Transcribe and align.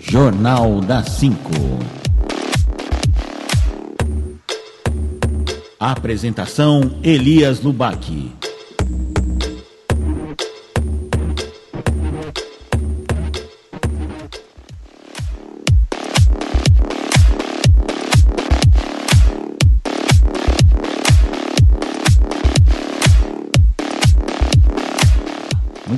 Jornal 0.00 0.80
da 0.80 1.02
5. 1.02 1.38
Apresentação 5.78 6.98
Elias 7.02 7.60
Lubac. 7.60 8.39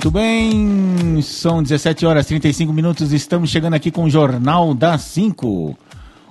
Muito 0.02 0.18
bem, 0.18 1.22
são 1.22 1.62
17 1.62 2.04
horas 2.04 2.26
e 2.26 2.30
35 2.30 2.72
minutos. 2.72 3.12
Estamos 3.12 3.50
chegando 3.50 3.74
aqui 3.74 3.88
com 3.88 4.02
o 4.02 4.10
Jornal 4.10 4.74
da 4.74 4.98
5. 4.98 5.78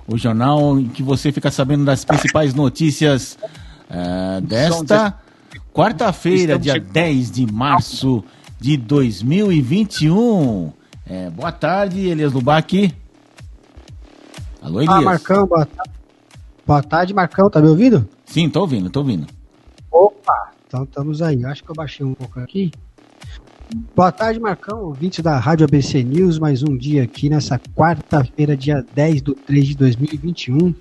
O 0.06 0.18
jornal 0.18 0.78
em 0.78 0.88
que 0.88 1.02
você 1.02 1.32
fica 1.32 1.50
sabendo 1.50 1.82
das 1.82 2.04
principais 2.04 2.52
notícias 2.52 3.38
uh, 3.88 4.42
desta 4.42 5.18
quarta-feira, 5.72 6.58
dia 6.58 6.78
10 6.78 7.30
de 7.30 7.50
março 7.50 8.22
de 8.60 8.76
2021. 8.76 10.70
É, 11.06 11.30
boa 11.30 11.50
tarde, 11.50 12.08
Elias 12.08 12.34
Lubac. 12.34 12.94
Alô, 14.60 14.82
Elias. 14.82 14.98
Ah, 14.98 15.00
Marcão, 15.00 15.46
boa 15.46 15.64
tarde. 15.64 15.92
Boa 16.66 16.82
tarde, 16.82 17.14
Marcão, 17.14 17.48
tá 17.48 17.58
me 17.58 17.68
ouvindo? 17.68 18.06
Sim, 18.26 18.50
tô 18.50 18.60
ouvindo, 18.60 18.90
tô 18.90 19.00
ouvindo. 19.00 19.26
Opa, 19.90 20.50
então 20.68 20.84
estamos 20.84 21.22
aí. 21.22 21.42
Acho 21.46 21.64
que 21.64 21.70
eu 21.70 21.74
baixei 21.74 22.04
um 22.04 22.12
pouco 22.12 22.38
aqui. 22.38 22.70
Boa 23.74 24.12
tarde, 24.12 24.38
Marcão, 24.38 24.84
ouvinte 24.84 25.22
da 25.22 25.38
Rádio 25.38 25.64
ABC 25.64 26.02
News, 26.04 26.38
mais 26.38 26.62
um 26.62 26.76
dia 26.76 27.04
aqui 27.04 27.30
nessa 27.30 27.58
quarta-feira, 27.74 28.54
dia 28.54 28.84
10 28.94 29.22
de 29.22 29.34
3 29.34 29.68
de 29.68 29.76
2021, 29.76 30.74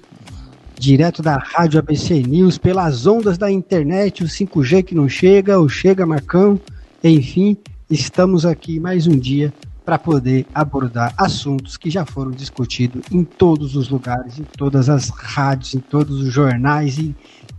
direto 0.77 1.21
da 1.21 1.37
Rádio 1.37 1.79
ABC 1.79 2.21
News, 2.21 2.57
pelas 2.57 3.07
ondas 3.07 3.37
da 3.37 3.49
internet, 3.49 4.25
o 4.25 4.27
5G 4.27 4.83
que 4.83 4.93
não 4.93 5.07
chega, 5.07 5.57
o 5.57 5.69
Chega 5.69 6.05
Marcão, 6.05 6.59
enfim, 7.01 7.55
estamos 7.89 8.45
aqui 8.45 8.77
mais 8.77 9.07
um 9.07 9.17
dia 9.17 9.53
para 9.85 9.97
poder 9.97 10.45
abordar 10.53 11.13
assuntos 11.17 11.77
que 11.77 11.89
já 11.89 12.05
foram 12.05 12.31
discutidos 12.31 13.03
em 13.09 13.23
todos 13.23 13.77
os 13.77 13.87
lugares, 13.87 14.37
em 14.37 14.43
todas 14.43 14.89
as 14.89 15.07
rádios, 15.07 15.73
em 15.75 15.79
todos 15.79 16.19
os 16.19 16.33
jornais, 16.33 16.97
e 16.97 17.15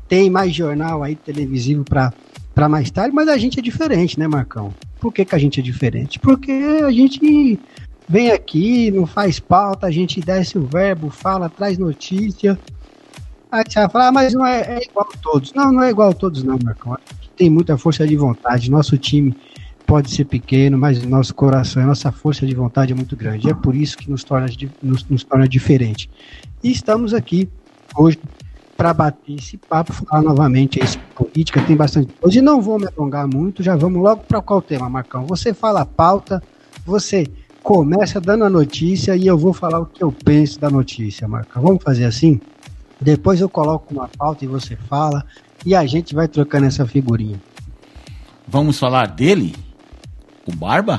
tem 0.06 0.28
mais 0.28 0.54
jornal 0.54 1.02
aí 1.02 1.16
televisivo 1.16 1.84
para 1.84 2.68
mais 2.68 2.90
tarde, 2.90 3.14
mas 3.14 3.28
a 3.28 3.38
gente 3.38 3.58
é 3.58 3.62
diferente, 3.62 4.18
né, 4.18 4.28
Marcão? 4.28 4.74
Por 5.02 5.12
que, 5.12 5.24
que 5.24 5.34
a 5.34 5.38
gente 5.38 5.58
é 5.58 5.62
diferente? 5.64 6.20
Porque 6.20 6.52
a 6.52 6.90
gente 6.92 7.58
vem 8.08 8.30
aqui, 8.30 8.88
não 8.92 9.04
faz 9.04 9.40
pauta, 9.40 9.88
a 9.88 9.90
gente 9.90 10.20
desce 10.20 10.56
o 10.56 10.64
verbo, 10.64 11.10
fala, 11.10 11.48
traz 11.48 11.76
notícia. 11.76 12.56
Aí 13.50 13.64
você 13.66 13.80
vai 13.80 13.90
falar, 13.90 14.08
ah, 14.08 14.12
mas 14.12 14.32
não 14.32 14.46
é, 14.46 14.60
é, 14.60 14.84
igual 14.84 15.08
a 15.12 15.16
todos. 15.18 15.52
Não, 15.54 15.72
não 15.72 15.82
é 15.82 15.90
igual 15.90 16.10
a 16.10 16.14
todos, 16.14 16.44
não, 16.44 16.56
Marcão. 16.62 16.96
Tem 17.36 17.50
muita 17.50 17.76
força 17.76 18.06
de 18.06 18.14
vontade. 18.14 18.70
Nosso 18.70 18.96
time 18.96 19.36
pode 19.84 20.08
ser 20.08 20.24
pequeno, 20.24 20.78
mas 20.78 21.02
nosso 21.02 21.34
coração, 21.34 21.84
nossa 21.84 22.12
força 22.12 22.46
de 22.46 22.54
vontade 22.54 22.92
é 22.92 22.94
muito 22.94 23.16
grande. 23.16 23.50
É 23.50 23.54
por 23.54 23.74
isso 23.74 23.98
que 23.98 24.08
nos 24.08 24.22
torna, 24.22 24.46
nos, 24.80 25.04
nos 25.08 25.24
torna 25.24 25.48
diferente. 25.48 26.08
E 26.62 26.70
estamos 26.70 27.12
aqui 27.12 27.48
hoje 27.96 28.20
para 28.82 28.92
bater 28.92 29.36
esse 29.36 29.56
papo, 29.56 29.92
falar 29.92 30.22
novamente 30.22 30.82
aí 30.82 30.88
sobre 30.88 31.06
política, 31.14 31.62
tem 31.62 31.76
bastante 31.76 32.12
coisa. 32.14 32.36
E 32.36 32.42
não 32.42 32.60
vou 32.60 32.80
me 32.80 32.88
alongar 32.88 33.28
muito, 33.28 33.62
já 33.62 33.76
vamos 33.76 34.02
logo 34.02 34.24
para 34.24 34.42
qual 34.42 34.60
tema, 34.60 34.90
Marcão? 34.90 35.24
Você 35.26 35.54
fala 35.54 35.82
a 35.82 35.86
pauta, 35.86 36.42
você 36.84 37.28
começa 37.62 38.20
dando 38.20 38.42
a 38.42 38.50
notícia 38.50 39.14
e 39.14 39.24
eu 39.24 39.38
vou 39.38 39.52
falar 39.52 39.78
o 39.78 39.86
que 39.86 40.02
eu 40.02 40.10
penso 40.10 40.58
da 40.58 40.68
notícia, 40.68 41.28
Marcão. 41.28 41.62
Vamos 41.62 41.80
fazer 41.80 42.06
assim? 42.06 42.40
Depois 43.00 43.40
eu 43.40 43.48
coloco 43.48 43.94
uma 43.94 44.08
pauta 44.08 44.44
e 44.44 44.48
você 44.48 44.74
fala 44.74 45.24
e 45.64 45.76
a 45.76 45.86
gente 45.86 46.12
vai 46.12 46.26
trocando 46.26 46.66
essa 46.66 46.84
figurinha. 46.84 47.40
Vamos 48.48 48.80
falar 48.80 49.06
dele? 49.06 49.54
O 50.44 50.52
Barba? 50.56 50.98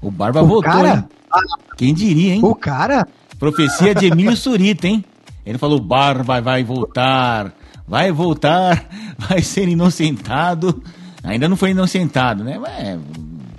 O 0.00 0.08
Barba 0.08 0.40
o 0.40 0.46
voltou, 0.46 0.70
cara? 0.70 1.08
Hein? 1.34 1.44
Quem 1.76 1.92
diria, 1.92 2.34
hein? 2.34 2.40
O 2.44 2.54
cara? 2.54 3.08
Profecia 3.40 3.92
de 3.92 4.06
Emílio 4.06 4.36
Surita, 4.36 4.86
hein? 4.86 5.04
Ele 5.50 5.58
falou: 5.58 5.80
Barba 5.80 6.40
vai 6.40 6.62
voltar, 6.62 7.52
vai 7.86 8.12
voltar, 8.12 8.88
vai 9.18 9.42
ser 9.42 9.68
inocentado. 9.68 10.80
Ainda 11.24 11.48
não 11.48 11.56
foi 11.56 11.70
inocentado, 11.70 12.44
né? 12.44 12.58
É, 12.78 12.96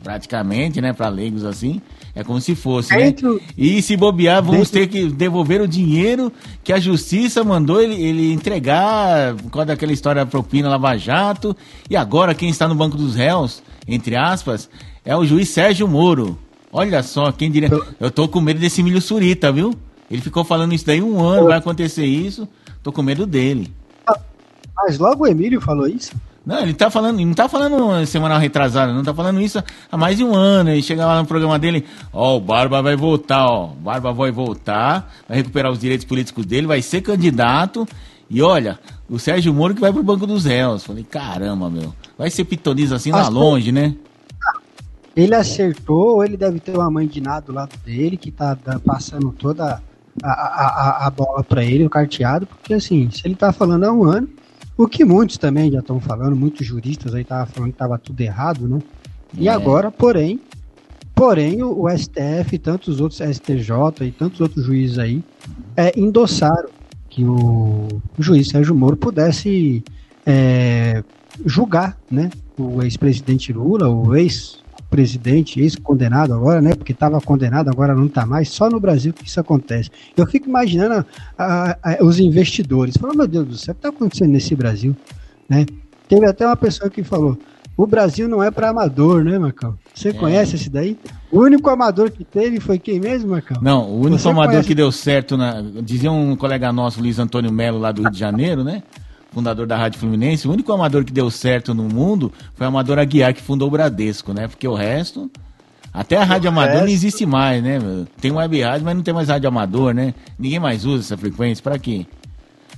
praticamente, 0.01 0.79
né? 0.79 0.93
Para 0.93 1.09
leigos 1.09 1.43
assim, 1.43 1.81
é 2.15 2.23
como 2.23 2.39
se 2.39 2.55
fosse, 2.55 2.95
né? 2.95 3.13
E 3.57 3.81
se 3.81 3.97
bobear, 3.97 4.41
vamos 4.41 4.69
ter 4.69 4.87
que 4.87 5.09
devolver 5.09 5.59
o 5.59 5.67
dinheiro 5.67 6.31
que 6.63 6.71
a 6.71 6.79
justiça 6.79 7.43
mandou 7.43 7.81
ele, 7.81 8.01
ele 8.01 8.31
entregar 8.31 9.35
por 9.35 9.51
causa 9.51 9.65
daquela 9.67 9.91
história 9.91 10.25
propina 10.25 10.69
Lava 10.69 10.95
Jato. 10.95 11.53
E 11.89 11.97
agora 11.97 12.33
quem 12.33 12.49
está 12.49 12.69
no 12.69 12.73
banco 12.73 12.95
dos 12.95 13.15
réus, 13.15 13.61
entre 13.85 14.15
aspas, 14.15 14.69
é 15.03 15.13
o 15.13 15.25
juiz 15.25 15.49
Sérgio 15.49 15.89
Moro. 15.89 16.39
Olha 16.71 17.03
só, 17.03 17.33
quem 17.33 17.51
diria. 17.51 17.69
Eu 17.99 18.09
tô 18.09 18.29
com 18.29 18.39
medo 18.39 18.61
desse 18.61 18.81
milho 18.81 19.01
surita, 19.01 19.51
viu? 19.51 19.75
Ele 20.11 20.21
ficou 20.21 20.43
falando 20.43 20.73
isso 20.73 20.85
daí 20.85 21.01
um 21.01 21.23
ano, 21.23 21.47
vai 21.47 21.57
acontecer 21.57 22.05
isso. 22.05 22.47
Tô 22.83 22.91
com 22.91 23.01
medo 23.01 23.25
dele. 23.25 23.73
Mas 24.75 24.99
logo 24.99 25.23
o 25.23 25.27
Emílio 25.27 25.61
falou 25.61 25.87
isso? 25.87 26.13
Não, 26.45 26.59
ele 26.59 26.73
tá 26.73 26.89
falando, 26.89 27.19
não 27.19 27.33
tá 27.33 27.47
falando 27.47 28.05
semana 28.05 28.37
retrasada, 28.37 28.91
não 28.91 29.03
tá 29.03 29.13
falando 29.13 29.39
isso 29.39 29.63
há 29.91 29.95
mais 29.95 30.17
de 30.17 30.23
um 30.23 30.35
ano. 30.35 30.71
Ele 30.71 30.81
chega 30.81 31.05
lá 31.05 31.21
no 31.21 31.25
programa 31.25 31.57
dele, 31.57 31.85
ó, 32.11 32.33
oh, 32.33 32.37
o 32.37 32.39
Barba 32.41 32.81
vai 32.81 32.95
voltar, 32.95 33.45
ó. 33.45 33.67
O 33.67 33.75
Barba 33.75 34.11
vai 34.11 34.31
voltar, 34.31 35.13
vai 35.29 35.37
recuperar 35.37 35.71
os 35.71 35.79
direitos 35.79 36.05
políticos 36.05 36.45
dele, 36.45 36.67
vai 36.67 36.81
ser 36.81 37.01
candidato. 37.01 37.87
E 38.29 38.41
olha, 38.41 38.79
o 39.09 39.17
Sérgio 39.17 39.53
Moro 39.53 39.75
que 39.75 39.81
vai 39.81 39.93
pro 39.93 40.03
Banco 40.03 40.27
dos 40.27 40.43
Réus. 40.43 40.83
Falei, 40.83 41.03
caramba, 41.03 41.69
meu. 41.69 41.93
Vai 42.17 42.29
ser 42.29 42.43
pitoniza 42.43 42.95
assim 42.95 43.11
lá 43.11 43.29
longe, 43.29 43.71
né? 43.71 43.95
Ele 45.15 45.35
acertou, 45.35 46.15
ou 46.15 46.23
ele 46.23 46.37
deve 46.37 46.59
ter 46.59 46.75
uma 46.75 46.89
mãe 46.89 47.05
de 47.05 47.21
nada 47.21 47.45
do 47.45 47.53
lado 47.53 47.77
dele, 47.85 48.17
que 48.17 48.31
tá 48.31 48.57
passando 48.85 49.31
toda 49.31 49.81
a, 50.23 50.31
a, 50.31 51.07
a 51.07 51.09
bola 51.09 51.43
para 51.43 51.63
ele, 51.63 51.85
o 51.85 51.89
carteado, 51.89 52.45
porque 52.45 52.73
assim, 52.73 53.09
se 53.11 53.21
ele 53.25 53.35
tá 53.35 53.51
falando 53.51 53.83
há 53.85 53.91
um 53.91 54.03
ano, 54.03 54.27
o 54.77 54.87
que 54.87 55.05
muitos 55.05 55.37
também 55.37 55.71
já 55.71 55.79
estão 55.79 55.99
falando, 55.99 56.35
muitos 56.35 56.65
juristas 56.65 57.13
aí 57.13 57.21
estavam 57.21 57.47
falando 57.47 57.69
que 57.69 57.75
estava 57.75 57.97
tudo 57.97 58.21
errado, 58.21 58.67
né? 58.67 58.79
E 59.37 59.47
é. 59.47 59.51
agora, 59.51 59.91
porém, 59.91 60.39
porém 61.13 61.61
o, 61.61 61.83
o, 61.83 61.89
STF, 61.89 62.57
tantos 62.57 62.99
outros 62.99 63.19
STJ 63.19 63.71
e 64.01 64.11
tantos 64.11 64.41
outros 64.41 64.65
juízes 64.65 64.97
aí 64.97 65.23
é, 65.75 65.97
endossaram 65.99 66.69
que 67.09 67.23
o, 67.23 67.87
o 68.17 68.23
juiz 68.23 68.49
Sérgio 68.49 68.73
Moro 68.73 68.95
pudesse 68.95 69.83
é, 70.25 71.03
julgar, 71.45 71.97
né? 72.09 72.29
O 72.57 72.81
ex-presidente 72.81 73.51
Lula, 73.53 73.87
o 73.89 74.15
ex 74.15 74.60
presidente, 74.91 75.61
ex-condenado 75.61 76.33
agora, 76.33 76.61
né? 76.61 76.75
Porque 76.75 76.91
estava 76.91 77.19
condenado, 77.21 77.69
agora 77.69 77.95
não 77.95 78.07
está 78.07 78.25
mais. 78.25 78.49
Só 78.49 78.69
no 78.69 78.79
Brasil 78.79 79.13
que 79.13 79.25
isso 79.25 79.39
acontece. 79.39 79.89
Eu 80.15 80.27
fico 80.27 80.49
imaginando 80.49 81.05
a, 81.37 81.77
a, 81.81 82.03
os 82.03 82.19
investidores. 82.19 82.97
Falando, 82.97 83.17
meu 83.17 83.27
Deus 83.27 83.47
do 83.47 83.57
céu, 83.57 83.71
o 83.71 83.75
que 83.75 83.79
está 83.79 83.89
acontecendo 83.89 84.31
nesse 84.31 84.53
Brasil? 84.53 84.95
Né? 85.49 85.65
Teve 86.09 86.25
até 86.25 86.45
uma 86.45 86.57
pessoa 86.57 86.89
que 86.89 87.03
falou: 87.03 87.37
o 87.77 87.87
Brasil 87.87 88.27
não 88.27 88.43
é 88.43 88.51
para 88.51 88.69
amador, 88.69 89.23
né, 89.23 89.39
Marcão? 89.39 89.77
Você 89.95 90.09
é. 90.09 90.13
conhece 90.13 90.57
esse 90.57 90.69
daí? 90.69 90.97
O 91.31 91.39
único 91.39 91.69
amador 91.69 92.11
que 92.11 92.25
teve 92.25 92.59
foi 92.59 92.77
quem 92.77 92.99
mesmo, 92.99 93.31
Marcão? 93.31 93.57
Não, 93.61 93.89
o 93.89 94.01
único 94.01 94.19
Você 94.19 94.27
amador 94.27 94.51
conhece... 94.51 94.67
que 94.67 94.75
deu 94.75 94.91
certo, 94.91 95.37
na, 95.37 95.61
dizia 95.81 96.11
um 96.11 96.35
colega 96.35 96.71
nosso, 96.73 96.99
Luiz 96.99 97.17
Antônio 97.17 97.51
Melo, 97.51 97.79
lá 97.79 97.93
do 97.93 98.01
Rio 98.01 98.11
de 98.11 98.19
Janeiro, 98.19 98.63
né? 98.63 98.83
Fundador 99.31 99.65
da 99.65 99.77
Rádio 99.77 99.99
Fluminense, 99.99 100.47
o 100.47 100.51
único 100.51 100.71
amador 100.71 101.05
que 101.05 101.13
deu 101.13 101.31
certo 101.31 101.73
no 101.73 101.83
mundo 101.83 102.31
foi 102.53 102.65
o 102.65 102.69
Amador 102.69 102.99
Aguiar, 102.99 103.33
que 103.33 103.41
fundou 103.41 103.69
o 103.69 103.71
Bradesco, 103.71 104.33
né? 104.33 104.47
Porque 104.47 104.67
o 104.67 104.75
resto. 104.75 105.31
Até 105.93 106.15
a 106.17 106.23
rádio 106.23 106.49
amador 106.49 106.73
resto... 106.73 106.85
não 106.85 106.93
existe 106.93 107.25
mais, 107.25 107.63
né? 107.63 107.79
Tem 108.19 108.31
web 108.31 108.61
rádio, 108.61 108.85
mas 108.85 108.95
não 108.95 109.03
tem 109.03 109.13
mais 109.13 109.29
rádio 109.29 109.47
amador, 109.47 109.93
né? 109.93 110.13
Ninguém 110.37 110.59
mais 110.59 110.85
usa 110.85 111.03
essa 111.03 111.17
frequência. 111.17 111.63
Para 111.63 111.79
quê? 111.79 112.05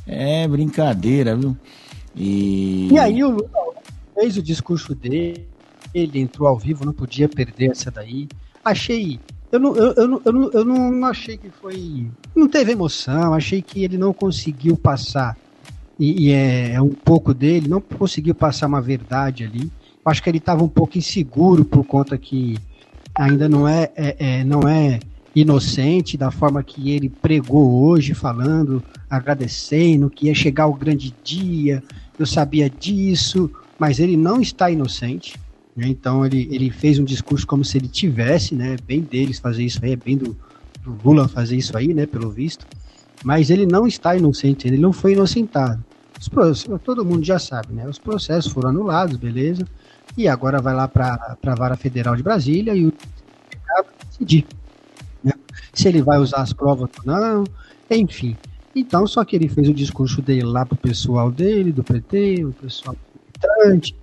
É 0.08 0.48
brincadeira, 0.48 1.36
viu? 1.36 1.58
E, 2.16 2.90
e 2.92 3.00
aí 3.00 3.24
o 3.24 3.32
Lula 3.32 3.50
fez 4.14 4.38
o 4.38 4.42
discurso 4.42 4.94
dele, 4.94 5.48
ele 5.94 6.20
entrou 6.20 6.48
ao 6.48 6.58
vivo, 6.58 6.86
não 6.86 6.94
podia 6.94 7.28
perder 7.28 7.72
essa 7.72 7.90
daí. 7.90 8.28
Achei. 8.64 9.20
Eu 9.52 9.60
não, 9.60 9.76
eu, 9.76 9.94
eu, 9.94 10.22
eu, 10.26 10.34
não, 10.34 10.52
eu 10.52 10.66
não 10.66 11.06
achei 11.06 11.38
que 11.38 11.50
foi. 11.50 12.08
Não 12.36 12.48
teve 12.48 12.72
emoção, 12.72 13.34
achei 13.34 13.62
que 13.62 13.84
ele 13.84 13.98
não 13.98 14.14
conseguiu 14.14 14.76
passar 14.76 15.38
e, 16.04 16.26
e 16.28 16.32
é, 16.34 16.74
é, 16.74 16.82
um 16.82 16.90
pouco 16.90 17.34
dele, 17.34 17.70
não 17.70 17.80
conseguiu 17.80 18.36
passar 18.36 18.68
uma 18.68 18.82
verdade 18.82 19.46
ali. 19.46 19.72
Eu 20.06 20.12
acho 20.12 20.22
que 20.22 20.30
ele 20.30 20.38
estava 20.38 20.62
um 20.62 20.68
pouco 20.68 20.98
inseguro 20.98 21.64
por 21.64 21.86
conta 21.86 22.18
que 22.18 22.58
ainda 23.16 23.48
não 23.48 23.66
é, 23.66 23.90
é, 23.96 24.16
é, 24.20 24.44
não 24.44 24.68
é 24.68 25.00
inocente 25.34 26.18
da 26.18 26.30
forma 26.30 26.62
que 26.62 26.92
ele 26.92 27.08
pregou 27.08 27.86
hoje, 27.86 28.14
falando, 28.14 28.84
agradecendo 29.10 30.10
que 30.10 30.28
ia 30.28 30.36
chegar 30.36 30.68
o 30.68 30.74
grande 30.74 31.16
dia, 31.24 31.82
eu 32.20 32.26
sabia 32.26 32.70
disso, 32.70 33.50
mas 33.80 33.98
ele 33.98 34.18
não 34.18 34.42
está 34.42 34.70
inocente. 34.70 35.40
Né? 35.74 35.88
Então 35.88 36.26
ele, 36.26 36.50
ele 36.52 36.70
fez 36.70 37.00
um 37.00 37.06
discurso 37.06 37.48
como 37.48 37.64
se 37.64 37.78
ele 37.78 37.88
tivesse, 37.88 38.54
né? 38.54 38.76
Bem 38.86 39.00
deles 39.00 39.40
fazer 39.40 39.64
isso 39.64 39.80
aí, 39.82 39.94
é 39.94 39.96
bem 39.96 40.18
do, 40.18 40.36
do 40.84 41.00
Lula 41.02 41.30
fazer 41.30 41.56
isso 41.56 41.78
aí, 41.78 41.94
né, 41.94 42.06
pelo 42.06 42.30
visto. 42.30 42.68
Mas 43.24 43.50
ele 43.50 43.66
não 43.66 43.88
está 43.88 44.18
inocente, 44.18 44.68
ele 44.68 44.78
não 44.78 44.92
foi 44.92 45.14
inocentado. 45.14 45.82
Todo 46.84 47.06
mundo 47.06 47.24
já 47.24 47.40
sabe, 47.40 47.74
né? 47.74 47.88
Os 47.88 48.00
processos 48.00 48.52
foram 48.52 48.70
anulados, 48.70 49.18
beleza. 49.18 49.68
E 50.18 50.28
agora 50.28 50.62
vai 50.62 50.74
lá 50.74 50.88
para 50.88 51.38
a 51.44 51.56
Vara 51.56 51.76
Federal 51.76 52.16
de 52.16 52.24
Brasília 52.24 52.76
e 52.76 52.86
o 52.86 52.94
decidir 54.10 54.46
né? 55.24 55.34
se 55.74 55.88
ele 55.88 56.02
vai 56.02 56.20
usar 56.20 56.42
as 56.42 56.54
provas 56.54 56.90
ou 57.00 57.06
não, 57.06 57.44
enfim. 57.90 58.38
Então, 58.76 59.06
só 59.06 59.24
que 59.24 59.36
ele 59.36 59.48
fez 59.48 59.68
o 59.70 59.74
discurso 59.74 60.22
dele 60.22 60.44
lá 60.44 60.66
pro 60.66 60.76
pessoal 60.76 61.32
dele, 61.32 61.72
do 61.72 61.84
PT, 61.84 62.46
o 62.46 62.54
pessoal 62.54 62.96
militante, 63.14 63.96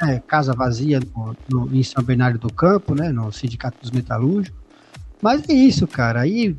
né, 0.00 0.22
casa 0.26 0.52
vazia 0.52 1.00
no, 1.00 1.36
no, 1.48 1.76
em 1.76 1.82
São 1.82 2.02
Bernardo 2.02 2.38
do 2.38 2.52
Campo, 2.52 2.94
né, 2.94 3.10
no 3.10 3.32
Sindicato 3.32 3.78
dos 3.80 3.90
Metalúrgicos. 3.90 4.58
Mas 5.22 5.48
é 5.48 5.52
isso, 5.52 5.86
cara. 5.86 6.20
Aí, 6.20 6.56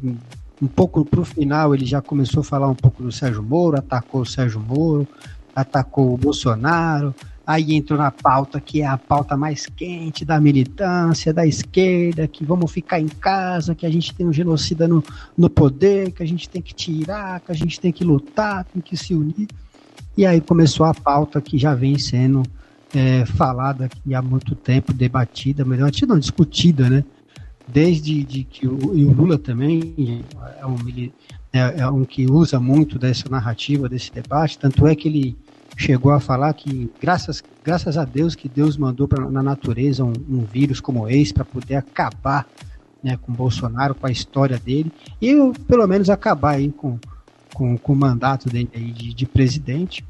um 0.66 0.68
pouco 0.68 1.06
pro 1.06 1.24
final, 1.24 1.74
ele 1.74 1.86
já 1.86 2.02
começou 2.02 2.42
a 2.42 2.44
falar 2.44 2.68
um 2.68 2.76
pouco 2.76 3.04
do 3.04 3.12
Sérgio 3.12 3.44
Moro, 3.44 3.78
atacou 3.78 4.22
o 4.22 4.26
Sérgio 4.26 4.60
Moro, 4.60 5.08
atacou 5.56 6.14
o 6.14 6.18
Bolsonaro, 6.18 7.14
Aí 7.48 7.76
entrou 7.76 8.00
na 8.00 8.10
pauta 8.10 8.60
que 8.60 8.82
é 8.82 8.88
a 8.88 8.98
pauta 8.98 9.38
mais 9.38 9.68
quente 9.68 10.26
da 10.26 10.40
militância, 10.40 11.32
da 11.32 11.46
esquerda, 11.46 12.28
que 12.28 12.44
vamos 12.44 12.72
ficar 12.72 13.00
em 13.00 13.08
casa, 13.08 13.76
que 13.76 13.86
a 13.86 13.90
gente 13.90 14.16
tem 14.16 14.26
um 14.26 14.34
genocida 14.34 14.88
no, 14.88 15.04
no 15.38 15.48
poder, 15.48 16.12
que 16.12 16.24
a 16.24 16.26
gente 16.26 16.50
tem 16.50 16.60
que 16.60 16.74
tirar, 16.74 17.40
que 17.42 17.52
a 17.52 17.56
gente 17.56 17.80
tem 17.80 17.92
que 17.92 18.04
lutar, 18.04 18.66
tem 18.66 18.82
que 18.82 18.98
se 18.98 19.14
unir. 19.14 19.48
E 20.18 20.26
aí 20.26 20.42
começou 20.42 20.88
a 20.88 20.94
pauta 20.94 21.40
que 21.40 21.56
já 21.56 21.76
vem 21.76 22.00
sendo 22.00 22.42
é, 22.96 23.26
falada 23.28 23.86
aqui 23.86 24.16
há 24.16 24.24
muito 24.24 24.56
tempo, 24.56 24.92
debatida, 24.92 25.64
melhor 25.64 25.92
não, 26.08 26.18
discutida, 26.18 26.90
né? 26.90 27.04
Desde 27.68 28.24
de 28.24 28.44
que 28.44 28.68
o, 28.68 28.96
e 28.96 29.06
o 29.06 29.12
Lula 29.12 29.38
também 29.38 30.24
é 30.60 30.66
um, 30.66 30.76
é, 31.52 31.82
é 31.82 31.90
um 31.90 32.04
que 32.04 32.30
usa 32.30 32.60
muito 32.60 33.00
dessa 33.00 33.28
narrativa, 33.28 33.90
desse 33.90 34.12
debate, 34.12 34.58
tanto 34.58 34.86
é 34.86 34.96
que 34.96 35.08
ele 35.08 35.38
chegou 35.78 36.12
a 36.12 36.20
falar 36.20 36.54
que 36.54 36.90
graças, 37.02 37.44
graças 37.64 37.98
a 37.98 38.06
Deus 38.06 38.36
que 38.36 38.48
Deus 38.48 38.78
mandou 38.78 39.08
pra, 39.08 39.30
na 39.30 39.44
natureza 39.44 40.04
um, 40.04 40.14
um 40.30 40.42
vírus 40.42 40.80
como 40.80 41.10
esse 41.10 41.34
para 41.34 41.44
poder 41.44 41.76
acabar 41.76 42.48
né, 43.04 43.18
com 43.22 43.34
Bolsonaro, 43.34 43.94
com 43.94 44.08
a 44.08 44.12
história 44.12 44.58
dele 44.58 44.92
e 45.22 45.36
pelo 45.68 45.86
menos 45.88 46.10
acabar 46.10 46.56
aí 46.56 46.72
com, 46.72 46.98
com, 47.54 47.78
com 47.78 47.94
o 47.94 47.96
mandato 47.96 48.50
dele 48.50 48.70
aí 48.74 48.92
de, 48.92 49.14
de 49.14 49.26
presidente. 49.26 50.06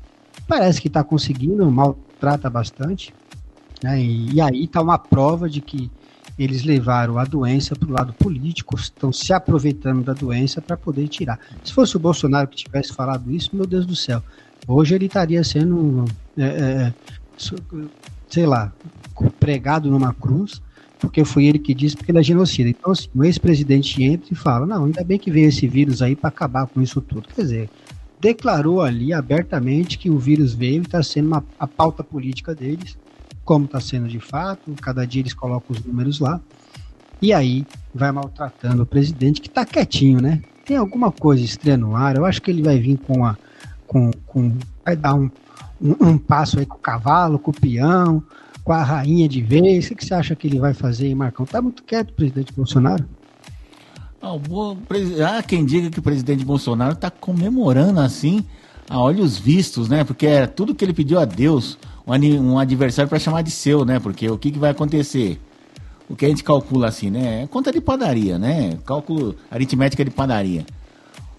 Parece 0.48 0.80
que 0.80 0.88
está 0.88 1.04
conseguindo, 1.04 1.70
maltrata 1.72 2.50
bastante. 2.50 3.14
Né, 3.84 4.02
e, 4.02 4.34
e 4.36 4.42
aí 4.42 4.66
está 4.66 4.82
uma 4.82 4.98
prova 4.98 5.50
de 5.50 5.62
que 5.62 5.92
eles 6.38 6.64
levaram 6.64 7.18
a 7.18 7.24
doença 7.24 7.76
para 7.76 7.90
o 7.90 7.92
lado 7.92 8.14
político, 8.14 8.76
estão 8.76 9.12
se 9.12 9.32
aproveitando 9.32 10.04
da 10.04 10.14
doença 10.14 10.62
para 10.62 10.76
poder 10.76 11.08
tirar. 11.08 11.40
Se 11.64 11.74
fosse 11.74 11.96
o 11.96 12.00
Bolsonaro 12.00 12.48
que 12.48 12.58
tivesse 12.58 12.94
falado 12.94 13.32
isso, 13.32 13.56
meu 13.56 13.66
Deus 13.66 13.86
do 13.86 13.96
céu, 13.96 14.22
Hoje 14.68 14.96
ele 14.96 15.06
estaria 15.06 15.44
sendo, 15.44 16.06
é, 16.38 16.44
é, 16.44 16.94
sei 18.28 18.46
lá, 18.48 18.74
pregado 19.40 19.92
numa 19.92 20.12
cruz, 20.12 20.62
porque 21.00 21.24
foi 21.24 21.46
ele 21.46 21.60
que 21.60 21.74
disse 21.74 21.96
que 21.96 22.10
ele 22.10 22.18
é 22.18 22.24
genocida. 22.24 22.70
Então, 22.70 22.92
assim, 22.92 23.08
o 23.14 23.24
ex-presidente 23.24 24.04
entra 24.04 24.28
e 24.32 24.36
fala: 24.36 24.66
não, 24.66 24.86
ainda 24.86 25.04
bem 25.04 25.20
que 25.20 25.30
veio 25.30 25.50
esse 25.50 25.68
vírus 25.68 26.02
aí 26.02 26.16
para 26.16 26.30
acabar 26.30 26.66
com 26.66 26.82
isso 26.82 27.00
tudo. 27.00 27.28
Quer 27.28 27.42
dizer, 27.42 27.70
declarou 28.20 28.82
ali 28.82 29.14
abertamente 29.14 30.00
que 30.00 30.10
o 30.10 30.18
vírus 30.18 30.56
veio 30.56 30.82
e 30.82 30.86
está 30.86 31.04
sendo 31.04 31.28
uma, 31.28 31.44
a 31.60 31.68
pauta 31.68 32.04
política 32.04 32.56
deles, 32.56 32.98
como 33.46 33.66
está 33.66 33.80
sendo 33.80 34.08
de 34.08 34.20
fato. 34.20 34.74
Cada 34.82 35.06
dia 35.06 35.22
eles 35.22 35.34
colocam 35.34 35.76
os 35.76 35.86
números 35.86 36.20
lá. 36.20 36.42
E 37.22 37.32
aí 37.32 37.66
vai 37.94 38.12
maltratando 38.12 38.84
o 38.84 38.86
presidente 38.86 39.40
que 39.40 39.48
está 39.48 39.64
quietinho, 39.66 40.22
né? 40.22 40.42
Tem 40.66 40.76
alguma 40.76 41.12
coisa 41.12 41.44
estranha 41.44 41.78
no 41.78 41.96
ar. 41.96 42.18
Eu 42.18 42.26
acho 42.26 42.42
que 42.42 42.52
ele 42.52 42.62
vai 42.62 42.80
vir 42.80 42.98
com 42.98 43.24
a 43.24 43.38
com, 43.88 44.12
com 44.26 44.52
vai 44.84 44.96
dar 44.96 45.14
um, 45.14 45.30
um, 45.82 45.96
um, 46.10 46.18
passo 46.18 46.60
aí 46.60 46.66
com 46.66 46.76
o 46.76 46.80
cavalo, 46.80 47.38
com 47.38 47.52
o 47.52 47.54
peão, 47.54 48.22
com 48.64 48.74
a 48.74 48.84
rainha 48.84 49.30
de 49.30 49.42
vez. 49.42 49.90
O 49.90 49.96
que 49.96 50.04
você 50.04 50.14
acha 50.14 50.36
que 50.36 50.48
ele 50.48 50.60
vai 50.60 50.74
fazer, 50.74 51.08
hein, 51.08 51.16
Marcão? 51.16 51.46
Tá 51.46 51.62
muito 51.62 51.84
quieto 51.84 52.10
o 52.10 52.14
presidente 52.14 52.52
Bolsonaro. 52.52 53.06
Ah, 55.24 55.44
quem 55.44 55.64
diga 55.64 55.92
que 55.92 56.00
o 56.00 56.02
presidente 56.02 56.44
Bolsonaro 56.44 56.94
está 56.94 57.12
comemorando 57.12 58.00
assim 58.00 58.44
a 58.90 59.00
olhos 59.00 59.38
vistos, 59.38 59.88
né? 59.88 60.04
Porque 60.04 60.26
é 60.26 60.48
tudo 60.48 60.74
que 60.74 60.84
ele 60.84 60.94
pediu 60.94 61.20
a 61.20 61.26
Deus, 61.26 61.78
um, 62.06 62.54
um 62.54 62.60
adversário 62.60 63.10
para 63.10 63.20
chamar 63.20 63.42
de 63.42 63.52
seu, 63.52 63.84
né? 63.86 64.00
Porque 64.00 64.30
o 64.30 64.38
que, 64.38 64.52
que 64.52 64.60
vai 64.60 64.72
acontecer? 64.72 65.40
O 66.08 66.16
que 66.16 66.26
a 66.26 66.30
gente 66.30 66.44
calcula 66.44 66.88
assim, 66.88 67.10
né? 67.10 67.44
É 67.44 67.48
conta 67.48 67.72
de 67.72 67.82
padaria, 67.82 68.38
né? 68.38 68.78
Cálculo 68.86 69.36
aritmética 69.50 70.06
de 70.06 70.12
padaria. 70.12 70.66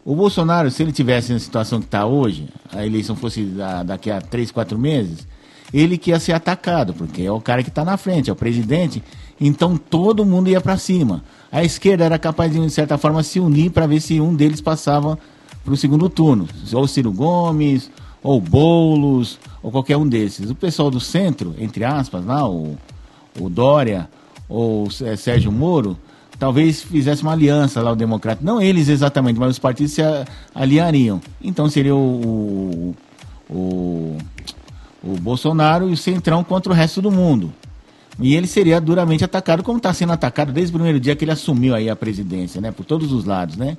O 0.05 0.15
Bolsonaro, 0.15 0.71
se 0.71 0.83
ele 0.83 0.93
tivesse 0.93 1.33
na 1.33 1.39
situação 1.39 1.81
que 1.81 1.87
está 1.87 2.07
hoje, 2.07 2.49
a 2.73 2.87
eleição 2.87 3.17
fosse 3.17 3.45
daqui 3.85 4.11
a 4.11 4.21
três, 4.21 4.53
quatro 4.53 4.79
meses, 4.79 5.27
ele 5.75 5.99
que 5.99 6.11
ia 6.11 6.21
ser 6.21 6.33
atacado, 6.33 6.95
porque 6.95 7.23
é 7.23 7.33
o 7.33 7.41
cara 7.41 7.63
que 7.63 7.69
está 7.69 7.85
na 7.85 7.97
frente, 7.97 8.31
é 8.31 8.33
o 8.33 8.37
presidente, 8.37 9.03
então 9.41 9.77
todo 9.77 10.25
mundo 10.25 10.49
ia 10.49 10.61
para 10.61 10.77
cima. 10.77 11.25
A 11.51 11.65
esquerda 11.65 12.05
era 12.05 12.19
capaz 12.19 12.53
de, 12.53 12.61
de 12.61 12.71
certa 12.71 12.97
forma, 12.97 13.23
se 13.23 13.41
unir 13.41 13.71
para 13.71 13.87
ver 13.87 14.01
se 14.01 14.21
um 14.21 14.35
deles 14.35 14.61
passava 14.61 15.19
para 15.65 15.75
o 15.75 15.77
segundo 15.77 16.09
turno, 16.09 16.49
ou 16.73 16.87
Ciro 16.87 17.11
Gomes, 17.11 17.91
ou 18.23 18.41
Boulos, 18.41 19.41
ou 19.67 19.73
qualquer 19.73 19.97
um 19.97 20.09
desses. 20.09 20.49
O 20.49 20.55
pessoal 20.55 20.93
do 20.93 21.01
centro, 21.01 21.53
entre 21.59 21.83
aspas, 21.83 22.25
lá, 22.25 22.49
o, 22.49 22.79
o 23.37 23.51
Dória, 23.51 24.09
ou 24.49 24.87
é, 25.03 25.17
Sérgio 25.17 25.51
Moro, 25.51 25.99
talvez 26.39 26.85
fizesse 26.85 27.25
uma 27.25 27.33
aliança 27.33 27.83
lá 27.83 27.91
o 27.91 27.97
democrata. 27.97 28.41
Não 28.45 28.63
eles 28.63 28.89
exatamente, 28.89 29.41
mas 29.41 29.51
os 29.51 29.59
partidos 29.59 29.93
se 29.93 30.03
aliariam. 30.55 31.21
Então 31.43 31.69
seria 31.69 31.97
o, 31.97 32.95
o, 33.51 33.53
o, 33.53 34.19
o 35.03 35.17
Bolsonaro 35.21 35.91
e 35.91 35.95
o 35.95 35.97
Centrão 35.97 36.45
contra 36.45 36.71
o 36.71 36.75
resto 36.75 37.03
do 37.03 37.11
mundo. 37.11 37.53
E 38.21 38.37
ele 38.37 38.47
seria 38.47 38.81
duramente 38.81 39.25
atacado, 39.25 39.65
como 39.65 39.79
está 39.79 39.93
sendo 39.93 40.13
atacado 40.13 40.53
desde 40.53 40.71
o 40.71 40.75
primeiro 40.75 41.01
dia 41.01 41.17
que 41.17 41.25
ele 41.25 41.33
assumiu 41.33 41.75
aí 41.75 41.91
a 41.91 41.97
presidência, 41.97 42.61
né? 42.61 42.71
Por 42.71 42.87
todos 42.87 43.11
os 43.11 43.25
lados, 43.25 43.57
né? 43.57 43.77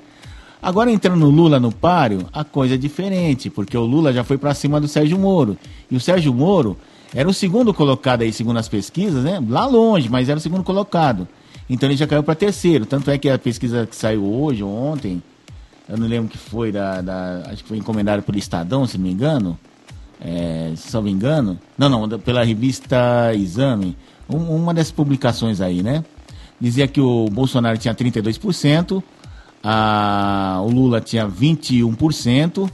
Agora 0.62 0.92
entrando 0.92 1.26
o 1.26 1.30
Lula 1.30 1.60
no 1.60 1.72
páreo, 1.72 2.28
a 2.34 2.44
coisa 2.44 2.76
é 2.76 2.78
diferente, 2.78 3.50
porque 3.50 3.78
o 3.78 3.86
Lula 3.86 4.12
já 4.12 4.24
foi 4.24 4.38
para 4.38 4.54
cima 4.54 4.82
do 4.82 4.88
Sérgio 4.88 5.18
Moro. 5.18 5.58
E 5.90 5.96
o 5.96 6.00
Sérgio 6.00 6.34
Moro 6.34 6.76
era 7.14 7.28
o 7.28 7.34
segundo 7.34 7.74
colocado 7.74 8.24
aí, 8.24 8.34
segundo 8.34 8.58
as 8.58 8.68
pesquisas, 8.68 9.24
né? 9.24 9.42
Lá 9.48 9.66
longe, 9.66 10.10
mas 10.10 10.30
era 10.30 10.38
o 10.38 10.42
segundo 10.42 10.64
colocado. 10.64 11.28
Então 11.70 11.88
ele 11.88 11.98
já 11.98 12.08
caiu 12.08 12.24
para 12.24 12.36
terceiro. 12.36 12.86
Tanto 12.86 13.12
é 13.12 13.18
que 13.18 13.30
a 13.30 13.38
pesquisa 13.38 13.86
que 13.86 13.96
saiu 13.96 14.26
hoje 14.26 14.64
ou 14.64 14.70
ontem, 14.70 15.22
eu 15.88 15.98
não 15.98 16.08
lembro 16.08 16.30
que 16.30 16.38
foi, 16.38 16.72
da, 16.72 17.02
da 17.02 17.44
acho 17.48 17.64
que 17.64 17.70
foi 17.70 17.78
encomendada 17.78 18.22
pelo 18.22 18.38
Estadão, 18.38 18.86
se 18.88 18.98
não 18.98 19.06
me 19.06 19.12
engano. 19.12 19.58
É, 20.20 20.74
se 20.76 20.94
não 20.94 21.02
me 21.04 21.12
engano. 21.12 21.60
Não, 21.78 21.90
não, 21.90 22.20
pela 22.20 22.44
revista 22.44 23.32
Exame. 23.36 23.96
Um, 24.30 24.56
uma 24.56 24.74
dessas 24.74 24.92
publicações 24.92 25.62
aí, 25.62 25.84
né? 25.84 26.04
Dizia 26.60 26.88
que 26.88 27.00
o 27.00 27.30
Bolsonaro 27.30 27.78
tinha 27.78 27.94
32%, 27.94 29.04
a, 29.70 30.62
o 30.64 30.70
Lula 30.70 31.02
tinha 31.02 31.28
21%, 31.28 32.72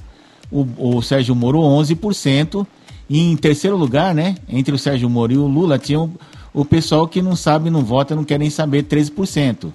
o, 0.52 0.68
o 0.78 1.02
Sérgio 1.02 1.34
Moro 1.34 1.60
11%, 1.60 2.68
e 3.10 3.20
em 3.20 3.36
terceiro 3.36 3.76
lugar, 3.76 4.14
né? 4.14 4.36
Entre 4.48 4.76
o 4.76 4.78
Sérgio 4.78 5.10
Moro 5.10 5.34
e 5.34 5.38
o 5.38 5.48
Lula 5.48 5.80
tinha 5.80 6.08
o 6.54 6.64
pessoal 6.64 7.08
que 7.08 7.20
não 7.20 7.36
sabe, 7.36 7.72
não 7.72 7.84
vota, 7.84 8.16
não 8.16 8.24
quer 8.24 8.38
nem 8.38 8.52
saber 8.52 8.84
13%. 8.84 9.72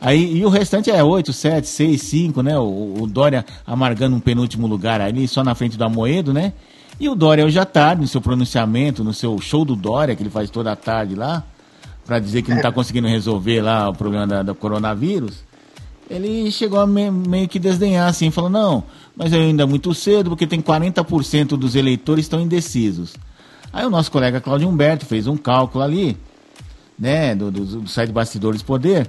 Aí, 0.00 0.36
e 0.36 0.44
o 0.44 0.48
restante 0.48 0.92
é 0.92 1.02
8, 1.02 1.32
7, 1.32 1.66
6, 1.66 2.00
5, 2.00 2.40
né? 2.40 2.56
O, 2.56 3.02
o 3.02 3.06
Dória 3.08 3.44
amargando 3.66 4.14
um 4.14 4.20
penúltimo 4.20 4.68
lugar 4.68 5.00
ali, 5.00 5.26
só 5.26 5.42
na 5.42 5.56
frente 5.56 5.76
do 5.76 5.82
Amoedo, 5.82 6.32
né? 6.32 6.52
E 7.00 7.08
o 7.08 7.16
Dória 7.16 7.44
hoje 7.44 7.58
à 7.58 7.64
tarde, 7.64 8.02
no 8.02 8.06
seu 8.06 8.20
pronunciamento, 8.20 9.02
no 9.02 9.12
seu 9.12 9.36
show 9.40 9.64
do 9.64 9.74
Dória, 9.74 10.14
que 10.14 10.22
ele 10.22 10.30
faz 10.30 10.50
toda 10.50 10.70
a 10.70 10.76
tarde 10.76 11.16
lá, 11.16 11.42
para 12.06 12.20
dizer 12.20 12.42
que 12.42 12.50
não 12.50 12.58
está 12.58 12.70
conseguindo 12.70 13.08
resolver 13.08 13.60
lá 13.60 13.88
o 13.88 13.92
problema 13.92 14.24
da, 14.24 14.44
do 14.44 14.54
coronavírus, 14.54 15.42
ele 16.10 16.50
chegou 16.50 16.80
a 16.80 16.86
me, 16.86 17.10
meio 17.10 17.48
que 17.48 17.58
desdenhar 17.58 18.08
assim, 18.08 18.30
falou, 18.30 18.50
não, 18.50 18.84
mas 19.16 19.32
ainda 19.32 19.62
é 19.62 19.66
muito 19.66 19.94
cedo, 19.94 20.30
porque 20.30 20.46
tem 20.46 20.60
40% 20.60 21.56
dos 21.56 21.74
eleitores 21.74 22.24
estão 22.24 22.40
indecisos. 22.40 23.14
Aí 23.72 23.86
o 23.86 23.90
nosso 23.90 24.10
colega 24.10 24.40
Claudio 24.40 24.68
Humberto 24.68 25.06
fez 25.06 25.26
um 25.26 25.36
cálculo 25.36 25.82
ali, 25.82 26.16
né, 26.98 27.34
do, 27.34 27.50
do, 27.50 27.64
do 27.64 27.88
site 27.88 28.12
Bastidores 28.12 28.62
Poder, 28.62 29.08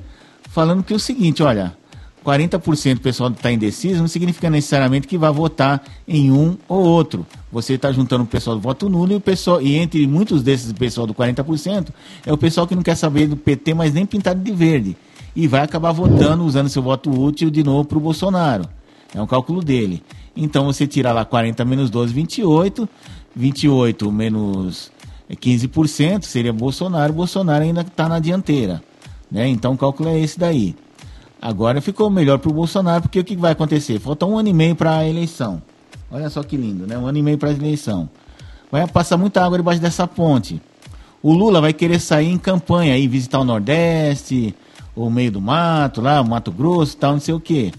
falando 0.50 0.84
que 0.84 0.94
é 0.94 0.96
o 0.96 1.00
seguinte, 1.00 1.44
olha, 1.44 1.76
40% 2.24 2.96
do 2.96 3.02
pessoal 3.02 3.30
está 3.30 3.52
indeciso 3.52 4.00
não 4.00 4.08
significa 4.08 4.50
necessariamente 4.50 5.08
que 5.08 5.18
vai 5.18 5.32
votar 5.32 5.84
em 6.08 6.32
um 6.32 6.58
ou 6.68 6.80
outro. 6.80 7.26
Você 7.52 7.74
está 7.74 7.92
juntando 7.92 8.24
o 8.24 8.28
pessoal 8.28 8.56
do 8.56 8.62
voto 8.62 8.90
nulo 8.90 9.12
e 9.12 9.16
o 9.16 9.20
pessoal, 9.20 9.62
e 9.62 9.76
entre 9.76 10.08
muitos 10.08 10.42
desses 10.42 10.72
pessoal 10.72 11.06
do 11.06 11.14
40%, 11.14 11.90
é 12.26 12.32
o 12.32 12.38
pessoal 12.38 12.66
que 12.66 12.76
não 12.76 12.82
quer 12.82 12.96
saber 12.96 13.28
do 13.28 13.36
PT, 13.36 13.74
mas 13.74 13.94
nem 13.94 14.06
pintado 14.06 14.42
de 14.42 14.52
verde. 14.52 14.96
E 15.36 15.48
vai 15.48 15.62
acabar 15.62 15.92
votando, 15.92 16.44
usando 16.44 16.70
seu 16.70 16.82
voto 16.82 17.10
útil 17.10 17.50
de 17.50 17.64
novo 17.64 17.86
para 17.86 17.98
o 17.98 18.02
Bolsonaro. 18.02 18.68
É 19.14 19.22
um 19.22 19.28
cálculo 19.28 19.64
dele. 19.64 20.04
Então 20.36 20.66
você 20.66 20.86
tira 20.88 21.12
lá 21.12 21.26
40 21.26 21.64
menos 21.66 21.90
12, 21.90 22.14
28. 22.14 22.88
28 23.36 24.12
menos 24.12 24.92
15% 25.30 26.24
seria 26.24 26.54
Bolsonaro, 26.54 27.14
Bolsonaro 27.14 27.64
ainda 27.64 27.82
está 27.82 28.08
na 28.08 28.20
dianteira. 28.20 28.84
Né? 29.32 29.48
Então 29.48 29.74
o 29.74 29.78
cálculo 29.78 30.10
é 30.10 30.20
esse 30.20 30.40
daí. 30.40 30.76
Agora 31.42 31.82
ficou 31.82 32.10
melhor 32.10 32.40
para 32.40 32.50
o 32.50 32.54
Bolsonaro, 32.54 33.02
porque 33.02 33.20
o 33.20 33.24
que 33.24 33.36
vai 33.36 33.52
acontecer? 33.52 34.00
Falta 34.00 34.26
um 34.26 34.38
ano 34.38 34.50
e 34.50 34.54
meio 34.54 34.76
para 34.76 34.98
a 34.98 35.08
eleição. 35.08 35.62
Olha 36.10 36.30
só 36.30 36.44
que 36.44 36.56
lindo, 36.56 36.88
né? 36.88 36.98
Um 36.98 37.08
ano 37.08 37.18
e 37.18 37.24
meio 37.24 37.38
para 37.38 37.50
a 37.50 37.54
eleição. 37.54 38.10
Vai 38.72 38.88
passar 38.88 39.18
muita 39.18 39.44
água 39.44 39.58
debaixo 39.58 39.82
dessa 39.82 40.08
ponte. 40.08 40.62
O 41.22 41.34
Lula 41.34 41.60
vai 41.60 41.74
querer 41.74 42.00
sair 42.00 42.30
em 42.30 42.38
campanha 42.38 42.94
aí, 42.94 43.08
visitar 43.08 43.40
o 43.40 43.44
Nordeste, 43.44 44.56
o 44.96 45.10
meio 45.10 45.32
do 45.32 45.42
mato, 45.42 46.02
lá, 46.02 46.22
o 46.22 46.28
Mato 46.28 46.52
Grosso, 46.52 46.98
tal, 46.98 47.14
não 47.14 47.20
sei 47.20 47.34
o 47.34 47.40
quê. 47.40 47.72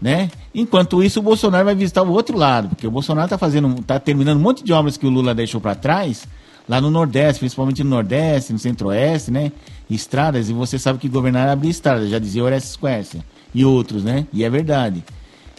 Né? 0.00 0.30
Enquanto 0.54 1.02
isso, 1.02 1.20
o 1.20 1.22
Bolsonaro 1.22 1.64
vai 1.64 1.74
visitar 1.74 2.02
o 2.02 2.10
outro 2.10 2.36
lado, 2.36 2.68
porque 2.68 2.86
o 2.86 2.90
Bolsonaro 2.90 3.26
está 3.26 3.38
fazendo, 3.38 3.82
tá 3.82 3.98
terminando 3.98 4.38
um 4.38 4.42
monte 4.42 4.62
de 4.62 4.72
obras 4.72 4.96
que 4.96 5.06
o 5.06 5.10
Lula 5.10 5.34
deixou 5.34 5.60
para 5.60 5.74
trás, 5.74 6.28
lá 6.68 6.80
no 6.80 6.90
Nordeste, 6.90 7.40
principalmente 7.40 7.82
no 7.82 7.90
Nordeste, 7.90 8.52
no 8.52 8.58
Centro-Oeste, 8.58 9.30
né? 9.30 9.52
estradas, 9.88 10.48
e 10.48 10.52
você 10.52 10.78
sabe 10.78 10.98
que 10.98 11.08
governar 11.08 11.48
é 11.48 11.50
abrir 11.52 11.70
estradas, 11.70 12.08
já 12.08 12.18
dizia 12.18 12.42
Orestes 12.42 12.76
Quercia, 12.76 13.24
e 13.54 13.64
outros, 13.64 14.02
né? 14.02 14.26
E 14.32 14.44
é 14.44 14.50
verdade. 14.50 15.04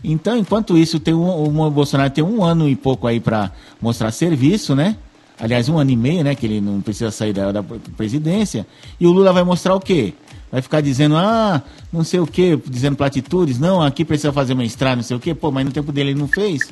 Então, 0.03 0.37
enquanto 0.37 0.77
isso, 0.77 0.99
tem 0.99 1.13
um, 1.13 1.61
o 1.61 1.71
Bolsonaro 1.71 2.09
tem 2.09 2.23
um 2.23 2.43
ano 2.43 2.67
e 2.69 2.75
pouco 2.75 3.07
aí 3.07 3.19
para 3.19 3.51
mostrar 3.81 4.11
serviço, 4.11 4.75
né? 4.75 4.97
Aliás, 5.39 5.67
um 5.67 5.77
ano 5.77 5.91
e 5.91 5.95
meio, 5.95 6.23
né? 6.23 6.35
Que 6.35 6.45
ele 6.45 6.61
não 6.61 6.81
precisa 6.81 7.11
sair 7.11 7.33
da, 7.33 7.51
da 7.51 7.63
presidência. 7.97 8.65
E 8.99 9.07
o 9.07 9.11
Lula 9.11 9.33
vai 9.33 9.43
mostrar 9.43 9.75
o 9.75 9.79
quê? 9.79 10.13
Vai 10.55 10.61
ficar 10.61 10.79
dizendo, 10.79 11.17
ah, 11.17 11.61
não 11.91 12.01
sei 12.01 12.17
o 12.21 12.25
quê, 12.25 12.57
dizendo 12.65 12.95
platitudes, 12.95 13.59
não, 13.59 13.81
aqui 13.81 14.05
precisa 14.05 14.31
fazer 14.31 14.53
uma 14.53 14.63
estrada, 14.63 14.95
não 14.95 15.03
sei 15.03 15.17
o 15.17 15.19
quê, 15.19 15.35
pô, 15.35 15.51
mas 15.51 15.65
no 15.65 15.71
tempo 15.73 15.91
dele 15.91 16.11
ele 16.11 16.19
não 16.19 16.29
fez. 16.29 16.71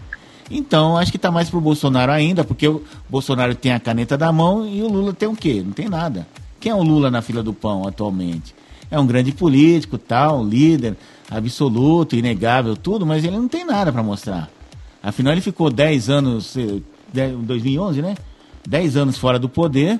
Então, 0.49 0.95
acho 0.95 1.11
que 1.11 1.17
está 1.17 1.29
mais 1.29 1.49
pro 1.49 1.59
Bolsonaro 1.59 2.09
ainda, 2.09 2.45
porque 2.45 2.65
o 2.65 2.81
Bolsonaro 3.09 3.53
tem 3.53 3.73
a 3.73 3.81
caneta 3.81 4.17
da 4.17 4.31
mão 4.31 4.65
e 4.65 4.81
o 4.81 4.87
Lula 4.87 5.11
tem 5.11 5.27
o 5.27 5.35
quê? 5.35 5.61
Não 5.65 5.73
tem 5.73 5.89
nada. 5.89 6.25
Quem 6.61 6.71
é 6.71 6.75
o 6.75 6.81
Lula 6.81 7.11
na 7.11 7.21
fila 7.21 7.43
do 7.43 7.53
pão 7.53 7.85
atualmente? 7.85 8.55
É 8.89 8.97
um 8.97 9.05
grande 9.05 9.33
político, 9.33 9.97
tal, 9.97 10.45
líder, 10.45 10.95
absoluto, 11.29 12.15
inegável, 12.15 12.77
tudo, 12.77 13.05
mas 13.05 13.25
ele 13.25 13.35
não 13.35 13.49
tem 13.49 13.65
nada 13.65 13.91
para 13.91 14.01
mostrar. 14.01 14.49
Afinal, 15.03 15.33
ele 15.33 15.41
ficou 15.41 15.69
10 15.69 16.09
anos, 16.09 16.55
2011, 17.11 18.01
né? 18.01 18.15
10 18.65 18.95
anos 18.95 19.17
fora 19.17 19.37
do 19.37 19.49
poder, 19.49 19.99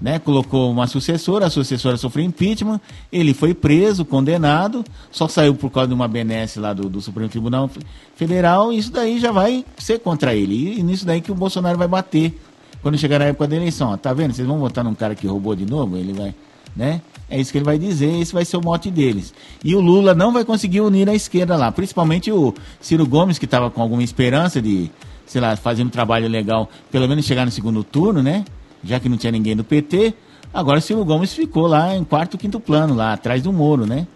né? 0.00 0.18
Colocou 0.18 0.70
uma 0.70 0.86
sucessora, 0.86 1.46
a 1.46 1.50
sucessora 1.50 1.96
sofreu 1.96 2.24
impeachment, 2.24 2.80
ele 3.10 3.32
foi 3.32 3.54
preso, 3.54 4.04
condenado, 4.04 4.84
só 5.10 5.26
saiu 5.28 5.54
por 5.54 5.70
causa 5.70 5.88
de 5.88 5.94
uma 5.94 6.08
benesse 6.08 6.58
lá 6.60 6.72
do, 6.72 6.88
do 6.88 7.00
Supremo 7.00 7.28
Tribunal 7.28 7.70
Federal, 8.14 8.72
isso 8.72 8.92
daí 8.92 9.18
já 9.18 9.32
vai 9.32 9.64
ser 9.78 10.00
contra 10.00 10.34
ele. 10.34 10.54
E, 10.54 10.80
e 10.80 10.82
nisso 10.82 11.06
daí 11.06 11.20
que 11.20 11.32
o 11.32 11.34
Bolsonaro 11.34 11.78
vai 11.78 11.88
bater 11.88 12.38
quando 12.82 12.98
chegar 12.98 13.20
a 13.20 13.26
época 13.26 13.48
da 13.48 13.56
eleição. 13.56 13.90
Ó, 13.90 13.96
tá 13.96 14.12
vendo? 14.12 14.32
Vocês 14.32 14.46
vão 14.46 14.58
votar 14.58 14.84
num 14.84 14.94
cara 14.94 15.14
que 15.14 15.26
roubou 15.26 15.56
de 15.56 15.66
novo? 15.66 15.96
Ele 15.96 16.12
vai, 16.12 16.34
né? 16.74 17.00
É 17.28 17.40
isso 17.40 17.50
que 17.50 17.58
ele 17.58 17.64
vai 17.64 17.78
dizer, 17.78 18.20
esse 18.20 18.32
vai 18.32 18.44
ser 18.44 18.56
o 18.56 18.60
mote 18.62 18.90
deles. 18.90 19.34
E 19.64 19.74
o 19.74 19.80
Lula 19.80 20.14
não 20.14 20.32
vai 20.32 20.44
conseguir 20.44 20.80
unir 20.80 21.08
a 21.08 21.14
esquerda 21.14 21.56
lá, 21.56 21.72
principalmente 21.72 22.30
o 22.30 22.54
Ciro 22.80 23.04
Gomes, 23.04 23.38
que 23.38 23.44
estava 23.44 23.68
com 23.68 23.82
alguma 23.82 24.02
esperança 24.04 24.62
de, 24.62 24.88
sei 25.26 25.40
lá, 25.40 25.56
fazer 25.56 25.82
um 25.82 25.88
trabalho 25.88 26.28
legal, 26.28 26.70
pelo 26.90 27.08
menos 27.08 27.24
chegar 27.24 27.44
no 27.44 27.50
segundo 27.50 27.82
turno, 27.82 28.22
né? 28.22 28.44
Já 28.84 29.00
que 29.00 29.08
não 29.08 29.16
tinha 29.16 29.32
ninguém 29.32 29.56
do 29.56 29.64
PT. 29.64 30.14
Agora 30.52 30.78
o 30.78 30.82
Ciro 30.82 31.04
Gomes 31.04 31.34
ficou 31.34 31.66
lá 31.66 31.94
em 31.94 32.04
quarto, 32.04 32.38
quinto 32.38 32.58
plano, 32.58 32.94
lá 32.94 33.12
atrás 33.12 33.42
do 33.42 33.52
Moro, 33.52 33.84
né? 33.84 34.06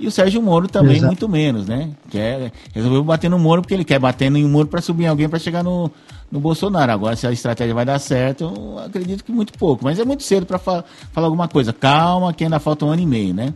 E 0.00 0.06
o 0.06 0.10
Sérgio 0.10 0.40
Moro 0.40 0.66
também, 0.66 0.96
Exato. 0.96 1.08
muito 1.08 1.28
menos, 1.28 1.66
né? 1.66 1.90
Quer, 2.08 2.52
resolveu 2.72 3.04
bater 3.04 3.28
no 3.28 3.38
Moro 3.38 3.60
porque 3.60 3.74
ele 3.74 3.84
quer 3.84 3.98
bater 3.98 4.30
no 4.30 4.38
Moro 4.48 4.66
para 4.66 4.80
subir 4.80 5.06
alguém 5.06 5.28
para 5.28 5.38
chegar 5.38 5.62
no, 5.62 5.90
no 6.30 6.40
Bolsonaro. 6.40 6.90
Agora, 6.90 7.14
se 7.16 7.26
a 7.26 7.32
estratégia 7.32 7.74
vai 7.74 7.84
dar 7.84 7.98
certo, 7.98 8.44
eu 8.44 8.78
acredito 8.78 9.22
que 9.22 9.30
muito 9.30 9.52
pouco. 9.58 9.84
Mas 9.84 9.98
é 9.98 10.04
muito 10.04 10.22
cedo 10.22 10.46
para 10.46 10.58
fa 10.58 10.82
falar 11.12 11.26
alguma 11.26 11.48
coisa. 11.48 11.70
Calma, 11.72 12.32
que 12.32 12.44
ainda 12.44 12.58
falta 12.58 12.86
um 12.86 12.90
ano 12.90 13.02
e 13.02 13.06
meio, 13.06 13.34
né? 13.34 13.52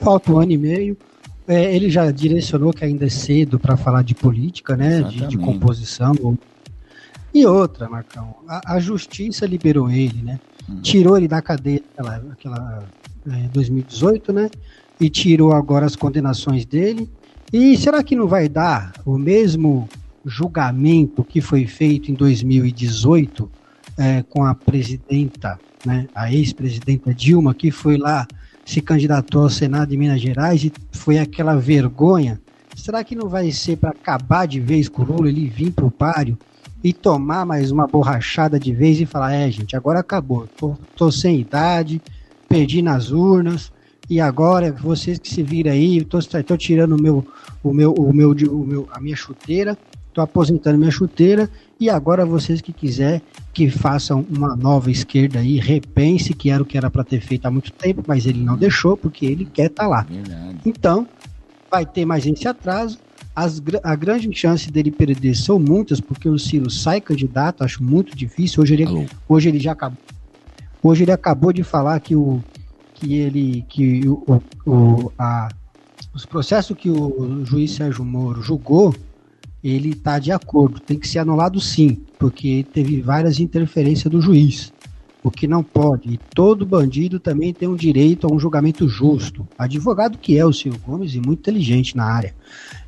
Falta 0.00 0.32
um 0.32 0.38
ano 0.38 0.52
e 0.52 0.58
meio. 0.58 0.98
É, 1.48 1.74
ele 1.74 1.88
já 1.88 2.10
direcionou 2.10 2.72
que 2.72 2.84
ainda 2.84 3.06
é 3.06 3.08
cedo 3.08 3.58
para 3.58 3.76
falar 3.76 4.02
de 4.02 4.14
política, 4.14 4.76
né? 4.76 5.02
De, 5.02 5.26
de, 5.28 5.38
composição. 5.38 6.14
E 7.34 7.46
outra, 7.46 7.88
Marcão, 7.88 8.36
a, 8.46 8.74
a 8.74 8.80
justiça 8.80 9.46
liberou 9.46 9.90
ele, 9.90 10.22
né? 10.22 10.38
Hum. 10.68 10.80
Tirou 10.82 11.16
ele 11.16 11.28
da 11.28 11.40
cadeia 11.40 11.82
aquela, 11.96 12.16
aquela 12.32 12.84
é, 13.26 13.48
2018, 13.48 14.32
né? 14.32 14.50
e 15.02 15.10
tirou 15.10 15.52
agora 15.52 15.84
as 15.84 15.96
condenações 15.96 16.64
dele. 16.64 17.10
E 17.52 17.76
será 17.76 18.02
que 18.02 18.14
não 18.14 18.28
vai 18.28 18.48
dar 18.48 18.92
o 19.04 19.18
mesmo 19.18 19.88
julgamento 20.24 21.24
que 21.24 21.40
foi 21.40 21.66
feito 21.66 22.10
em 22.10 22.14
2018 22.14 23.50
é, 23.98 24.22
com 24.22 24.44
a 24.44 24.54
presidenta, 24.54 25.58
né, 25.84 26.06
a 26.14 26.32
ex-presidenta 26.32 27.12
Dilma, 27.12 27.52
que 27.52 27.70
foi 27.70 27.98
lá, 27.98 28.26
se 28.64 28.80
candidatou 28.80 29.42
ao 29.42 29.50
Senado 29.50 29.88
de 29.88 29.96
Minas 29.96 30.20
Gerais 30.20 30.64
e 30.64 30.72
foi 30.92 31.18
aquela 31.18 31.56
vergonha? 31.56 32.40
Será 32.76 33.02
que 33.02 33.16
não 33.16 33.28
vai 33.28 33.50
ser 33.50 33.76
para 33.76 33.90
acabar 33.90 34.46
de 34.46 34.60
vez 34.60 34.88
com 34.88 35.02
o 35.02 35.04
Lula, 35.04 35.28
ele 35.28 35.48
vir 35.48 35.72
para 35.72 35.84
o 35.84 35.90
páreo 35.90 36.38
e 36.82 36.92
tomar 36.92 37.44
mais 37.44 37.70
uma 37.70 37.86
borrachada 37.86 38.58
de 38.58 38.72
vez 38.72 39.00
e 39.00 39.06
falar: 39.06 39.32
é, 39.34 39.50
gente, 39.50 39.76
agora 39.76 40.00
acabou, 40.00 40.48
tô, 40.56 40.76
tô 40.96 41.10
sem 41.10 41.40
idade, 41.40 42.00
perdi 42.48 42.82
nas 42.82 43.10
urnas, 43.10 43.72
e 44.08 44.20
agora 44.20 44.72
vocês 44.72 45.18
que 45.18 45.28
se 45.28 45.42
viram 45.42 45.72
aí, 45.72 45.98
estou 45.98 46.56
tirando 46.56 46.96
o 46.96 47.02
meu, 47.02 47.26
o 47.62 47.72
meu, 47.72 47.92
o 47.92 48.12
meu, 48.12 48.30
o 48.30 48.66
meu, 48.66 48.88
a 48.92 49.00
minha 49.00 49.16
chuteira, 49.16 49.76
estou 50.08 50.22
aposentando 50.22 50.78
minha 50.78 50.90
chuteira 50.90 51.48
e 51.80 51.88
agora 51.88 52.26
vocês 52.26 52.60
que 52.60 52.72
quiser 52.72 53.22
que 53.52 53.70
façam 53.70 54.24
uma 54.30 54.54
nova 54.54 54.90
esquerda 54.90 55.40
aí, 55.40 55.58
repense 55.58 56.34
que 56.34 56.50
era 56.50 56.62
o 56.62 56.66
que 56.66 56.76
era 56.76 56.90
para 56.90 57.02
ter 57.02 57.20
feito 57.20 57.46
há 57.46 57.50
muito 57.50 57.72
tempo, 57.72 58.02
mas 58.06 58.26
ele 58.26 58.40
não 58.40 58.56
deixou 58.56 58.96
porque 58.96 59.26
ele 59.26 59.44
quer 59.44 59.66
estar 59.66 59.84
tá 59.84 59.88
lá. 59.88 60.02
Verdade. 60.02 60.58
Então, 60.64 61.06
vai 61.70 61.86
ter 61.86 62.04
mais 62.04 62.26
esse 62.26 62.46
atraso. 62.46 62.98
As, 63.34 63.62
a 63.82 63.96
grande 63.96 64.30
chance 64.34 64.70
dele 64.70 64.90
perder 64.90 65.34
são 65.34 65.58
muitas, 65.58 66.00
porque 66.00 66.28
o 66.28 66.38
Ciro 66.38 66.70
sai 66.70 67.00
candidato, 67.00 67.64
acho 67.64 67.82
muito 67.82 68.16
difícil. 68.16 68.62
Hoje 68.62 68.74
ele, 68.74 69.08
hoje 69.28 69.48
ele 69.48 69.58
já 69.58 69.72
acabou. 69.72 69.98
Hoje 70.82 71.04
ele 71.04 71.12
acabou 71.12 71.52
de 71.52 71.62
falar 71.62 71.98
que 72.00 72.14
o, 72.14 72.42
que 72.94 73.14
ele 73.14 73.64
que 73.68 74.06
o, 74.08 74.42
o, 74.66 75.12
a, 75.18 75.48
os 76.14 76.26
processos 76.26 76.76
que 76.76 76.90
o 76.90 77.44
juiz 77.44 77.72
Sérgio 77.72 78.04
Moro 78.04 78.42
julgou, 78.42 78.94
ele 79.62 79.90
está 79.90 80.18
de 80.18 80.30
acordo, 80.32 80.80
tem 80.80 80.98
que 80.98 81.08
ser 81.08 81.20
anulado 81.20 81.60
sim, 81.60 82.00
porque 82.18 82.66
teve 82.72 83.00
várias 83.00 83.40
interferências 83.40 84.10
do 84.10 84.20
juiz, 84.20 84.72
o 85.22 85.30
que 85.30 85.46
não 85.46 85.62
pode. 85.62 86.14
E 86.14 86.18
todo 86.34 86.66
bandido 86.66 87.20
também 87.20 87.52
tem 87.52 87.68
um 87.68 87.76
direito 87.76 88.26
a 88.26 88.34
um 88.34 88.38
julgamento 88.38 88.88
justo. 88.88 89.46
Advogado 89.56 90.18
que 90.18 90.36
é 90.36 90.44
o 90.44 90.52
Silvio 90.52 90.80
Gomes 90.84 91.14
e 91.14 91.20
muito 91.20 91.40
inteligente 91.40 91.96
na 91.96 92.04
área. 92.04 92.34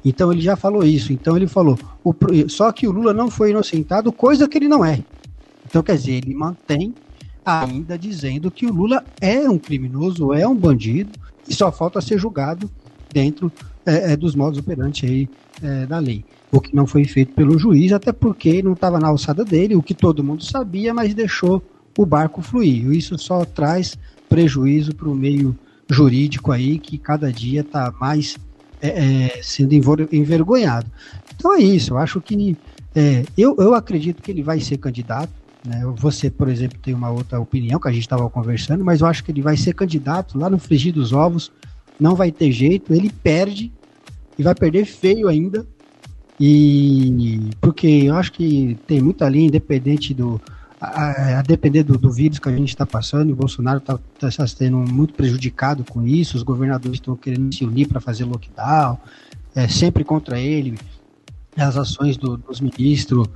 Então 0.04 0.32
ele 0.32 0.40
já 0.40 0.56
falou 0.56 0.84
isso. 0.84 1.12
Então 1.12 1.36
ele 1.36 1.46
falou, 1.46 1.78
o, 2.02 2.14
só 2.48 2.72
que 2.72 2.86
o 2.86 2.92
Lula 2.92 3.12
não 3.12 3.30
foi 3.30 3.50
inocentado, 3.50 4.12
coisa 4.12 4.48
que 4.48 4.58
ele 4.58 4.68
não 4.68 4.84
é. 4.84 5.02
Então 5.66 5.82
quer 5.82 5.96
dizer, 5.96 6.12
ele 6.12 6.34
mantém 6.34 6.94
ainda 7.44 7.98
dizendo 7.98 8.50
que 8.50 8.66
o 8.66 8.72
Lula 8.72 9.04
é 9.20 9.48
um 9.48 9.58
criminoso, 9.58 10.32
é 10.32 10.46
um 10.48 10.56
bandido, 10.56 11.12
e 11.48 11.54
só 11.54 11.70
falta 11.70 12.00
ser 12.00 12.18
julgado 12.18 12.70
dentro 13.12 13.52
é, 13.84 14.12
é, 14.12 14.16
dos 14.16 14.34
modos 14.34 14.58
operantes 14.58 15.08
aí, 15.08 15.28
é, 15.62 15.86
da 15.86 15.98
lei. 15.98 16.24
O 16.50 16.60
que 16.60 16.74
não 16.74 16.86
foi 16.86 17.04
feito 17.04 17.34
pelo 17.34 17.58
juiz, 17.58 17.92
até 17.92 18.12
porque 18.12 18.62
não 18.62 18.72
estava 18.72 18.98
na 18.98 19.08
alçada 19.08 19.44
dele, 19.44 19.76
o 19.76 19.82
que 19.82 19.94
todo 19.94 20.24
mundo 20.24 20.42
sabia, 20.42 20.94
mas 20.94 21.12
deixou 21.12 21.62
o 21.96 22.06
barco 22.06 22.42
fluir. 22.42 22.90
Isso 22.92 23.18
só 23.18 23.44
traz 23.44 23.96
prejuízo 24.28 24.94
para 24.94 25.08
o 25.08 25.14
meio 25.14 25.56
jurídico 25.88 26.50
aí, 26.50 26.78
que 26.78 26.98
cada 26.98 27.32
dia 27.32 27.60
está 27.60 27.92
mais 28.00 28.36
é, 28.80 29.36
é, 29.36 29.42
sendo 29.42 29.74
envergonhado. 30.12 30.90
Então 31.36 31.54
é 31.54 31.60
isso, 31.60 31.92
eu 31.92 31.98
acho 31.98 32.20
que 32.20 32.56
é, 32.94 33.24
eu, 33.36 33.56
eu 33.58 33.74
acredito 33.74 34.22
que 34.22 34.30
ele 34.30 34.42
vai 34.42 34.60
ser 34.60 34.78
candidato, 34.78 35.32
né? 35.64 35.82
Você, 35.96 36.30
por 36.30 36.48
exemplo, 36.48 36.78
tem 36.78 36.94
uma 36.94 37.10
outra 37.10 37.40
opinião 37.40 37.80
que 37.80 37.88
a 37.88 37.92
gente 37.92 38.02
estava 38.02 38.28
conversando, 38.28 38.84
mas 38.84 39.00
eu 39.00 39.06
acho 39.06 39.24
que 39.24 39.32
ele 39.32 39.40
vai 39.42 39.56
ser 39.56 39.74
candidato 39.74 40.38
lá 40.38 40.50
no 40.50 40.58
frigir 40.58 40.92
dos 40.92 41.12
ovos, 41.12 41.50
não 41.98 42.14
vai 42.14 42.30
ter 42.30 42.52
jeito, 42.52 42.92
ele 42.92 43.10
perde 43.10 43.72
e 44.38 44.42
vai 44.42 44.54
perder 44.54 44.84
feio 44.84 45.28
ainda. 45.28 45.66
E 46.38 47.50
porque 47.60 47.86
eu 47.86 48.14
acho 48.14 48.32
que 48.32 48.76
tem 48.86 49.00
muita 49.00 49.28
linha, 49.28 49.46
independente 49.46 50.12
do. 50.12 50.40
A, 50.84 51.38
a 51.38 51.42
depender 51.42 51.82
do, 51.82 51.96
do, 51.96 52.10
vírus 52.10 52.38
que 52.38 52.48
a 52.48 52.56
gente 52.56 52.68
está 52.68 52.84
passando, 52.84 53.32
o 53.32 53.36
Bolsonaro 53.36 53.78
está 53.78 53.98
tá, 54.18 54.30
tá 54.30 54.46
sendo 54.46 54.76
muito 54.78 55.14
prejudicado 55.14 55.84
com 55.84 56.06
isso, 56.06 56.36
os 56.36 56.42
governadores 56.42 56.96
estão 56.96 57.16
querendo 57.16 57.54
se 57.54 57.64
unir 57.64 57.88
para 57.88 58.00
fazer 58.00 58.24
lockdown, 58.24 58.98
é 59.54 59.68
sempre 59.68 60.04
contra 60.04 60.38
ele, 60.38 60.78
as 61.56 61.76
ações 61.76 62.16
do, 62.16 62.36
dos 62.36 62.60
ministros 62.60 63.28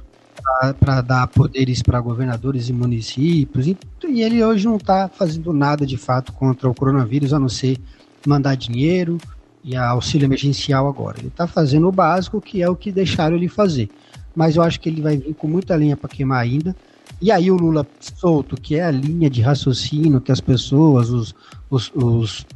para 0.81 1.01
dar 1.01 1.27
poderes 1.29 1.83
para 1.83 2.01
governadores 2.01 2.69
e 2.69 2.73
municípios, 2.73 3.67
e, 3.67 3.77
e 4.09 4.23
ele 4.23 4.43
hoje 4.43 4.67
não 4.67 4.77
está 4.77 5.09
fazendo 5.09 5.53
nada 5.53 5.87
de 5.87 5.97
fato 5.97 6.33
contra 6.33 6.69
o 6.69 6.75
coronavírus, 6.75 7.33
a 7.33 7.39
não 7.39 7.49
ser 7.49 7.79
mandar 8.27 8.57
dinheiro 8.57 9.19
e 9.63 9.77
auxílio 9.77 10.27
emergencial 10.27 10.89
agora. 10.89 11.19
Ele 11.19 11.29
está 11.29 11.47
fazendo 11.47 11.89
o 11.89 11.93
básico, 11.93 12.41
que 12.41 12.63
é 12.63 12.69
o 12.69 12.77
que 12.77 12.91
deixaram 12.91 13.37
ele 13.37 13.49
fazer. 13.49 13.89
Mas 14.35 14.57
eu 14.57 14.63
acho 14.63 14.81
que 14.81 14.89
ele 14.89 15.03
vai 15.03 15.17
vir 15.17 15.35
com 15.35 15.49
muita 15.49 15.77
linha 15.77 15.97
para 15.97 16.09
queimar 16.09 16.41
ainda. 16.41 16.75
E 17.21 17.33
aí 17.33 17.51
o 17.51 17.57
Lula 17.57 17.87
solto, 18.01 18.57
que 18.57 18.77
é 18.77 18.85
a 18.85 18.91
linha 18.91 19.29
de 19.29 19.41
raciocínio 19.43 20.21
que 20.21 20.31
as 20.31 20.41
pessoas, 20.41 21.11
os, 21.11 21.35
os, 21.71 21.93
os 21.95 22.47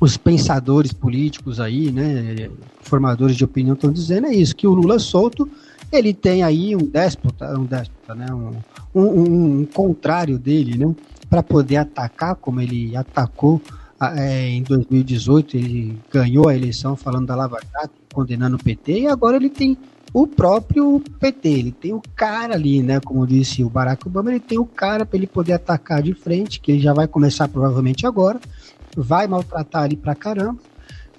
os 0.00 0.16
pensadores 0.16 0.92
políticos 0.92 1.60
aí, 1.60 1.92
né, 1.92 2.48
formadores 2.80 3.36
de 3.36 3.44
opinião 3.44 3.74
estão 3.74 3.92
dizendo 3.92 4.26
é 4.26 4.34
isso, 4.34 4.56
que 4.56 4.66
o 4.66 4.74
Lula 4.74 4.98
solto, 4.98 5.48
ele 5.92 6.14
tem 6.14 6.42
aí 6.42 6.74
um 6.74 6.86
déspota, 6.86 7.58
um 7.58 7.64
déspota, 7.64 8.14
né, 8.14 8.26
um, 8.32 8.52
um, 8.94 9.60
um 9.60 9.66
contrário 9.66 10.38
dele, 10.38 10.78
né, 10.78 10.94
para 11.28 11.42
poder 11.42 11.76
atacar 11.76 12.34
como 12.36 12.60
ele 12.60 12.96
atacou 12.96 13.60
é, 14.16 14.48
em 14.48 14.62
2018, 14.62 15.56
ele 15.56 15.98
ganhou 16.10 16.48
a 16.48 16.56
eleição 16.56 16.96
falando 16.96 17.26
da 17.26 17.36
Lava 17.36 17.58
Jato, 17.72 17.92
condenando 18.12 18.56
o 18.56 18.62
PT, 18.62 19.00
e 19.00 19.06
agora 19.06 19.36
ele 19.36 19.50
tem 19.50 19.76
o 20.12 20.26
próprio 20.26 21.00
PT, 21.20 21.48
ele 21.48 21.72
tem 21.72 21.92
o 21.92 22.02
cara 22.16 22.54
ali, 22.54 22.82
né, 22.82 23.00
como 23.00 23.26
disse 23.26 23.62
o 23.62 23.70
Barack 23.70 24.06
Obama, 24.06 24.30
ele 24.30 24.40
tem 24.40 24.58
o 24.58 24.66
cara 24.66 25.06
para 25.06 25.16
ele 25.16 25.26
poder 25.26 25.52
atacar 25.52 26.02
de 26.02 26.14
frente, 26.14 26.60
que 26.60 26.72
ele 26.72 26.80
já 26.80 26.92
vai 26.92 27.06
começar 27.06 27.46
provavelmente 27.48 28.06
agora, 28.06 28.40
vai 28.96 29.26
maltratar 29.26 29.84
ali 29.84 29.96
pra 29.96 30.14
caramba. 30.14 30.58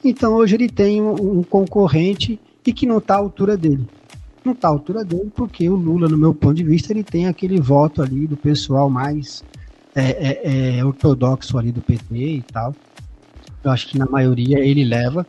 Então 0.03 0.33
hoje 0.33 0.55
ele 0.55 0.67
tem 0.67 1.01
um, 1.01 1.39
um 1.39 1.43
concorrente 1.43 2.39
e 2.65 2.73
que 2.73 2.85
não 2.85 2.97
está 2.97 3.15
à 3.15 3.19
altura 3.19 3.55
dele. 3.55 3.85
Não 4.43 4.53
está 4.53 4.67
à 4.67 4.71
altura 4.71 5.05
dele 5.05 5.31
porque 5.35 5.69
o 5.69 5.75
Lula, 5.75 6.09
no 6.09 6.17
meu 6.17 6.33
ponto 6.33 6.55
de 6.55 6.63
vista, 6.63 6.91
ele 6.91 7.03
tem 7.03 7.27
aquele 7.27 7.61
voto 7.61 8.01
ali 8.01 8.27
do 8.27 8.35
pessoal 8.35 8.89
mais 8.89 9.43
é, 9.95 10.03
é, 10.03 10.77
é, 10.79 10.85
ortodoxo 10.85 11.57
ali 11.57 11.71
do 11.71 11.81
PT 11.81 12.15
e 12.15 12.41
tal. 12.41 12.75
Eu 13.63 13.71
acho 13.71 13.87
que 13.87 13.97
na 13.97 14.05
maioria 14.05 14.59
ele 14.59 14.83
leva. 14.83 15.25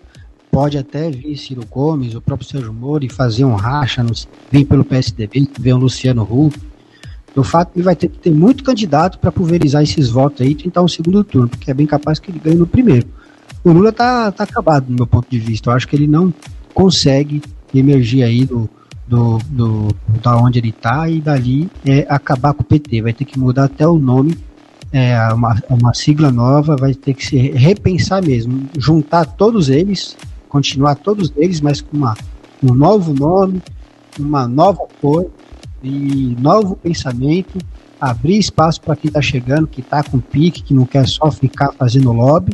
Pode 0.53 0.77
até 0.77 1.11
vir 1.11 1.35
Ciro 1.39 1.65
Gomes, 1.65 2.15
o 2.15 2.21
próprio 2.21 2.47
Sérgio 2.47 2.75
Moro 2.75 3.03
e 3.03 3.09
fazer 3.09 3.43
um 3.43 3.55
racha, 3.55 4.03
no, 4.03 4.13
vir 4.51 4.67
pelo 4.67 4.85
PSDB, 4.85 5.49
ver 5.59 5.73
um 5.73 5.79
Luciano 5.79 6.23
Huck, 6.23 6.61
do 7.35 7.43
fato 7.43 7.71
ele 7.75 7.83
vai 7.83 7.97
ter 7.97 8.09
que 8.09 8.19
ter 8.19 8.31
muito 8.31 8.63
candidato 8.63 9.19
para 9.19 9.33
pulverizar 9.33 9.83
esses 9.83 10.11
votos 10.11 10.43
aí 10.43 10.51
e 10.51 10.55
tentar 10.55 10.83
um 10.83 10.89
segundo 10.89 11.25
turno, 11.25 11.49
porque 11.49 11.71
é 11.71 11.75
bem 11.75 11.87
capaz 11.87 12.19
que 12.19 12.31
ele 12.31 12.39
ganhe 12.39 12.57
no 12.57 12.67
primeiro. 12.67 13.09
O 13.65 13.73
Lula 13.73 13.93
tá, 13.93 14.31
tá 14.31 14.45
acabado, 14.45 14.85
do 14.85 14.93
meu 14.93 15.07
ponto 15.07 15.27
de 15.31 15.39
vista. 15.39 15.71
Eu 15.71 15.75
acho 15.75 15.89
que 15.89 15.97
ele 15.97 16.07
não 16.07 16.35
consegue 16.75 17.41
emergir 17.75 18.23
aí 18.23 18.45
do, 18.45 18.69
do, 19.09 19.39
do 19.49 19.89
da 20.23 20.37
onde 20.37 20.59
ele 20.59 20.69
está 20.69 21.09
e 21.09 21.19
dali 21.19 21.71
é, 21.87 22.05
acabar 22.11 22.53
com 22.53 22.63
o 22.63 22.67
PT. 22.67 23.01
Vai 23.01 23.15
ter 23.15 23.25
que 23.25 23.39
mudar 23.39 23.65
até 23.65 23.87
o 23.87 23.99
nome, 23.99 24.37
é, 24.93 25.17
uma, 25.33 25.63
uma 25.71 25.95
sigla 25.95 26.31
nova, 26.31 26.77
vai 26.77 26.93
ter 26.93 27.15
que 27.15 27.25
se 27.25 27.39
repensar 27.39 28.23
mesmo, 28.23 28.69
juntar 28.77 29.25
todos 29.25 29.71
eles, 29.71 30.15
continuar 30.53 30.97
todos 30.97 31.33
eles, 31.35 31.63
mas 31.63 31.81
com 31.81 31.97
uma, 31.97 32.15
um 32.63 32.75
novo 32.75 33.15
nome, 33.15 33.63
uma 34.21 34.47
nova 34.47 34.87
cor 35.01 35.27
e 35.83 36.37
novo 36.39 36.77
pensamento, 36.77 37.59
abrir 37.99 38.39
espaço 38.39 38.79
para 38.83 38.95
quem 38.95 39.09
está 39.09 39.23
chegando, 39.23 39.67
que 39.67 39.81
está 39.81 40.03
com 40.03 40.21
pique, 40.21 40.63
que 40.63 40.75
não 40.75 40.85
quer 40.85 41.09
só 41.09 41.31
ficar 41.31 41.73
fazendo 41.73 42.13
lobby. 42.13 42.53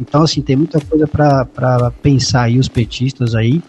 Então, 0.00 0.22
assim, 0.22 0.40
tem 0.42 0.54
muita 0.54 0.80
coisa 0.80 1.08
para 1.08 1.90
pensar 2.00 2.42
aí 2.42 2.58
os 2.58 2.68
petistas 2.68 3.34
aí. 3.34 3.60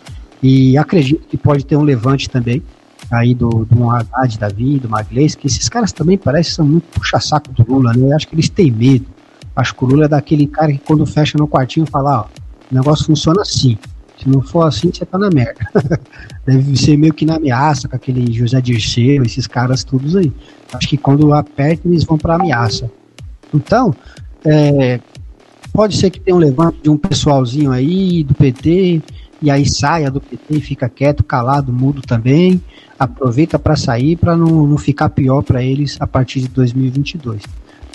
E 0.44 0.78
acredito 0.78 1.28
que 1.28 1.36
pode 1.36 1.66
ter 1.66 1.76
um 1.76 1.82
levante 1.82 2.30
também 2.30 2.62
aí 3.10 3.34
do, 3.34 3.66
do 3.66 3.90
Haddad 3.90 4.38
da 4.38 4.48
vida, 4.48 4.88
do 4.88 4.90
Maglês, 4.90 5.34
que 5.34 5.48
esses 5.48 5.68
caras 5.68 5.92
também 5.92 6.18
parecem 6.18 6.54
são 6.54 6.66
muito 6.66 6.86
puxa-saco 6.92 7.52
do 7.52 7.66
Lula, 7.68 7.94
né? 7.94 8.12
Eu 8.12 8.16
acho 8.16 8.28
que 8.28 8.36
eles 8.36 8.50
têm 8.50 8.70
medo. 8.72 9.08
Acho 9.56 9.74
que 9.74 9.84
o 9.84 9.88
Lula 9.88 10.06
é 10.06 10.08
daquele 10.08 10.46
cara 10.46 10.72
que 10.72 10.80
quando 10.80 11.06
fecha 11.06 11.38
no 11.38 11.48
quartinho 11.48 11.86
fala, 11.86 12.22
ó, 12.22 12.45
o 12.72 12.76
negócio 12.76 13.06
funciona 13.06 13.42
assim. 13.42 13.78
Se 14.18 14.30
não 14.30 14.42
for 14.42 14.64
assim, 14.64 14.92
você 14.94 15.06
tá 15.06 15.18
na 15.18 15.30
merda. 15.30 15.60
Deve 16.46 16.78
ser 16.78 16.98
meio 16.98 17.14
que 17.14 17.26
na 17.26 17.36
ameaça 17.36 17.88
com 17.88 17.96
aquele 17.96 18.32
José 18.32 18.62
Dirceu, 18.62 19.24
esses 19.24 19.46
caras 19.46 19.84
todos 19.84 20.16
aí. 20.16 20.32
Acho 20.74 20.88
que 20.88 20.98
quando 20.98 21.34
aperta, 21.34 21.88
eles 21.88 22.04
vão 22.04 22.18
pra 22.18 22.36
ameaça. 22.36 22.90
Então, 23.54 23.94
é, 24.46 25.00
pode 25.74 25.98
ser 25.98 26.10
que 26.10 26.20
tenha 26.20 26.36
um 26.36 26.40
levante 26.40 26.80
de 26.82 26.90
um 26.90 26.98
pessoalzinho 26.98 27.72
aí 27.72 28.24
do 28.24 28.34
PT, 28.34 29.02
e 29.42 29.52
aí 29.52 29.68
saia 29.68 30.10
do 30.10 30.22
PT 30.22 30.60
fica 30.62 30.88
quieto, 30.88 31.24
calado, 31.24 31.72
mudo 31.72 32.02
também. 32.02 32.62
Aproveita 32.98 33.60
para 33.60 33.76
sair 33.76 34.16
para 34.16 34.36
não, 34.38 34.66
não 34.66 34.78
ficar 34.78 35.10
pior 35.10 35.42
para 35.42 35.62
eles 35.62 35.98
a 36.00 36.08
partir 36.08 36.40
de 36.40 36.48
2022. 36.48 37.44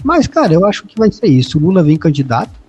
Mas, 0.05 0.27
cara, 0.27 0.53
eu 0.53 0.67
acho 0.67 0.87
que 0.87 0.99
vai 0.99 1.11
ser 1.11 1.27
isso. 1.27 1.59
O 1.59 1.61
Lula 1.61 1.83
vem 1.83 1.97
candidato, 1.97 2.60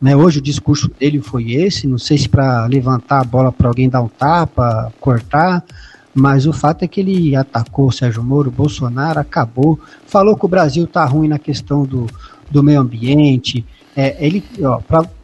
né, 0.00 0.14
hoje 0.14 0.38
o 0.38 0.42
discurso 0.42 0.90
dele 0.98 1.20
foi 1.20 1.52
esse, 1.52 1.86
não 1.86 1.98
sei 1.98 2.18
se 2.18 2.28
para 2.28 2.66
levantar 2.66 3.20
a 3.20 3.24
bola 3.24 3.50
para 3.50 3.68
alguém 3.68 3.88
dar 3.88 4.02
um 4.02 4.08
tapa, 4.08 4.92
cortar, 5.00 5.64
mas 6.14 6.46
o 6.46 6.52
fato 6.52 6.82
é 6.82 6.88
que 6.88 7.00
ele 7.00 7.36
atacou 7.36 7.88
o 7.88 7.92
Sérgio 7.92 8.22
Moro, 8.22 8.50
Bolsonaro, 8.50 9.20
acabou, 9.20 9.78
falou 10.06 10.36
que 10.36 10.44
o 10.44 10.48
Brasil 10.48 10.86
tá 10.86 11.04
ruim 11.04 11.28
na 11.28 11.38
questão 11.38 11.84
do, 11.84 12.06
do 12.50 12.62
meio 12.62 12.80
ambiente. 12.80 13.64
É, 13.94 14.16
ele, 14.24 14.42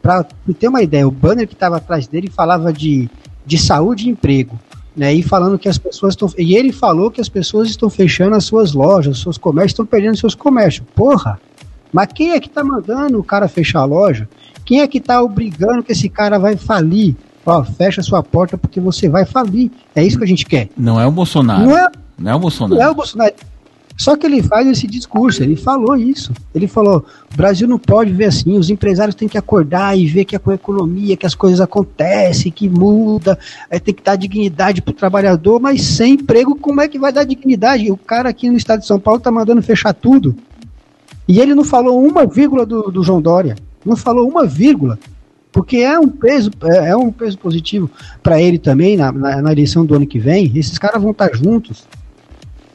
para 0.01 0.23
ter 0.59 0.67
uma 0.67 0.83
ideia, 0.83 1.07
o 1.07 1.11
banner 1.11 1.47
que 1.47 1.53
estava 1.53 1.77
atrás 1.77 2.05
dele 2.05 2.29
falava 2.29 2.71
de, 2.71 3.09
de 3.45 3.57
saúde 3.57 4.07
e 4.07 4.11
emprego. 4.11 4.59
Né, 4.95 5.11
e 5.11 5.23
falando 5.23 5.57
que 5.57 5.67
as 5.67 5.79
pessoas 5.79 6.13
estão. 6.13 6.31
E 6.37 6.55
ele 6.55 6.71
falou 6.71 7.09
que 7.09 7.19
as 7.19 7.27
pessoas 7.27 7.67
estão 7.67 7.89
fechando 7.89 8.35
as 8.35 8.45
suas 8.45 8.73
lojas, 8.73 9.17
seus 9.17 9.39
comércios, 9.39 9.71
estão 9.71 9.87
perdendo 9.87 10.15
seus 10.15 10.35
comércios. 10.35 10.85
Porra! 10.93 11.39
Mas 11.91 12.09
quem 12.13 12.33
é 12.33 12.39
que 12.39 12.47
tá 12.47 12.63
mandando 12.63 13.19
o 13.19 13.23
cara 13.23 13.47
fechar 13.47 13.79
a 13.79 13.85
loja? 13.85 14.29
Quem 14.65 14.81
é 14.81 14.87
que 14.87 14.97
está 14.97 15.21
obrigando 15.21 15.83
que 15.83 15.91
esse 15.91 16.09
cara 16.09 16.37
vai 16.39 16.55
falir? 16.55 17.15
Ó, 17.45 17.63
fecha 17.63 18.01
sua 18.01 18.23
porta 18.23 18.57
porque 18.57 18.79
você 18.79 19.09
vai 19.09 19.25
falir. 19.25 19.69
É 19.95 20.03
isso 20.03 20.17
que 20.17 20.23
a 20.23 20.27
gente 20.27 20.45
quer. 20.45 20.69
Não 20.77 20.99
é 20.99 21.05
o 21.05 21.11
Bolsonaro. 21.11 21.65
Não 21.65 21.77
é, 21.77 21.89
não 22.17 22.31
é 22.31 22.35
o 22.35 22.39
Bolsonaro. 22.39 22.79
Não 22.79 22.87
é 22.87 22.89
o 22.89 22.95
Bolsonaro. 22.95 23.33
Só 23.95 24.15
que 24.15 24.25
ele 24.25 24.41
faz 24.41 24.67
esse 24.67 24.87
discurso, 24.87 25.43
ele 25.43 25.55
falou 25.55 25.95
isso. 25.95 26.33
Ele 26.53 26.67
falou: 26.67 27.05
o 27.31 27.37
Brasil 27.37 27.67
não 27.67 27.77
pode 27.77 28.11
ver 28.11 28.25
assim, 28.25 28.57
os 28.57 28.69
empresários 28.69 29.15
têm 29.15 29.27
que 29.27 29.37
acordar 29.37 29.97
e 29.97 30.07
ver 30.07 30.25
que 30.25 30.35
é 30.35 30.39
com 30.39 30.49
a 30.49 30.55
economia, 30.55 31.15
que 31.15 31.25
as 31.25 31.35
coisas 31.35 31.61
acontecem, 31.61 32.51
que 32.51 32.67
muda, 32.67 33.37
é, 33.69 33.79
tem 33.79 33.93
que 33.93 34.01
dar 34.01 34.15
dignidade 34.15 34.81
para 34.81 34.91
o 34.91 34.95
trabalhador, 34.95 35.59
mas 35.59 35.83
sem 35.83 36.13
emprego, 36.13 36.55
como 36.55 36.81
é 36.81 36.87
que 36.87 36.97
vai 36.97 37.13
dar 37.13 37.23
dignidade? 37.23 37.91
O 37.91 37.97
cara 37.97 38.29
aqui 38.29 38.49
no 38.49 38.57
estado 38.57 38.79
de 38.79 38.87
São 38.87 38.99
Paulo 38.99 39.19
está 39.19 39.31
mandando 39.31 39.61
fechar 39.61 39.93
tudo. 39.93 40.35
E 41.27 41.39
ele 41.39 41.53
não 41.53 41.63
falou 41.63 42.03
uma 42.03 42.25
vírgula 42.25 42.65
do, 42.65 42.91
do 42.91 43.03
João 43.03 43.21
Dória 43.21 43.55
não 43.85 43.95
falou 43.95 44.27
uma 44.27 44.45
vírgula, 44.45 44.97
porque 45.51 45.77
é 45.77 45.99
um 45.99 46.09
peso, 46.09 46.49
é, 46.63 46.89
é 46.89 46.97
um 46.97 47.11
peso 47.11 47.37
positivo 47.37 47.89
para 48.21 48.41
ele 48.41 48.57
também 48.57 48.97
na, 48.97 49.11
na, 49.11 49.41
na, 49.41 49.51
eleição 49.51 49.85
do 49.85 49.95
ano 49.95 50.07
que 50.07 50.19
vem. 50.19 50.51
Esses 50.55 50.79
caras 50.79 51.01
vão 51.01 51.11
estar 51.11 51.33
juntos. 51.35 51.87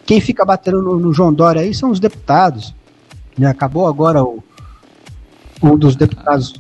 Quem 0.07 0.21
fica 0.21 0.45
batendo 0.45 0.81
no, 0.81 0.99
no 0.99 1.13
João 1.13 1.35
Dória 1.35 1.61
aí 1.61 1.75
são 1.75 1.91
os 1.91 1.99
deputados. 1.99 2.73
Né? 3.37 3.49
Acabou 3.49 3.87
agora 3.87 4.23
o, 4.23 4.43
um 5.63 5.77
dos 5.77 5.97
deputados 5.97 6.55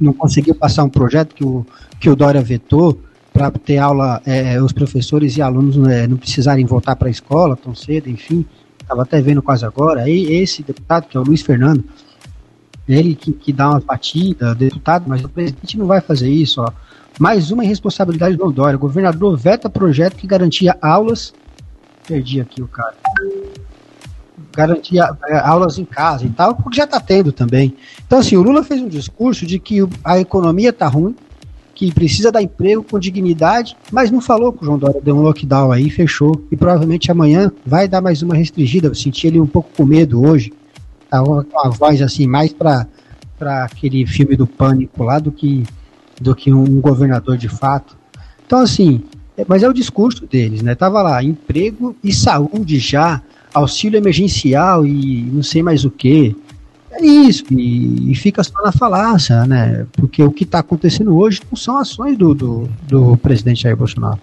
não 0.00 0.12
conseguiu 0.14 0.54
passar 0.54 0.84
um 0.84 0.88
projeto 0.88 1.34
que 1.34 1.44
o, 1.44 1.66
que 2.00 2.08
o 2.08 2.16
Dória 2.16 2.40
vetou 2.40 2.98
para 3.32 3.50
ter 3.50 3.78
aula, 3.78 4.20
é, 4.24 4.60
os 4.60 4.72
professores 4.72 5.36
e 5.36 5.42
alunos 5.42 5.76
né, 5.76 6.06
não 6.06 6.16
precisarem 6.16 6.64
voltar 6.64 6.96
para 6.96 7.08
a 7.08 7.10
escola 7.10 7.56
tão 7.56 7.74
cedo, 7.74 8.08
enfim. 8.08 8.44
Estava 8.80 9.02
até 9.02 9.20
vendo 9.20 9.42
quase 9.42 9.64
agora. 9.64 10.02
Aí 10.02 10.32
esse 10.32 10.62
deputado, 10.62 11.06
que 11.06 11.16
é 11.16 11.20
o 11.20 11.22
Luiz 11.22 11.42
Fernando, 11.42 11.84
ele 12.90 13.14
que, 13.14 13.32
que 13.32 13.52
dá 13.52 13.70
uma 13.70 13.80
batida, 13.80 14.54
deputado, 14.54 15.04
mas 15.06 15.22
o 15.22 15.28
presidente 15.28 15.78
não 15.78 15.86
vai 15.86 16.00
fazer 16.00 16.28
isso, 16.28 16.60
ó. 16.60 16.70
Mais 17.18 17.50
uma 17.50 17.64
irresponsabilidade 17.64 18.36
do 18.36 18.50
Dória. 18.50 18.76
O 18.76 18.80
governador 18.80 19.36
veta 19.36 19.68
projeto 19.68 20.16
que 20.16 20.26
garantia 20.26 20.76
aulas. 20.80 21.34
Perdi 22.06 22.40
aqui 22.40 22.62
o 22.62 22.68
cara. 22.68 22.94
Garantia 24.56 25.10
é, 25.28 25.38
aulas 25.38 25.78
em 25.78 25.84
casa 25.84 26.24
e 26.24 26.30
tal, 26.30 26.54
porque 26.54 26.78
já 26.78 26.84
está 26.84 26.98
tendo 26.98 27.30
também. 27.30 27.76
Então, 28.06 28.18
assim, 28.18 28.36
o 28.36 28.42
Lula 28.42 28.64
fez 28.64 28.80
um 28.80 28.88
discurso 28.88 29.44
de 29.46 29.58
que 29.58 29.86
a 30.02 30.18
economia 30.18 30.70
está 30.70 30.88
ruim, 30.88 31.14
que 31.74 31.92
precisa 31.92 32.32
dar 32.32 32.42
emprego 32.42 32.82
com 32.82 32.98
dignidade, 32.98 33.76
mas 33.92 34.10
não 34.10 34.20
falou 34.20 34.52
que 34.52 34.62
o 34.62 34.64
João 34.64 34.78
Dória 34.78 35.00
deu 35.00 35.16
um 35.16 35.20
lockdown 35.20 35.72
aí, 35.72 35.90
fechou. 35.90 36.42
E 36.50 36.56
provavelmente 36.56 37.10
amanhã 37.10 37.52
vai 37.66 37.86
dar 37.86 38.00
mais 38.00 38.22
uma 38.22 38.34
restringida. 38.34 38.88
Eu 38.88 38.94
senti 38.94 39.26
ele 39.26 39.40
um 39.40 39.46
pouco 39.46 39.68
com 39.76 39.84
medo 39.84 40.26
hoje 40.26 40.52
tá 41.10 41.22
uma, 41.22 41.46
uma 41.52 41.70
voz 41.70 42.00
assim, 42.00 42.26
mais 42.26 42.52
para 42.52 42.86
aquele 43.64 44.06
filme 44.06 44.36
do 44.36 44.46
pânico 44.46 45.02
lá 45.02 45.18
do 45.18 45.32
que, 45.32 45.64
do 46.20 46.34
que 46.34 46.52
um 46.52 46.80
governador 46.80 47.36
de 47.36 47.48
fato. 47.48 47.96
Então, 48.46 48.60
assim, 48.60 49.02
é, 49.36 49.44
mas 49.46 49.62
é 49.62 49.68
o 49.68 49.72
discurso 49.72 50.26
deles, 50.26 50.62
né? 50.62 50.74
Tava 50.74 51.02
lá, 51.02 51.22
emprego 51.22 51.96
e 52.02 52.12
saúde 52.12 52.78
já, 52.78 53.22
auxílio 53.52 53.98
emergencial 53.98 54.86
e 54.86 55.22
não 55.22 55.42
sei 55.42 55.62
mais 55.62 55.84
o 55.84 55.90
que. 55.90 56.36
É 56.92 57.04
isso, 57.04 57.44
e, 57.52 58.10
e, 58.10 58.14
fica 58.16 58.42
só 58.42 58.60
na 58.64 58.72
falácia, 58.72 59.46
né? 59.46 59.86
Porque 59.92 60.22
o 60.22 60.32
que 60.32 60.42
está 60.42 60.58
acontecendo 60.58 61.16
hoje 61.16 61.40
não 61.48 61.56
são 61.56 61.78
ações 61.78 62.18
do, 62.18 62.34
do, 62.34 62.68
do 62.88 63.16
presidente 63.16 63.62
Jair 63.62 63.76
Bolsonaro. 63.76 64.20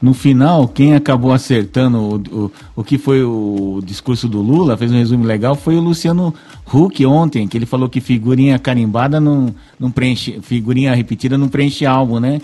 No 0.00 0.14
final, 0.14 0.68
quem 0.68 0.94
acabou 0.94 1.32
acertando 1.32 1.98
o, 1.98 2.44
o, 2.44 2.52
o 2.76 2.84
que 2.84 2.96
foi 2.96 3.24
o 3.24 3.80
discurso 3.84 4.28
do 4.28 4.40
Lula, 4.40 4.76
fez 4.76 4.92
um 4.92 4.96
resumo 4.96 5.24
legal, 5.24 5.56
foi 5.56 5.76
o 5.76 5.80
Luciano 5.80 6.32
Huck 6.72 7.04
ontem, 7.04 7.48
que 7.48 7.58
ele 7.58 7.66
falou 7.66 7.88
que 7.88 8.00
figurinha 8.00 8.58
carimbada 8.60 9.20
não, 9.20 9.52
não 9.78 9.90
preenche, 9.90 10.38
figurinha 10.40 10.94
repetida 10.94 11.36
não 11.36 11.48
preenche 11.48 11.84
álbum, 11.84 12.20
né? 12.20 12.40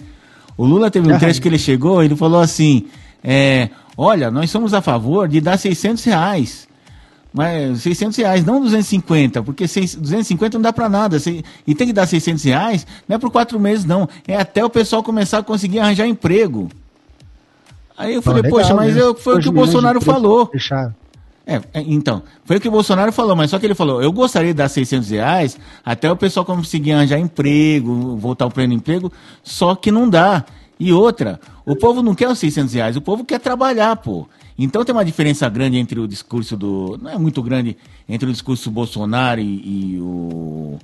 O 0.56 0.66
Lula 0.66 0.90
teve 0.90 1.12
um 1.12 1.18
trecho 1.18 1.40
que 1.40 1.46
ele 1.46 1.58
chegou, 1.58 2.02
ele 2.02 2.16
falou 2.16 2.40
assim, 2.40 2.86
é, 3.22 3.70
olha, 3.96 4.30
nós 4.30 4.50
somos 4.50 4.74
a 4.74 4.82
favor 4.82 5.28
de 5.28 5.40
dar 5.40 5.56
600 5.56 6.04
reais 6.04 6.68
Mas 7.32 7.82
600 7.82 8.16
reais, 8.16 8.44
não 8.44 8.60
250, 8.60 9.42
porque 9.42 9.64
250 9.64 10.58
não 10.58 10.62
dá 10.62 10.72
para 10.72 10.88
nada. 10.88 11.18
E 11.66 11.74
tem 11.74 11.88
que 11.88 11.92
dar 11.92 12.06
600 12.06 12.44
reais, 12.44 12.86
não 13.08 13.16
é 13.16 13.18
por 13.18 13.30
quatro 13.30 13.58
meses, 13.58 13.84
não. 13.84 14.08
É 14.26 14.36
até 14.36 14.64
o 14.64 14.70
pessoal 14.70 15.02
começar 15.02 15.38
a 15.38 15.42
conseguir 15.42 15.80
arranjar 15.80 16.06
emprego. 16.06 16.68
Aí 17.96 18.14
eu 18.14 18.22
falei, 18.22 18.42
legal, 18.42 18.58
poxa, 18.58 18.74
mas 18.74 18.94
né? 18.94 19.02
eu, 19.02 19.14
foi 19.14 19.38
o 19.38 19.40
que 19.40 19.48
o 19.48 19.52
Bolsonaro 19.52 20.00
falou. 20.00 20.50
É, 21.46 21.56
é, 21.74 21.80
então, 21.86 22.22
foi 22.44 22.56
o 22.56 22.60
que 22.60 22.68
o 22.68 22.70
Bolsonaro 22.70 23.12
falou, 23.12 23.36
mas 23.36 23.50
só 23.50 23.58
que 23.58 23.66
ele 23.66 23.74
falou, 23.74 24.02
eu 24.02 24.10
gostaria 24.10 24.52
de 24.52 24.56
dar 24.56 24.68
600 24.68 25.10
reais 25.10 25.58
até 25.84 26.10
o 26.10 26.16
pessoal 26.16 26.44
conseguir 26.44 26.92
arranjar 26.92 27.18
emprego, 27.18 28.16
voltar 28.16 28.46
ao 28.46 28.50
pleno 28.50 28.72
emprego, 28.72 29.12
só 29.42 29.74
que 29.74 29.92
não 29.92 30.08
dá. 30.08 30.44
E 30.80 30.92
outra, 30.92 31.38
o 31.66 31.76
povo 31.76 32.02
não 32.02 32.14
quer 32.14 32.28
os 32.28 32.38
600 32.38 32.74
reais, 32.74 32.96
o 32.96 33.00
povo 33.00 33.24
quer 33.24 33.38
trabalhar, 33.38 33.94
pô. 33.96 34.26
Então 34.58 34.84
tem 34.84 34.94
uma 34.94 35.04
diferença 35.04 35.48
grande 35.48 35.76
entre 35.76 36.00
o 36.00 36.08
discurso 36.08 36.56
do. 36.56 36.98
Não 37.00 37.10
é 37.10 37.18
muito 37.18 37.42
grande 37.42 37.76
entre 38.08 38.28
o 38.28 38.32
discurso 38.32 38.70
do 38.70 38.72
Bolsonaro 38.72 39.40
e, 39.40 39.94
e 39.94 40.00
o, 40.00 40.78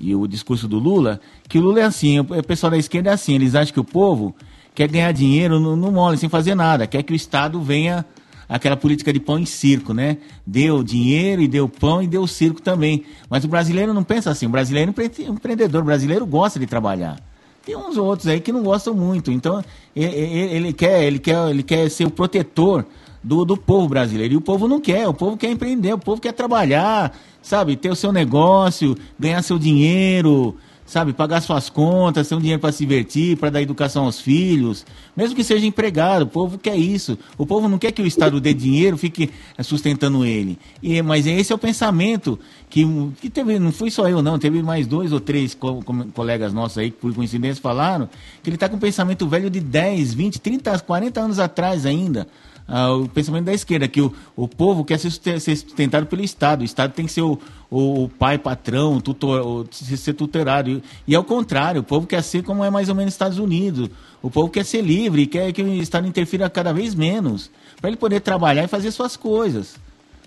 e 0.00 0.14
o 0.14 0.26
discurso 0.26 0.68
do 0.68 0.78
Lula, 0.78 1.20
que 1.48 1.58
o 1.58 1.62
Lula 1.62 1.80
é 1.80 1.84
assim, 1.84 2.18
o 2.18 2.24
pessoal 2.42 2.70
da 2.70 2.76
esquerda 2.76 3.10
é 3.10 3.12
assim, 3.12 3.34
eles 3.34 3.54
acham 3.54 3.72
que 3.72 3.80
o 3.80 3.84
povo 3.84 4.34
quer 4.74 4.88
ganhar 4.88 5.12
dinheiro 5.12 5.60
no, 5.60 5.76
no 5.76 5.90
mole, 5.90 6.16
sem 6.16 6.28
fazer 6.28 6.54
nada, 6.54 6.86
quer 6.86 7.02
que 7.02 7.12
o 7.12 7.16
Estado 7.16 7.60
venha 7.60 8.04
aquela 8.48 8.76
política 8.76 9.12
de 9.12 9.18
pão 9.18 9.38
e 9.38 9.46
circo, 9.46 9.94
né? 9.94 10.18
Deu 10.46 10.82
dinheiro 10.82 11.40
e 11.40 11.48
deu 11.48 11.68
pão 11.68 12.02
e 12.02 12.06
deu 12.06 12.26
circo 12.26 12.60
também. 12.60 13.04
Mas 13.30 13.44
o 13.44 13.48
brasileiro 13.48 13.94
não 13.94 14.04
pensa 14.04 14.30
assim, 14.30 14.46
o 14.46 14.50
brasileiro 14.50 14.94
é 14.96 15.30
empreendedor, 15.30 15.82
o 15.82 15.86
brasileiro 15.86 16.26
gosta 16.26 16.60
de 16.60 16.66
trabalhar. 16.66 17.18
Tem 17.64 17.76
uns 17.76 17.96
outros 17.96 18.26
aí 18.26 18.40
que 18.40 18.52
não 18.52 18.62
gostam 18.62 18.92
muito. 18.92 19.30
Então, 19.30 19.64
ele, 19.94 20.16
ele, 20.16 20.72
quer, 20.72 21.04
ele, 21.04 21.18
quer, 21.18 21.48
ele 21.48 21.62
quer 21.62 21.88
ser 21.88 22.04
o 22.04 22.10
protetor 22.10 22.84
do, 23.22 23.44
do 23.44 23.56
povo 23.56 23.88
brasileiro. 23.88 24.34
E 24.34 24.36
o 24.36 24.40
povo 24.40 24.66
não 24.66 24.80
quer, 24.80 25.08
o 25.08 25.14
povo 25.14 25.36
quer 25.36 25.50
empreender, 25.50 25.94
o 25.94 25.98
povo 25.98 26.20
quer 26.20 26.32
trabalhar, 26.32 27.16
sabe? 27.40 27.76
Ter 27.76 27.90
o 27.90 27.96
seu 27.96 28.12
negócio, 28.12 28.96
ganhar 29.18 29.40
seu 29.42 29.58
dinheiro, 29.58 30.56
sabe? 30.84 31.12
Pagar 31.12 31.40
suas 31.40 31.70
contas, 31.70 32.28
ter 32.28 32.34
um 32.34 32.40
dinheiro 32.40 32.60
para 32.60 32.72
se 32.72 32.84
divertir, 32.84 33.36
para 33.36 33.50
dar 33.50 33.62
educação 33.62 34.04
aos 34.04 34.20
filhos, 34.20 34.84
mesmo 35.16 35.34
que 35.34 35.44
seja 35.44 35.66
empregado. 35.66 36.22
O 36.22 36.26
povo 36.26 36.58
quer 36.58 36.76
isso. 36.76 37.18
O 37.38 37.46
povo 37.46 37.68
não 37.68 37.78
quer 37.78 37.92
que 37.92 38.02
o 38.02 38.06
Estado 38.06 38.40
dê 38.40 38.52
dinheiro, 38.52 38.96
fique 38.96 39.30
sustentando 39.62 40.24
ele. 40.24 40.58
E, 40.82 41.00
mas 41.02 41.26
esse 41.26 41.52
é 41.52 41.54
o 41.54 41.58
pensamento 41.58 42.38
que, 42.68 42.86
que 43.20 43.30
teve, 43.30 43.58
não 43.58 43.72
fui 43.72 43.90
só 43.90 44.08
eu, 44.08 44.22
não, 44.22 44.38
teve 44.38 44.62
mais 44.62 44.86
dois 44.86 45.12
ou 45.12 45.20
três 45.20 45.54
co 45.54 45.82
colegas 46.14 46.52
nossos 46.52 46.78
aí 46.78 46.90
que, 46.90 46.98
por 46.98 47.14
coincidência, 47.14 47.62
falaram 47.62 48.08
que 48.42 48.50
ele 48.50 48.56
está 48.56 48.68
com 48.68 48.76
um 48.76 48.80
pensamento 48.80 49.26
velho 49.26 49.50
de 49.50 49.60
10, 49.60 50.14
20, 50.14 50.40
30, 50.40 50.78
40 50.80 51.20
anos 51.20 51.38
atrás 51.38 51.86
ainda 51.86 52.26
ah, 52.66 52.92
o 52.92 53.08
pensamento 53.08 53.44
da 53.44 53.52
esquerda, 53.52 53.88
que 53.88 54.00
o, 54.00 54.12
o 54.36 54.46
povo 54.46 54.84
quer 54.84 54.98
ser 54.98 55.10
sustentado 55.10 56.06
pelo 56.06 56.22
Estado. 56.22 56.62
O 56.62 56.64
Estado 56.64 56.92
tem 56.92 57.06
que 57.06 57.12
ser 57.12 57.22
o, 57.22 57.38
o, 57.70 58.08
pai, 58.08 58.38
patrão, 58.38 59.00
tutor, 59.00 59.46
o, 59.46 59.66
ser 59.72 60.14
tutorado. 60.14 60.70
E, 60.70 60.82
e 61.08 61.14
ao 61.14 61.24
contrário, 61.24 61.80
o 61.80 61.84
povo 61.84 62.06
quer 62.06 62.22
ser 62.22 62.42
como 62.42 62.64
é 62.64 62.70
mais 62.70 62.88
ou 62.88 62.94
menos 62.94 63.06
nos 63.06 63.14
Estados 63.14 63.38
Unidos. 63.38 63.90
O 64.22 64.30
povo 64.30 64.48
quer 64.48 64.64
ser 64.64 64.82
livre, 64.82 65.26
quer 65.26 65.52
que 65.52 65.62
o 65.62 65.74
Estado 65.74 66.06
interfira 66.06 66.48
cada 66.48 66.72
vez 66.72 66.94
menos, 66.94 67.50
para 67.80 67.90
ele 67.90 67.96
poder 67.96 68.20
trabalhar 68.20 68.64
e 68.64 68.68
fazer 68.68 68.90
suas 68.90 69.16
coisas. 69.16 69.76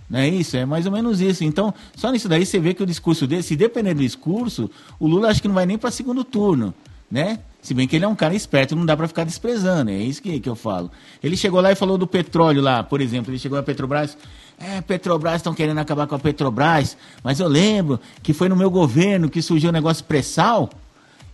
Não 0.09 0.19
é 0.19 0.27
isso? 0.27 0.55
É 0.55 0.65
mais 0.65 0.85
ou 0.85 0.91
menos 0.91 1.21
isso. 1.21 1.43
Então, 1.43 1.73
só 1.95 2.11
nisso 2.11 2.29
daí 2.29 2.45
você 2.45 2.59
vê 2.59 2.73
que 2.73 2.83
o 2.83 2.85
discurso 2.85 3.25
dele, 3.25 3.41
se 3.41 3.55
depender 3.55 3.93
do 3.93 4.01
discurso, 4.01 4.69
o 4.99 5.07
Lula 5.07 5.29
acho 5.29 5.41
que 5.41 5.47
não 5.47 5.55
vai 5.55 5.65
nem 5.65 5.77
para 5.77 5.89
segundo 5.89 6.23
turno, 6.23 6.73
né? 7.09 7.39
Se 7.61 7.73
bem 7.73 7.87
que 7.87 7.95
ele 7.95 8.05
é 8.05 8.07
um 8.07 8.15
cara 8.15 8.35
esperto, 8.35 8.75
não 8.75 8.85
dá 8.85 8.95
para 8.95 9.07
ficar 9.07 9.23
desprezando, 9.23 9.89
é 9.89 9.97
isso 9.97 10.21
que, 10.21 10.39
que 10.39 10.47
eu 10.47 10.55
falo. 10.55 10.91
Ele 11.23 11.35
chegou 11.35 11.59
lá 11.59 11.71
e 11.71 11.75
falou 11.75 11.97
do 11.97 12.05
petróleo 12.05 12.61
lá, 12.61 12.83
por 12.83 13.01
exemplo, 13.01 13.31
ele 13.31 13.39
chegou 13.39 13.57
a 13.57 13.63
Petrobras, 13.63 14.15
é, 14.59 14.81
Petrobras 14.81 15.37
estão 15.37 15.53
querendo 15.53 15.79
acabar 15.79 16.05
com 16.05 16.15
a 16.15 16.19
Petrobras, 16.19 16.95
mas 17.23 17.39
eu 17.39 17.47
lembro 17.47 17.99
que 18.21 18.33
foi 18.33 18.49
no 18.49 18.55
meu 18.55 18.69
governo 18.69 19.29
que 19.29 19.41
surgiu 19.41 19.69
o 19.69 19.73
negócio 19.73 20.03
pré-sal, 20.03 20.69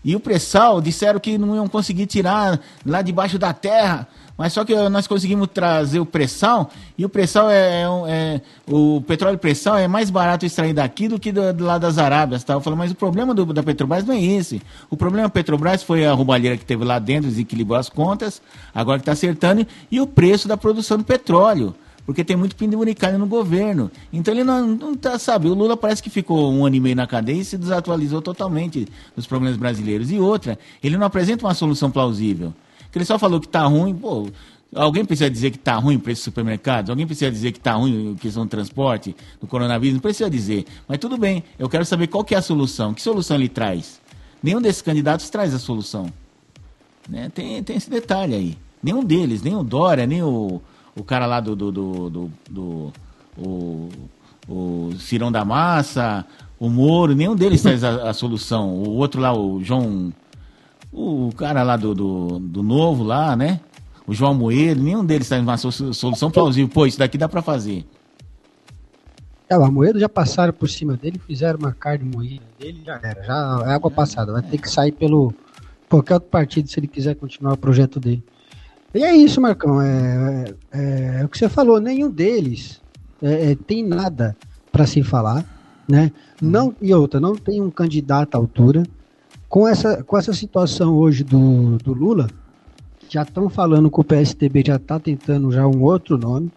e 0.04 0.16
o 0.16 0.20
pré-sal 0.20 0.82
disseram 0.82 1.20
que 1.20 1.38
não 1.38 1.56
iam 1.56 1.68
conseguir 1.68 2.08
tirar 2.08 2.60
lá 2.86 3.02
debaixo 3.02 3.38
da 3.38 3.54
terra, 3.54 4.08
mas 4.42 4.54
só 4.54 4.66
que 4.66 4.74
nós 4.90 5.06
conseguimos 5.06 5.48
trazer 5.54 6.00
o 6.00 6.06
pré-sal, 6.06 6.72
e 6.98 7.06
o 7.06 7.10
pré-sal 7.10 7.48
é, 7.52 7.84
é, 7.84 7.86
é, 8.08 8.42
o 8.68 9.00
petróleo 9.02 9.38
pré-sal 9.38 9.78
é 9.78 9.88
mais 9.88 10.10
barato 10.10 10.48
extrair 10.48 10.74
daqui 10.74 11.08
do 11.08 11.20
que 11.20 11.32
do, 11.32 11.54
do 11.54 11.64
lado 11.64 11.82
das 11.82 12.00
Arábias, 12.00 12.44
tá? 12.44 12.54
Eu 12.54 12.60
falo, 12.60 12.76
mas 12.76 12.90
o 12.90 12.96
problema 12.96 13.36
do, 13.36 13.46
da 13.54 13.62
Petrobras 13.62 14.04
não 14.04 14.16
é 14.16 14.20
esse. 14.20 14.60
O 14.90 14.98
problema 14.98 15.28
da 15.28 15.30
Petrobras 15.30 15.84
foi 15.84 16.08
a 16.08 16.12
roubalheira 16.12 16.58
que 16.58 16.66
teve 16.66 16.84
lá 16.84 16.98
dentro, 16.98 17.30
desequilibrou 17.30 17.78
as 17.78 17.88
contas, 17.88 18.42
agora 18.74 18.98
que 18.98 19.04
está 19.04 19.12
acertando, 19.12 19.68
e 19.92 20.02
o 20.02 20.08
preço 20.08 20.48
da 20.48 20.58
produção 20.58 20.98
do 20.98 21.04
petróleo 21.04 21.76
porque 22.04 22.24
tem 22.24 22.36
muito 22.36 22.56
penduricalho 22.56 23.20
no 23.20 23.28
governo. 23.28 23.92
Então 24.12 24.34
ele 24.34 24.44
não, 24.44 24.66
não 24.66 24.96
tá, 24.96 25.20
sabe, 25.20 25.48
o 25.48 25.54
Lula 25.54 25.78
parece 25.78 26.02
que 26.02 26.10
ficou 26.10 26.52
um 26.52 26.66
ano 26.66 26.76
e 26.76 26.80
meio 26.80 26.96
na 26.96 27.06
cadeia 27.06 27.40
e 27.40 27.46
se 27.46 27.60
desatualizou 27.60 28.24
totalmente 28.24 28.88
dos 29.16 29.28
problemas 29.28 29.56
brasileiros. 29.56 30.12
E 30.12 30.18
outra, 30.18 30.58
ele 30.84 30.98
não 30.98 31.06
apresenta 31.06 31.46
uma 31.46 31.54
solução 31.54 31.92
plausível. 31.92 32.54
Que 32.92 32.98
ele 32.98 33.06
só 33.06 33.18
falou 33.18 33.40
que 33.40 33.48
está 33.48 33.64
ruim, 33.64 33.96
pô, 33.96 34.28
Alguém 34.74 35.04
precisa 35.04 35.30
dizer 35.30 35.52
que 35.52 35.58
está 35.58 35.76
ruim 35.76 35.98
o 35.98 36.00
preço 36.00 36.20
dos 36.20 36.26
supermercados? 36.26 36.90
Alguém 36.90 37.06
precisa 37.06 37.30
dizer 37.30 37.52
que 37.52 37.58
está 37.58 37.74
ruim 37.74 38.14
a 38.16 38.20
questão 38.20 38.46
do 38.46 38.50
transporte, 38.50 39.14
do 39.40 39.46
coronavírus? 39.46 39.96
Não 39.96 40.02
precisa 40.02 40.30
dizer. 40.30 40.66
Mas 40.88 40.98
tudo 40.98 41.18
bem, 41.18 41.44
eu 41.60 41.68
quero 41.68 41.84
saber 41.84 42.08
qual 42.08 42.24
que 42.24 42.34
é 42.34 42.38
a 42.38 42.42
solução. 42.42 42.94
Que 42.94 43.02
solução 43.02 43.36
ele 43.36 43.50
traz? 43.50 44.00
Nenhum 44.42 44.62
desses 44.62 44.82
candidatos 44.82 45.30
traz 45.30 45.54
a 45.54 45.60
solução. 45.60 46.12
Né? 47.10 47.30
Tem, 47.34 47.62
tem 47.62 47.76
esse 47.76 47.90
detalhe 47.90 48.34
aí. 48.34 48.58
Nenhum 48.82 49.04
deles, 49.04 49.42
nem 49.42 49.56
o 49.56 49.64
Dória, 49.64 50.08
nem 50.08 50.24
o, 50.24 50.62
o 50.96 51.04
cara 51.04 51.26
lá 51.26 51.42
do. 51.42 51.54
do, 51.54 51.72
do, 51.72 52.10
do, 52.10 52.32
do 52.50 52.94
o, 53.38 53.90
o 54.48 54.92
Cirão 55.00 55.32
da 55.32 55.44
Massa, 55.44 56.26
o 56.58 56.70
Moro, 56.70 57.14
nenhum 57.14 57.36
deles 57.36 57.62
traz 57.62 57.84
a, 57.84 58.10
a 58.10 58.14
solução. 58.14 58.70
O 58.70 58.92
outro 58.92 59.20
lá, 59.20 59.34
o 59.38 59.62
João 59.62 60.14
o 60.92 61.32
cara 61.36 61.64
lá 61.64 61.78
do, 61.78 61.96
do, 61.96 62.40
do 62.40 62.64
Novo 62.64 63.04
lá, 63.04 63.36
né? 63.36 63.60
O 64.06 64.14
João 64.14 64.34
Moedo, 64.34 64.82
nenhum 64.82 65.06
deles 65.06 65.26
está 65.26 65.38
em 65.38 65.42
uma 65.42 65.58
solução 65.58 66.30
plausível. 66.30 66.70
Pô, 66.70 66.86
isso 66.86 67.00
daqui 67.00 67.18
dá 67.18 67.30
para 67.30 67.42
fazer. 67.42 67.86
É, 69.48 69.58
o 69.58 69.64
Amoedo 69.64 70.00
já 70.00 70.08
passaram 70.08 70.54
por 70.54 70.70
cima 70.70 70.96
dele, 70.96 71.20
fizeram 71.20 71.60
uma 71.60 71.74
carne 71.74 72.10
moída 72.10 72.46
dele, 72.58 72.82
já 72.86 73.00
era, 73.04 73.22
já 73.22 73.64
é 73.66 73.74
água 73.74 73.92
passada. 73.92 74.32
Vai 74.32 74.42
ter 74.42 74.58
que 74.58 74.70
sair 74.70 74.94
pelo 74.94 75.34
qualquer 75.90 76.16
outro 76.16 76.30
partido 76.30 76.70
se 76.70 76.80
ele 76.80 76.88
quiser 76.88 77.16
continuar 77.16 77.54
o 77.54 77.58
projeto 77.58 78.00
dele. 78.00 78.24
E 78.94 79.04
é 79.04 79.14
isso, 79.14 79.42
Marcão. 79.42 79.82
É, 79.82 80.54
é, 80.72 81.18
é 81.20 81.26
o 81.26 81.28
que 81.30 81.38
você 81.38 81.50
falou. 81.50 81.82
Nenhum 81.82 82.10
deles 82.10 82.82
é, 83.22 83.52
é 83.52 83.56
tem 83.56 83.84
nada 83.86 84.38
para 84.72 84.86
se 84.86 85.04
falar, 85.04 85.46
né? 85.88 86.14
Não 86.42 86.74
e 86.82 86.94
outra, 86.94 87.20
não 87.20 87.36
tem 87.36 87.62
um 87.62 87.70
candidato 87.70 88.36
à 88.36 88.38
altura 88.38 88.84
com 89.52 89.68
essa, 89.68 90.02
com 90.02 90.18
essa 90.18 90.34
situação 90.34 90.96
hoje 90.96 91.26
do, 91.26 91.78
do 91.80 91.94
Lula, 91.94 92.30
já 93.10 93.24
estão 93.24 93.50
falando 93.50 93.92
que 93.92 94.00
o 94.00 94.04
PSDB 94.04 94.64
já 94.66 94.78
está 94.78 94.98
tentando 94.98 95.52
já 95.52 95.68
um 95.68 95.84
outro 95.84 96.18
nome. 96.18 96.50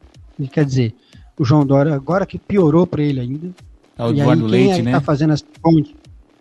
Quer 0.52 0.64
dizer, 0.64 0.94
o 1.36 1.44
João 1.44 1.66
Dória, 1.66 1.92
agora 1.92 2.24
que 2.24 2.38
piorou 2.38 2.86
para 2.86 3.02
ele 3.02 3.18
ainda. 3.18 3.50
É 3.98 4.04
o 4.04 4.10
Eduardo 4.10 4.46
Leite, 4.46 4.78
é 4.78 4.82
né? 4.82 4.90
está 4.92 5.00
fazendo 5.00 5.32
as 5.32 5.42
pontes? 5.42 5.92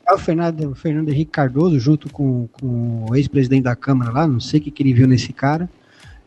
É 0.07 0.13
o 0.13 0.17
Fernando, 0.19 0.69
o 0.69 0.75
Fernando 0.75 1.09
Henrique 1.09 1.31
Cardoso, 1.31 1.79
junto 1.79 2.07
com, 2.11 2.47
com 2.61 3.05
o 3.09 3.15
ex-presidente 3.15 3.63
da 3.63 3.75
Câmara 3.75 4.11
lá, 4.11 4.27
não 4.27 4.39
sei 4.39 4.59
o 4.59 4.63
que, 4.63 4.69
que 4.69 4.83
ele 4.83 4.93
viu 4.93 5.07
nesse 5.07 5.33
cara. 5.33 5.67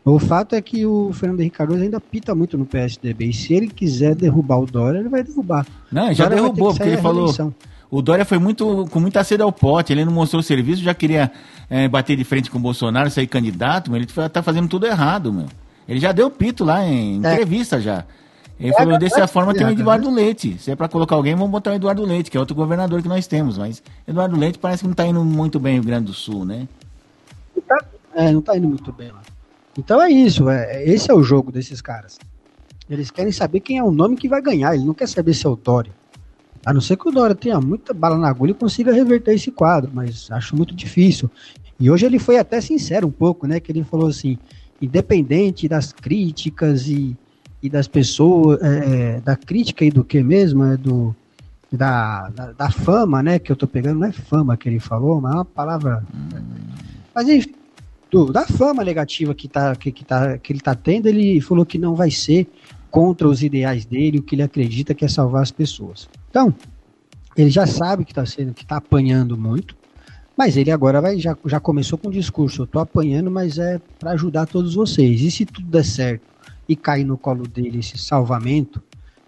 O 0.03 0.19
fato 0.19 0.55
é 0.55 0.61
que 0.61 0.85
o 0.85 1.13
Fernando 1.13 1.39
Henrique 1.39 1.57
Cardoso 1.57 1.83
ainda 1.83 2.01
pita 2.01 2.35
muito 2.35 2.57
no 2.57 2.65
PSDB. 2.65 3.27
E 3.27 3.33
se 3.33 3.53
ele 3.53 3.67
quiser 3.67 4.13
derrubar 4.13 4.59
o 4.59 4.65
Dória, 4.65 4.99
ele 4.99 5.09
vai 5.09 5.23
derrubar. 5.23 5.65
Não, 5.89 6.13
já 6.13 6.27
derrubou, 6.27 6.73
porque 6.73 6.89
ele 6.89 6.97
falou. 6.97 7.33
O 7.89 8.01
Dória 8.01 8.25
foi 8.25 8.37
muito 8.37 8.85
com 8.91 8.99
muita 8.99 9.23
sede 9.23 9.41
ao 9.41 9.51
pote, 9.51 9.93
ele 9.93 10.03
não 10.03 10.11
mostrou 10.11 10.41
o 10.41 10.43
serviço, 10.43 10.81
já 10.83 10.93
queria 10.93 11.31
é, 11.69 11.87
bater 11.87 12.17
de 12.17 12.23
frente 12.23 12.51
com 12.51 12.57
o 12.57 12.61
Bolsonaro, 12.61 13.09
sair 13.09 13.27
candidato, 13.27 13.89
mas 13.89 14.01
ele 14.01 14.29
tá 14.29 14.43
fazendo 14.43 14.67
tudo 14.67 14.85
errado, 14.85 15.31
meu. 15.31 15.47
Ele 15.87 15.99
já 15.99 16.11
deu 16.11 16.29
pito 16.29 16.65
lá 16.65 16.83
em 16.85 17.13
é. 17.25 17.33
entrevista 17.33 17.79
já. 17.79 18.03
Ele 18.59 18.71
é, 18.71 18.73
falou, 18.73 18.97
dessa 18.97 19.21
é, 19.21 19.27
forma 19.27 19.53
tem 19.53 19.65
o 19.65 19.69
Eduardo 19.69 20.09
Leite. 20.09 20.57
Se 20.59 20.71
é 20.71 20.75
para 20.75 20.89
colocar 20.89 21.15
alguém, 21.15 21.35
vamos 21.35 21.51
botar 21.51 21.71
o 21.71 21.73
Eduardo 21.75 22.03
Leite, 22.03 22.29
que 22.29 22.35
é 22.35 22.39
outro 22.39 22.55
governador 22.55 23.01
que 23.01 23.07
nós 23.07 23.27
temos. 23.27 23.57
Mas 23.57 23.81
Eduardo 24.07 24.35
Leite 24.35 24.57
parece 24.57 24.81
que 24.81 24.87
não 24.87 24.91
está 24.91 25.05
indo 25.05 25.23
muito 25.23 25.59
bem 25.59 25.75
no 25.75 25.81
Rio 25.81 25.87
Grande 25.87 26.05
do 26.07 26.13
Sul, 26.13 26.43
né? 26.43 26.67
Tá, 27.67 27.85
é, 28.15 28.31
não 28.31 28.39
está 28.39 28.57
indo 28.57 28.67
muito 28.67 28.91
bem 28.91 29.11
lá. 29.11 29.21
Então 29.77 30.01
é 30.01 30.09
isso, 30.09 30.49
é, 30.49 30.83
esse 30.83 31.09
é 31.09 31.13
o 31.13 31.21
jogo 31.21 31.51
desses 31.51 31.81
caras. 31.81 32.17
Eles 32.89 33.11
querem 33.11 33.31
saber 33.31 33.59
quem 33.59 33.77
é 33.77 33.83
o 33.83 33.91
nome 33.91 34.15
que 34.15 34.27
vai 34.27 34.41
ganhar, 34.41 34.73
ele 34.73 34.85
não 34.85 34.93
quer 34.93 35.07
saber 35.07 35.33
se 35.33 35.45
é 35.45 35.49
o 35.49 35.55
Dória. 35.55 35.91
A 36.67 36.73
não 36.73 36.81
ser 36.81 36.97
que 36.97 37.07
o 37.07 37.11
Dória 37.13 37.33
tenha 37.33 37.61
muita 37.61 37.93
bala 37.93 38.17
na 38.17 38.27
agulha 38.27 38.51
e 38.51 38.53
consiga 38.53 38.91
reverter 38.91 39.33
esse 39.33 39.49
quadro, 39.49 39.89
mas 39.93 40.29
acho 40.29 40.53
muito 40.53 40.75
difícil. 40.75 41.31
E 41.79 41.89
hoje 41.89 42.05
ele 42.05 42.19
foi 42.19 42.37
até 42.37 42.59
sincero 42.59 43.07
um 43.07 43.11
pouco, 43.11 43.47
né? 43.47 43.57
Que 43.61 43.71
ele 43.71 43.85
falou 43.85 44.09
assim, 44.09 44.37
independente 44.81 45.65
das 45.65 45.93
críticas 45.93 46.89
e, 46.89 47.15
e 47.63 47.69
das 47.69 47.87
pessoas, 47.87 48.61
é, 48.61 49.15
é 49.15 49.21
da 49.21 49.37
crítica 49.37 49.85
e 49.85 49.89
do 49.89 50.03
que 50.03 50.21
mesmo, 50.21 50.65
é 50.65 50.75
do 50.75 51.15
da, 51.71 52.27
da, 52.31 52.51
da, 52.51 52.69
fama, 52.69 53.23
né? 53.23 53.39
Que 53.39 53.49
eu 53.49 53.55
tô 53.55 53.65
pegando, 53.65 54.01
não 54.01 54.07
é 54.07 54.11
fama 54.11 54.57
que 54.57 54.67
ele 54.67 54.81
falou, 54.81 55.21
mas 55.21 55.31
é 55.31 55.35
uma 55.35 55.45
palavra. 55.45 56.03
Mas 57.15 57.29
enfim, 57.29 57.53
do, 58.11 58.25
da 58.33 58.45
fama 58.45 58.83
negativa 58.83 59.33
que, 59.33 59.47
tá, 59.47 59.73
que, 59.73 59.89
que, 59.89 60.03
tá, 60.03 60.37
que 60.37 60.51
ele 60.51 60.59
tá 60.59 60.75
tendo, 60.75 61.07
ele 61.07 61.39
falou 61.39 61.65
que 61.65 61.77
não 61.77 61.95
vai 61.95 62.11
ser 62.11 62.45
contra 62.89 63.27
os 63.27 63.43
ideais 63.43 63.85
dele, 63.85 64.19
o 64.19 64.23
que 64.23 64.35
ele 64.35 64.43
acredita 64.43 64.93
que 64.93 65.05
é 65.05 65.07
salvar 65.07 65.43
as 65.43 65.51
pessoas. 65.51 66.09
Então, 66.29 66.53
ele 67.35 67.49
já 67.49 67.67
sabe 67.67 68.03
que 68.03 68.11
está 68.11 68.25
sendo, 68.25 68.53
que 68.53 68.63
está 68.63 68.77
apanhando 68.77 69.37
muito, 69.37 69.75
mas 70.35 70.55
ele 70.55 70.71
agora 70.71 71.01
vai, 71.01 71.19
já, 71.19 71.35
já 71.45 71.59
começou 71.59 71.97
com 71.97 72.09
o 72.09 72.11
discurso, 72.11 72.61
eu 72.61 72.65
estou 72.65 72.81
apanhando, 72.81 73.29
mas 73.31 73.57
é 73.57 73.79
para 73.99 74.11
ajudar 74.11 74.45
todos 74.45 74.75
vocês. 74.75 75.21
E 75.21 75.31
se 75.31 75.45
tudo 75.45 75.67
der 75.67 75.83
certo 75.83 76.25
e 76.67 76.75
cair 76.75 77.03
no 77.03 77.17
colo 77.17 77.47
dele 77.47 77.79
esse 77.79 77.97
salvamento, 77.97 78.81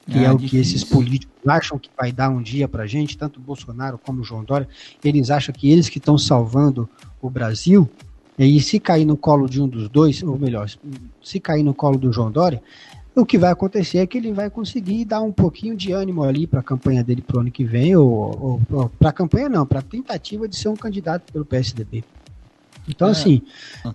que 0.06 0.20
é, 0.20 0.26
é 0.26 0.32
o 0.32 0.38
difícil. 0.38 0.50
que 0.50 0.58
esses 0.58 0.84
políticos 0.84 1.48
acham 1.48 1.80
que 1.80 1.90
vai 1.98 2.12
dar 2.12 2.30
um 2.30 2.42
dia 2.42 2.68
para 2.68 2.86
gente, 2.86 3.18
tanto 3.18 3.40
Bolsonaro 3.40 3.98
como 3.98 4.24
João 4.24 4.44
Dória, 4.44 4.68
eles 5.04 5.30
acham 5.30 5.54
que 5.54 5.72
eles 5.72 5.90
que 5.90 5.98
estão 6.00 6.18
salvando 6.18 6.90
o 7.22 7.30
Brasil, 7.30 7.90
e 8.38 8.62
se 8.62 8.80
cair 8.80 9.04
no 9.04 9.18
colo 9.18 9.50
de 9.50 9.62
um 9.62 9.68
dos 9.68 9.90
dois, 9.90 10.24
ou 10.24 10.40
melhor, 10.40 10.70
se 11.22 11.40
cair 11.42 11.62
no 11.62 11.74
colo 11.74 11.98
do 11.98 12.14
João 12.14 12.32
Dória, 12.32 12.62
o 13.16 13.26
que 13.26 13.38
vai 13.38 13.52
acontecer 13.52 13.98
é 13.98 14.08
que 14.08 14.18
ele 14.18 14.32
vai 14.32 14.50
conseguir 14.50 15.06
dar 15.06 15.22
um 15.22 15.32
pouquinho 15.32 15.76
de 15.76 15.92
ânimo 15.92 16.24
ali 16.24 16.48
para 16.48 16.60
a 16.60 16.64
campanha 16.64 17.04
dele 17.04 17.22
para 17.22 17.38
o 17.38 17.40
ano 17.42 17.52
que 17.52 17.64
vem, 17.64 17.96
ou, 17.96 18.62
ou, 18.70 18.90
para 18.98 19.10
a 19.10 19.14
campanha 19.14 19.50
não, 19.50 19.66
para 19.66 19.80
a 19.80 19.84
tentativa 19.84 20.48
de 20.48 20.56
ser 20.56 20.70
um 20.70 20.76
candidato 20.76 21.32
pelo 21.32 21.46
PSDB. 21.46 22.04
Então, 22.88 23.08
é. 23.08 23.12
assim, 23.12 23.42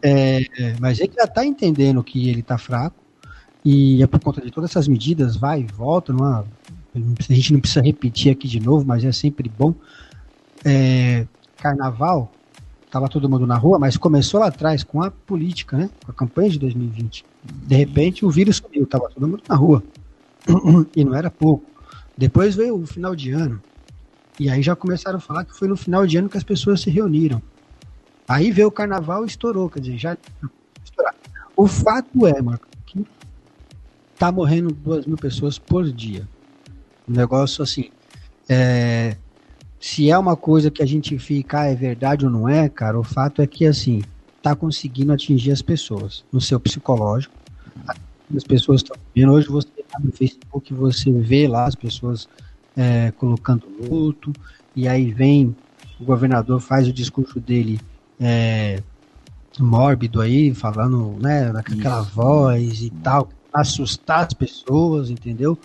é, 0.02 0.40
mas 0.78 1.00
ele 1.00 1.12
já 1.16 1.24
está 1.24 1.44
entendendo 1.44 2.02
que 2.02 2.28
ele 2.28 2.40
está 2.40 2.58
fraco, 2.58 2.96
e 3.64 4.02
é 4.02 4.06
por 4.06 4.20
conta 4.20 4.42
de 4.42 4.50
todas 4.50 4.70
essas 4.70 4.86
medidas, 4.86 5.36
vai 5.36 5.60
e 5.60 5.64
volta, 5.64 6.12
numa, 6.12 6.44
a 6.94 7.32
gente 7.32 7.52
não 7.52 7.60
precisa 7.60 7.80
repetir 7.80 8.30
aqui 8.30 8.46
de 8.46 8.60
novo, 8.60 8.84
mas 8.86 9.04
é 9.04 9.12
sempre 9.12 9.48
bom. 9.48 9.74
É, 10.64 11.26
carnaval, 11.56 12.30
estava 12.86 13.08
todo 13.08 13.28
mundo 13.28 13.46
na 13.46 13.56
rua, 13.56 13.78
mas 13.78 13.96
começou 13.96 14.40
lá 14.40 14.48
atrás 14.48 14.84
com 14.84 15.02
a 15.02 15.10
política, 15.10 15.76
né? 15.76 15.90
Com 16.04 16.12
a 16.12 16.14
campanha 16.14 16.50
de 16.50 16.58
2020. 16.58 17.24
De 17.44 17.76
repente 17.76 18.24
o 18.24 18.30
vírus 18.30 18.56
sumiu, 18.56 18.84
estava 18.84 19.08
todo 19.08 19.28
mundo 19.28 19.42
na 19.48 19.54
rua. 19.54 19.82
e 20.96 21.04
não 21.04 21.14
era 21.14 21.30
pouco. 21.30 21.64
Depois 22.16 22.54
veio 22.54 22.76
o 22.76 22.86
final 22.86 23.14
de 23.14 23.30
ano. 23.32 23.60
E 24.38 24.48
aí 24.48 24.62
já 24.62 24.74
começaram 24.74 25.18
a 25.18 25.20
falar 25.20 25.44
que 25.44 25.56
foi 25.56 25.68
no 25.68 25.76
final 25.76 26.06
de 26.06 26.16
ano 26.16 26.28
que 26.28 26.36
as 26.36 26.44
pessoas 26.44 26.80
se 26.80 26.90
reuniram. 26.90 27.40
Aí 28.26 28.50
veio 28.50 28.68
o 28.68 28.72
carnaval 28.72 29.24
e 29.24 29.28
estourou, 29.28 29.68
quer 29.68 29.80
dizer, 29.80 29.98
já. 29.98 30.16
O 31.56 31.66
fato 31.68 32.26
é, 32.26 32.40
Marco, 32.40 32.66
que 32.86 33.04
tá 34.18 34.32
morrendo 34.32 34.72
duas 34.72 35.06
mil 35.06 35.16
pessoas 35.16 35.58
por 35.58 35.90
dia. 35.90 36.26
Um 37.08 37.12
negócio 37.12 37.62
assim. 37.62 37.90
É, 38.48 39.16
se 39.78 40.10
é 40.10 40.18
uma 40.18 40.34
coisa 40.34 40.70
que 40.70 40.82
a 40.82 40.86
gente 40.86 41.18
fica, 41.18 41.60
ah, 41.60 41.66
é 41.66 41.74
verdade 41.74 42.24
ou 42.24 42.30
não 42.30 42.48
é, 42.48 42.68
cara, 42.68 42.98
o 42.98 43.04
fato 43.04 43.42
é 43.42 43.46
que, 43.46 43.66
assim, 43.66 44.02
tá 44.44 44.54
conseguindo 44.54 45.10
atingir 45.10 45.52
as 45.52 45.62
pessoas 45.62 46.22
no 46.30 46.38
seu 46.38 46.60
psicológico. 46.60 47.34
As 48.36 48.44
pessoas 48.44 48.82
estão 48.82 48.94
vendo. 49.14 49.32
Hoje 49.32 49.48
você 49.48 49.68
tá 49.90 49.98
no 49.98 50.12
Facebook, 50.12 50.74
você 50.74 51.10
vê 51.10 51.48
lá 51.48 51.64
as 51.64 51.74
pessoas 51.74 52.28
é, 52.76 53.10
colocando 53.12 53.66
luto, 53.90 54.34
e 54.76 54.86
aí 54.86 55.10
vem 55.10 55.56
o 55.98 56.04
governador, 56.04 56.60
faz 56.60 56.86
o 56.86 56.92
discurso 56.92 57.40
dele 57.40 57.80
é, 58.20 58.82
mórbido 59.58 60.20
aí, 60.20 60.52
falando, 60.52 61.16
né, 61.22 61.50
naquela 61.50 62.02
voz 62.02 62.82
e 62.82 62.90
tal, 62.90 63.30
assustar 63.50 64.26
as 64.26 64.34
pessoas, 64.34 65.08
entendeu? 65.08 65.58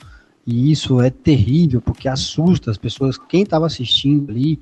E 0.47 0.71
isso 0.71 1.01
é 1.01 1.09
terrível, 1.09 1.81
porque 1.81 2.07
assusta 2.07 2.71
as 2.71 2.77
pessoas. 2.77 3.17
Quem 3.17 3.43
estava 3.43 3.65
assistindo 3.65 4.31
ali, 4.31 4.57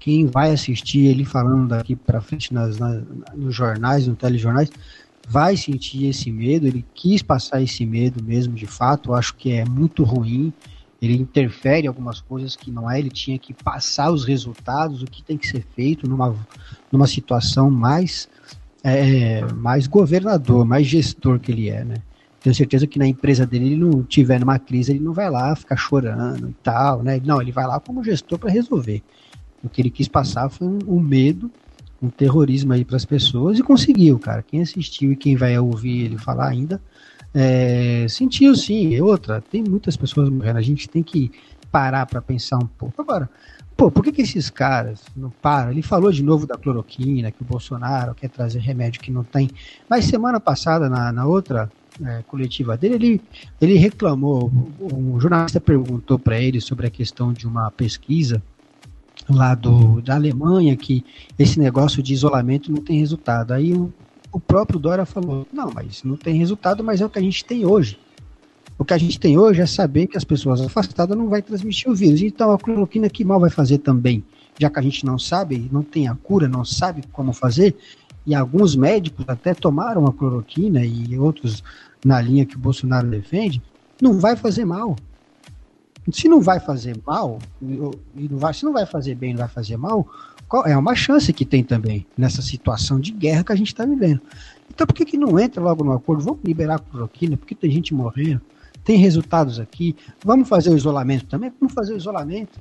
quem 0.00 0.26
vai 0.26 0.50
assistir 0.50 1.06
ele 1.06 1.26
falando 1.26 1.68
daqui 1.68 1.94
para 1.94 2.22
frente 2.22 2.52
nas, 2.52 2.78
nas, 2.78 3.04
nos 3.36 3.54
jornais, 3.54 4.06
nos 4.06 4.16
telejornais, 4.16 4.70
vai 5.28 5.56
sentir 5.56 6.06
esse 6.06 6.32
medo. 6.32 6.66
Ele 6.66 6.84
quis 6.94 7.22
passar 7.22 7.62
esse 7.62 7.84
medo 7.84 8.24
mesmo, 8.24 8.54
de 8.54 8.66
fato. 8.66 9.10
Eu 9.10 9.14
acho 9.14 9.34
que 9.36 9.52
é 9.52 9.64
muito 9.64 10.02
ruim. 10.02 10.52
Ele 11.00 11.14
interfere 11.14 11.84
em 11.84 11.88
algumas 11.88 12.20
coisas 12.20 12.56
que 12.56 12.70
não 12.70 12.90
é. 12.90 12.98
Ele 12.98 13.10
tinha 13.10 13.38
que 13.38 13.52
passar 13.52 14.10
os 14.10 14.24
resultados, 14.24 15.02
o 15.02 15.06
que 15.06 15.22
tem 15.22 15.36
que 15.36 15.46
ser 15.46 15.64
feito 15.76 16.08
numa, 16.08 16.34
numa 16.90 17.06
situação 17.06 17.70
mais, 17.70 18.26
é, 18.82 19.44
mais 19.52 19.86
governador, 19.86 20.64
mais 20.64 20.86
gestor 20.86 21.38
que 21.38 21.52
ele 21.52 21.68
é, 21.68 21.84
né? 21.84 21.96
tenho 22.40 22.54
certeza 22.54 22.86
que 22.86 22.98
na 22.98 23.06
empresa 23.06 23.46
dele, 23.46 23.66
ele 23.66 23.76
não 23.76 24.02
tiver 24.02 24.40
numa 24.40 24.58
crise, 24.58 24.92
ele 24.92 25.00
não 25.00 25.12
vai 25.12 25.30
lá 25.30 25.54
ficar 25.54 25.76
chorando 25.76 26.48
e 26.48 26.54
tal, 26.62 27.02
né? 27.02 27.20
Não, 27.22 27.40
ele 27.40 27.52
vai 27.52 27.66
lá 27.66 27.78
como 27.78 28.02
gestor 28.02 28.38
para 28.38 28.50
resolver. 28.50 29.02
O 29.62 29.68
que 29.68 29.82
ele 29.82 29.90
quis 29.90 30.08
passar 30.08 30.48
foi 30.48 30.66
um, 30.66 30.78
um 30.86 31.00
medo, 31.00 31.50
um 32.02 32.08
terrorismo 32.08 32.72
aí 32.72 32.84
para 32.84 32.96
as 32.96 33.04
pessoas 33.04 33.58
e 33.58 33.62
conseguiu, 33.62 34.18
cara. 34.18 34.42
Quem 34.42 34.62
assistiu 34.62 35.12
e 35.12 35.16
quem 35.16 35.36
vai 35.36 35.58
ouvir 35.58 36.04
ele 36.04 36.18
falar 36.18 36.48
ainda 36.48 36.80
é, 37.34 38.06
sentiu 38.08 38.54
sim. 38.56 38.88
E 38.88 39.00
outra, 39.00 39.40
tem 39.40 39.62
muitas 39.62 39.96
pessoas 39.96 40.28
morrendo. 40.28 40.58
A 40.58 40.62
gente 40.62 40.88
tem 40.88 41.02
que 41.02 41.30
parar 41.70 42.06
para 42.06 42.20
pensar 42.20 42.56
um 42.56 42.66
pouco. 42.66 43.00
Agora, 43.00 43.28
pô, 43.76 43.90
por 43.90 44.02
que, 44.02 44.12
que 44.12 44.22
esses 44.22 44.50
caras 44.50 45.02
não 45.16 45.30
param? 45.30 45.70
Ele 45.70 45.82
falou 45.82 46.10
de 46.10 46.22
novo 46.22 46.46
da 46.46 46.56
cloroquina, 46.56 47.30
que 47.30 47.42
o 47.42 47.44
Bolsonaro 47.44 48.14
quer 48.14 48.28
trazer 48.28 48.58
remédio 48.58 49.00
que 49.00 49.10
não 49.10 49.22
tem. 49.22 49.50
Mas 49.88 50.06
semana 50.06 50.40
passada, 50.40 50.88
na, 50.88 51.12
na 51.12 51.26
outra 51.26 51.70
é, 52.04 52.22
coletiva 52.26 52.76
dele, 52.76 52.94
ele, 52.94 53.22
ele 53.60 53.74
reclamou, 53.74 54.50
um 54.80 55.20
jornalista 55.20 55.60
perguntou 55.60 56.18
para 56.18 56.40
ele 56.40 56.60
sobre 56.60 56.86
a 56.86 56.90
questão 56.90 57.32
de 57.32 57.46
uma 57.46 57.70
pesquisa 57.70 58.42
lá 59.28 59.54
do, 59.54 60.00
da 60.00 60.14
Alemanha, 60.14 60.76
que 60.76 61.04
esse 61.38 61.58
negócio 61.58 62.02
de 62.02 62.12
isolamento 62.12 62.70
não 62.70 62.82
tem 62.82 62.98
resultado. 62.98 63.52
Aí 63.52 63.72
o, 63.72 63.92
o 64.32 64.40
próprio 64.40 64.78
Dória 64.78 65.04
falou, 65.04 65.46
não, 65.52 65.70
mas 65.72 66.02
não 66.02 66.16
tem 66.16 66.36
resultado, 66.36 66.82
mas 66.82 67.00
é 67.00 67.06
o 67.06 67.10
que 67.10 67.18
a 67.18 67.22
gente 67.22 67.44
tem 67.44 67.64
hoje. 67.64 67.98
O 68.78 68.84
que 68.84 68.94
a 68.94 68.98
gente 68.98 69.20
tem 69.20 69.36
hoje 69.36 69.60
é 69.60 69.66
saber 69.66 70.06
que 70.06 70.16
as 70.16 70.24
pessoas 70.24 70.60
afastadas 70.60 71.16
não 71.16 71.28
vai 71.28 71.42
transmitir 71.42 71.90
o 71.90 71.94
vírus. 71.94 72.22
Então 72.22 72.50
a 72.50 72.58
cloroquina 72.58 73.10
que 73.10 73.24
mal 73.24 73.38
vai 73.38 73.50
fazer 73.50 73.78
também, 73.78 74.24
já 74.58 74.70
que 74.70 74.78
a 74.78 74.82
gente 74.82 75.04
não 75.04 75.18
sabe, 75.18 75.68
não 75.70 75.82
tem 75.82 76.08
a 76.08 76.14
cura, 76.14 76.48
não 76.48 76.64
sabe 76.64 77.02
como 77.12 77.32
fazer, 77.32 77.76
e 78.26 78.34
alguns 78.34 78.76
médicos 78.76 79.24
até 79.28 79.54
tomaram 79.54 80.06
a 80.06 80.12
cloroquina 80.12 80.84
e 80.84 81.18
outros 81.18 81.62
na 82.04 82.20
linha 82.20 82.46
que 82.46 82.56
o 82.56 82.58
Bolsonaro 82.58 83.08
defende, 83.08 83.62
não 84.00 84.18
vai 84.18 84.36
fazer 84.36 84.64
mal. 84.64 84.96
Se 86.12 86.28
não 86.28 86.40
vai 86.40 86.60
fazer 86.60 87.00
mal, 87.06 87.38
e 87.62 88.28
não 88.28 88.38
vai, 88.38 88.54
se 88.54 88.64
não 88.64 88.72
vai 88.72 88.86
fazer 88.86 89.14
bem, 89.14 89.32
não 89.32 89.40
vai 89.40 89.48
fazer 89.48 89.76
mal, 89.76 90.08
qual, 90.48 90.66
é 90.66 90.76
uma 90.76 90.94
chance 90.94 91.32
que 91.32 91.44
tem 91.44 91.62
também 91.62 92.06
nessa 92.16 92.42
situação 92.42 92.98
de 92.98 93.12
guerra 93.12 93.44
que 93.44 93.52
a 93.52 93.56
gente 93.56 93.68
está 93.68 93.84
vivendo. 93.84 94.20
Então 94.68 94.86
por 94.86 94.94
que, 94.94 95.04
que 95.04 95.16
não 95.16 95.38
entra 95.38 95.62
logo 95.62 95.84
no 95.84 95.92
acordo? 95.92 96.22
Vamos 96.22 96.40
liberar 96.44 96.76
a 96.76 96.78
cloroquina, 96.78 97.36
porque 97.36 97.54
tem 97.54 97.70
gente 97.70 97.94
morrendo, 97.94 98.40
tem 98.84 98.96
resultados 98.96 99.60
aqui, 99.60 99.94
vamos 100.24 100.48
fazer 100.48 100.70
o 100.70 100.76
isolamento 100.76 101.26
também? 101.26 101.52
Vamos 101.60 101.74
fazer 101.74 101.94
o 101.94 101.96
isolamento. 101.96 102.58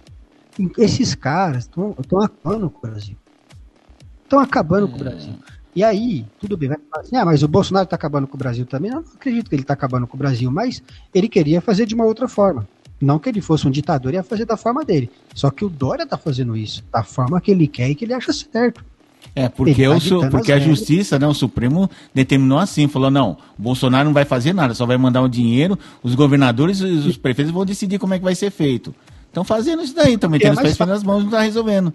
Esses 0.78 1.16
caras 1.16 1.64
estão 1.64 1.96
acabando 2.22 2.70
com 2.70 2.78
o 2.78 2.92
Brasil. 2.92 3.16
Estão 4.24 4.40
acabando 4.40 4.88
com 4.88 4.96
o 4.96 5.00
Brasil. 5.00 5.34
E 5.76 5.84
aí, 5.84 6.26
tudo 6.40 6.58
bem, 6.58 6.70
vai 6.70 6.78
falar 6.90 7.04
assim, 7.04 7.16
ah, 7.16 7.26
mas 7.26 7.44
o 7.44 7.48
Bolsonaro 7.48 7.86
está 7.86 7.96
acabando 7.96 8.28
com 8.28 8.36
o 8.36 8.38
Brasil 8.38 8.66
também. 8.66 8.92
Eu 8.92 8.98
não 8.98 9.04
acredito 9.16 9.50
que 9.50 9.56
ele 9.56 9.62
está 9.62 9.74
acabando 9.74 10.06
com 10.06 10.18
o 10.18 10.20
Brasil, 10.20 10.52
mas 10.52 10.84
ele 11.14 11.30
queria 11.30 11.62
fazer 11.62 11.86
de 11.86 11.96
uma 11.96 12.06
outra 12.06 12.28
forma. 12.28 12.68
Não 13.02 13.18
que 13.18 13.30
ele 13.30 13.42
fosse 13.42 13.68
um 13.68 13.72
ditador, 13.72 14.14
ia 14.14 14.24
fazer 14.24 14.46
da 14.46 14.58
forma 14.58 14.84
dele. 14.84 15.10
Só 15.34 15.50
que 15.50 15.64
o 15.64 15.70
Dória 15.70 16.04
está 16.04 16.18
fazendo 16.18 16.56
isso, 16.56 16.84
da 16.92 17.04
forma 17.04 17.40
que 17.40 17.52
ele 17.52 17.68
quer 17.68 17.90
e 17.90 17.96
que 17.96 18.06
ele 18.06 18.14
acha 18.14 18.34
certo. 18.34 18.84
É, 19.36 19.48
porque, 19.48 19.84
tá 19.84 20.18
o, 20.18 20.30
porque 20.30 20.52
a 20.52 20.60
justiça, 20.60 21.20
né, 21.20 21.28
o 21.28 21.34
Supremo 21.34 21.90
determinou 22.14 22.58
assim, 22.58 22.88
falou, 22.88 23.12
não, 23.12 23.38
o 23.58 23.62
Bolsonaro 23.62 24.06
não 24.06 24.14
vai 24.14 24.26
fazer 24.26 24.54
nada, 24.54 24.74
só 24.74 24.86
vai 24.86 24.98
mandar 24.98 25.22
o 25.22 25.30
dinheiro, 25.30 25.78
os 26.02 26.16
governadores 26.16 26.80
e 26.80 26.86
os 26.86 27.18
prefeitos 27.18 27.54
vão 27.54 27.66
decidir 27.66 28.00
como 28.00 28.14
é 28.14 28.18
que 28.18 28.24
vai 28.24 28.36
ser 28.36 28.50
feito. 28.50 28.94
Estão 29.28 29.44
fazendo 29.44 29.84
isso 29.84 29.96
daí, 29.96 30.14
estão 30.14 30.30
metendo 30.30 30.60
é 30.60 30.64
os 30.64 30.78
pés 30.78 30.90
nas 30.90 31.04
mãos 31.04 31.20
e 31.20 31.24
não 31.24 31.30
está 31.30 31.42
resolvendo. 31.42 31.94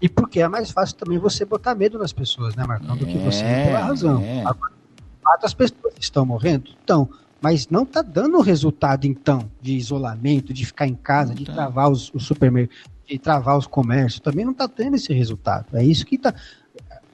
E 0.00 0.08
porque 0.08 0.40
é 0.40 0.48
mais 0.48 0.70
fácil 0.70 0.96
também 0.96 1.18
você 1.18 1.44
botar 1.44 1.74
medo 1.74 1.98
nas 1.98 2.12
pessoas, 2.12 2.54
né, 2.54 2.64
Marcão, 2.66 2.96
do 2.96 3.06
que 3.06 3.16
você 3.18 3.44
é, 3.44 3.66
ter 3.66 3.74
a 3.74 3.84
razão. 3.84 4.20
É. 4.22 4.44
As 5.42 5.54
pessoas 5.54 5.94
estão 5.98 6.26
morrendo? 6.26 6.70
Estão. 6.80 7.08
Mas 7.40 7.68
não 7.68 7.82
está 7.82 8.02
dando 8.02 8.40
resultado, 8.40 9.06
então, 9.06 9.50
de 9.60 9.76
isolamento, 9.76 10.52
de 10.52 10.64
ficar 10.64 10.86
em 10.86 10.94
casa, 10.94 11.34
de 11.34 11.44
tá. 11.44 11.52
travar 11.52 11.90
os, 11.90 12.12
os 12.14 12.26
supermercados, 12.26 12.82
de 13.06 13.18
travar 13.18 13.58
os 13.58 13.66
comércios. 13.66 14.20
Também 14.20 14.44
não 14.44 14.52
está 14.52 14.66
tendo 14.66 14.96
esse 14.96 15.12
resultado. 15.12 15.66
É 15.76 15.84
isso 15.84 16.04
que 16.06 16.16
está. 16.16 16.34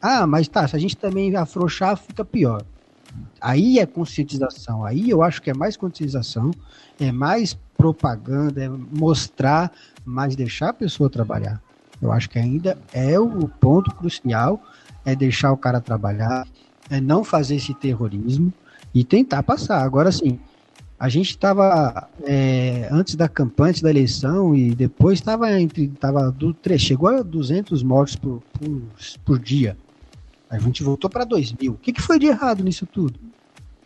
Ah, 0.00 0.26
mas 0.26 0.48
tá, 0.48 0.66
se 0.66 0.74
a 0.74 0.78
gente 0.78 0.96
também 0.96 1.34
afrouxar, 1.36 1.96
fica 1.96 2.24
pior. 2.24 2.62
Aí 3.40 3.78
é 3.78 3.86
conscientização. 3.86 4.84
Aí 4.84 5.10
eu 5.10 5.22
acho 5.22 5.42
que 5.42 5.50
é 5.50 5.54
mais 5.54 5.76
conscientização, 5.76 6.50
é 6.98 7.12
mais 7.12 7.58
propaganda, 7.76 8.64
é 8.64 8.68
mostrar, 8.68 9.72
mas 10.04 10.36
deixar 10.36 10.70
a 10.70 10.74
pessoa 10.74 11.10
trabalhar. 11.10 11.60
Eu 12.00 12.10
acho 12.10 12.28
que 12.28 12.38
ainda 12.38 12.78
é 12.92 13.18
o 13.18 13.48
ponto 13.48 13.94
crucial, 13.94 14.62
é 15.04 15.14
deixar 15.14 15.52
o 15.52 15.56
cara 15.56 15.80
trabalhar, 15.80 16.46
é 16.90 17.00
não 17.00 17.22
fazer 17.22 17.56
esse 17.56 17.74
terrorismo 17.74 18.52
e 18.94 19.04
tentar 19.04 19.42
passar. 19.42 19.82
Agora 19.82 20.12
sim, 20.12 20.38
a 21.02 21.08
gente 21.08 21.30
estava 21.30 22.08
é, 22.22 22.88
antes 22.92 23.16
da 23.16 23.28
campanha, 23.28 23.70
antes 23.70 23.82
da 23.82 23.90
eleição 23.90 24.54
e 24.54 24.72
depois 24.72 25.18
estava 25.18 25.60
entre 25.60 25.88
tava 25.88 26.30
do 26.30 26.54
chegou 26.78 27.08
a 27.08 27.22
200 27.22 27.82
mortos 27.82 28.14
por, 28.14 28.40
por, 28.52 28.82
por 29.24 29.38
dia. 29.40 29.76
A 30.48 30.60
gente 30.60 30.82
voltou 30.84 31.10
para 31.10 31.24
2 31.24 31.54
mil. 31.54 31.72
O 31.72 31.76
que, 31.76 31.92
que 31.92 32.00
foi 32.00 32.20
de 32.20 32.26
errado 32.26 32.62
nisso 32.62 32.86
tudo? 32.86 33.18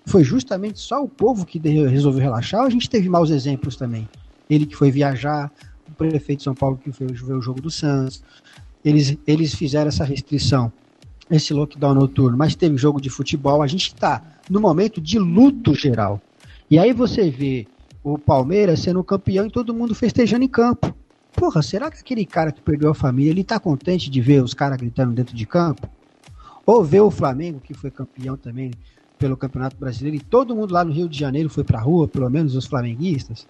Foi 0.05 0.23
justamente 0.23 0.79
só 0.79 1.03
o 1.03 1.09
povo 1.09 1.47
que 1.47 1.59
resolveu 1.59 2.21
relaxar 2.21 2.61
ou 2.61 2.67
a 2.67 2.71
gente 2.71 2.91
teve 2.91 3.09
maus 3.09 3.31
exemplos 3.31 3.77
também? 3.77 4.07
Ele 4.51 4.67
que 4.67 4.77
foi 4.77 4.91
viajar, 4.91 5.51
o 5.89 5.93
prefeito 5.93 6.41
de 6.41 6.45
São 6.45 6.55
Paulo 6.55 6.77
que 6.77 6.93
foi 6.93 7.07
ver 7.07 7.33
o 7.33 7.41
jogo 7.41 7.63
do 7.63 7.71
Santos. 7.71 8.23
Eles, 8.85 9.17
eles 9.27 9.55
fizeram 9.55 9.89
essa 9.89 10.05
restrição, 10.05 10.71
esse 11.31 11.55
lockdown 11.55 11.95
noturno, 11.95 12.37
mas 12.37 12.55
teve 12.55 12.77
jogo 12.77 13.01
de 13.01 13.09
futebol. 13.09 13.63
A 13.63 13.67
gente 13.67 13.89
está 13.89 14.23
no 14.49 14.61
momento 14.61 15.01
de 15.01 15.19
luto 15.19 15.75
geral. 15.75 16.21
E 16.71 16.79
aí 16.79 16.93
você 16.93 17.31
vê 17.31 17.67
o 18.03 18.19
Palmeiras 18.19 18.81
sendo 18.81 19.03
campeão 19.03 19.47
e 19.47 19.51
todo 19.51 19.75
mundo 19.75 19.95
festejando 19.95 20.45
em 20.45 20.49
campo. 20.49 20.95
Porra, 21.33 21.63
será 21.63 21.91
que 21.91 21.99
aquele 21.99 22.25
cara 22.25 22.51
que 22.51 22.63
perdeu 22.63 22.91
a 22.91 22.95
família, 22.95 23.31
ele 23.31 23.45
tá 23.45 23.61
contente 23.61 24.09
de 24.09 24.21
ver 24.21 24.43
os 24.43 24.55
caras 24.55 24.79
gritando 24.79 25.13
dentro 25.13 25.37
de 25.37 25.47
campo? 25.47 25.89
Ou 26.65 26.83
ver 26.83 27.01
o 27.01 27.11
Flamengo, 27.11 27.61
que 27.61 27.75
foi 27.75 27.91
campeão 27.91 28.37
também 28.37 28.71
pelo 29.19 29.37
Campeonato 29.37 29.77
Brasileiro, 29.77 30.17
e 30.17 30.21
todo 30.21 30.55
mundo 30.55 30.73
lá 30.73 30.85
no 30.85 30.93
Rio 30.93 31.09
de 31.09 31.19
Janeiro 31.19 31.49
foi 31.49 31.65
pra 31.65 31.81
rua, 31.81 32.09
pelo 32.09 32.29
menos 32.31 32.55
os 32.55 32.67
flamenguistas? 32.67 33.47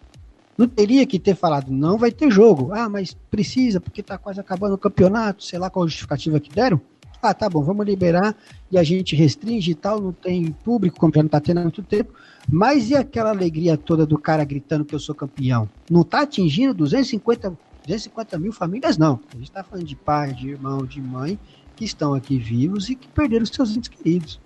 Não 0.57 0.67
teria 0.67 1.07
que 1.07 1.19
ter 1.19 1.35
falado, 1.35 1.71
não 1.71 1.99
vai 1.99 2.11
ter 2.11 2.31
jogo. 2.31 2.73
Ah, 2.73 2.89
mas 2.89 3.15
precisa, 3.31 3.81
porque 3.81 4.03
tá 4.03 4.17
quase 4.17 4.41
acabando 4.41 4.75
o 4.75 4.79
campeonato, 4.79 5.45
sei 5.45 5.59
lá 5.59 5.69
qual 5.69 5.87
justificativa 5.87 6.41
que 6.41 6.51
deram. 6.51 6.81
Ah, 7.29 7.35
tá 7.35 7.51
bom, 7.51 7.61
vamos 7.61 7.85
liberar 7.85 8.37
e 8.71 8.79
a 8.79 8.85
gente 8.85 9.17
restringe 9.17 9.73
e 9.73 9.75
tal, 9.75 10.01
não 10.01 10.13
tem 10.13 10.53
público, 10.53 10.97
como 10.97 11.13
já 11.13 11.23
não 11.23 11.29
tá 11.29 11.41
tendo 11.41 11.59
há 11.59 11.63
muito 11.63 11.83
tempo. 11.83 12.13
Mas 12.49 12.91
e 12.91 12.95
aquela 12.95 13.31
alegria 13.31 13.77
toda 13.77 14.07
do 14.07 14.17
cara 14.17 14.45
gritando 14.45 14.85
que 14.85 14.95
eu 14.95 15.01
sou 15.01 15.13
campeão? 15.13 15.69
Não 15.91 16.05
tá 16.05 16.21
atingindo 16.21 16.73
250, 16.73 17.51
250 17.83 18.39
mil 18.39 18.53
famílias, 18.53 18.97
não. 18.97 19.19
A 19.35 19.39
gente 19.39 19.51
tá 19.51 19.65
falando 19.65 19.85
de 19.85 19.97
pai, 19.97 20.33
de 20.35 20.51
irmão, 20.51 20.85
de 20.85 21.01
mãe, 21.01 21.37
que 21.75 21.85
estão 21.85 22.15
aqui 22.15 22.39
vivos 22.39 22.89
e 22.89 22.95
que 22.95 23.09
perderam 23.09 23.45
seus 23.45 23.77
entes 23.77 23.89
queridos. 23.89 24.41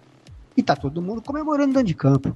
E 0.57 0.63
tá 0.63 0.75
todo 0.75 1.03
mundo 1.03 1.21
comemorando 1.21 1.75
dentro 1.75 1.89
de 1.89 1.95
campo. 1.95 2.35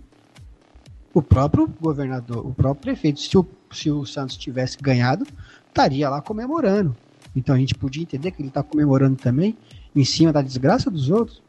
O 1.15 1.23
próprio 1.23 1.67
governador, 1.81 2.47
o 2.47 2.53
próprio 2.53 2.83
prefeito, 2.83 3.21
se 3.21 3.39
o, 3.39 3.47
se 3.73 3.91
o 3.91 4.05
Santos 4.05 4.37
tivesse 4.37 4.77
ganhado, 4.77 5.27
estaria 5.69 6.11
lá 6.11 6.21
comemorando. 6.21 6.95
Então 7.35 7.55
a 7.55 7.59
gente 7.59 7.75
podia 7.75 8.03
entender 8.03 8.31
que 8.31 8.43
ele 8.43 8.49
está 8.49 8.63
comemorando 8.63 9.17
também 9.17 9.57
em 9.95 10.05
cima 10.05 10.33
da 10.33 10.43
desgraça 10.43 10.91
dos 10.91 11.11
outros. 11.11 11.43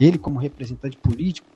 Ele, 0.00 0.18
como 0.18 0.38
representante 0.38 0.96
político, 0.96 1.46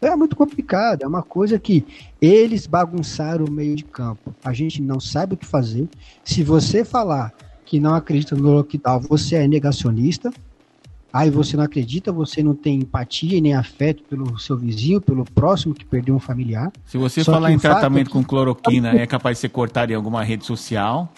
é 0.00 0.14
muito 0.16 0.36
complicado. 0.36 1.02
É 1.02 1.06
uma 1.06 1.22
coisa 1.22 1.58
que 1.58 1.84
eles 2.20 2.66
bagunçaram 2.66 3.44
o 3.44 3.50
meio 3.50 3.74
de 3.74 3.84
campo. 3.84 4.34
A 4.44 4.52
gente 4.52 4.80
não 4.80 5.00
sabe 5.00 5.34
o 5.34 5.36
que 5.36 5.46
fazer. 5.46 5.88
Se 6.24 6.42
você 6.42 6.84
falar 6.84 7.32
que 7.64 7.80
não 7.80 7.94
acredita 7.94 8.36
no 8.36 8.52
lockdown, 8.52 9.00
você 9.00 9.36
é 9.36 9.48
negacionista. 9.48 10.32
Aí 11.12 11.30
você 11.30 11.56
não 11.56 11.62
acredita, 11.62 12.10
você 12.10 12.42
não 12.42 12.56
tem 12.56 12.80
empatia 12.80 13.38
e 13.38 13.40
nem 13.40 13.54
afeto 13.54 14.02
pelo 14.02 14.36
seu 14.38 14.56
vizinho, 14.56 15.00
pelo 15.00 15.24
próximo 15.24 15.72
que 15.72 15.84
perdeu 15.84 16.14
um 16.14 16.18
familiar. 16.18 16.72
Se 16.84 16.98
você 16.98 17.22
Só 17.22 17.32
falar 17.32 17.52
em 17.52 17.58
tratamento 17.58 18.08
é 18.08 18.10
que... 18.10 18.12
com 18.12 18.24
cloroquina, 18.24 18.90
é 18.90 19.06
capaz 19.06 19.36
de 19.36 19.42
ser 19.42 19.50
cortado 19.50 19.92
em 19.92 19.94
alguma 19.94 20.24
rede 20.24 20.44
social, 20.44 21.12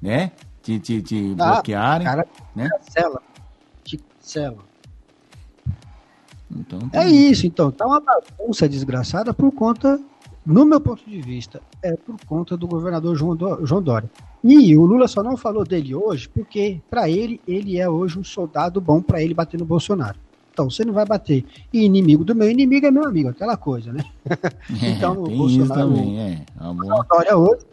né? 0.00 0.32
Te, 0.62 0.78
te, 0.78 1.00
te 1.00 1.34
ah, 1.38 1.54
bloquearem. 1.54 2.06
Cara, 2.06 2.26
né? 2.54 2.68
cancela. 2.68 3.22
Cancela. 4.30 4.58
Então, 6.50 6.88
tá... 6.88 7.04
É 7.04 7.08
isso, 7.08 7.46
então. 7.46 7.70
Tá 7.70 7.86
uma 7.86 8.00
bagunça 8.00 8.68
desgraçada 8.68 9.34
por 9.34 9.50
conta, 9.52 10.00
no 10.46 10.64
meu 10.64 10.80
ponto 10.80 11.08
de 11.08 11.20
vista, 11.20 11.60
é 11.82 11.96
por 11.96 12.16
conta 12.26 12.56
do 12.56 12.66
governador 12.66 13.16
João, 13.16 13.36
do, 13.36 13.66
João 13.66 13.82
Dória. 13.82 14.10
E 14.42 14.76
o 14.76 14.84
Lula 14.84 15.06
só 15.06 15.22
não 15.22 15.36
falou 15.36 15.64
dele 15.64 15.94
hoje 15.94 16.28
porque, 16.28 16.80
para 16.88 17.08
ele, 17.10 17.40
ele 17.46 17.78
é 17.78 17.88
hoje 17.88 18.18
um 18.18 18.24
soldado 18.24 18.80
bom 18.80 19.02
para 19.02 19.22
ele 19.22 19.34
bater 19.34 19.58
no 19.58 19.66
Bolsonaro. 19.66 20.18
Então, 20.52 20.68
você 20.68 20.84
não 20.84 20.92
vai 20.92 21.06
bater. 21.06 21.44
E 21.72 21.84
inimigo 21.84 22.24
do 22.24 22.34
meu 22.34 22.50
inimigo 22.50 22.86
é 22.86 22.90
meu 22.90 23.04
amigo, 23.04 23.28
aquela 23.28 23.56
coisa, 23.56 23.92
né? 23.92 24.04
É, 24.82 24.90
então, 24.90 25.12
o 25.12 25.28
Bolsonaro. 25.28 25.94
Também, 25.94 26.20
é. 26.20 26.44
O 26.60 26.84
João 26.84 27.04
Dória 27.08 27.36
hoje 27.36 27.64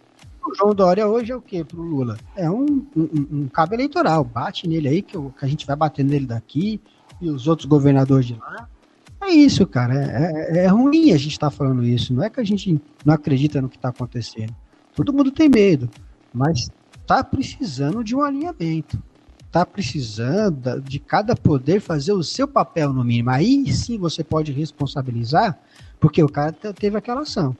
João 0.55 0.73
Dória 0.73 1.07
hoje 1.07 1.31
é 1.31 1.35
o 1.35 1.41
quê 1.41 1.63
pro 1.63 1.81
Lula? 1.81 2.17
É 2.35 2.49
um, 2.49 2.85
um, 2.95 3.27
um 3.31 3.47
cabo 3.47 3.73
eleitoral. 3.73 4.23
Bate 4.23 4.67
nele 4.67 4.87
aí, 4.87 5.01
que, 5.01 5.17
que, 5.17 5.45
a 5.45 5.47
gente 5.47 5.65
vai 5.65 5.75
bater 5.75 6.03
nele 6.03 6.25
daqui, 6.25 6.81
e 7.21 7.29
os 7.29 7.47
outros 7.47 7.65
governadores 7.65 8.25
de 8.25 8.35
lá. 8.35 8.67
É 9.21 9.29
isso, 9.29 9.65
cara. 9.65 9.93
É, 9.93 10.59
é, 10.59 10.65
é 10.65 10.67
ruim 10.67 11.11
a 11.11 11.17
gente 11.17 11.31
estar 11.31 11.49
tá 11.49 11.55
falando 11.55 11.83
isso. 11.83 12.13
Não 12.13 12.23
é 12.23 12.29
que 12.29 12.39
a 12.39 12.43
gente 12.43 12.79
não 13.03 13.13
acredita 13.13 13.61
no 13.61 13.69
que 13.69 13.75
está 13.75 13.89
acontecendo. 13.89 14.55
Todo 14.95 15.13
mundo 15.13 15.31
tem 15.31 15.49
medo, 15.49 15.89
mas 16.33 16.69
tá 17.05 17.23
precisando 17.23 18.03
de 18.03 18.15
um 18.15 18.21
alinhamento. 18.21 19.01
Tá 19.51 19.65
precisando 19.65 20.81
de 20.81 20.99
cada 20.99 21.35
poder 21.35 21.79
fazer 21.79 22.13
o 22.13 22.23
seu 22.23 22.47
papel 22.47 22.91
no 22.91 23.03
mínimo. 23.03 23.29
Aí 23.29 23.71
sim 23.73 23.97
você 23.97 24.23
pode 24.23 24.51
responsabilizar, 24.51 25.57
porque 25.99 26.21
o 26.21 26.29
cara 26.29 26.51
teve 26.51 26.97
aquela 26.97 27.21
ação. 27.21 27.55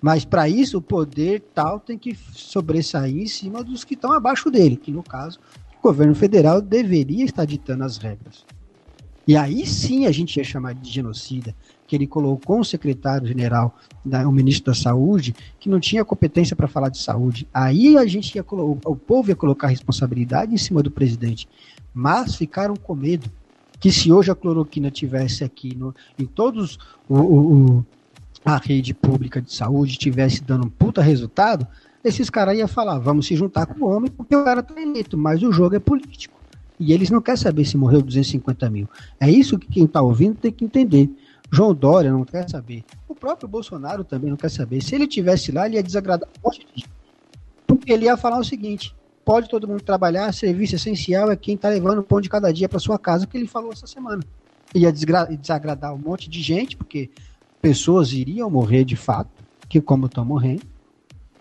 Mas 0.00 0.24
para 0.24 0.48
isso, 0.48 0.78
o 0.78 0.82
poder 0.82 1.42
tal 1.54 1.80
tem 1.80 1.98
que 1.98 2.16
sobressair 2.32 3.16
em 3.16 3.26
cima 3.26 3.64
dos 3.64 3.84
que 3.84 3.94
estão 3.94 4.12
abaixo 4.12 4.50
dele, 4.50 4.76
que 4.76 4.92
no 4.92 5.02
caso, 5.02 5.38
o 5.78 5.82
governo 5.82 6.14
federal 6.14 6.60
deveria 6.60 7.24
estar 7.24 7.44
ditando 7.44 7.84
as 7.84 7.96
regras. 7.96 8.44
E 9.26 9.36
aí 9.36 9.66
sim 9.66 10.06
a 10.06 10.12
gente 10.12 10.36
ia 10.36 10.44
chamar 10.44 10.74
de 10.74 10.88
genocida, 10.88 11.54
que 11.86 11.96
ele 11.96 12.06
colocou 12.06 12.60
um 12.60 12.64
secretário-geral, 12.64 13.76
o 14.04 14.32
ministro 14.32 14.72
da 14.72 14.74
Saúde, 14.74 15.34
que 15.58 15.68
não 15.68 15.80
tinha 15.80 16.04
competência 16.04 16.54
para 16.54 16.68
falar 16.68 16.90
de 16.90 16.98
saúde. 16.98 17.48
Aí 17.52 17.96
a 17.96 18.06
gente 18.06 18.36
ia 18.36 18.44
o 18.48 18.96
povo 18.96 19.30
ia 19.30 19.36
colocar 19.36 19.66
a 19.66 19.70
responsabilidade 19.70 20.54
em 20.54 20.58
cima 20.58 20.82
do 20.82 20.90
presidente. 20.90 21.48
Mas 21.92 22.36
ficaram 22.36 22.76
com 22.76 22.94
medo 22.94 23.28
que 23.80 23.90
se 23.90 24.12
hoje 24.12 24.30
a 24.30 24.34
cloroquina 24.34 24.90
tivesse 24.90 25.42
aqui 25.42 25.74
no, 25.74 25.94
em 26.18 26.24
todos 26.24 26.78
o, 27.08 27.16
o, 27.16 27.86
a 28.46 28.58
rede 28.58 28.94
pública 28.94 29.42
de 29.42 29.52
saúde 29.52 29.98
tivesse 29.98 30.40
dando 30.40 30.66
um 30.66 30.70
puta 30.70 31.02
resultado, 31.02 31.66
esses 32.04 32.30
caras 32.30 32.56
iam 32.56 32.68
falar, 32.68 32.96
vamos 33.00 33.26
se 33.26 33.34
juntar 33.34 33.66
com 33.66 33.84
o 33.84 33.90
homem 33.90 34.08
porque 34.08 34.36
o 34.36 34.44
cara 34.44 34.62
tá 34.62 34.80
eleito, 34.80 35.18
mas 35.18 35.42
o 35.42 35.50
jogo 35.50 35.74
é 35.74 35.80
político. 35.80 36.38
E 36.78 36.92
eles 36.92 37.10
não 37.10 37.20
querem 37.20 37.40
saber 37.40 37.64
se 37.64 37.76
morreu 37.76 38.00
250 38.00 38.70
mil. 38.70 38.88
É 39.18 39.28
isso 39.28 39.58
que 39.58 39.66
quem 39.66 39.84
está 39.84 40.00
ouvindo 40.00 40.36
tem 40.36 40.52
que 40.52 40.64
entender. 40.64 41.10
João 41.50 41.74
Dória 41.74 42.12
não 42.12 42.24
quer 42.24 42.48
saber. 42.48 42.84
O 43.08 43.16
próprio 43.16 43.48
Bolsonaro 43.48 44.04
também 44.04 44.30
não 44.30 44.36
quer 44.36 44.50
saber. 44.50 44.80
Se 44.80 44.94
ele 44.94 45.08
tivesse 45.08 45.50
lá, 45.50 45.66
ele 45.66 45.76
ia 45.76 45.82
desagradar 45.82 46.28
um 46.28 46.48
monte 46.48 46.60
de 46.60 46.82
gente. 46.82 46.90
Porque 47.66 47.92
ele 47.92 48.04
ia 48.04 48.16
falar 48.16 48.38
o 48.38 48.44
seguinte: 48.44 48.94
pode 49.24 49.48
todo 49.48 49.66
mundo 49.66 49.82
trabalhar, 49.82 50.32
serviço 50.32 50.76
essencial 50.76 51.32
é 51.32 51.36
quem 51.36 51.56
está 51.56 51.68
levando 51.68 51.98
o 51.98 52.04
pão 52.04 52.20
de 52.20 52.28
cada 52.28 52.52
dia 52.52 52.68
para 52.68 52.78
sua 52.78 52.98
casa, 52.98 53.26
que 53.26 53.36
ele 53.36 53.48
falou 53.48 53.72
essa 53.72 53.86
semana. 53.86 54.22
Ia 54.74 54.92
desagradar 54.92 55.94
um 55.94 55.98
monte 55.98 56.28
de 56.28 56.40
gente, 56.42 56.76
porque 56.76 57.10
pessoas 57.66 58.12
iriam 58.12 58.48
morrer 58.48 58.84
de 58.84 58.94
fato, 58.94 59.28
que 59.68 59.80
como 59.80 60.06
estão 60.06 60.24
morrendo, 60.24 60.62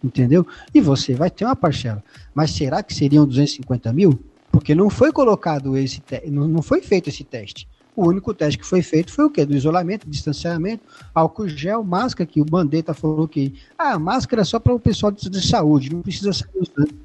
entendeu? 0.03 0.45
E 0.73 0.81
você 0.81 1.13
vai 1.13 1.29
ter 1.29 1.45
uma 1.45 1.55
parcela. 1.55 2.03
Mas 2.33 2.49
será 2.49 2.81
que 2.81 2.95
seriam 2.95 3.27
250 3.27 3.93
mil? 3.93 4.19
Porque 4.51 4.73
não 4.73 4.89
foi 4.89 5.11
colocado 5.11 5.77
esse 5.77 6.01
não, 6.25 6.47
não 6.47 6.63
foi 6.63 6.81
feito 6.81 7.09
esse 7.09 7.23
teste. 7.23 7.67
O 7.95 8.07
único 8.07 8.33
teste 8.33 8.57
que 8.57 8.65
foi 8.65 8.81
feito 8.81 9.13
foi 9.13 9.25
o 9.25 9.29
quê? 9.29 9.45
Do 9.45 9.55
isolamento, 9.55 10.09
distanciamento, 10.09 10.83
álcool 11.13 11.47
gel, 11.47 11.83
máscara, 11.83 12.27
que 12.27 12.41
o 12.41 12.45
Bandeta 12.45 12.91
falou 12.95 13.27
que 13.27 13.53
ah, 13.77 13.99
máscara 13.99 14.41
é 14.41 14.45
só 14.45 14.59
para 14.59 14.73
o 14.73 14.79
pessoal 14.79 15.11
de, 15.11 15.29
de, 15.29 15.47
saúde, 15.47 15.93
não 15.93 16.01
precisa 16.01 16.33
sair 16.33 16.59
usando. 16.59 16.95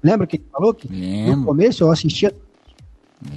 Lembra 0.00 0.28
que 0.28 0.36
ele 0.36 0.46
falou 0.52 0.72
que 0.72 0.86
Lembro. 0.86 1.38
no 1.38 1.44
começo 1.44 1.82
eu 1.82 1.90
assistia 1.90 2.32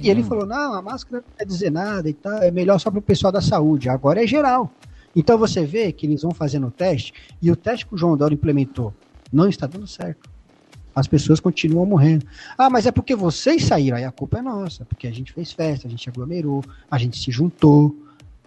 e 0.00 0.08
ele 0.08 0.22
falou, 0.22 0.46
não, 0.46 0.74
a 0.74 0.80
máscara 0.80 1.22
não 1.26 1.36
quer 1.36 1.44
dizer 1.44 1.70
nada 1.70 2.08
e 2.08 2.14
tal, 2.14 2.38
é 2.38 2.50
melhor 2.52 2.78
só 2.78 2.88
para 2.88 3.00
o 3.00 3.02
pessoal 3.02 3.32
da 3.32 3.40
saúde. 3.40 3.88
Agora 3.88 4.22
é 4.22 4.26
geral. 4.26 4.72
Então 5.14 5.38
você 5.38 5.64
vê 5.64 5.92
que 5.92 6.06
eles 6.06 6.22
vão 6.22 6.32
fazendo 6.32 6.66
o 6.66 6.70
teste 6.70 7.12
e 7.40 7.50
o 7.50 7.56
teste 7.56 7.86
que 7.86 7.94
o 7.94 7.98
João 7.98 8.16
Dória 8.16 8.34
implementou 8.34 8.92
não 9.32 9.48
está 9.48 9.66
dando 9.66 9.86
certo 9.86 10.34
as 10.94 11.08
pessoas 11.08 11.40
continuam 11.40 11.84
morrendo. 11.84 12.24
Ah, 12.56 12.70
mas 12.70 12.86
é 12.86 12.92
porque 12.92 13.16
vocês 13.16 13.64
saíram, 13.64 13.96
aí 13.96 14.04
a 14.04 14.12
culpa 14.12 14.38
é 14.38 14.42
nossa, 14.42 14.84
porque 14.84 15.06
a 15.06 15.10
gente 15.10 15.32
fez 15.32 15.52
festa, 15.52 15.88
a 15.88 15.90
gente 15.90 16.08
aglomerou, 16.08 16.62
a 16.90 16.98
gente 16.98 17.18
se 17.18 17.30
juntou. 17.30 17.96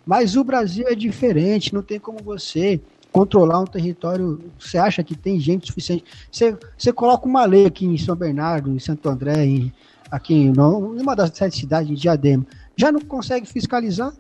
Mas 0.06 0.38
o 0.38 0.43
Brasil 0.43 0.88
é 0.88 0.95
diferente, 0.95 1.74
não 1.74 1.82
tem 1.82 1.99
como 1.99 2.20
você 2.24 2.80
controlar 3.11 3.59
um 3.59 3.65
território. 3.65 4.39
Você 4.57 4.78
acha 4.78 5.03
que 5.03 5.15
tem 5.15 5.39
gente 5.39 5.68
suficiente? 5.68 6.05
Você, 6.32 6.57
você 6.78 6.93
coloca 6.93 7.28
uma 7.28 7.43
lei 7.43 7.65
aqui 7.65 7.86
em 7.86 7.97
São 7.97 8.15
Bernardo, 8.15 8.72
em 8.72 8.80
Santo 8.80 9.09
André, 9.09 9.45
em, 9.45 9.74
aqui 10.09 10.34
em 10.34 10.53
uma 10.57 11.15
das 11.15 11.32
sete 11.36 11.57
cidades, 11.57 11.91
em 11.91 11.95
Diadema, 11.95 12.45
já 12.78 12.91
não 12.91 13.01
consegue 13.01 13.45
fiscalizar? 13.45 14.13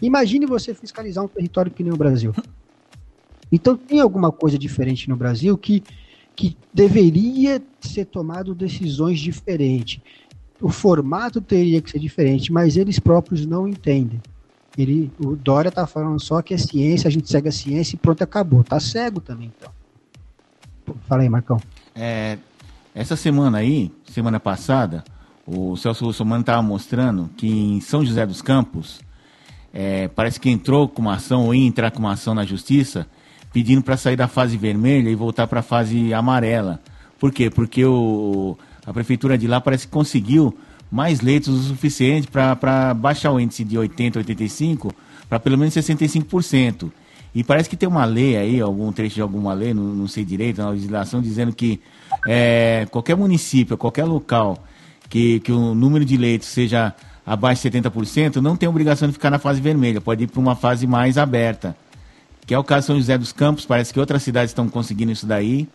Imagine 0.00 0.46
você 0.46 0.74
fiscalizar 0.74 1.24
um 1.24 1.28
território 1.28 1.70
que 1.70 1.82
nem 1.82 1.92
o 1.92 1.96
Brasil. 1.96 2.34
Então 3.50 3.76
tem 3.76 3.98
alguma 4.00 4.30
coisa 4.30 4.58
diferente 4.58 5.08
no 5.08 5.16
Brasil 5.16 5.56
que 5.56 5.82
que 6.38 6.56
deveria 6.72 7.60
ser 7.80 8.04
tomado 8.04 8.54
decisões 8.54 9.18
diferentes. 9.18 10.00
O 10.60 10.68
formato 10.68 11.40
teria 11.40 11.82
que 11.82 11.90
ser 11.90 11.98
diferente, 11.98 12.52
mas 12.52 12.76
eles 12.76 13.00
próprios 13.00 13.44
não 13.44 13.66
entendem. 13.66 14.22
Ele, 14.76 15.10
o 15.18 15.34
Dória 15.34 15.68
está 15.68 15.84
falando 15.84 16.20
só 16.20 16.40
que 16.40 16.54
é 16.54 16.56
ciência, 16.56 17.08
a 17.08 17.10
gente 17.10 17.28
segue 17.28 17.48
a 17.48 17.52
ciência 17.52 17.96
e 17.96 17.98
pronto, 17.98 18.22
acabou. 18.22 18.62
Tá 18.62 18.78
cego 18.78 19.20
também, 19.20 19.52
então. 19.58 19.72
Fala 21.08 21.22
aí, 21.22 21.28
Marcão. 21.28 21.60
É, 21.92 22.38
essa 22.94 23.16
semana 23.16 23.58
aí, 23.58 23.90
semana 24.08 24.38
passada, 24.38 25.02
o 25.44 25.76
Celso 25.76 26.04
Russomano 26.04 26.42
estava 26.42 26.62
mostrando 26.62 27.28
que 27.36 27.48
em 27.48 27.80
São 27.80 28.04
José 28.04 28.24
dos 28.24 28.40
Campos 28.40 29.00
é, 29.72 30.08
parece 30.08 30.40
que 30.40 30.50
entrou 30.50 30.88
com 30.88 31.02
uma 31.02 31.14
ação 31.14 31.46
ou 31.46 31.54
ia 31.54 31.66
entrar 31.66 31.90
com 31.90 31.98
uma 31.98 32.12
ação 32.12 32.34
na 32.34 32.44
justiça 32.44 33.06
pedindo 33.52 33.82
para 33.82 33.96
sair 33.96 34.16
da 34.16 34.28
fase 34.28 34.56
vermelha 34.56 35.08
e 35.08 35.14
voltar 35.14 35.46
para 35.46 35.60
a 35.60 35.62
fase 35.62 36.12
amarela. 36.12 36.80
Por 37.18 37.32
quê? 37.32 37.50
Porque 37.50 37.84
o, 37.84 38.56
a 38.86 38.92
prefeitura 38.92 39.36
de 39.36 39.46
lá 39.46 39.60
parece 39.60 39.86
que 39.86 39.92
conseguiu 39.92 40.56
mais 40.90 41.20
leitos 41.20 41.48
o 41.48 41.62
suficiente 41.62 42.28
para 42.28 42.94
baixar 42.94 43.32
o 43.32 43.40
índice 43.40 43.64
de 43.64 43.76
80, 43.76 44.18
85 44.20 44.94
para 45.28 45.38
pelo 45.38 45.58
menos 45.58 45.74
65%. 45.74 46.90
E 47.34 47.44
parece 47.44 47.68
que 47.68 47.76
tem 47.76 47.88
uma 47.88 48.04
lei 48.04 48.36
aí, 48.36 48.60
algum 48.60 48.90
trecho 48.90 49.16
de 49.16 49.22
alguma 49.22 49.52
lei, 49.52 49.74
não, 49.74 49.82
não 49.82 50.08
sei 50.08 50.24
direito, 50.24 50.62
na 50.62 50.70
legislação, 50.70 51.20
dizendo 51.20 51.52
que 51.52 51.80
é, 52.26 52.86
qualquer 52.90 53.16
município, 53.16 53.76
qualquer 53.76 54.04
local 54.04 54.64
que, 55.08 55.40
que 55.40 55.52
o 55.52 55.74
número 55.74 56.04
de 56.04 56.16
leitos 56.16 56.48
seja 56.48 56.94
abaixo 57.28 57.68
de 57.68 57.78
70%, 57.78 58.36
não 58.36 58.56
tem 58.56 58.66
obrigação 58.66 59.06
de 59.06 59.12
ficar 59.12 59.28
na 59.28 59.38
fase 59.38 59.60
vermelha, 59.60 60.00
pode 60.00 60.24
ir 60.24 60.26
para 60.28 60.40
uma 60.40 60.56
fase 60.56 60.86
mais 60.86 61.18
aberta. 61.18 61.76
Que 62.46 62.54
é 62.54 62.58
o 62.58 62.64
caso 62.64 62.80
de 62.80 62.86
São 62.86 62.96
José 62.96 63.18
dos 63.18 63.32
Campos, 63.32 63.66
parece 63.66 63.92
que 63.92 64.00
outras 64.00 64.22
cidades 64.22 64.50
estão 64.50 64.66
conseguindo 64.66 65.12
isso 65.12 65.26
daí. 65.26 65.68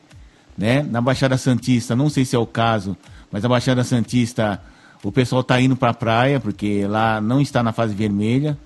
Né? 0.57 0.81
Na 0.81 0.99
Baixada 0.99 1.37
Santista, 1.37 1.95
não 1.95 2.09
sei 2.09 2.25
se 2.25 2.35
é 2.35 2.39
o 2.39 2.47
caso, 2.47 2.97
mas 3.31 3.45
a 3.45 3.49
Baixada 3.49 3.83
Santista, 3.83 4.59
o 5.03 5.11
pessoal 5.11 5.41
está 5.41 5.61
indo 5.61 5.75
para 5.75 5.91
a 5.91 5.93
praia, 5.93 6.39
porque 6.39 6.87
lá 6.87 7.21
não 7.21 7.39
está 7.39 7.61
na 7.61 7.71
fase 7.71 7.93
vermelha. 7.93 8.57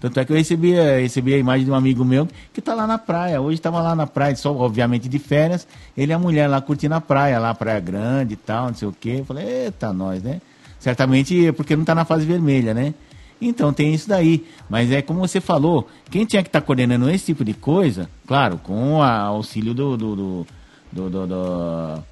Tanto 0.00 0.18
é 0.18 0.24
que 0.24 0.32
eu 0.32 0.36
recebi, 0.36 0.72
recebi 0.72 1.34
a 1.34 1.38
imagem 1.38 1.66
de 1.66 1.70
um 1.70 1.74
amigo 1.74 2.02
meu 2.06 2.26
que 2.54 2.60
está 2.60 2.72
lá 2.72 2.86
na 2.86 2.96
praia. 2.96 3.38
Hoje 3.38 3.56
estava 3.56 3.82
lá 3.82 3.94
na 3.94 4.06
praia, 4.06 4.34
só 4.34 4.56
obviamente 4.56 5.10
de 5.10 5.18
férias. 5.18 5.68
Ele 5.94 6.12
e 6.12 6.14
a 6.14 6.18
mulher 6.18 6.48
lá 6.48 6.58
curtindo 6.62 6.94
a 6.94 7.02
praia, 7.02 7.38
lá, 7.38 7.54
Praia 7.54 7.80
Grande 7.80 8.32
e 8.32 8.36
tal, 8.36 8.68
não 8.68 8.74
sei 8.74 8.88
o 8.88 8.96
quê. 8.98 9.16
Eu 9.18 9.26
falei, 9.26 9.46
eita, 9.46 9.92
nós, 9.92 10.22
né? 10.22 10.40
Certamente 10.80 11.52
porque 11.52 11.76
não 11.76 11.82
está 11.82 11.94
na 11.94 12.04
fase 12.04 12.24
vermelha, 12.24 12.74
né? 12.74 12.94
Então 13.40 13.72
tem 13.72 13.94
isso 13.94 14.08
daí. 14.08 14.44
Mas 14.68 14.90
é 14.90 15.00
como 15.00 15.20
você 15.20 15.40
falou, 15.40 15.88
quem 16.10 16.24
tinha 16.24 16.42
que 16.42 16.48
estar 16.48 16.60
tá 16.60 16.66
coordenando 16.66 17.08
esse 17.08 17.26
tipo 17.26 17.44
de 17.44 17.54
coisa, 17.54 18.10
claro, 18.26 18.58
com 18.58 18.94
o 18.96 19.02
auxílio 19.02 19.74
do, 19.74 19.96
do, 19.96 20.16
do, 20.16 20.46
do, 20.92 21.10
do, 21.10 21.26
do, 21.26 22.02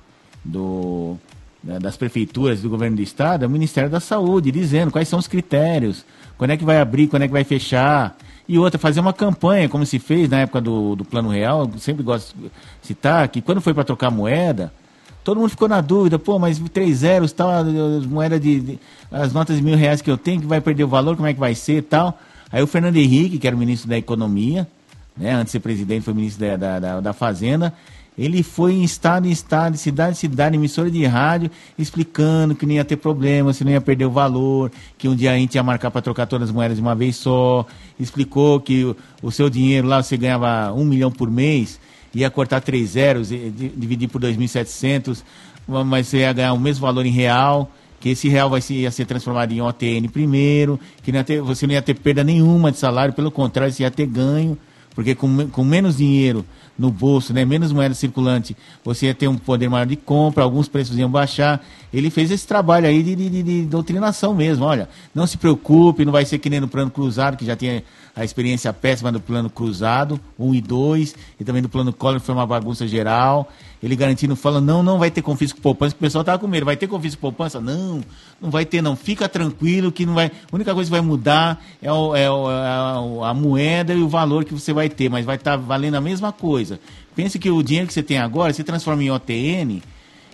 do 0.44 1.18
das 1.62 1.96
prefeituras 1.96 2.62
do 2.62 2.70
governo 2.70 2.96
do 2.96 3.02
estado, 3.02 3.44
é 3.44 3.46
o 3.48 3.50
Ministério 3.50 3.90
da 3.90 4.00
Saúde, 4.00 4.52
dizendo 4.52 4.92
quais 4.92 5.08
são 5.08 5.18
os 5.18 5.26
critérios, 5.26 6.04
quando 6.36 6.52
é 6.52 6.56
que 6.56 6.64
vai 6.64 6.80
abrir, 6.80 7.08
quando 7.08 7.22
é 7.22 7.26
que 7.26 7.32
vai 7.32 7.44
fechar. 7.44 8.16
E 8.48 8.58
outra, 8.58 8.78
fazer 8.78 9.00
uma 9.00 9.12
campanha, 9.12 9.68
como 9.68 9.84
se 9.84 9.98
fez 9.98 10.28
na 10.30 10.40
época 10.40 10.60
do, 10.60 10.96
do 10.96 11.04
Plano 11.04 11.28
Real, 11.28 11.70
sempre 11.78 12.02
gosto 12.02 12.34
de 12.34 12.50
citar, 12.80 13.28
que 13.28 13.42
quando 13.42 13.60
foi 13.60 13.74
para 13.74 13.84
trocar 13.84 14.10
moeda, 14.10 14.72
todo 15.28 15.40
mundo 15.40 15.50
ficou 15.50 15.68
na 15.68 15.82
dúvida, 15.82 16.18
pô, 16.18 16.38
mas 16.38 16.58
três 16.72 17.00
zeros, 17.00 17.32
tal, 17.32 17.50
as 17.50 18.06
moedas 18.06 18.40
de, 18.40 18.60
de, 18.60 18.78
as 19.12 19.30
notas 19.30 19.56
de 19.56 19.62
mil 19.62 19.76
reais 19.76 20.00
que 20.00 20.10
eu 20.10 20.16
tenho, 20.16 20.40
que 20.40 20.46
vai 20.46 20.58
perder 20.58 20.84
o 20.84 20.88
valor, 20.88 21.16
como 21.16 21.28
é 21.28 21.34
que 21.34 21.38
vai 21.38 21.54
ser 21.54 21.82
tal. 21.82 22.18
Aí 22.50 22.62
o 22.62 22.66
Fernando 22.66 22.96
Henrique, 22.96 23.38
que 23.38 23.46
era 23.46 23.54
o 23.54 23.58
ministro 23.58 23.90
da 23.90 23.98
Economia, 23.98 24.66
né, 25.14 25.32
antes 25.32 25.48
de 25.48 25.50
ser 25.50 25.60
presidente, 25.60 26.02
foi 26.02 26.14
ministro 26.14 26.46
da, 26.46 26.56
da, 26.56 26.80
da, 26.80 27.00
da 27.02 27.12
Fazenda, 27.12 27.74
ele 28.16 28.42
foi 28.42 28.72
em 28.72 28.82
estado 28.82 29.28
em 29.28 29.30
estado, 29.30 29.76
cidade 29.76 30.12
em 30.12 30.14
cidade, 30.14 30.56
emissora 30.56 30.90
de 30.90 31.04
rádio, 31.04 31.50
explicando 31.78 32.54
que 32.54 32.64
não 32.64 32.72
ia 32.72 32.84
ter 32.84 32.96
problema, 32.96 33.52
se 33.52 33.62
não 33.64 33.70
ia 33.70 33.82
perder 33.82 34.06
o 34.06 34.10
valor, 34.10 34.72
que 34.96 35.10
um 35.10 35.14
dia 35.14 35.32
a 35.32 35.36
gente 35.36 35.56
ia 35.56 35.62
marcar 35.62 35.90
para 35.90 36.00
trocar 36.00 36.24
todas 36.24 36.48
as 36.48 36.54
moedas 36.54 36.78
de 36.78 36.82
uma 36.82 36.94
vez 36.94 37.16
só. 37.16 37.66
Explicou 38.00 38.60
que 38.60 38.82
o, 38.82 38.96
o 39.22 39.30
seu 39.30 39.50
dinheiro 39.50 39.86
lá 39.86 40.02
você 40.02 40.16
ganhava 40.16 40.72
um 40.72 40.86
milhão 40.86 41.12
por 41.12 41.30
mês, 41.30 41.78
ia 42.14 42.30
cortar 42.30 42.60
três 42.60 42.90
zeros, 42.90 43.28
dividir 43.28 44.08
por 44.08 44.20
2.700, 44.20 45.22
mas 45.66 46.06
você 46.06 46.18
ia 46.18 46.32
ganhar 46.32 46.52
o 46.52 46.58
mesmo 46.58 46.86
valor 46.86 47.04
em 47.04 47.10
real 47.10 47.70
que 48.00 48.10
esse 48.10 48.28
real 48.28 48.48
vai 48.48 48.60
ser, 48.60 48.74
ia 48.74 48.90
ser 48.90 49.06
transformado 49.06 49.52
em 49.52 49.60
OTN 49.60 50.08
primeiro, 50.08 50.78
que 51.02 51.10
não 51.10 51.24
ter, 51.24 51.40
você 51.40 51.66
não 51.66 51.74
ia 51.74 51.82
ter 51.82 51.94
perda 51.94 52.22
nenhuma 52.22 52.70
de 52.70 52.78
salário, 52.78 53.12
pelo 53.12 53.30
contrário, 53.30 53.72
você 53.72 53.82
ia 53.82 53.90
ter 53.90 54.06
ganho, 54.06 54.56
porque 54.94 55.14
com, 55.14 55.48
com 55.48 55.64
menos 55.64 55.96
dinheiro 55.96 56.44
no 56.78 56.90
bolso, 56.92 57.34
né, 57.34 57.44
menos 57.44 57.72
moeda 57.72 57.94
circulante, 57.94 58.56
você 58.84 59.06
ia 59.06 59.14
ter 59.14 59.26
um 59.26 59.36
poder 59.36 59.68
maior 59.68 59.84
de 59.84 59.96
compra, 59.96 60.44
alguns 60.44 60.68
preços 60.68 60.96
iam 60.96 61.10
baixar. 61.10 61.60
Ele 61.92 62.08
fez 62.08 62.30
esse 62.30 62.46
trabalho 62.46 62.86
aí 62.86 63.02
de, 63.02 63.16
de, 63.16 63.42
de 63.42 63.62
doutrinação 63.62 64.32
mesmo. 64.32 64.64
Olha, 64.64 64.88
não 65.14 65.26
se 65.26 65.36
preocupe, 65.36 66.04
não 66.04 66.12
vai 66.12 66.24
ser 66.24 66.38
que 66.38 66.48
nem 66.48 66.60
no 66.60 66.68
plano 66.68 66.90
cruzado, 66.90 67.36
que 67.36 67.44
já 67.44 67.56
tinha 67.56 67.82
a 68.14 68.24
experiência 68.24 68.72
péssima 68.72 69.10
do 69.10 69.20
plano 69.20 69.50
cruzado, 69.50 70.20
1 70.38 70.54
e 70.54 70.60
2, 70.60 71.14
e 71.40 71.44
também 71.44 71.62
do 71.62 71.68
plano 71.68 71.92
Collor, 71.92 72.20
que 72.20 72.26
foi 72.26 72.34
uma 72.34 72.46
bagunça 72.46 72.86
geral. 72.86 73.50
Ele 73.82 73.94
garantindo, 73.94 74.34
fala, 74.34 74.60
não, 74.60 74.82
não 74.82 74.98
vai 74.98 75.10
ter 75.10 75.22
confisco 75.22 75.60
poupança, 75.60 75.94
que 75.94 76.00
o 76.00 76.02
pessoal 76.02 76.22
estava 76.22 76.38
com 76.38 76.48
medo, 76.48 76.66
vai 76.66 76.76
ter 76.76 76.88
confisco 76.88 77.20
poupança? 77.20 77.60
Não, 77.60 78.00
não 78.40 78.50
vai 78.50 78.64
ter 78.64 78.82
não, 78.82 78.96
fica 78.96 79.28
tranquilo 79.28 79.92
que 79.92 80.04
não 80.04 80.14
vai, 80.14 80.26
a 80.26 80.54
única 80.54 80.74
coisa 80.74 80.88
que 80.88 80.90
vai 80.90 81.00
mudar 81.00 81.64
é, 81.80 81.92
o, 81.92 82.14
é, 82.14 82.28
o, 82.28 82.50
é 82.50 82.54
a, 82.54 83.28
a, 83.30 83.34
moeda 83.34 83.94
e 83.94 84.02
o 84.02 84.08
valor 84.08 84.44
que 84.44 84.52
você 84.52 84.72
vai 84.72 84.88
ter, 84.88 85.08
mas 85.08 85.24
vai 85.24 85.36
estar 85.36 85.52
tá 85.52 85.56
valendo 85.56 85.94
a 85.94 86.00
mesma 86.00 86.32
coisa. 86.32 86.80
Pense 87.14 87.38
que 87.38 87.50
o 87.50 87.62
dinheiro 87.62 87.86
que 87.86 87.94
você 87.94 88.02
tem 88.02 88.18
agora, 88.18 88.52
se 88.52 88.64
transforma 88.64 89.02
em 89.02 89.10
OTN, 89.10 89.80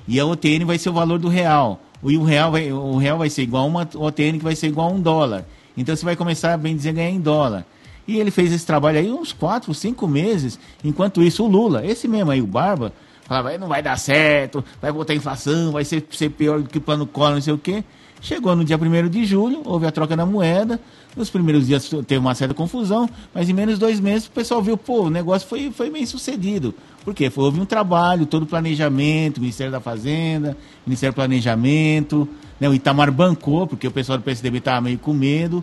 e 0.09 0.21
a 0.21 0.25
OTN 0.25 0.65
vai 0.65 0.79
ser 0.79 0.89
o 0.89 0.93
valor 0.93 1.19
do 1.19 1.29
real. 1.29 1.81
E 2.03 2.17
o 2.17 2.25
real 2.25 2.51
vai, 2.51 2.73
o 2.73 2.97
real 2.97 3.19
vai 3.19 3.31
ser 3.31 3.43
igual 3.43 3.65
a 3.65 3.67
uma 3.67 3.89
OTN 3.95 4.39
que 4.39 4.45
vai 4.45 4.57
ser 4.57 4.69
igual 4.69 4.91
a 4.91 4.93
um 4.93 5.01
dólar. 5.01 5.47
Então 5.77 5.95
você 5.95 6.05
vai 6.05 6.17
começar, 6.17 6.57
bem 6.57 6.77
dizer, 6.77 6.93
ganhar 6.93 7.11
em 7.11 7.21
dólar. 7.21 7.67
E 8.07 8.19
ele 8.19 8.31
fez 8.31 8.53
esse 8.53 8.67
trabalho 8.67 8.99
aí 8.99 9.11
uns 9.11 9.33
4, 9.33 9.73
5 9.73 10.07
meses. 10.07 10.59
Enquanto 10.85 11.23
isso, 11.23 11.43
o 11.43 11.49
Lula, 11.49 11.85
esse 11.85 12.07
mesmo 12.07 12.31
aí, 12.31 12.43
o 12.43 12.47
Barba, 12.47 12.93
falava, 13.25 13.57
não 13.59 13.69
vai 13.69 13.83
dar 13.83 13.99
certo, 13.99 14.65
vai 14.81 14.93
voltar 14.93 15.13
a 15.13 15.17
inflação, 15.17 15.73
vai 15.73 15.85
ser, 15.85 16.07
ser 16.11 16.31
pior 16.31 16.63
do 16.63 16.69
que 16.69 16.79
o 16.79 16.81
plano 16.81 17.07
Collor, 17.07 17.35
não 17.35 17.41
sei 17.41 17.53
o 17.53 17.59
quê. 17.59 17.85
Chegou 18.21 18.57
no 18.57 18.65
dia 18.65 18.79
1 18.79 19.09
de 19.11 19.27
julho, 19.27 19.61
houve 19.67 19.87
a 19.87 19.93
troca 19.93 20.17
da 20.17 20.25
moeda. 20.25 20.81
Nos 21.15 21.29
primeiros 21.29 21.67
dias 21.67 21.89
teve 22.07 22.17
uma 22.17 22.35
certa 22.35 22.55
confusão, 22.55 23.09
mas 23.35 23.51
em 23.51 23.53
menos 23.53 23.79
dois 23.79 24.01
meses 24.01 24.27
o 24.27 24.31
pessoal 24.31 24.63
viu, 24.63 24.79
pô, 24.79 25.03
o 25.03 25.11
negócio 25.11 25.47
foi, 25.47 25.71
foi 25.71 25.91
bem 25.91 26.07
sucedido. 26.07 26.75
Por 27.05 27.13
quê? 27.13 27.31
Houve 27.37 27.61
um 27.61 27.67
trabalho, 27.67 28.25
todo 28.25 28.45
o 28.45 28.47
planejamento, 28.47 29.41
Ministério 29.43 29.71
da 29.71 29.79
Fazenda, 29.79 30.57
Ministério 30.87 31.13
do 31.13 31.17
Planejamento, 31.17 32.27
né? 32.59 32.67
o 32.67 32.73
Itamar 32.73 33.13
bancou, 33.13 33.67
porque 33.67 33.87
o 33.87 33.91
pessoal 33.91 34.17
do 34.17 34.25
PSDB 34.25 34.57
estava 34.57 34.81
meio 34.81 34.99
com 34.99 35.13
medo, 35.13 35.63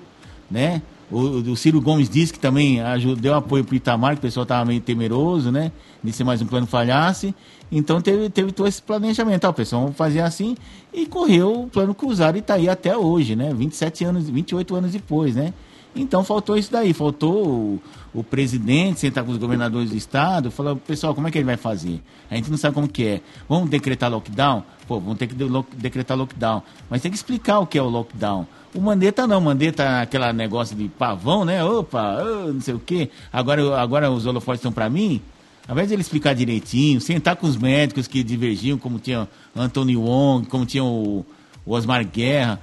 né? 0.49 0.83
O, 1.11 1.51
o 1.51 1.55
Ciro 1.57 1.81
Gomes 1.81 2.09
disse 2.09 2.31
que 2.31 2.39
também 2.39 2.79
ajudou, 2.79 3.17
deu 3.17 3.33
apoio 3.33 3.65
para 3.65 3.73
o 3.73 3.75
Itamar, 3.75 4.13
que 4.13 4.19
o 4.19 4.21
pessoal 4.21 4.43
estava 4.43 4.63
meio 4.63 4.79
temeroso, 4.79 5.51
né? 5.51 5.71
De 6.01 6.11
ser 6.13 6.23
mais 6.23 6.41
um 6.41 6.45
plano 6.45 6.65
falhasse. 6.65 7.35
Então 7.69 8.01
teve, 8.01 8.29
teve 8.29 8.51
todo 8.51 8.67
esse 8.67 8.81
planejamento. 8.81 9.45
Ah, 9.45 9.49
o 9.49 9.53
pessoal 9.53 9.91
fazia 9.91 10.25
assim 10.25 10.55
e 10.93 11.05
correu 11.05 11.63
o 11.63 11.67
plano 11.67 11.93
cruzado 11.93 12.37
e 12.37 12.39
está 12.39 12.53
aí 12.53 12.69
até 12.69 12.95
hoje, 12.95 13.35
né? 13.35 13.53
27 13.53 14.05
anos, 14.05 14.29
28 14.29 14.75
anos 14.75 14.91
depois, 14.93 15.35
né? 15.35 15.53
Então 15.93 16.23
faltou 16.23 16.57
isso 16.57 16.71
daí, 16.71 16.93
faltou 16.93 17.45
o, 17.45 17.81
o, 18.13 18.23
presidente 18.23 19.01
sentar 19.01 19.25
com 19.25 19.31
os 19.31 19.37
governadores 19.37 19.89
do 19.89 19.97
estado, 19.97 20.49
falar, 20.49 20.75
pessoal, 20.77 21.13
como 21.13 21.27
é 21.27 21.31
que 21.31 21.37
ele 21.37 21.45
vai 21.45 21.57
fazer? 21.57 22.01
A 22.29 22.35
gente 22.35 22.49
não 22.49 22.57
sabe 22.57 22.73
como 22.73 22.87
que 22.87 23.05
é. 23.05 23.21
Vamos 23.47 23.69
decretar 23.69 24.09
lockdown? 24.09 24.63
Pô, 24.87 25.01
vamos 25.01 25.17
ter 25.17 25.27
que 25.27 25.35
decretar 25.75 26.17
lockdown. 26.17 26.63
Mas 26.89 27.01
tem 27.01 27.11
que 27.11 27.17
explicar 27.17 27.59
o 27.59 27.67
que 27.67 27.77
é 27.77 27.81
o 27.81 27.89
lockdown. 27.89 28.47
O 28.73 28.79
Mandetta 28.79 29.27
não, 29.27 29.39
o 29.39 29.41
Mandetta 29.41 30.01
aquele 30.01 30.31
negócio 30.31 30.75
de 30.75 30.87
pavão, 30.87 31.43
né? 31.43 31.63
Opa, 31.63 32.17
oh, 32.23 32.53
não 32.53 32.61
sei 32.61 32.73
o 32.73 32.79
quê. 32.79 33.09
Agora, 33.31 33.79
agora 33.79 34.09
os 34.09 34.25
holofotes 34.25 34.59
estão 34.59 34.71
para 34.71 34.89
mim. 34.89 35.21
Ao 35.67 35.73
invés 35.73 35.89
de 35.89 35.95
ele 35.95 36.01
explicar 36.01 36.33
direitinho, 36.33 36.99
sentar 36.99 37.35
com 37.35 37.45
os 37.45 37.57
médicos 37.57 38.07
que 38.07 38.23
divergiam, 38.23 38.77
como 38.77 38.97
tinha 38.97 39.27
Antônio 39.55 40.01
Wong, 40.01 40.47
como 40.47 40.65
tinha 40.65 40.83
o, 40.83 41.25
o 41.65 41.73
Osmar 41.73 42.05
Guerra. 42.05 42.59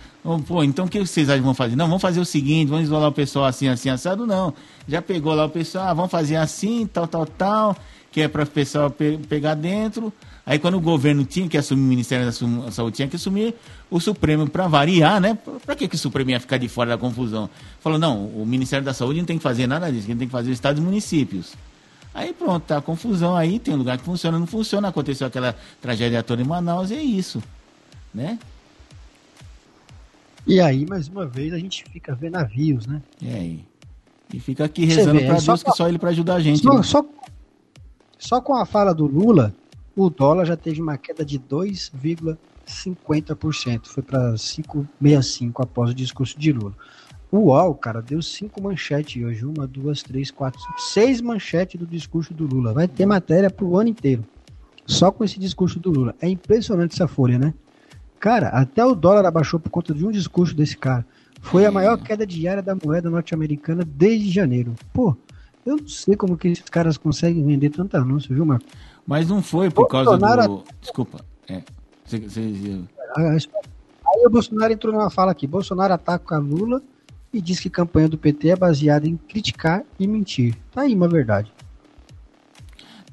Pô, 0.47 0.65
então 0.65 0.87
o 0.87 0.89
que 0.89 0.99
vocês 0.99 1.29
vão 1.41 1.55
fazer? 1.55 1.77
Não, 1.77 1.87
vamos 1.87 2.03
fazer 2.03 2.21
o 2.21 2.25
seguinte, 2.25 2.69
vamos 2.69 2.85
isolar 2.85 3.09
o 3.09 3.13
pessoal 3.13 3.45
assim, 3.45 3.69
assim, 3.69 3.89
assado, 3.89 4.27
não. 4.27 4.53
Já 4.87 5.01
pegou 5.01 5.35
lá 5.35 5.45
o 5.45 5.51
pessoal, 5.51 5.89
ah, 5.89 5.95
vamos 5.95 6.11
fazer 6.11 6.37
assim, 6.37 6.87
tal, 6.87 7.07
tal, 7.07 7.25
tal, 7.25 7.77
que 8.11 8.21
é 8.23 8.29
para 8.29 8.43
o 8.43 8.47
pessoal 8.47 8.91
pe 8.91 9.19
pegar 9.29 9.55
dentro. 9.55 10.13
Aí 10.49 10.59
quando 10.59 10.79
o 10.79 10.81
governo 10.81 11.27
tinha 11.27 11.47
que 11.47 11.59
assumir, 11.59 11.83
o 11.83 11.85
Ministério 11.85 12.25
da 12.25 12.33
Saúde 12.73 12.97
tinha 12.97 13.07
que 13.07 13.17
assumir 13.17 13.55
o 13.91 14.01
Supremo 14.01 14.49
para 14.49 14.67
variar, 14.67 15.21
né? 15.21 15.37
Para 15.67 15.77
que, 15.77 15.87
que 15.87 15.95
o 15.95 15.99
Supremo 15.99 16.31
ia 16.31 16.41
ficar 16.41 16.57
de 16.57 16.67
fora 16.71 16.89
da 16.89 16.97
confusão? 16.97 17.51
Falou, 17.81 17.99
não, 17.99 18.25
o 18.29 18.47
Ministério 18.47 18.83
da 18.83 18.95
Saúde 18.95 19.19
não 19.19 19.27
tem 19.27 19.37
que 19.37 19.43
fazer 19.43 19.67
nada 19.67 19.93
disso, 19.93 20.07
quem 20.07 20.17
tem 20.17 20.27
que 20.27 20.33
fazer 20.33 20.49
é 20.49 20.53
os 20.53 20.57
estados 20.57 20.81
e 20.81 20.83
municípios. 20.83 21.53
Aí 22.15 22.33
pronto, 22.33 22.63
tá 22.63 22.79
a 22.79 22.81
confusão 22.81 23.37
aí, 23.37 23.59
tem 23.59 23.75
um 23.75 23.77
lugar 23.77 23.99
que 23.99 24.05
funciona, 24.05 24.39
não 24.39 24.47
funciona, 24.47 24.89
aconteceu 24.89 25.27
aquela 25.27 25.55
tragédia 25.83 26.23
toda 26.23 26.41
em 26.41 26.47
Manaus, 26.47 26.91
e 26.91 26.95
é 26.95 27.03
isso, 27.03 27.43
né? 28.15 28.39
E 30.47 30.63
aí, 30.63 30.87
mais 30.87 31.09
uma 31.09 31.27
vez, 31.27 31.53
a 31.53 31.59
gente 31.59 31.85
fica 31.93 32.15
vendo 32.15 32.33
navios, 32.33 32.87
né? 32.87 33.03
E 33.21 33.29
aí? 33.29 33.65
E 34.33 34.41
fica 34.41 34.65
aqui 34.65 34.87
rezando 34.87 35.21
para 35.21 35.37
é 35.37 35.41
Deus 35.43 35.63
que 35.63 35.73
só 35.73 35.87
ele 35.87 35.99
para 35.99 36.09
ajudar 36.09 36.37
a 36.37 36.41
gente. 36.41 36.63
Só, 36.63 36.73
né? 36.73 36.83
só, 36.83 37.05
só 38.19 38.41
com 38.41 38.55
a 38.55 38.65
fala 38.65 38.95
do 38.95 39.05
Lula, 39.05 39.55
o 40.03 40.11
dólar 40.11 40.45
já 40.45 40.57
teve 40.57 40.81
uma 40.81 40.97
queda 40.97 41.25
de 41.25 41.39
2,50%. 41.39 43.87
Foi 43.87 44.03
para 44.03 44.35
5,65 44.35 45.63
após 45.63 45.91
o 45.91 45.95
discurso 45.95 46.37
de 46.39 46.53
Lula. 46.53 46.75
UOL, 47.31 47.75
cara, 47.75 48.01
deu 48.01 48.23
cinco 48.23 48.63
manchetes 48.63 49.23
hoje. 49.23 49.45
Uma, 49.45 49.67
duas, 49.67 50.03
três, 50.03 50.31
quatro, 50.31 50.59
cinco, 50.61 50.81
seis 50.81 51.21
manchetes 51.21 51.79
do 51.79 51.87
discurso 51.87 52.33
do 52.33 52.47
Lula. 52.47 52.73
Vai 52.73 52.89
ter 52.89 53.05
matéria 53.05 53.51
pro 53.51 53.77
ano 53.77 53.91
inteiro. 53.91 54.25
Só 54.87 55.11
com 55.11 55.25
esse 55.25 55.39
discurso 55.39 55.79
do 55.79 55.91
Lula. 55.91 56.15
É 56.21 56.29
impressionante 56.29 56.95
essa 56.95 57.07
folha, 57.07 57.39
né? 57.39 57.53
Cara, 58.19 58.49
até 58.49 58.85
o 58.85 58.95
dólar 58.95 59.27
abaixou 59.27 59.61
por 59.61 59.71
conta 59.71 59.93
de 59.93 60.07
um 60.07 60.11
discurso 60.11 60.55
desse 60.55 60.77
cara. 60.77 61.05
Foi 61.41 61.67
a 61.67 61.71
maior 61.71 61.99
queda 61.99 62.27
diária 62.27 62.63
da 62.63 62.75
moeda 62.75 63.11
norte-americana 63.11 63.85
desde 63.85 64.31
janeiro. 64.31 64.75
Pô, 64.93 65.15
eu 65.65 65.77
não 65.77 65.87
sei 65.87 66.17
como 66.17 66.37
que 66.37 66.49
esses 66.49 66.69
caras 66.69 66.97
conseguem 66.97 67.45
vender 67.45 67.71
tanto 67.71 67.97
anúncio, 67.97 68.35
viu, 68.35 68.47
Marco? 68.47 68.65
Mas 69.09 69.27
não 69.27 69.43
foi 69.43 69.71
por 69.71 69.89
Bolsonaro... 69.89 70.21
causa 70.21 70.49
do. 70.49 70.65
Desculpa. 70.83 71.25
É. 71.49 71.63
Você, 72.05 72.19
você... 72.19 72.81
Aí 73.17 74.27
o 74.27 74.29
Bolsonaro 74.29 74.71
entrou 74.71 74.93
numa 74.93 75.09
fala 75.09 75.33
aqui. 75.33 75.47
Bolsonaro 75.47 75.95
ataca 75.95 76.37
a 76.37 76.39
Lula 76.39 76.83
e 77.33 77.41
diz 77.41 77.59
que 77.59 77.69
a 77.69 77.71
campanha 77.71 78.07
do 78.07 78.19
PT 78.19 78.51
é 78.51 78.57
baseada 78.57 79.09
em 79.09 79.17
criticar 79.17 79.83
e 79.99 80.07
mentir. 80.07 80.55
Tá 80.71 80.83
aí 80.83 80.95
uma 80.95 81.09
verdade. 81.09 81.51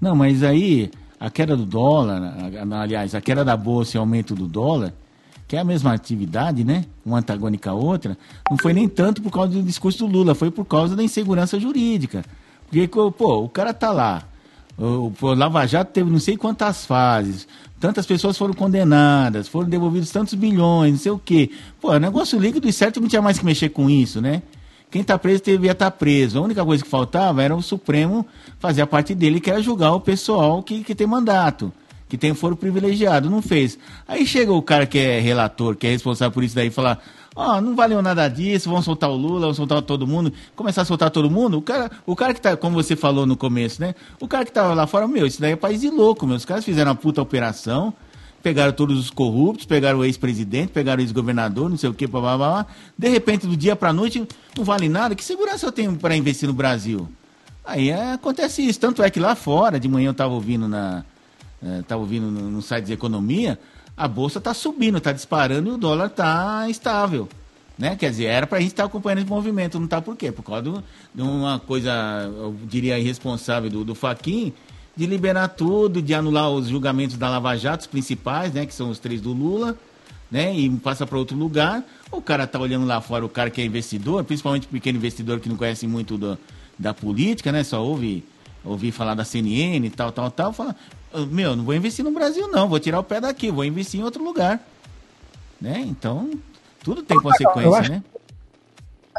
Não, 0.01 0.13
mas 0.17 0.43
aí 0.43 0.91
a 1.17 1.29
queda 1.29 1.55
do 1.55 1.65
dólar, 1.65 2.33
aliás, 2.81 3.15
a 3.15 3.21
queda 3.21 3.45
da 3.45 3.55
bolsa 3.55 3.95
e 3.95 3.97
o 3.97 4.01
aumento 4.01 4.35
do 4.35 4.49
dólar, 4.49 4.93
que 5.47 5.55
é 5.55 5.59
a 5.59 5.63
mesma 5.63 5.93
atividade, 5.93 6.65
né? 6.65 6.83
Uma 7.05 7.19
antagônica 7.19 7.69
à 7.69 7.73
outra, 7.73 8.17
não 8.51 8.57
foi 8.57 8.73
nem 8.73 8.89
tanto 8.89 9.21
por 9.21 9.31
causa 9.31 9.53
do 9.53 9.63
discurso 9.63 9.99
do 9.99 10.11
Lula, 10.11 10.35
foi 10.35 10.51
por 10.51 10.65
causa 10.65 10.93
da 10.93 11.01
insegurança 11.01 11.57
jurídica. 11.57 12.25
Porque, 12.65 12.85
pô, 12.85 13.43
o 13.43 13.47
cara 13.47 13.73
tá 13.73 13.93
lá. 13.93 14.34
O, 14.78 15.11
o 15.19 15.34
Lava 15.34 15.65
Jato 15.65 15.91
teve 15.91 16.09
não 16.09 16.19
sei 16.19 16.36
quantas 16.36 16.86
fases, 16.86 17.47
tantas 17.80 18.05
pessoas 18.05 18.38
foram 18.38 18.53
condenadas, 18.53 19.47
foram 19.47 19.69
devolvidos 19.69 20.11
tantos 20.11 20.34
bilhões, 20.34 20.91
não 20.91 20.99
sei 20.99 21.11
o 21.11 21.19
quê. 21.19 21.49
Pô, 21.80 21.93
é 21.93 21.99
negócio 21.99 22.39
líquido 22.39 22.67
e 22.67 22.73
certo 22.73 22.99
não 22.99 23.07
tinha 23.07 23.21
mais 23.21 23.39
que 23.39 23.45
mexer 23.45 23.69
com 23.69 23.89
isso, 23.89 24.21
né? 24.21 24.41
Quem 24.91 25.01
está 25.01 25.17
preso 25.17 25.43
devia 25.43 25.71
estar 25.71 25.91
tá 25.91 25.91
preso. 25.91 26.39
A 26.39 26.41
única 26.41 26.63
coisa 26.63 26.84
que 26.84 26.89
faltava 26.89 27.43
era 27.43 27.55
o 27.55 27.61
Supremo 27.61 28.26
fazer 28.59 28.82
a 28.82 28.88
parte 28.88 29.13
dele, 29.13 29.39
que 29.39 29.49
era 29.49 29.61
julgar 29.61 29.93
o 29.93 29.99
pessoal 29.99 30.63
que, 30.63 30.84
que 30.84 30.95
tem 30.95 31.07
mandato, 31.07 31.73
que 32.07 32.17
tem 32.17 32.34
foro 32.34 32.55
privilegiado. 32.55 33.30
Não 33.30 33.41
fez. 33.41 33.78
Aí 34.07 34.26
chega 34.26 34.53
o 34.53 34.61
cara 34.61 34.86
que 34.86 34.97
é 34.97 35.19
relator, 35.19 35.76
que 35.76 35.88
é 35.88 35.89
responsável 35.89 36.32
por 36.32 36.43
isso 36.43 36.55
daí, 36.55 36.67
e 36.67 36.71
fala: 36.71 36.99
Ó, 37.36 37.57
oh, 37.57 37.61
não 37.61 37.75
valeu 37.75 38.01
nada 38.01 38.27
disso, 38.29 38.69
vão 38.69 38.81
soltar 38.81 39.09
o 39.09 39.15
Lula, 39.15 39.41
vão 39.47 39.53
soltar 39.53 39.81
todo 39.81 40.07
mundo. 40.07 40.31
Começar 40.55 40.83
a 40.83 40.86
soltar 40.86 41.09
todo 41.09 41.29
mundo, 41.29 41.57
o 41.57 41.61
cara, 41.61 41.91
o 42.05 42.15
cara 42.15 42.33
que 42.33 42.39
tá, 42.39 42.55
como 42.55 42.75
você 42.75 42.95
falou 42.95 43.25
no 43.25 43.36
começo, 43.36 43.81
né? 43.81 43.93
O 44.21 44.27
cara 44.27 44.45
que 44.45 44.51
tava 44.51 44.73
lá 44.73 44.88
fora, 44.88 45.05
meu, 45.05 45.27
isso 45.27 45.41
daí 45.41 45.51
é 45.51 45.55
país 45.55 45.81
de 45.81 45.89
louco, 45.89 46.25
meu. 46.25 46.38
Os 46.38 46.45
caras 46.45 46.63
fizeram 46.63 46.91
uma 46.91 46.95
puta 46.95 47.21
operação, 47.21 47.93
pegaram 48.41 48.71
todos 48.71 48.97
os 48.97 49.09
corruptos, 49.09 49.65
pegaram 49.65 49.99
o 49.99 50.05
ex-presidente, 50.05 50.69
pegaram 50.69 51.01
o 51.01 51.03
ex-governador, 51.03 51.69
não 51.69 51.77
sei 51.77 51.89
o 51.89 51.93
que, 51.93 52.07
blá, 52.07 52.21
blá, 52.21 52.38
blá. 52.38 52.65
De 52.97 53.09
repente, 53.09 53.45
do 53.45 53.57
dia 53.57 53.75
para 53.75 53.91
noite, 53.91 54.25
não 54.57 54.63
vale 54.63 54.88
nada. 54.88 55.13
Que 55.13 55.23
segurança 55.23 55.65
eu 55.65 55.73
tenho 55.73 55.93
para 55.97 56.15
investir 56.15 56.47
no 56.47 56.53
Brasil? 56.53 57.09
Aí 57.65 57.89
é, 57.89 58.13
acontece 58.13 58.65
isso. 58.65 58.79
Tanto 58.79 59.01
é 59.01 59.09
que 59.09 59.19
lá 59.19 59.36
fora, 59.36 59.79
de 59.79 59.89
manhã 59.89 60.09
eu 60.09 60.11
estava 60.11 60.33
ouvindo 60.33 60.67
na. 60.67 61.03
É, 61.61 61.95
ouvindo 61.95 62.29
no, 62.29 62.51
no, 62.51 62.61
site 62.61 62.86
de 62.86 62.93
economia, 62.93 63.57
a 63.97 64.07
bolsa 64.07 64.39
está 64.39 64.53
subindo, 64.53 64.97
está 64.97 65.11
disparando 65.11 65.69
e 65.69 65.73
o 65.73 65.77
dólar 65.77 66.07
está 66.07 66.69
estável. 66.69 67.29
Né? 67.77 67.95
Quer 67.95 68.09
dizer, 68.09 68.25
era 68.25 68.47
para 68.47 68.57
a 68.57 68.61
gente 68.61 68.71
estar 68.71 68.83
tá 68.83 68.87
acompanhando 68.87 69.19
esse 69.19 69.29
movimento, 69.29 69.77
não 69.77 69.85
está 69.85 70.01
por 70.01 70.15
quê? 70.15 70.31
Por 70.31 70.43
causa 70.43 70.83
de 71.13 71.21
uma 71.21 71.59
coisa, 71.59 71.91
eu 72.25 72.55
diria, 72.63 72.97
irresponsável 72.97 73.69
do, 73.69 73.83
do 73.83 73.95
Faquin, 73.95 74.53
de 74.95 75.05
liberar 75.05 75.49
tudo, 75.49 76.01
de 76.01 76.13
anular 76.13 76.49
os 76.49 76.67
julgamentos 76.67 77.17
da 77.17 77.29
Lava 77.29 77.55
Jato, 77.57 77.81
os 77.81 77.87
principais, 77.87 78.53
né, 78.53 78.65
que 78.65 78.73
são 78.73 78.89
os 78.89 78.99
três 78.99 79.19
do 79.19 79.33
Lula, 79.33 79.77
né, 80.31 80.55
e 80.55 80.69
passa 80.69 81.05
para 81.05 81.17
outro 81.17 81.37
lugar. 81.37 81.83
O 82.11 82.21
cara 82.21 82.47
tá 82.47 82.59
olhando 82.59 82.85
lá 82.85 83.01
fora, 83.01 83.25
o 83.25 83.29
cara 83.29 83.49
que 83.49 83.61
é 83.61 83.65
investidor, 83.65 84.23
principalmente 84.23 84.67
pequeno 84.67 84.97
investidor 84.97 85.41
que 85.41 85.49
não 85.49 85.57
conhece 85.57 85.85
muito 85.85 86.17
do, 86.17 86.37
da 86.79 86.93
política, 86.93 87.51
né, 87.51 87.63
só 87.63 87.83
ouve 87.83 88.23
ouvir 88.63 88.91
falar 88.91 89.13
da 89.13 89.23
CNN 89.23 89.85
e 89.85 89.89
tal, 89.91 90.11
tal, 90.11 90.31
tal, 90.31 90.51
fala, 90.51 90.75
meu, 91.29 91.55
não 91.55 91.63
vou 91.63 91.73
investir 91.73 92.03
no 92.03 92.11
Brasil 92.11 92.47
não, 92.49 92.67
vou 92.67 92.79
tirar 92.79 92.99
o 92.99 93.03
pé 93.03 93.21
daqui, 93.21 93.51
vou 93.51 93.65
investir 93.65 93.99
em 93.99 94.03
outro 94.03 94.23
lugar. 94.23 94.59
Né? 95.59 95.79
Então, 95.79 96.31
tudo 96.83 97.01
tem 97.01 97.17
consequência, 97.19 97.89
né? 97.89 98.03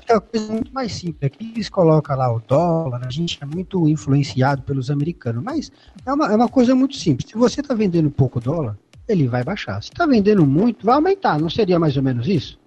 é 0.08 0.14
uma 0.14 0.20
coisa 0.20 0.52
muito 0.52 0.72
mais 0.72 0.92
simples. 0.92 1.22
Aqui 1.22 1.52
eles 1.54 1.68
colocam 1.68 2.16
lá 2.16 2.32
o 2.32 2.40
dólar, 2.40 3.02
a 3.04 3.10
gente 3.10 3.38
é 3.40 3.46
muito 3.46 3.88
influenciado 3.88 4.62
pelos 4.62 4.90
americanos, 4.90 5.42
mas 5.42 5.72
é 6.04 6.12
uma, 6.12 6.32
é 6.32 6.36
uma 6.36 6.48
coisa 6.48 6.74
muito 6.74 6.96
simples. 6.96 7.30
Se 7.30 7.36
você 7.36 7.60
está 7.60 7.74
vendendo 7.74 8.10
pouco 8.10 8.40
dólar, 8.40 8.76
ele 9.08 9.26
vai 9.26 9.42
baixar. 9.42 9.82
Se 9.82 9.90
está 9.90 10.06
vendendo 10.06 10.46
muito, 10.46 10.84
vai 10.84 10.96
aumentar. 10.96 11.38
Não 11.38 11.50
seria 11.50 11.78
mais 11.78 11.96
ou 11.96 12.02
menos 12.02 12.28
isso? 12.28 12.58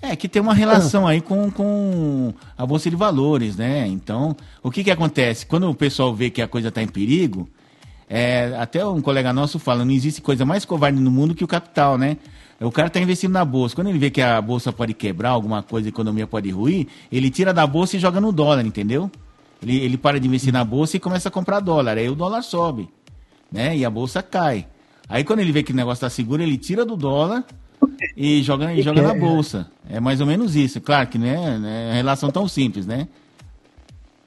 É, 0.00 0.14
que 0.14 0.28
tem 0.28 0.42
uma 0.42 0.54
relação 0.54 1.06
aí 1.06 1.20
com, 1.20 1.50
com 1.50 2.34
a 2.56 2.66
Bolsa 2.66 2.90
de 2.90 2.96
Valores, 2.96 3.56
né? 3.56 3.86
Então, 3.86 4.36
o 4.62 4.70
que 4.70 4.84
que 4.84 4.90
acontece? 4.90 5.46
Quando 5.46 5.68
o 5.70 5.74
pessoal 5.74 6.14
vê 6.14 6.28
que 6.28 6.42
a 6.42 6.48
coisa 6.48 6.68
está 6.68 6.82
em 6.82 6.86
perigo, 6.86 7.48
é, 8.08 8.54
até 8.58 8.86
um 8.86 9.00
colega 9.00 9.32
nosso 9.32 9.58
fala, 9.58 9.84
não 9.84 9.92
existe 9.92 10.22
coisa 10.22 10.44
mais 10.44 10.64
covarde 10.64 11.00
no 11.00 11.10
mundo 11.10 11.34
que 11.34 11.42
o 11.42 11.48
capital, 11.48 11.98
né? 11.98 12.16
O 12.60 12.70
cara 12.70 12.88
está 12.88 13.00
investindo 13.00 13.32
na 13.32 13.44
bolsa. 13.44 13.74
Quando 13.74 13.88
ele 13.88 13.98
vê 13.98 14.10
que 14.10 14.22
a 14.22 14.40
bolsa 14.40 14.72
pode 14.72 14.94
quebrar, 14.94 15.30
alguma 15.30 15.62
coisa, 15.62 15.88
a 15.88 15.90
economia 15.90 16.26
pode 16.26 16.48
ruir, 16.50 16.86
ele 17.10 17.30
tira 17.30 17.52
da 17.52 17.66
bolsa 17.66 17.96
e 17.96 18.00
joga 18.00 18.20
no 18.20 18.32
dólar, 18.32 18.64
entendeu? 18.64 19.10
Ele, 19.62 19.76
ele 19.78 19.98
para 19.98 20.20
de 20.20 20.26
investir 20.26 20.52
na 20.52 20.64
bolsa 20.64 20.96
e 20.96 21.00
começa 21.00 21.28
a 21.28 21.32
comprar 21.32 21.60
dólar. 21.60 21.98
Aí 21.98 22.08
o 22.08 22.14
dólar 22.14 22.42
sobe, 22.42 22.88
né? 23.50 23.76
E 23.76 23.84
a 23.84 23.90
bolsa 23.90 24.22
cai. 24.22 24.66
Aí 25.08 25.22
quando 25.24 25.40
ele 25.40 25.52
vê 25.52 25.62
que 25.62 25.72
o 25.72 25.76
negócio 25.76 26.06
está 26.06 26.10
seguro, 26.10 26.42
ele 26.42 26.56
tira 26.56 26.84
do 26.84 26.96
dólar 26.96 27.44
e 28.16 28.42
joga, 28.42 28.72
e 28.72 28.82
joga 28.82 29.02
na 29.02 29.14
bolsa. 29.14 29.70
É 29.88 30.00
mais 30.00 30.20
ou 30.20 30.26
menos 30.26 30.56
isso. 30.56 30.80
Claro 30.80 31.08
que 31.08 31.18
né, 31.18 31.58
não 31.58 31.68
é 31.68 31.92
relação 31.94 32.30
tão 32.30 32.48
simples, 32.48 32.86
né? 32.86 33.08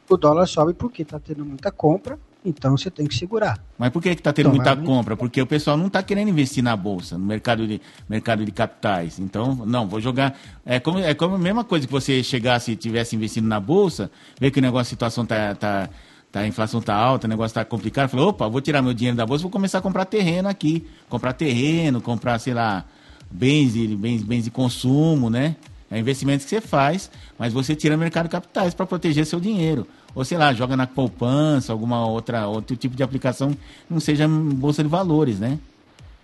O 0.07 0.17
dólar 0.17 0.47
sobe 0.47 0.73
porque 0.73 1.01
está 1.01 1.19
tendo 1.19 1.45
muita 1.45 1.71
compra 1.71 2.19
então 2.43 2.77
você 2.77 2.89
tem 2.89 3.05
que 3.05 3.15
segurar. 3.15 3.59
Mas 3.77 3.89
por 3.89 4.01
que 4.01 4.09
está 4.09 4.31
tendo 4.31 4.49
então, 4.49 4.55
muita 4.55 4.75
compra? 4.75 5.17
Porque 5.17 5.41
o 5.41 5.45
pessoal 5.45 5.75
não 5.75 5.87
está 5.87 6.01
querendo 6.01 6.29
investir 6.29 6.63
na 6.63 6.75
bolsa, 6.75 7.17
no 7.17 7.25
mercado 7.25 7.67
de, 7.67 7.81
mercado 8.07 8.45
de 8.45 8.51
capitais. 8.51 9.19
Então, 9.19 9.55
não, 9.65 9.87
vou 9.87 9.99
jogar. 9.99 10.37
É 10.65 10.79
como, 10.79 10.99
é 10.99 11.13
como 11.13 11.35
a 11.35 11.39
mesma 11.39 11.63
coisa 11.63 11.85
que 11.85 11.91
você 11.91 12.23
chegasse 12.23 12.71
e 12.71 12.75
tivesse 12.75 13.15
investindo 13.15 13.47
na 13.47 13.59
bolsa, 13.59 14.09
ver 14.39 14.51
que 14.51 14.59
o 14.59 14.61
negócio, 14.61 14.81
a 14.81 14.89
situação 14.89 15.23
está. 15.23 15.55
Tá, 15.55 15.89
tá, 16.31 16.39
a 16.41 16.47
inflação 16.47 16.79
está 16.79 16.95
alta, 16.95 17.27
o 17.27 17.29
negócio 17.29 17.51
está 17.51 17.65
complicado. 17.65 18.09
Falou, 18.09 18.29
opa, 18.29 18.47
vou 18.47 18.61
tirar 18.61 18.81
meu 18.81 18.93
dinheiro 18.93 19.17
da 19.17 19.25
bolsa, 19.25 19.41
vou 19.41 19.51
começar 19.51 19.79
a 19.79 19.81
comprar 19.81 20.05
terreno 20.05 20.47
aqui. 20.47 20.87
Comprar 21.09 21.33
terreno, 21.33 21.99
comprar, 21.99 22.39
sei 22.39 22.53
lá, 22.53 22.85
bens 23.29 23.73
de, 23.73 23.87
bens, 23.95 24.23
bens 24.23 24.43
de 24.43 24.51
consumo, 24.51 25.29
né? 25.29 25.55
É 25.91 25.97
investimentos 25.97 26.45
que 26.45 26.51
você 26.51 26.61
faz, 26.61 27.09
mas 27.37 27.51
você 27.51 27.75
tira 27.75 27.97
mercado 27.97 28.25
de 28.25 28.29
capitais 28.29 28.75
para 28.75 28.85
proteger 28.85 29.25
seu 29.25 29.39
dinheiro 29.39 29.87
ou 30.15 30.25
sei 30.25 30.37
lá, 30.37 30.53
joga 30.53 30.75
na 30.75 30.87
poupança, 30.87 31.71
alguma 31.71 32.05
outra 32.05 32.47
outro 32.47 32.75
tipo 32.75 32.95
de 32.95 33.03
aplicação, 33.03 33.55
não 33.89 33.99
seja 33.99 34.27
bolsa 34.27 34.83
de 34.83 34.89
valores, 34.89 35.39
né? 35.39 35.59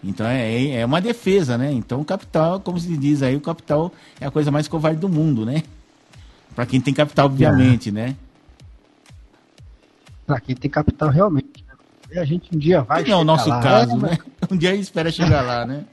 Então 0.03 0.25
é, 0.27 0.71
é 0.71 0.85
uma 0.85 1.01
defesa, 1.01 1.57
né? 1.57 1.71
Então 1.71 2.01
o 2.01 2.05
capital, 2.05 2.59
como 2.59 2.79
se 2.79 2.95
diz 2.97 3.23
aí, 3.23 3.35
o 3.35 3.41
capital 3.41 3.91
é 4.19 4.25
a 4.25 4.31
coisa 4.31 4.51
mais 4.51 4.67
covarde 4.67 4.99
do 4.99 5.09
mundo, 5.09 5.45
né? 5.45 5.63
Para 6.55 6.65
quem 6.65 6.79
tem 6.79 6.93
capital, 6.93 7.25
obviamente, 7.25 7.89
é. 7.89 7.91
né? 7.91 8.15
Para 10.25 10.39
quem 10.39 10.55
tem 10.55 10.69
capital, 10.69 11.09
realmente. 11.09 11.65
Né? 11.67 11.75
E 12.11 12.19
a 12.19 12.25
gente 12.25 12.55
um 12.55 12.57
dia 12.57 12.81
vai. 12.81 13.03
Não 13.03 13.11
é 13.11 13.15
o 13.17 13.23
nosso 13.23 13.49
lá, 13.49 13.61
caso, 13.61 13.97
né? 13.97 14.17
Um 14.49 14.57
dia 14.57 14.75
espera 14.75 15.11
chegar 15.11 15.41
lá, 15.41 15.65
né? 15.65 15.85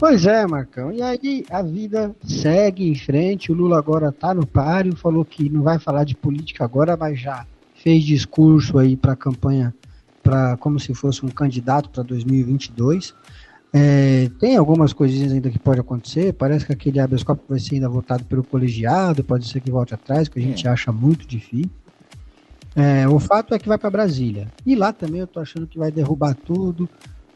Pois 0.00 0.24
é, 0.24 0.46
Marcão. 0.46 0.90
E 0.90 1.02
aí 1.02 1.44
a 1.50 1.60
vida 1.60 2.16
segue 2.24 2.88
em 2.88 2.94
frente. 2.94 3.52
O 3.52 3.54
Lula 3.54 3.76
agora 3.76 4.08
está 4.08 4.32
no 4.32 4.46
páreo, 4.46 4.96
falou 4.96 5.26
que 5.26 5.50
não 5.50 5.60
vai 5.60 5.78
falar 5.78 6.04
de 6.04 6.16
política 6.16 6.64
agora, 6.64 6.96
mas 6.96 7.20
já 7.20 7.46
fez 7.74 8.02
discurso 8.02 8.78
aí 8.78 8.96
para 8.96 9.12
a 9.12 9.16
campanha, 9.16 9.74
para 10.22 10.56
como 10.56 10.80
se 10.80 10.94
fosse 10.94 11.24
um 11.26 11.28
candidato 11.28 11.90
para 11.90 12.02
2022. 12.02 13.14
É, 13.74 14.30
tem 14.40 14.56
algumas 14.56 14.94
coisinhas 14.94 15.32
ainda 15.32 15.50
que 15.50 15.58
pode 15.58 15.80
acontecer. 15.80 16.32
Parece 16.32 16.64
que 16.64 16.72
aquele 16.72 16.98
habeas 16.98 17.22
corpus 17.22 17.44
vai 17.46 17.60
ser 17.60 17.74
ainda 17.74 17.88
votado 17.90 18.24
pelo 18.24 18.42
colegiado, 18.42 19.22
pode 19.22 19.46
ser 19.46 19.60
que 19.60 19.70
volte 19.70 19.92
atrás, 19.92 20.28
que 20.28 20.38
a 20.38 20.42
gente 20.42 20.66
é. 20.66 20.70
acha 20.70 20.90
muito 20.90 21.28
difícil. 21.28 21.70
É, 22.74 23.06
o 23.06 23.20
fato 23.20 23.54
é 23.54 23.58
que 23.58 23.68
vai 23.68 23.76
para 23.76 23.90
Brasília. 23.90 24.48
E 24.64 24.74
lá 24.74 24.94
também 24.94 25.20
eu 25.20 25.26
tô 25.26 25.40
achando 25.40 25.66
que 25.66 25.78
vai 25.78 25.92
derrubar 25.92 26.34
tudo. 26.34 26.88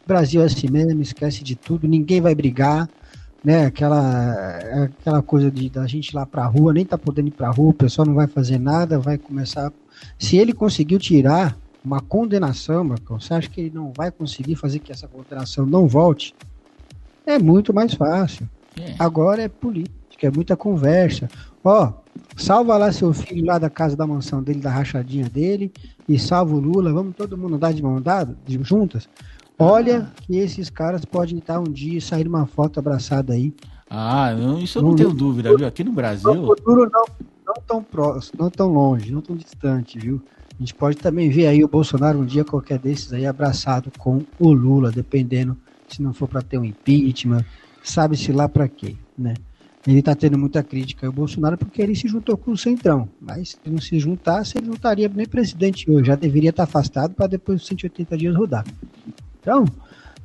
Brasil 0.07 0.41
é 0.41 0.45
assim 0.45 0.69
mesmo, 0.69 1.01
esquece 1.01 1.43
de 1.43 1.55
tudo, 1.55 1.87
ninguém 1.87 2.21
vai 2.21 2.35
brigar, 2.35 2.87
né? 3.43 3.65
Aquela, 3.65 4.57
aquela 4.83 5.21
coisa 5.21 5.51
de 5.51 5.69
da 5.69 5.85
gente 5.87 6.09
ir 6.09 6.15
lá 6.15 6.25
pra 6.25 6.45
rua, 6.45 6.73
nem 6.73 6.85
tá 6.85 6.97
podendo 6.97 7.27
ir 7.27 7.31
pra 7.31 7.49
rua, 7.49 7.69
o 7.69 7.73
pessoal 7.73 8.05
não 8.05 8.15
vai 8.15 8.27
fazer 8.27 8.59
nada, 8.59 8.99
vai 8.99 9.17
começar. 9.17 9.71
Se 10.17 10.37
ele 10.37 10.53
conseguiu 10.53 10.99
tirar 10.99 11.57
uma 11.83 12.01
condenação, 12.01 12.83
Marcão, 12.83 13.19
você 13.19 13.33
acha 13.33 13.49
que 13.49 13.61
ele 13.61 13.71
não 13.73 13.93
vai 13.95 14.11
conseguir 14.11 14.55
fazer 14.55 14.79
que 14.79 14.91
essa 14.91 15.07
condenação 15.07 15.65
não 15.65 15.87
volte? 15.87 16.33
É 17.25 17.37
muito 17.37 17.73
mais 17.73 17.93
fácil. 17.93 18.49
É. 18.79 18.95
Agora 18.99 19.41
é 19.41 19.47
política, 19.47 20.27
é 20.27 20.31
muita 20.31 20.55
conversa. 20.57 21.29
Ó, 21.63 21.93
salva 22.35 22.77
lá 22.77 22.91
seu 22.91 23.13
filho 23.13 23.45
lá 23.45 23.57
da 23.57 23.69
casa 23.69 23.95
da 23.95 24.05
mansão 24.05 24.41
dele, 24.41 24.59
da 24.59 24.69
rachadinha 24.69 25.29
dele, 25.29 25.71
e 26.07 26.19
salva 26.19 26.55
o 26.55 26.59
Lula, 26.59 26.93
vamos 26.93 27.15
todo 27.15 27.37
mundo 27.37 27.55
andar 27.55 27.73
de 27.73 27.81
mão 27.81 28.01
dada, 28.01 28.35
juntas. 28.61 29.07
Olha 29.57 30.11
que 30.21 30.37
esses 30.37 30.69
caras 30.69 31.05
podem 31.05 31.37
estar 31.37 31.59
um 31.59 31.63
dia 31.71 31.97
e 31.97 32.01
sair 32.01 32.27
uma 32.27 32.45
foto 32.45 32.79
abraçada 32.79 33.33
aí. 33.33 33.53
Ah, 33.89 34.33
não, 34.33 34.59
isso 34.59 34.79
eu 34.79 34.83
não, 34.83 34.95
tenho 34.95 35.13
dúvida, 35.13 35.55
viu? 35.55 35.65
Aqui 35.65 35.83
no 35.83 35.91
Brasil. 35.91 36.33
No 36.33 36.47
futuro 36.47 36.89
não, 36.91 37.05
não 37.45 37.53
tão 37.65 37.83
próximo, 37.83 38.39
não 38.39 38.49
tão 38.49 38.67
longe, 38.67 39.11
não 39.11 39.21
tão 39.21 39.35
distante, 39.35 39.97
viu? 39.97 40.21
A 40.53 40.59
gente 40.59 40.73
pode 40.73 40.97
também 40.97 41.29
ver 41.29 41.47
aí 41.47 41.63
o 41.63 41.67
Bolsonaro 41.67 42.19
um 42.19 42.25
dia 42.25 42.43
qualquer 42.43 42.79
desses 42.79 43.13
aí 43.13 43.25
abraçado 43.25 43.91
com 43.97 44.21
o 44.39 44.51
Lula, 44.51 44.91
dependendo 44.91 45.57
se 45.87 46.01
não 46.01 46.13
for 46.13 46.27
para 46.27 46.41
ter 46.41 46.57
um 46.57 46.65
impeachment, 46.65 47.45
sabe-se 47.83 48.31
lá 48.31 48.49
para 48.49 48.67
quê, 48.67 48.95
né? 49.17 49.35
ele 49.87 49.99
está 49.99 50.15
tendo 50.15 50.37
muita 50.37 50.63
crítica 50.63 51.05
ao 51.05 51.13
Bolsonaro 51.13 51.57
porque 51.57 51.81
ele 51.81 51.95
se 51.95 52.07
juntou 52.07 52.35
com 52.35 52.51
o 52.51 52.57
Centrão. 52.57 53.07
Mas 53.21 53.49
se 53.49 53.69
não 53.69 53.79
se 53.79 53.99
juntasse, 53.99 54.57
ele 54.57 54.67
não 54.67 54.73
estaria 54.73 55.07
nem 55.07 55.27
presidente 55.27 55.89
hoje. 55.89 56.07
Já 56.07 56.15
deveria 56.15 56.49
estar 56.49 56.63
afastado 56.63 57.13
para 57.13 57.27
depois 57.27 57.59
dos 57.59 57.67
180 57.67 58.17
dias 58.17 58.35
rodar. 58.35 58.65
Então, 59.45 59.63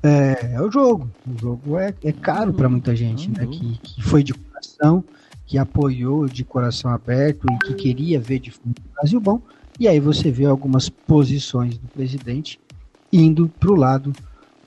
é, 0.02 0.54
é 0.54 0.62
o 0.62 0.70
jogo. 0.70 1.10
O 1.26 1.38
jogo 1.38 1.78
é, 1.78 1.92
é 2.02 2.10
caro 2.10 2.54
para 2.54 2.70
muita 2.70 2.96
gente, 2.96 3.30
né? 3.30 3.46
Que, 3.46 3.78
que 3.82 4.02
foi 4.02 4.22
de 4.22 4.32
coração, 4.32 5.04
que 5.44 5.58
apoiou 5.58 6.26
de 6.26 6.42
coração 6.42 6.90
aberto 6.90 7.46
e 7.52 7.58
que 7.66 7.74
queria 7.74 8.18
ver 8.18 8.38
de 8.38 8.50
fundo 8.50 8.76
o 8.78 8.94
Brasil 8.94 9.20
bom. 9.20 9.42
E 9.78 9.86
aí 9.86 10.00
você 10.00 10.30
vê 10.30 10.46
algumas 10.46 10.88
posições 10.88 11.76
do 11.76 11.86
presidente 11.88 12.58
indo 13.12 13.46
para 13.60 13.70
o 13.70 13.74
lado 13.74 14.10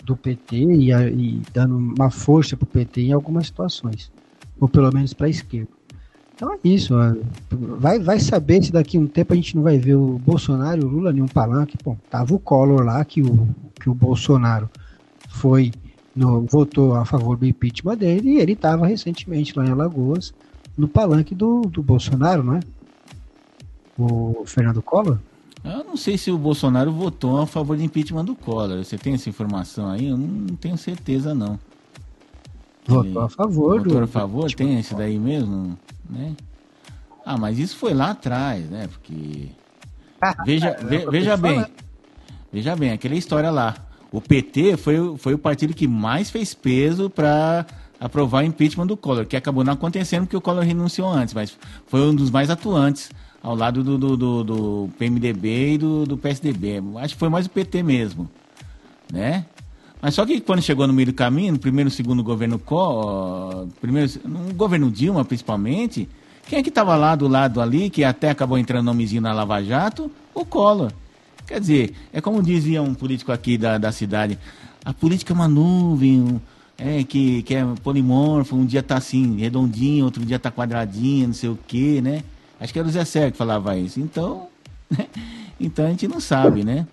do 0.03 0.15
PT 0.15 0.55
e, 0.55 0.91
e 0.91 1.41
dando 1.51 1.77
uma 1.77 2.11
força 2.11 2.55
para 2.55 2.65
o 2.65 2.67
PT 2.67 3.01
em 3.01 3.11
algumas 3.11 3.47
situações 3.47 4.11
ou 4.59 4.69
pelo 4.69 4.93
menos 4.93 5.13
para 5.13 5.27
a 5.27 5.29
esquerda. 5.29 5.69
Então 6.35 6.53
é 6.53 6.57
isso. 6.63 6.93
Vai, 7.51 7.99
vai 7.99 8.19
saber 8.19 8.63
se 8.63 8.71
daqui 8.71 8.97
a 8.97 8.99
um 8.99 9.07
tempo 9.07 9.33
a 9.33 9.35
gente 9.35 9.55
não 9.55 9.63
vai 9.63 9.77
ver 9.77 9.95
o 9.95 10.19
Bolsonaro 10.19 10.85
o 10.85 10.89
Lula 10.89 11.11
em 11.11 11.21
um 11.21 11.27
palanque. 11.27 11.77
Bom, 11.83 11.97
tava 12.09 12.33
o 12.33 12.39
Collor 12.39 12.83
lá 12.83 13.03
que 13.05 13.21
o, 13.21 13.47
que 13.79 13.89
o 13.89 13.93
Bolsonaro 13.93 14.69
foi 15.29 15.71
no, 16.15 16.41
votou 16.41 16.95
a 16.95 17.05
favor 17.05 17.37
do 17.37 17.45
impeachment 17.45 17.97
dele 17.97 18.31
e 18.31 18.39
ele 18.39 18.53
estava 18.53 18.85
recentemente 18.85 19.57
lá 19.57 19.65
em 19.65 19.71
Alagoas 19.71 20.33
no 20.77 20.87
palanque 20.87 21.35
do, 21.35 21.61
do 21.61 21.83
Bolsonaro, 21.83 22.43
não 22.43 22.55
é? 22.55 22.59
O 23.97 24.43
Fernando 24.45 24.81
Collor? 24.81 25.19
Eu 25.63 25.83
não 25.83 25.95
sei 25.95 26.17
se 26.17 26.31
o 26.31 26.37
Bolsonaro 26.37 26.91
votou 26.91 27.39
a 27.39 27.47
favor 27.47 27.77
do 27.77 27.83
impeachment 27.83 28.25
do 28.25 28.35
Collor. 28.35 28.83
Você 28.83 28.97
tem 28.97 29.13
essa 29.13 29.29
informação 29.29 29.89
aí? 29.89 30.07
Eu 30.07 30.17
não 30.17 30.55
tenho 30.55 30.77
certeza 30.77 31.33
não. 31.33 31.59
Votou 32.85 33.21
a 33.21 33.29
favor 33.29 33.79
votou 33.79 33.97
do. 33.99 34.03
a 34.03 34.07
favor? 34.07 34.51
Tem 34.51 34.79
esse 34.79 34.93
daí 34.93 35.17
mesmo? 35.17 35.77
Né? 36.09 36.35
Ah, 37.25 37.37
mas 37.37 37.57
isso 37.59 37.77
foi 37.77 37.93
lá 37.93 38.11
atrás, 38.11 38.69
né? 38.69 38.87
Porque. 38.87 39.49
Veja, 40.45 40.77
ve, 40.81 41.05
veja 41.09 41.35
bem. 41.35 41.65
Veja 42.51 42.75
bem, 42.75 42.91
aquela 42.91 43.15
história 43.15 43.51
lá. 43.51 43.75
O 44.09 44.21
PT 44.21 44.77
foi, 44.77 45.17
foi 45.17 45.33
o 45.33 45.37
partido 45.37 45.73
que 45.73 45.87
mais 45.87 46.29
fez 46.29 46.53
peso 46.53 47.09
para 47.09 47.65
aprovar 47.99 48.43
o 48.43 48.45
impeachment 48.45 48.87
do 48.87 48.95
Collor, 48.95 49.25
que 49.25 49.35
acabou 49.35 49.63
não 49.63 49.73
acontecendo 49.73 50.25
porque 50.25 50.37
o 50.37 50.41
Collor 50.41 50.63
renunciou 50.63 51.09
antes, 51.09 51.33
mas 51.33 51.57
foi 51.87 52.01
um 52.01 52.13
dos 52.13 52.29
mais 52.29 52.49
atuantes 52.49 53.09
ao 53.41 53.55
lado 53.55 53.83
do, 53.83 53.97
do, 53.97 54.15
do, 54.15 54.43
do 54.43 54.89
PMDB 54.97 55.73
e 55.73 55.77
do, 55.77 56.05
do 56.05 56.17
PSDB. 56.17 56.81
Acho 56.97 57.15
que 57.15 57.19
foi 57.19 57.29
mais 57.29 57.45
o 57.45 57.49
PT 57.49 57.81
mesmo, 57.83 58.29
né? 59.11 59.45
Mas 60.03 60.15
só 60.15 60.25
que 60.25 60.41
quando 60.41 60.61
chegou 60.61 60.85
no 60.85 60.91
meio 60.91 61.05
do 61.05 61.13
caminho, 61.13 61.53
no 61.53 61.59
primeiro 61.59 61.89
segundo 61.89 62.21
governo 62.21 62.59
Co, 62.59 63.69
primeiro, 63.79 64.11
no 64.25 64.53
governo 64.53 64.91
Dilma 64.91 65.23
principalmente, 65.23 66.09
quem 66.45 66.59
é 66.59 66.61
que 66.61 66.67
estava 66.67 66.93
lá 66.97 67.15
do 67.15 67.25
lado 67.25 67.61
ali, 67.61 67.89
que 67.89 68.03
até 68.03 68.29
acabou 68.29 68.57
entrando 68.57 68.83
nomezinho 68.83 69.21
na 69.21 69.31
Lava 69.31 69.63
Jato? 69.63 70.11
O 70.35 70.43
Collor. 70.43 70.91
Quer 71.47 71.61
dizer, 71.61 71.95
é 72.11 72.19
como 72.19 72.43
dizia 72.43 72.81
um 72.81 72.93
político 72.93 73.31
aqui 73.31 73.57
da, 73.57 73.77
da 73.77 73.93
cidade, 73.93 74.37
a 74.83 74.93
política 74.93 75.31
é 75.31 75.35
uma 75.35 75.47
nuvem, 75.47 76.41
é, 76.77 77.01
que, 77.05 77.41
que 77.43 77.55
é 77.55 77.65
polimorfo, 77.81 78.57
um 78.57 78.65
dia 78.65 78.83
tá 78.83 78.97
assim, 78.97 79.39
redondinho, 79.39 80.03
outro 80.03 80.25
dia 80.25 80.37
tá 80.37 80.51
quadradinho, 80.51 81.27
não 81.27 81.33
sei 81.33 81.47
o 81.47 81.57
quê, 81.65 82.01
né? 82.03 82.25
Acho 82.59 82.73
que 82.73 82.79
era 82.79 82.87
o 82.89 82.91
Zé 82.91 83.05
Sérgio 83.05 83.31
que 83.31 83.37
falava 83.37 83.77
isso. 83.77 84.01
Então, 84.01 84.47
né? 84.91 85.07
então 85.57 85.85
a 85.85 85.89
gente 85.91 86.09
não 86.09 86.19
sabe, 86.19 86.65
né? 86.65 86.85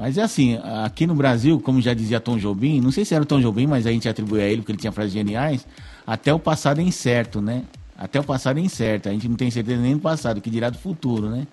Mas 0.00 0.16
é 0.16 0.22
assim, 0.22 0.58
aqui 0.82 1.06
no 1.06 1.14
Brasil, 1.14 1.60
como 1.60 1.78
já 1.78 1.92
dizia 1.92 2.18
Tom 2.18 2.38
Jobim, 2.38 2.80
não 2.80 2.90
sei 2.90 3.04
se 3.04 3.14
era 3.14 3.22
o 3.22 3.26
Tom 3.26 3.38
Jobim, 3.38 3.66
mas 3.66 3.86
a 3.86 3.90
gente 3.90 4.08
atribui 4.08 4.40
a 4.40 4.46
ele 4.46 4.62
porque 4.62 4.72
ele 4.72 4.78
tinha 4.78 4.90
frases 4.90 5.12
geniais, 5.12 5.66
até 6.06 6.32
o 6.32 6.38
passado 6.38 6.80
é 6.80 6.82
incerto, 6.82 7.42
né? 7.42 7.64
Até 7.98 8.18
o 8.18 8.24
passado 8.24 8.58
é 8.58 8.62
incerto, 8.62 9.10
a 9.10 9.12
gente 9.12 9.28
não 9.28 9.36
tem 9.36 9.50
certeza 9.50 9.78
nem 9.82 9.92
do 9.92 10.00
passado, 10.00 10.40
que 10.40 10.48
dirá 10.48 10.70
do 10.70 10.78
futuro, 10.78 11.28
né? 11.28 11.46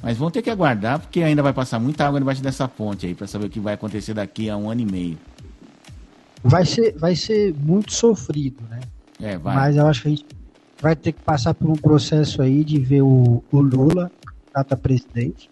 Mas 0.00 0.16
vamos 0.16 0.32
ter 0.32 0.42
que 0.42 0.50
aguardar, 0.50 1.00
porque 1.00 1.24
ainda 1.24 1.42
vai 1.42 1.52
passar 1.52 1.80
muita 1.80 2.06
água 2.06 2.20
debaixo 2.20 2.40
dessa 2.40 2.68
ponte 2.68 3.04
aí, 3.04 3.16
para 3.16 3.26
saber 3.26 3.46
o 3.46 3.50
que 3.50 3.58
vai 3.58 3.74
acontecer 3.74 4.14
daqui 4.14 4.48
a 4.48 4.56
um 4.56 4.70
ano 4.70 4.82
e 4.82 4.86
meio. 4.86 5.18
Vai 6.44 6.64
ser, 6.64 6.94
vai 6.96 7.16
ser 7.16 7.52
muito 7.52 7.92
sofrido, 7.92 8.62
né? 8.70 8.78
É, 9.20 9.36
vai. 9.36 9.56
Mas 9.56 9.76
eu 9.76 9.88
acho 9.88 10.02
que 10.02 10.06
a 10.06 10.10
gente 10.12 10.26
vai 10.80 10.94
ter 10.94 11.10
que 11.10 11.20
passar 11.22 11.52
por 11.52 11.68
um 11.68 11.74
processo 11.74 12.42
aí 12.42 12.62
de 12.62 12.78
ver 12.78 13.02
o, 13.02 13.42
o 13.50 13.60
Lula, 13.60 14.08
data 14.54 14.76
presidente, 14.76 15.50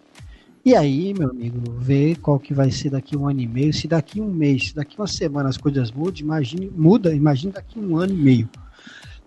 e 0.65 0.75
aí, 0.75 1.15
meu 1.15 1.31
amigo, 1.31 1.59
ver 1.79 2.17
qual 2.19 2.39
que 2.39 2.53
vai 2.53 2.71
ser 2.71 2.91
daqui 2.91 3.17
um 3.17 3.29
ano 3.29 3.41
e 3.41 3.47
meio. 3.47 3.73
Se 3.73 3.89
daqui 3.89 4.21
um 4.21 4.31
mês, 4.31 4.69
se 4.69 4.75
daqui 4.75 4.99
uma 4.99 5.07
semana 5.07 5.49
as 5.49 5.57
coisas 5.57 5.91
mudam, 5.91 6.21
imagine, 6.21 6.71
muda, 6.77 7.15
imagine 7.15 7.53
daqui 7.53 7.79
um 7.79 7.97
ano 7.97 8.13
e 8.13 8.17
meio. 8.17 8.49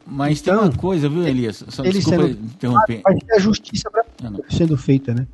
Mas 0.05 0.41
então, 0.41 0.59
tem 0.59 0.69
uma 0.69 0.77
coisa, 0.77 1.09
viu, 1.09 1.25
Elias? 1.25 1.63
Só, 1.69 1.83
ele 1.83 1.93
desculpa 1.93 2.27
sendo, 2.27 2.45
interromper. 2.45 3.01
Vai 3.03 3.15
ter 3.15 3.33
a 3.35 3.39
justiça 3.39 3.89
pra, 3.89 4.03
sendo 4.49 4.77
feita, 4.77 5.13
né? 5.13 5.25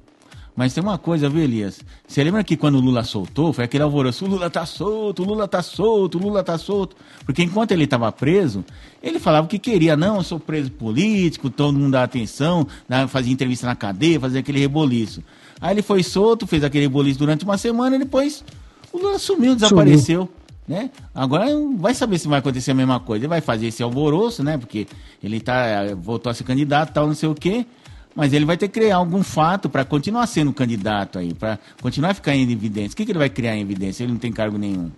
Mas 0.56 0.74
tem 0.74 0.84
uma 0.84 0.98
coisa, 0.98 1.30
viu, 1.30 1.42
Elias? 1.42 1.80
Você 2.06 2.22
lembra 2.24 2.44
que 2.44 2.58
quando 2.58 2.76
o 2.76 2.82
Lula 2.82 3.04
soltou, 3.04 3.54
foi 3.54 3.64
aquele 3.64 3.82
alvoroço, 3.82 4.26
o 4.26 4.28
Lula 4.28 4.50
tá 4.50 4.66
solto, 4.66 5.24
o 5.24 5.26
Lula 5.26 5.48
tá 5.48 5.62
solto, 5.62 6.18
o 6.18 6.22
Lula 6.22 6.44
tá 6.44 6.58
solto. 6.58 6.98
Porque 7.26 7.42
enquanto 7.42 7.72
ele 7.72 7.86
estava 7.86 8.12
preso, 8.12 8.64
ele 9.02 9.20
falava 9.20 9.48
o 9.48 9.50
que 9.50 9.58
queria. 9.58 9.96
Não, 9.96 10.18
eu 10.18 10.24
sou 10.24 10.38
preso 10.38 10.70
político, 10.72 11.50
todo 11.50 11.78
mundo 11.78 11.94
dá 11.94 12.04
atenção, 12.04 12.68
fazia 13.08 13.32
entrevista 13.32 13.66
na 13.66 13.76
cadeia, 13.76 14.20
fazia 14.20 14.42
aquele 14.42 14.60
reboliço. 14.60 15.24
Aí 15.62 15.74
ele 15.74 15.82
foi 15.82 16.04
solto, 16.04 16.48
fez 16.48 16.64
aquele 16.64 16.88
boliço 16.88 17.20
durante 17.20 17.44
uma 17.44 17.58
semana 17.58 17.96
e 17.96 18.00
depois 18.00 18.44
o 18.92 18.98
Lula 18.98 19.20
sumiu, 19.20 19.56
desapareceu. 19.56 20.22
Sumiu. 20.22 20.40
Né? 20.68 20.92
Agora 21.16 21.48
vai 21.78 21.96
saber 21.96 22.20
se 22.20 22.28
vai 22.28 22.38
acontecer 22.40 22.72
a 22.72 22.76
mesma 22.76 23.00
coisa. 23.00 23.26
Ele 23.26 23.30
vai 23.30 23.42
fazer 23.42 23.68
esse 23.68 23.82
alvoroço, 23.82 24.44
né? 24.44 24.56
Porque 24.56 24.88
ele 25.24 25.40
tá, 25.40 25.96
voltou 25.98 26.30
a 26.30 26.34
ser 26.34 26.44
candidato, 26.44 26.94
tal, 26.94 27.08
não 27.08 27.16
sei 27.16 27.28
o 27.28 27.34
quê. 27.34 27.66
Mas 28.16 28.34
ele 28.34 28.46
vai 28.46 28.56
ter 28.56 28.68
que 28.68 28.80
criar 28.80 28.98
algum 28.98 29.24
fato 29.24 29.68
para 29.68 29.84
continuar 29.84 30.28
sendo 30.28 30.54
candidato 30.54 31.18
aí, 31.18 31.34
para 31.34 31.58
continuar 31.82 32.14
ficar 32.14 32.36
em 32.36 32.44
evidência. 32.52 32.94
O 32.94 32.96
que, 32.96 33.06
que 33.06 33.12
ele 33.12 33.20
vai 33.20 33.30
criar 33.30 33.56
em 33.56 33.62
evidência? 33.62 34.04
Ele 34.04 34.12
não 34.12 34.20
tem 34.20 34.32
cargo 34.32 34.58
nenhum. 34.58 34.92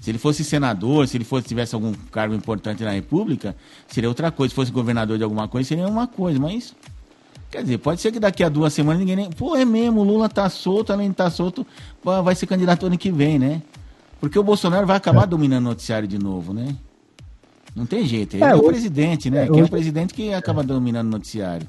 Se 0.00 0.10
ele 0.10 0.18
fosse 0.18 0.44
senador, 0.44 1.08
se 1.08 1.16
ele 1.16 1.24
fosse 1.24 1.48
tivesse 1.48 1.74
algum 1.74 1.92
cargo 2.12 2.34
importante 2.34 2.84
na 2.84 2.90
República, 2.90 3.56
seria 3.88 4.08
outra 4.08 4.30
coisa. 4.30 4.50
Se 4.50 4.54
fosse 4.54 4.70
governador 4.70 5.16
de 5.16 5.24
alguma 5.24 5.48
coisa, 5.48 5.66
seria 5.66 5.88
uma 5.88 6.06
coisa. 6.06 6.38
Mas 6.38 6.74
Quer 7.54 7.62
dizer, 7.62 7.78
pode 7.78 8.00
ser 8.00 8.10
que 8.10 8.18
daqui 8.18 8.42
a 8.42 8.48
duas 8.48 8.72
semanas 8.72 8.98
ninguém 8.98 9.14
nem. 9.14 9.30
Pô, 9.30 9.54
é 9.54 9.64
mesmo, 9.64 10.00
o 10.00 10.02
Lula 10.02 10.28
tá 10.28 10.50
solto, 10.50 10.92
além 10.92 11.10
de 11.10 11.14
tá 11.14 11.30
solto, 11.30 11.64
vai 12.02 12.34
ser 12.34 12.48
candidato 12.48 12.84
ano 12.84 12.98
que 12.98 13.12
vem, 13.12 13.38
né? 13.38 13.62
Porque 14.18 14.36
o 14.36 14.42
Bolsonaro 14.42 14.84
vai 14.88 14.96
acabar 14.96 15.22
é. 15.22 15.26
dominando 15.28 15.66
o 15.66 15.68
noticiário 15.68 16.08
de 16.08 16.18
novo, 16.18 16.52
né? 16.52 16.74
Não 17.72 17.86
tem 17.86 18.04
jeito. 18.04 18.34
Ele 18.34 18.42
é, 18.42 18.48
é 18.48 18.54
o 18.56 18.62
presidente, 18.64 19.30
né? 19.30 19.44
É, 19.44 19.48
Quem 19.48 19.60
é 19.60 19.62
o 19.62 19.68
presidente 19.68 20.12
que 20.12 20.34
acaba 20.34 20.64
dominando 20.64 21.06
o 21.06 21.10
noticiário. 21.10 21.64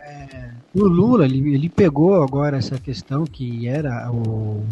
É, 0.00 0.50
o 0.74 0.82
Lula, 0.82 1.24
ele, 1.24 1.54
ele 1.54 1.68
pegou 1.68 2.20
agora 2.20 2.56
essa 2.56 2.80
questão 2.80 3.22
que 3.22 3.68
era 3.68 4.10
o. 4.10 4.64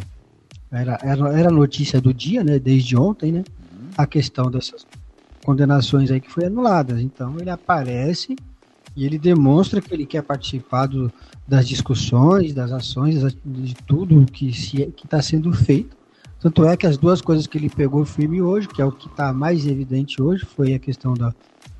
Era, 0.72 0.98
era, 1.00 1.38
era 1.38 1.48
a 1.48 1.52
notícia 1.52 2.00
do 2.00 2.12
dia, 2.12 2.42
né? 2.42 2.58
Desde 2.58 2.96
ontem, 2.96 3.30
né? 3.30 3.44
Uhum. 3.70 3.88
A 3.96 4.04
questão 4.04 4.50
dessas 4.50 4.84
condenações 5.44 6.10
aí 6.10 6.20
que 6.20 6.28
foi 6.28 6.46
anuladas. 6.46 7.00
Então 7.00 7.36
ele 7.38 7.50
aparece 7.50 8.34
e 8.96 9.04
ele 9.04 9.18
demonstra 9.18 9.80
que 9.80 9.92
ele 9.92 10.06
quer 10.06 10.22
participar 10.22 10.86
do, 10.86 11.12
das 11.46 11.68
discussões, 11.68 12.54
das 12.54 12.72
ações, 12.72 13.22
de 13.44 13.74
tudo 13.86 14.24
que 14.24 14.48
está 14.48 15.20
sendo 15.20 15.52
feito. 15.52 15.94
Tanto 16.40 16.64
é 16.64 16.76
que 16.76 16.86
as 16.86 16.96
duas 16.96 17.20
coisas 17.20 17.46
que 17.46 17.58
ele 17.58 17.68
pegou 17.68 18.04
firme 18.04 18.40
hoje, 18.40 18.68
que 18.68 18.80
é 18.80 18.84
o 18.84 18.92
que 18.92 19.06
está 19.06 19.32
mais 19.32 19.66
evidente 19.66 20.22
hoje, 20.22 20.44
foi 20.44 20.74
a 20.74 20.78
questão 20.78 21.12
da, 21.14 21.34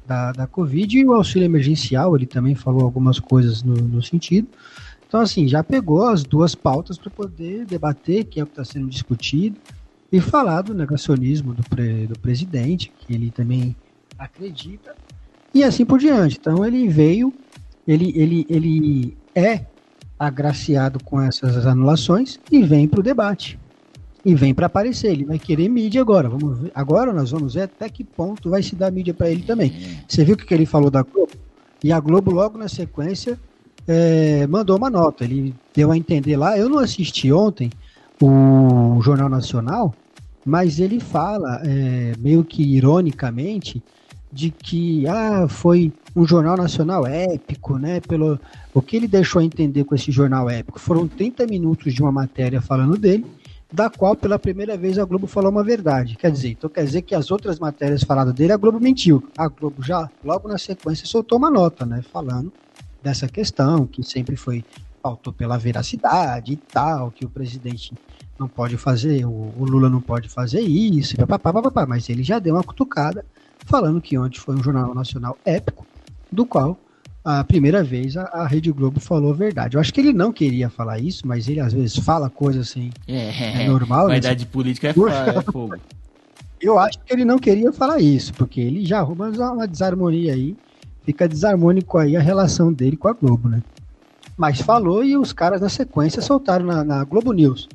da, 0.07 0.33
da 0.33 0.47
Covid 0.47 0.99
e 0.99 1.05
o 1.05 1.13
auxílio 1.13 1.47
emergencial, 1.47 2.17
ele 2.17 2.27
também 2.27 2.55
falou 2.55 2.83
algumas 2.83 3.19
coisas 3.19 3.63
no, 3.63 3.75
no 3.75 4.03
sentido. 4.03 4.49
Então, 5.09 5.21
assim, 5.21 5.47
já 5.47 5.63
pegou 5.63 6.07
as 6.07 6.23
duas 6.23 6.55
pautas 6.55 6.99
para 6.99 7.11
poder 7.11 7.65
debater, 7.65 8.25
que 8.25 8.41
é 8.41 8.43
o 8.43 8.47
que 8.47 8.53
está 8.53 8.65
sendo 8.65 8.89
discutido, 8.89 9.57
e 10.11 10.21
falar 10.21 10.63
do 10.63 10.75
negacionismo 10.75 11.55
do, 11.55 11.63
pre, 11.63 12.07
do 12.07 12.19
presidente, 12.19 12.93
que 12.99 13.15
ele 13.15 13.31
também 13.31 13.75
acredita, 14.19 14.95
e 15.57 15.65
assim 15.65 15.85
por 15.85 15.99
diante. 15.99 16.37
Então 16.39 16.65
ele 16.65 16.87
veio, 16.87 17.33
ele, 17.89 18.13
ele, 18.15 18.47
ele 18.49 19.17
é 19.35 19.63
agraciado 20.19 21.03
com 21.03 21.21
essas 21.21 21.67
anulações 21.67 22.39
e 22.51 22.63
vem 22.63 22.87
para 22.87 23.01
o 23.01 23.03
debate. 23.03 23.59
E 24.25 24.35
vem 24.35 24.53
para 24.53 24.67
aparecer. 24.67 25.13
Ele 25.13 25.25
vai 25.25 25.39
querer 25.39 25.69
mídia 25.69 26.01
agora. 26.01 26.29
Vamos 26.29 26.59
ver. 26.59 26.73
Agora 26.75 27.13
nós 27.13 27.31
vamos 27.31 27.55
ver 27.55 27.63
até 27.63 27.89
que 27.89 28.05
ponto 28.05 28.51
vai 28.51 28.63
se 28.63 28.75
dar 28.75 28.91
mídia 28.91 29.15
para 29.15 29.31
ele 29.31 29.43
também. 29.43 29.73
Você 30.07 30.25
viu 30.25 30.35
o 30.35 30.39
que 30.39 30.53
ele 30.53 30.67
falou 30.67 30.91
da 30.91 31.03
Globo? 31.03 31.33
E 31.83 31.93
a 31.93 32.01
Globo, 32.01 32.33
logo 32.33 32.59
na 32.59 32.69
sequência, 32.69 33.39
é, 33.87 34.47
mandou 34.49 34.77
uma 34.77 34.91
nota. 34.91 35.25
Ele 35.25 35.55
deu 35.75 35.91
a 35.91 35.97
entender 35.97 36.37
lá. 36.37 36.59
Eu 36.59 36.69
não 36.69 36.81
assisti 36.81 37.33
ontem 37.33 37.71
o 38.21 39.01
Jornal 39.03 39.29
Nacional, 39.29 39.95
mas 40.45 40.81
ele 40.81 40.99
fala, 41.01 41.63
é, 41.65 42.13
meio 42.19 42.43
que 42.43 42.63
ironicamente, 42.63 43.83
de 44.33 44.51
que 44.51 45.07
ah, 45.07 45.47
foi 45.49 45.93
um 46.15 46.27
jornal 46.27 46.57
nacional 46.57 47.07
épico, 47.07 47.79
né? 47.79 48.01
Pelo 48.01 48.39
o 48.75 48.83
que 48.83 48.97
ele 48.97 49.09
deixou 49.09 49.41
a 49.41 49.45
entender 49.45 49.85
com 49.85 49.95
esse 49.95 50.11
jornal 50.11 50.51
épico 50.51 50.79
foram 50.79 51.07
30 51.07 51.47
minutos 51.47 51.95
de 51.95 52.03
uma 52.03 52.13
matéria 52.13 52.61
falando 52.61 52.97
dele, 52.97 53.25
da 53.73 53.89
qual 53.89 54.15
pela 54.15 54.39
primeira 54.39 54.77
vez 54.77 54.99
a 54.99 55.05
Globo 55.05 55.27
falou 55.27 55.51
uma 55.51 55.65
verdade. 55.65 56.17
Quer 56.17 56.31
dizer, 56.31 56.51
então 56.51 56.69
quer 56.69 56.85
dizer 56.85 57.03
que 57.03 57.15
as 57.15 57.31
outras 57.31 57.59
matérias 57.59 58.03
faladas 58.03 58.35
dele, 58.35 58.53
a 58.53 58.57
Globo 58.57 58.81
mentiu. 58.81 59.27
A 59.37 59.49
Globo 59.49 59.83
já, 59.83 60.09
logo 60.25 60.49
na 60.49 60.59
sequência, 60.59 61.07
soltou 61.07 61.39
uma 61.39 61.51
nota, 61.51 61.87
né? 61.87 62.03
Falando 62.13 62.53
dessa 63.03 63.29
questão, 63.29 63.87
que 63.87 64.03
sempre 64.03 64.37
foi 64.37 64.65
pautou 65.07 65.33
pela 65.33 65.57
veracidade 65.57 66.55
e 66.55 66.57
tal, 66.57 67.13
que 67.13 67.25
o 67.25 67.29
presidente 67.29 67.95
não 68.37 68.49
pode 68.49 68.77
fazer, 68.77 69.25
o, 69.25 69.53
o 69.57 69.65
Lula 69.65 69.89
não 69.89 70.01
pode 70.01 70.29
fazer 70.29 70.61
isso, 70.61 71.17
papapá, 71.17 71.53
papapá, 71.53 71.87
mas 71.87 72.09
ele 72.09 72.25
já 72.25 72.41
deu 72.41 72.57
uma 72.57 72.65
cutucada 72.65 73.25
falando 73.67 74.01
que 74.01 74.17
ontem 74.17 74.39
foi 74.39 74.55
um 74.55 74.63
jornal 74.63 74.95
nacional 74.95 75.37
épico, 75.45 75.87
do 76.33 76.47
qual 76.47 76.79
a 77.25 77.43
primeira 77.43 77.83
vez 77.83 78.17
a, 78.17 78.23
a, 78.23 78.47
Rede 78.47 78.71
Globo 78.71 79.01
falou 79.01 79.33
a 79.33 79.35
verdade. 79.35 79.77
Eu 79.77 79.81
acho 79.81 79.93
que 79.93 80.01
ele 80.01 80.13
não 80.13 80.33
queria 80.33 80.71
falar 80.71 81.01
isso, 81.01 81.27
mas 81.27 81.49
ele 81.49 81.59
às 81.59 81.73
vezes 81.73 81.97
fala 81.97 82.31
coisas 82.31 82.71
assim. 82.71 82.91
É, 83.07 83.65
é 83.65 83.69
normal. 83.69 84.07
Vaidade 84.07 84.45
né? 84.45 84.51
política 84.51 84.89
é, 84.89 84.91
é 84.91 85.43
fogo. 85.43 85.77
Eu 86.59 86.79
acho 86.79 86.99
que 87.01 87.13
ele 87.13 87.25
não 87.25 87.39
queria 87.39 87.71
falar 87.71 88.01
isso, 88.01 88.33
porque 88.33 88.61
ele 88.61 88.85
já 88.87 89.01
arruma 89.01 89.29
uma 89.29 89.69
desarmonia 89.69 90.33
aí. 90.33 90.57
Fica 91.05 91.29
desarmônico 91.29 91.99
aí 91.99 92.17
a 92.17 92.21
relação 92.21 92.73
dele 92.73 92.97
com 92.97 93.09
a 93.09 93.13
Globo, 93.13 93.49
né? 93.49 93.63
Mas 94.37 94.61
falou 94.61 95.05
e 95.05 95.17
os 95.17 95.33
caras 95.33 95.61
na 95.61 95.69
sequência 95.69 96.23
soltaram 96.23 96.65
na, 96.65 96.83
na 96.83 97.05
Globo 97.05 97.33
News 97.33 97.69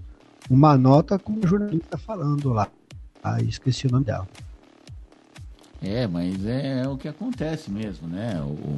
uma 0.50 0.78
nota 0.78 1.18
com 1.20 1.34
o 1.34 1.48
jornalista 1.48 1.98
falando 1.98 2.52
lá. 2.52 2.68
Ah, 3.24 3.42
esqueci 3.42 3.88
o 3.88 3.92
nome 3.92 4.06
dela. 4.06 4.28
É, 5.82 6.06
mas 6.06 6.46
é, 6.46 6.84
é 6.84 6.88
o 6.88 6.96
que 6.96 7.08
acontece 7.08 7.72
mesmo, 7.72 8.08
né? 8.08 8.40
O, 8.42 8.78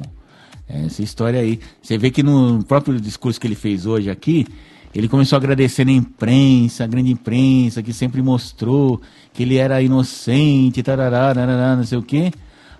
é 0.68 0.86
essa 0.86 1.02
história 1.02 1.40
aí. 1.40 1.60
Você 1.82 1.98
vê 1.98 2.10
que 2.10 2.22
no 2.22 2.64
próprio 2.64 2.98
discurso 3.00 3.38
que 3.38 3.46
ele 3.46 3.54
fez 3.54 3.84
hoje 3.84 4.10
aqui, 4.10 4.46
ele 4.94 5.08
começou 5.08 5.36
agradecendo 5.36 5.90
a 5.90 5.94
imprensa, 5.94 6.84
a 6.84 6.86
grande 6.86 7.10
imprensa, 7.10 7.82
que 7.82 7.92
sempre 7.92 8.22
mostrou 8.22 9.00
que 9.32 9.42
ele 9.42 9.56
era 9.56 9.82
inocente, 9.82 10.82
tarará, 10.82 11.34
tarará, 11.34 11.76
não 11.76 11.84
sei 11.84 11.98
o 11.98 12.02
quê. 12.02 12.32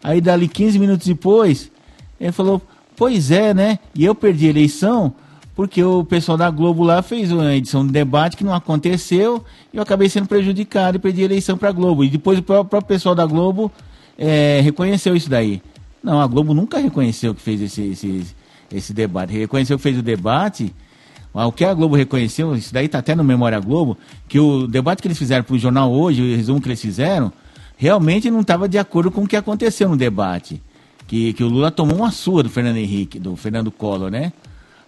Aí, 0.03 0.21
dali 0.21 0.49
15 0.49 0.79
minutos 0.79 1.07
depois, 1.07 1.71
ele 2.19 2.33
falou: 2.33 2.63
Pois 2.97 3.31
é, 3.31 3.53
né? 3.53 3.79
E 3.95 4.05
eu 4.05 4.15
perdi 4.15 4.47
a 4.47 4.51
eleição 4.51 5.15
porque 5.55 5.85
o 5.85 6.05
pessoal 6.05 6.37
da 6.37 6.51
Globo 6.51 6.83
lá 6.83 7.01
fez 7.01 7.31
uma 7.31 7.55
edição 7.55 7.87
de 7.87 7.93
debate 7.93 8.37
que 8.37 8.43
não 8.43 8.55
aconteceu 8.55 9.45
e 9.73 9.77
eu 9.77 9.83
acabei 9.83 10.09
sendo 10.09 10.27
prejudicado 10.27 10.97
e 10.97 11.01
perdi 11.01 11.23
a 11.23 11.27
eleição 11.27 11.57
para 11.57 11.69
a 11.69 11.73
Globo. 11.73 12.05
E 12.05 12.09
depois 12.09 12.39
o 12.39 12.43
próprio 12.43 12.83
pessoal 12.83 13.15
da 13.15 13.25
Globo 13.25 13.71
é, 14.19 14.61
reconheceu 14.63 15.15
isso 15.17 15.29
daí. 15.29 15.63
Não, 16.03 16.21
a 16.21 16.27
Globo 16.27 16.53
nunca 16.55 16.79
reconheceu 16.79 17.35
que 17.35 17.41
fez 17.41 17.61
esse, 17.61 17.83
esse, 17.83 18.27
esse 18.73 18.93
debate. 18.93 19.33
Reconheceu 19.33 19.77
que 19.77 19.83
fez 19.83 19.99
o 19.99 20.03
debate. 20.03 20.75
O 21.33 21.51
que 21.51 21.65
a 21.65 21.75
Globo 21.75 21.97
reconheceu, 21.97 22.55
isso 22.55 22.73
daí 22.73 22.87
está 22.87 22.99
até 22.99 23.15
no 23.15 23.25
Memória 23.25 23.59
Globo, 23.59 23.99
que 24.29 24.39
o 24.39 24.69
debate 24.69 25.03
que 25.03 25.09
eles 25.09 25.19
fizeram 25.19 25.43
para 25.43 25.55
o 25.55 25.59
jornal 25.59 25.93
hoje, 25.93 26.23
o 26.23 26.37
resumo 26.37 26.61
que 26.61 26.69
eles 26.69 26.81
fizeram, 26.81 27.33
realmente 27.77 28.31
não 28.31 28.41
estava 28.41 28.69
de 28.69 28.79
acordo 28.79 29.11
com 29.11 29.23
o 29.23 29.27
que 29.27 29.35
aconteceu 29.35 29.89
no 29.89 29.97
debate 29.97 30.63
que, 31.07 31.33
que 31.33 31.45
o 31.45 31.49
Lula 31.49 31.71
tomou 31.71 31.99
uma 31.99 32.11
sua 32.11 32.43
do 32.43 32.49
Fernando 32.49 32.77
Henrique, 32.77 33.19
do 33.19 33.37
Fernando 33.37 33.71
Collor, 33.71 34.11
né? 34.11 34.33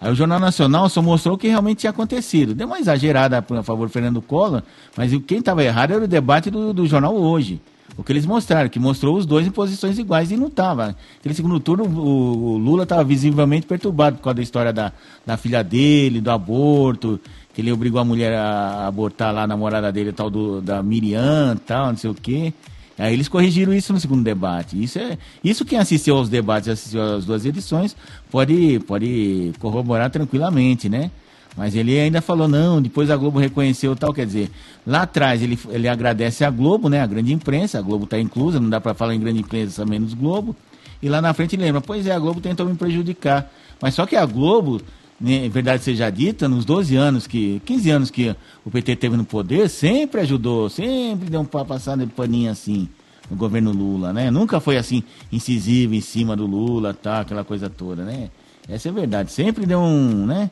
Aí 0.01 0.13
o 0.13 0.15
Jornal 0.15 0.39
Nacional 0.39 0.89
só 0.89 1.01
mostrou 1.01 1.37
o 1.37 1.39
que 1.39 1.49
realmente 1.49 1.79
tinha 1.79 1.91
acontecido. 1.91 2.55
Deu 2.55 2.67
uma 2.67 2.79
exagerada 2.79 3.39
a 3.39 3.63
favor 3.63 3.87
do 3.87 3.93
Fernando 3.93 4.21
Collor, 4.21 4.63
mas 4.97 5.11
quem 5.27 5.39
estava 5.39 5.65
errado 5.65 5.93
era 5.93 6.05
o 6.05 6.09
debate 6.09 6.51
do, 6.51 6.73
do 6.73 6.87
jornal 6.87 7.15
hoje. 7.15 7.61
O 7.97 8.05
que 8.05 8.13
eles 8.13 8.27
mostraram, 8.27 8.69
que 8.69 8.79
mostrou 8.79 9.17
os 9.17 9.25
dois 9.25 9.47
em 9.47 9.51
posições 9.51 9.99
iguais 9.99 10.31
e 10.31 10.37
não 10.37 10.49
estava. 10.49 10.95
Aquele 11.19 11.35
segundo 11.35 11.59
turno, 11.59 11.85
o, 11.85 12.55
o 12.55 12.59
Lula 12.59 12.83
estava 12.83 13.03
visivelmente 13.03 13.67
perturbado 13.67 14.17
por 14.17 14.25
causa 14.25 14.35
da 14.35 14.43
história 14.43 14.73
da, 14.73 14.93
da 15.25 15.37
filha 15.37 15.65
dele, 15.65 16.21
do 16.21 16.31
aborto, 16.31 17.19
que 17.55 17.63
ele 17.63 17.73
obrigou 17.73 17.99
a 17.99 18.05
mulher 18.05 18.35
a 18.35 18.87
abortar 18.87 19.33
lá 19.33 19.45
a 19.45 19.47
namorada 19.47 19.91
dele, 19.91 20.13
tal, 20.13 20.29
do, 20.29 20.61
da 20.61 20.83
Miriam, 20.83 21.57
tal, 21.67 21.87
não 21.87 21.97
sei 21.97 22.11
o 22.11 22.15
quê. 22.15 22.53
Aí 22.99 23.13
eles 23.13 23.29
corrigiram 23.29 23.73
isso 23.73 23.93
no 23.93 24.01
segundo 24.01 24.23
debate. 24.23 24.83
Isso 24.83 24.99
é 24.99 25.19
isso 25.45 25.65
quem 25.65 25.79
assistiu 25.79 26.17
aos 26.17 26.29
debates, 26.29 26.69
assistiu 26.69 27.03
às 27.03 27.25
duas 27.25 27.45
edições, 27.45 27.97
pode 28.31 28.79
pode 28.81 29.53
corroborar 29.59 30.11
tranquilamente, 30.11 30.89
né? 30.89 31.11
Mas 31.57 31.75
ele 31.75 31.99
ainda 31.99 32.21
falou 32.21 32.47
não, 32.47 32.83
depois 32.83 33.11
a 33.11 33.17
Globo 33.17 33.39
reconheceu 33.39 33.97
tal, 33.97 34.13
quer 34.13 34.27
dizer, 34.27 34.51
lá 34.87 35.03
atrás 35.03 35.43
ele, 35.43 35.59
ele 35.71 35.89
agradece 35.89 36.45
a 36.45 36.51
Globo, 36.51 36.89
né, 36.91 37.01
a 37.01 37.07
grande 37.07 37.33
imprensa, 37.33 37.79
a 37.79 37.83
Globo 37.83 38.05
está 38.05 38.21
inclusa, 38.21 38.61
não 38.61 38.69
dá 38.69 38.81
para 38.81 38.93
falar 38.93 39.15
em 39.15 39.21
grande 39.21 39.41
imprensa 39.41 39.87
menos 39.87 40.13
Globo. 40.13 40.55
E 41.03 41.09
lá 41.09 41.23
na 41.23 41.33
frente 41.33 41.57
ele 41.57 41.65
lembra, 41.65 41.81
pois 41.81 42.07
é, 42.07 42.13
a 42.13 42.19
Globo 42.19 42.41
tentou 42.41 42.67
me 42.67 42.75
prejudicar. 42.75 43.51
Mas 43.81 43.95
só 43.95 44.05
que 44.05 44.17
a 44.17 44.27
Globo, 44.27 44.83
né, 45.19 45.49
verdade 45.49 45.83
seja 45.83 46.11
dita, 46.11 46.47
nos 46.47 46.67
12 46.67 46.95
anos 46.95 47.27
que, 47.27 47.61
15 47.65 47.91
anos 47.91 48.11
que 48.11 48.37
o 48.65 48.71
PT 48.71 48.97
teve 48.97 49.17
no 49.17 49.25
poder, 49.25 49.71
sempre 49.71 50.21
ajudou, 50.21 50.69
sempre 50.69 51.31
deu 51.31 51.41
um 51.41 51.45
passada 51.45 52.05
de 52.05 52.13
paninho 52.13 52.51
assim 52.51 52.87
no 53.31 53.37
governo 53.37 53.73
Lula, 53.73 54.13
né? 54.13 54.31
Nunca 54.31 54.61
foi 54.61 54.77
assim 54.77 55.03
incisivo 55.33 55.95
em 55.95 56.01
cima 56.01 56.37
do 56.37 56.47
Lula, 56.47 56.95
tá, 56.95 57.21
aquela 57.21 57.43
coisa 57.45 57.69
toda, 57.69 58.05
né? 58.05 58.31
Essa 58.69 58.89
é 58.89 58.91
a 58.91 58.95
verdade, 58.95 59.33
sempre 59.33 59.67
deu 59.67 59.81
um, 59.81 60.27
né? 60.27 60.51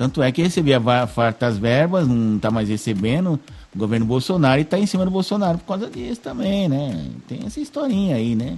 Tanto 0.00 0.22
é 0.22 0.32
que 0.32 0.40
recebia 0.40 0.80
fartas 1.06 1.58
verbas, 1.58 2.08
não 2.08 2.36
está 2.36 2.50
mais 2.50 2.70
recebendo 2.70 3.38
o 3.74 3.78
governo 3.78 4.06
Bolsonaro 4.06 4.58
e 4.58 4.62
está 4.62 4.78
em 4.78 4.86
cima 4.86 5.04
do 5.04 5.10
Bolsonaro 5.10 5.58
por 5.58 5.66
causa 5.66 5.90
disso 5.90 6.22
também, 6.22 6.70
né? 6.70 7.10
Tem 7.28 7.40
essa 7.44 7.60
historinha 7.60 8.16
aí, 8.16 8.34
né? 8.34 8.56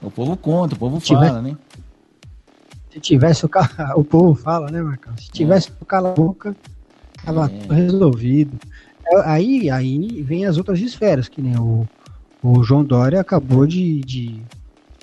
O 0.00 0.10
povo 0.10 0.34
conta, 0.34 0.76
o 0.76 0.78
povo 0.78 0.98
fala, 0.98 1.42
né? 1.42 1.54
Se 2.90 2.98
tivesse 3.00 3.44
o 3.44 3.50
cala, 3.50 3.68
o 3.96 4.02
povo 4.02 4.34
fala, 4.34 4.70
né, 4.70 4.80
Marcão? 4.80 5.14
Se 5.18 5.30
tivesse 5.30 5.68
é. 5.68 5.72
o 5.78 5.84
cala 5.84 6.14
boca, 6.14 6.56
tava 7.22 7.52
é. 7.52 7.74
resolvido. 7.74 8.58
É, 9.08 9.20
aí, 9.26 9.68
aí 9.68 10.22
vem 10.22 10.46
as 10.46 10.56
outras 10.56 10.80
esferas, 10.80 11.28
que 11.28 11.42
nem 11.42 11.58
o, 11.58 11.86
o 12.42 12.62
João 12.62 12.82
Dória 12.82 13.20
acabou 13.20 13.66
de, 13.66 14.00
de, 14.00 14.40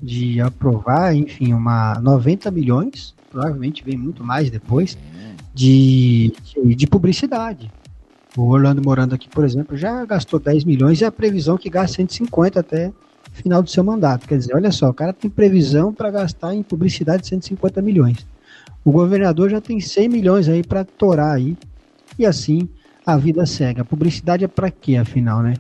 de 0.02 0.42
aprovar, 0.42 1.16
enfim, 1.16 1.54
uma 1.54 1.94
90 2.02 2.50
milhões, 2.50 3.14
provavelmente 3.30 3.84
vem 3.84 3.96
muito 3.96 4.24
mais 4.24 4.50
depois, 4.50 4.98
de, 5.56 6.34
de, 6.44 6.76
de 6.76 6.88
publicidade. 6.88 7.72
O 8.38 8.50
Orlando 8.50 8.82
Morando 8.84 9.16
aqui, 9.16 9.30
por 9.30 9.46
exemplo, 9.46 9.78
já 9.78 10.04
gastou 10.04 10.38
10 10.38 10.66
milhões 10.66 11.00
e 11.00 11.06
a 11.06 11.12
previsão 11.12 11.58
que 11.58 11.70
gasta 11.70 11.96
150 11.96 12.60
até 12.60 12.92
final 13.32 13.64
do 13.64 13.70
seu 13.70 13.84
mandato. 13.84 14.28
Quer 14.28 14.38
dizer, 14.38 14.54
olha 14.54 14.72
só, 14.72 14.90
o 14.90 14.94
cara 14.94 15.14
tem 15.14 15.30
previsão 15.30 15.94
para 15.94 16.12
gastar 16.12 16.54
em 16.54 16.62
publicidade 16.62 17.26
150 17.26 17.82
milhões. 17.82 18.28
O 18.84 18.92
governador 18.92 19.50
já 19.50 19.62
tem 19.62 19.80
100 19.80 20.10
milhões 20.10 20.50
aí 20.50 20.62
para 20.62 20.84
torar 20.84 21.36
aí. 21.36 21.58
E 22.20 22.26
assim 22.26 22.68
a 23.06 23.16
vida 23.16 23.46
segue. 23.46 23.80
A 23.80 23.86
publicidade 23.86 24.44
é 24.44 24.48
para 24.48 24.70
quê, 24.70 24.98
afinal, 24.98 25.42
né? 25.42 25.54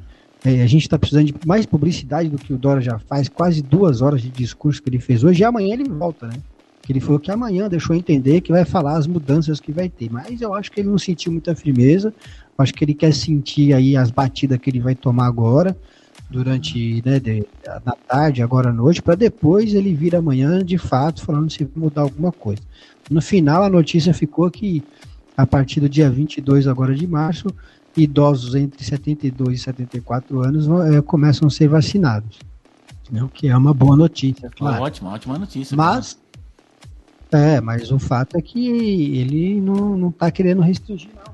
É, 0.43 0.61
a 0.61 0.67
gente 0.67 0.83
está 0.83 0.99
precisando 0.99 1.25
de 1.25 1.35
mais 1.45 1.65
publicidade 1.65 2.29
do 2.29 2.37
que 2.37 2.53
o 2.53 2.57
Dora 2.57 2.81
já 2.81 2.99
faz, 2.99 3.29
quase 3.29 3.61
duas 3.61 4.01
horas 4.01 4.21
de 4.21 4.29
discurso 4.29 4.81
que 4.81 4.89
ele 4.89 4.99
fez 4.99 5.23
hoje, 5.23 5.41
e 5.41 5.43
amanhã 5.43 5.73
ele 5.73 5.89
volta, 5.89 6.27
né? 6.27 6.35
Que 6.85 6.93
ele 6.93 7.01
falou 7.01 7.19
que 7.19 7.29
amanhã 7.29 7.67
deixou 7.67 7.95
entender 7.95 8.39
que 8.39 8.51
vai 8.51 8.63
falar 8.63 8.97
as 8.97 9.07
mudanças 9.07 9.59
que 9.59 9.71
vai 9.71 9.89
ter. 9.89 10.09
Mas 10.09 10.39
eu 10.39 10.53
acho 10.53 10.71
que 10.71 10.79
ele 10.79 10.89
não 10.89 10.97
sentiu 10.97 11.31
muita 11.31 11.53
firmeza. 11.53 12.13
Acho 12.57 12.73
que 12.73 12.85
ele 12.85 12.93
quer 12.93 13.13
sentir 13.13 13.73
aí 13.73 13.97
as 13.97 14.09
batidas 14.09 14.57
que 14.59 14.69
ele 14.69 14.79
vai 14.79 14.95
tomar 14.95 15.25
agora 15.25 15.75
durante 16.29 17.03
né, 17.05 17.19
de, 17.19 17.45
na 17.85 17.93
tarde, 18.07 18.41
agora 18.41 18.69
à 18.69 18.73
noite, 18.73 19.01
para 19.01 19.15
depois 19.15 19.73
ele 19.73 19.93
vir 19.93 20.15
amanhã 20.15 20.63
de 20.63 20.77
fato 20.77 21.21
falando 21.21 21.51
se 21.51 21.67
mudar 21.75 22.01
alguma 22.01 22.31
coisa. 22.31 22.61
No 23.09 23.21
final, 23.21 23.63
a 23.63 23.69
notícia 23.69 24.13
ficou 24.13 24.49
que 24.49 24.83
a 25.37 25.45
partir 25.45 25.79
do 25.79 25.89
dia 25.89 26.09
22 26.09 26.67
agora 26.67 26.95
de 26.95 27.05
março, 27.05 27.47
idosos 27.95 28.55
entre 28.55 28.83
72 28.83 29.59
e 29.59 29.63
74 29.63 30.41
anos 30.41 30.67
é, 30.93 31.01
começam 31.01 31.47
a 31.47 31.51
ser 31.51 31.67
vacinados. 31.67 32.39
Né, 33.11 33.21
o 33.21 33.27
que 33.27 33.47
é 33.47 33.55
uma 33.55 33.73
boa 33.73 33.95
notícia, 33.95 34.49
claro. 34.49 34.81
Ótima, 34.81 35.11
ótima 35.11 35.37
notícia. 35.37 35.77
Mas, 35.77 36.17
é, 37.35 37.61
mas 37.61 37.91
o 37.91 37.99
fato 37.99 38.37
é 38.37 38.41
que 38.41 38.67
ele 38.67 39.61
não 39.61 40.09
está 40.09 40.31
querendo 40.31 40.61
restringir, 40.61 41.09
não. 41.15 41.33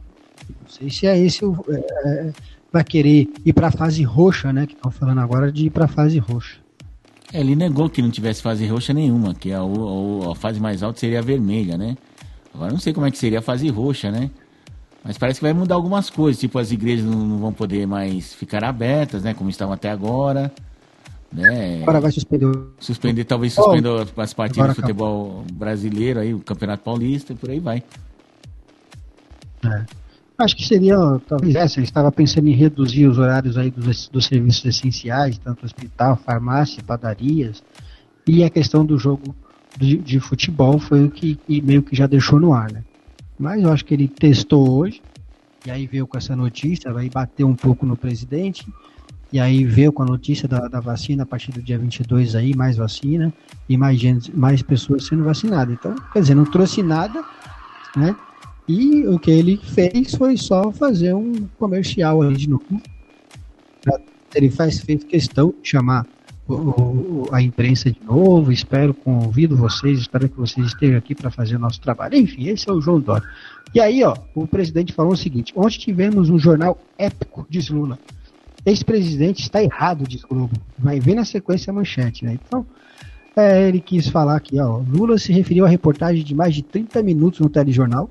Não 0.61 0.69
sei 0.69 0.89
se 0.89 1.07
é 1.07 1.17
esse 1.17 1.45
o. 1.45 1.63
É, 1.69 2.29
é 2.29 2.33
vai 2.71 2.83
querer 2.83 3.27
ir 3.45 3.53
para 3.53 3.67
a 3.67 3.71
fase 3.71 4.01
roxa, 4.03 4.53
né? 4.53 4.65
Que 4.65 4.73
estão 4.73 4.91
falando 4.91 5.19
agora 5.19 5.51
de 5.51 5.65
ir 5.65 5.69
para 5.69 5.85
a 5.85 5.87
fase 5.87 6.17
roxa. 6.17 6.57
É, 7.33 7.39
ele 7.39 7.55
negou 7.55 7.89
que 7.89 8.01
não 8.01 8.09
tivesse 8.09 8.41
fase 8.41 8.65
roxa 8.65 8.93
nenhuma, 8.93 9.33
que 9.33 9.51
a, 9.51 9.59
a, 9.59 10.31
a, 10.31 10.35
fase 10.35 10.59
mais 10.59 10.81
alta 10.81 10.99
seria 10.99 11.19
a 11.19 11.21
vermelha, 11.21 11.77
né? 11.77 11.97
Agora 12.53 12.71
não 12.71 12.79
sei 12.79 12.93
como 12.93 13.05
é 13.05 13.11
que 13.11 13.17
seria 13.17 13.39
a 13.39 13.41
fase 13.41 13.67
roxa, 13.69 14.11
né? 14.11 14.29
Mas 15.03 15.17
parece 15.17 15.39
que 15.39 15.45
vai 15.45 15.53
mudar 15.53 15.75
algumas 15.75 16.09
coisas, 16.09 16.39
tipo 16.39 16.59
as 16.59 16.71
igrejas 16.71 17.05
não, 17.05 17.25
não 17.25 17.37
vão 17.39 17.53
poder 17.53 17.87
mais 17.87 18.33
ficar 18.33 18.63
abertas, 18.63 19.23
né? 19.23 19.33
Como 19.33 19.49
estavam 19.49 19.73
até 19.73 19.89
agora. 19.89 20.51
Né? 21.31 21.81
Agora 21.81 22.01
vai 22.01 22.11
suspender. 22.11 22.51
Suspender, 22.79 23.23
talvez 23.23 23.53
suspenda 23.53 23.89
oh, 23.89 24.21
as 24.21 24.33
partidas 24.33 24.69
do 24.69 24.75
futebol 24.75 25.39
acabou. 25.39 25.45
brasileiro, 25.53 26.19
aí, 26.19 26.33
o 26.33 26.39
Campeonato 26.39 26.83
Paulista 26.83 27.31
e 27.31 27.35
por 27.35 27.49
aí 27.49 27.59
vai. 27.59 27.83
É. 29.63 29.85
Acho 30.37 30.55
que 30.55 30.65
seria, 30.65 30.97
talvez 31.27 31.55
essa, 31.55 31.79
ele 31.79 31.85
estava 31.85 32.11
pensando 32.11 32.47
em 32.47 32.53
reduzir 32.53 33.05
os 33.07 33.19
horários 33.19 33.57
aí 33.57 33.69
dos, 33.69 34.07
dos 34.07 34.25
serviços 34.25 34.65
essenciais, 34.65 35.37
tanto 35.37 35.65
hospital, 35.65 36.17
farmácia, 36.17 36.83
padarias, 36.83 37.63
e 38.27 38.43
a 38.43 38.49
questão 38.49 38.83
do 38.83 38.97
jogo 38.97 39.35
de, 39.77 39.97
de 39.97 40.19
futebol 40.19 40.79
foi 40.79 41.05
o 41.05 41.11
que, 41.11 41.35
que, 41.35 41.61
meio 41.61 41.83
que 41.83 41.95
já 41.95 42.07
deixou 42.07 42.39
no 42.39 42.53
ar, 42.53 42.71
né? 42.71 42.83
Mas 43.37 43.61
eu 43.61 43.71
acho 43.71 43.85
que 43.85 43.93
ele 43.93 44.07
testou 44.07 44.69
hoje, 44.69 45.01
e 45.65 45.69
aí 45.69 45.85
veio 45.85 46.07
com 46.07 46.17
essa 46.17 46.35
notícia, 46.35 46.91
vai 46.91 47.07
bater 47.07 47.43
um 47.43 47.55
pouco 47.55 47.85
no 47.85 47.95
presidente, 47.95 48.65
e 49.31 49.39
aí 49.39 49.63
veio 49.63 49.93
com 49.93 50.03
a 50.03 50.05
notícia 50.05 50.47
da, 50.47 50.67
da 50.67 50.79
vacina 50.79 51.23
a 51.23 51.25
partir 51.25 51.51
do 51.51 51.61
dia 51.61 51.77
22 51.77 52.35
aí, 52.35 52.53
mais 52.53 52.75
vacina 52.75 53.33
e 53.69 53.77
mais, 53.77 53.99
gente, 53.99 54.35
mais 54.35 54.61
pessoas 54.61 55.05
sendo 55.05 55.23
vacinadas. 55.23 55.73
Então, 55.73 55.95
quer 56.11 56.21
dizer, 56.21 56.35
não 56.35 56.45
trouxe 56.45 56.83
nada, 56.83 57.23
né? 57.95 58.15
E 58.67 59.07
o 59.07 59.17
que 59.17 59.31
ele 59.31 59.57
fez 59.57 60.15
foi 60.15 60.37
só 60.37 60.71
fazer 60.71 61.13
um 61.13 61.47
comercial 61.57 62.21
ali 62.21 62.35
de 62.35 62.49
novo. 62.49 62.81
Ele 64.33 64.49
faz, 64.49 64.79
fez 64.79 65.03
questão 65.03 65.53
de 65.61 65.69
chamar 65.69 66.05
o, 66.47 67.27
a 67.31 67.41
imprensa 67.41 67.91
de 67.91 67.99
novo. 68.03 68.51
Espero, 68.51 68.93
convido 68.93 69.55
vocês, 69.55 69.99
espero 69.99 70.29
que 70.29 70.37
vocês 70.37 70.67
estejam 70.67 70.97
aqui 70.97 71.15
para 71.15 71.31
fazer 71.31 71.55
o 71.55 71.59
nosso 71.59 71.81
trabalho. 71.81 72.15
Enfim, 72.15 72.47
esse 72.47 72.69
é 72.69 72.73
o 72.73 72.81
João 72.81 72.99
Dória. 72.99 73.27
E 73.73 73.79
aí, 73.79 74.03
ó, 74.03 74.15
o 74.35 74.47
presidente 74.47 74.93
falou 74.93 75.13
o 75.13 75.17
seguinte: 75.17 75.53
ontem 75.55 75.79
tivemos 75.79 76.29
um 76.29 76.37
jornal 76.37 76.77
épico, 76.97 77.45
diz 77.49 77.69
Lula. 77.69 77.97
Ex-presidente 78.65 79.41
está 79.41 79.63
errado, 79.63 80.07
diz 80.07 80.23
Globo. 80.23 80.55
Vai 80.77 80.99
ver 80.99 81.15
na 81.15 81.25
sequência 81.25 81.71
a 81.71 81.73
manchete, 81.73 82.25
né? 82.25 82.37
Então, 82.45 82.65
é, 83.35 83.67
ele 83.67 83.79
quis 83.79 84.07
falar 84.07 84.35
aqui, 84.35 84.59
ó. 84.59 84.81
Lula 84.87 85.17
se 85.17 85.31
referiu 85.31 85.65
à 85.65 85.69
reportagem 85.69 86.23
de 86.23 86.35
mais 86.35 86.53
de 86.53 86.61
30 86.61 87.01
minutos 87.01 87.39
no 87.39 87.49
telejornal, 87.49 88.09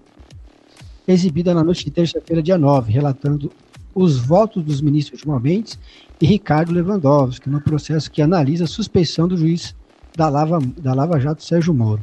exibida 1.07 1.55
na 1.55 1.63
noite 1.63 1.85
de 1.85 1.91
terça-feira, 1.91 2.43
dia 2.43 2.59
9, 2.59 2.91
relatando 2.91 3.51
os 3.95 4.19
votos 4.19 4.63
dos 4.63 4.81
ministros 4.81 5.21
Gilmar 5.21 5.41
Mendes 5.41 5.79
e 6.21 6.27
Ricardo 6.27 6.73
Lewandowski 6.73 7.49
no 7.49 7.61
processo 7.61 8.11
que 8.11 8.23
analisa 8.23 8.65
a 8.65 8.69
suspeição 8.69 9.27
do 9.27 9.37
juiz 9.37 9.75
da 10.17 10.29
Lava, 10.29 10.61
da 10.79 10.95
Lava 10.95 11.19
Jato 11.21 11.43
Sérgio 11.43 11.75
Moro. 11.75 12.03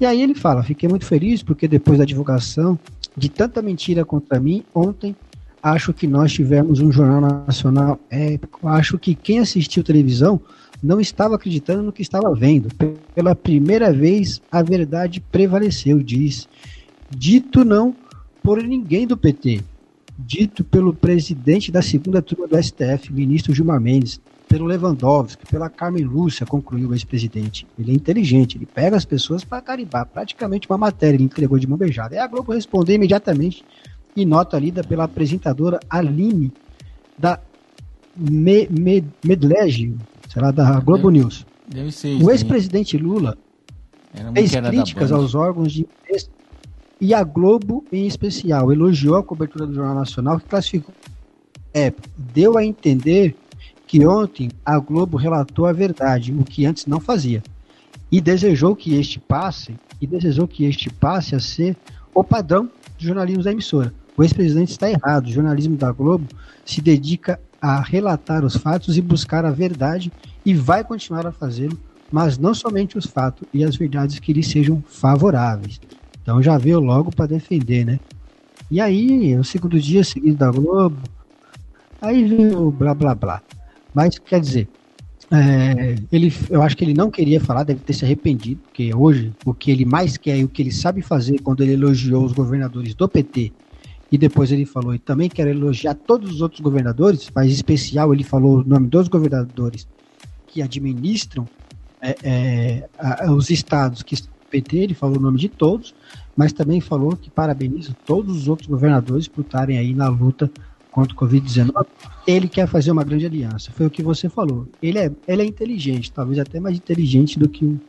E 0.00 0.06
aí 0.06 0.22
ele 0.22 0.34
fala: 0.34 0.62
fiquei 0.62 0.88
muito 0.88 1.06
feliz 1.06 1.42
porque 1.42 1.68
depois 1.68 1.98
da 1.98 2.04
divulgação 2.04 2.78
de 3.16 3.28
tanta 3.28 3.60
mentira 3.60 4.04
contra 4.04 4.40
mim, 4.40 4.64
ontem 4.74 5.14
acho 5.62 5.92
que 5.92 6.06
nós 6.06 6.32
tivemos 6.32 6.80
um 6.80 6.90
jornal 6.90 7.20
nacional 7.46 8.00
épico. 8.10 8.66
Acho 8.66 8.98
que 8.98 9.14
quem 9.14 9.38
assistiu 9.38 9.84
televisão 9.84 10.40
não 10.82 11.00
estava 11.00 11.36
acreditando 11.36 11.82
no 11.82 11.92
que 11.92 12.02
estava 12.02 12.34
vendo. 12.34 12.68
Pela 13.14 13.34
primeira 13.36 13.92
vez, 13.92 14.42
a 14.50 14.62
verdade 14.62 15.20
prevaleceu, 15.20 16.02
diz. 16.02 16.48
Dito 17.08 17.64
não 17.64 17.94
por 18.42 18.60
ninguém 18.60 19.06
do 19.06 19.16
PT, 19.16 19.62
dito 20.18 20.64
pelo 20.64 20.92
presidente 20.92 21.70
da 21.70 21.80
segunda 21.80 22.20
turma 22.20 22.48
do 22.48 22.60
STF, 22.60 23.12
ministro 23.12 23.54
Gilmar 23.54 23.80
Mendes, 23.80 24.20
pelo 24.48 24.66
Lewandowski, 24.66 25.46
pela 25.46 25.70
Carmen 25.70 26.04
Lúcia, 26.04 26.44
concluiu 26.44 26.90
o 26.90 26.94
ex-presidente. 26.94 27.66
Ele 27.78 27.92
é 27.92 27.94
inteligente, 27.94 28.58
ele 28.58 28.66
pega 28.66 28.96
as 28.96 29.04
pessoas 29.04 29.44
para 29.44 29.62
caribar, 29.62 30.04
praticamente 30.04 30.68
uma 30.68 30.76
matéria, 30.76 31.16
ele 31.16 31.24
entregou 31.24 31.58
de 31.58 31.66
mão 31.66 31.78
beijada. 31.78 32.16
É 32.16 32.18
a 32.18 32.26
Globo 32.26 32.52
respondeu 32.52 32.96
imediatamente 32.96 33.64
e 34.16 34.24
nota 34.24 34.58
lida 34.58 34.82
pela 34.82 35.04
apresentadora 35.04 35.80
Aline 35.88 36.52
da 37.18 37.40
Me, 38.16 38.68
Me, 38.68 39.04
Medlege, 39.24 39.94
será 40.28 40.50
da 40.50 40.80
Globo 40.80 41.10
deve, 41.10 41.20
News. 41.20 41.46
Deve 41.68 41.92
ser. 41.92 42.22
O 42.22 42.30
ex-presidente 42.30 42.96
Lula 42.98 43.36
fez 44.34 44.54
críticas 44.54 45.10
aos 45.12 45.34
órgãos 45.34 45.72
de 45.72 45.86
e 47.02 47.12
a 47.12 47.24
Globo, 47.24 47.84
em 47.90 48.06
especial, 48.06 48.72
elogiou 48.72 49.16
a 49.16 49.24
cobertura 49.24 49.66
do 49.66 49.74
Jornal 49.74 49.96
Nacional, 49.96 50.38
que 50.38 50.46
classificou. 50.46 50.94
É, 51.74 51.92
deu 52.16 52.56
a 52.56 52.64
entender 52.64 53.34
que 53.88 54.06
ontem 54.06 54.52
a 54.64 54.78
Globo 54.78 55.16
relatou 55.16 55.66
a 55.66 55.72
verdade, 55.72 56.32
o 56.32 56.44
que 56.44 56.64
antes 56.64 56.86
não 56.86 57.00
fazia. 57.00 57.42
E 58.08 58.20
desejou 58.20 58.76
que 58.76 58.94
este 58.94 59.18
passe, 59.18 59.74
e 60.00 60.06
desejou 60.06 60.46
que 60.46 60.64
este 60.64 60.90
passe 60.90 61.34
a 61.34 61.40
ser 61.40 61.76
o 62.14 62.22
padrão 62.22 62.70
de 62.96 63.04
jornalismo 63.08 63.42
da 63.42 63.50
emissora. 63.50 63.92
O 64.22 64.24
ex-presidente 64.24 64.70
está 64.70 64.88
errado. 64.88 65.26
O 65.26 65.32
jornalismo 65.32 65.76
da 65.76 65.90
Globo 65.90 66.28
se 66.64 66.80
dedica 66.80 67.40
a 67.60 67.80
relatar 67.80 68.44
os 68.44 68.54
fatos 68.54 68.96
e 68.96 69.02
buscar 69.02 69.44
a 69.44 69.50
verdade 69.50 70.12
e 70.46 70.54
vai 70.54 70.84
continuar 70.84 71.26
a 71.26 71.32
fazê-lo, 71.32 71.76
mas 72.10 72.38
não 72.38 72.54
somente 72.54 72.96
os 72.96 73.04
fatos 73.04 73.48
e 73.52 73.64
as 73.64 73.74
verdades 73.74 74.20
que 74.20 74.32
lhe 74.32 74.44
sejam 74.44 74.80
favoráveis. 74.86 75.80
Então 76.22 76.40
já 76.40 76.56
veio 76.56 76.78
logo 76.78 77.10
para 77.10 77.26
defender, 77.26 77.84
né? 77.84 77.98
E 78.70 78.80
aí, 78.80 79.36
o 79.36 79.42
segundo 79.42 79.80
dia 79.80 80.04
seguido 80.04 80.36
da 80.36 80.52
Globo, 80.52 80.98
aí 82.00 82.24
veio 82.24 82.70
blá 82.70 82.94
blá 82.94 83.16
blá. 83.16 83.42
Mas 83.92 84.20
quer 84.20 84.40
dizer, 84.40 84.68
é, 85.32 85.96
ele, 86.12 86.32
eu 86.48 86.62
acho 86.62 86.76
que 86.76 86.84
ele 86.84 86.94
não 86.94 87.10
queria 87.10 87.40
falar, 87.40 87.64
deve 87.64 87.80
ter 87.80 87.92
se 87.92 88.04
arrependido, 88.04 88.60
porque 88.62 88.94
hoje 88.94 89.32
o 89.44 89.52
que 89.52 89.72
ele 89.72 89.84
mais 89.84 90.16
quer 90.16 90.38
e 90.38 90.44
o 90.44 90.48
que 90.48 90.62
ele 90.62 90.70
sabe 90.70 91.02
fazer 91.02 91.40
quando 91.40 91.60
ele 91.64 91.72
elogiou 91.72 92.24
os 92.24 92.32
governadores 92.32 92.94
do 92.94 93.08
PT 93.08 93.52
e 94.12 94.18
depois 94.18 94.52
ele 94.52 94.66
falou, 94.66 94.94
e 94.94 94.98
também 94.98 95.30
quero 95.30 95.48
elogiar 95.48 95.94
todos 95.94 96.30
os 96.30 96.42
outros 96.42 96.60
governadores, 96.60 97.30
mas 97.34 97.48
em 97.48 97.54
especial 97.54 98.12
ele 98.12 98.22
falou 98.22 98.58
o 98.58 98.64
nome 98.64 98.86
dos 98.86 99.08
governadores 99.08 99.88
que 100.46 100.60
administram 100.60 101.48
é, 101.98 102.16
é, 102.22 102.88
a, 102.98 103.32
os 103.32 103.48
estados 103.48 104.02
que 104.02 104.14
PT, 104.50 104.76
ele 104.76 104.94
falou 104.94 105.16
o 105.16 105.20
nome 105.20 105.38
de 105.38 105.48
todos, 105.48 105.94
mas 106.36 106.52
também 106.52 106.78
falou 106.78 107.16
que 107.16 107.30
parabeniza 107.30 107.96
todos 108.04 108.36
os 108.36 108.48
outros 108.48 108.68
governadores 108.68 109.26
por 109.26 109.40
estarem 109.40 109.78
aí 109.78 109.94
na 109.94 110.08
luta 110.08 110.50
contra 110.90 111.14
o 111.14 111.16
Covid-19. 111.18 111.86
Ele 112.26 112.48
quer 112.48 112.68
fazer 112.68 112.90
uma 112.90 113.02
grande 113.02 113.24
aliança, 113.24 113.72
foi 113.72 113.86
o 113.86 113.90
que 113.90 114.02
você 114.02 114.28
falou. 114.28 114.68
Ele 114.82 114.98
é, 114.98 115.10
ele 115.26 115.40
é 115.40 115.46
inteligente, 115.46 116.12
talvez 116.12 116.38
até 116.38 116.60
mais 116.60 116.76
inteligente 116.76 117.38
do 117.38 117.48
que 117.48 117.64
o, 117.64 117.80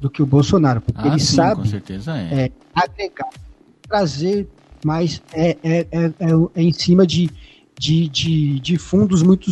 do 0.00 0.08
que 0.08 0.22
o 0.22 0.26
Bolsonaro, 0.26 0.80
porque 0.80 1.02
ah, 1.06 1.08
ele 1.08 1.20
sim, 1.20 1.36
sabe 1.36 1.68
é. 2.32 2.44
É, 2.44 2.52
agregar, 2.74 3.28
trazer 3.82 4.48
mais 4.84 5.22
é, 5.32 5.56
é, 5.62 5.86
é, 5.90 6.04
é, 6.04 6.12
é 6.54 6.62
em 6.62 6.72
cima 6.72 7.06
de, 7.06 7.30
de, 7.78 8.08
de, 8.08 8.60
de 8.60 8.78
fundos 8.78 9.22
muito, 9.22 9.50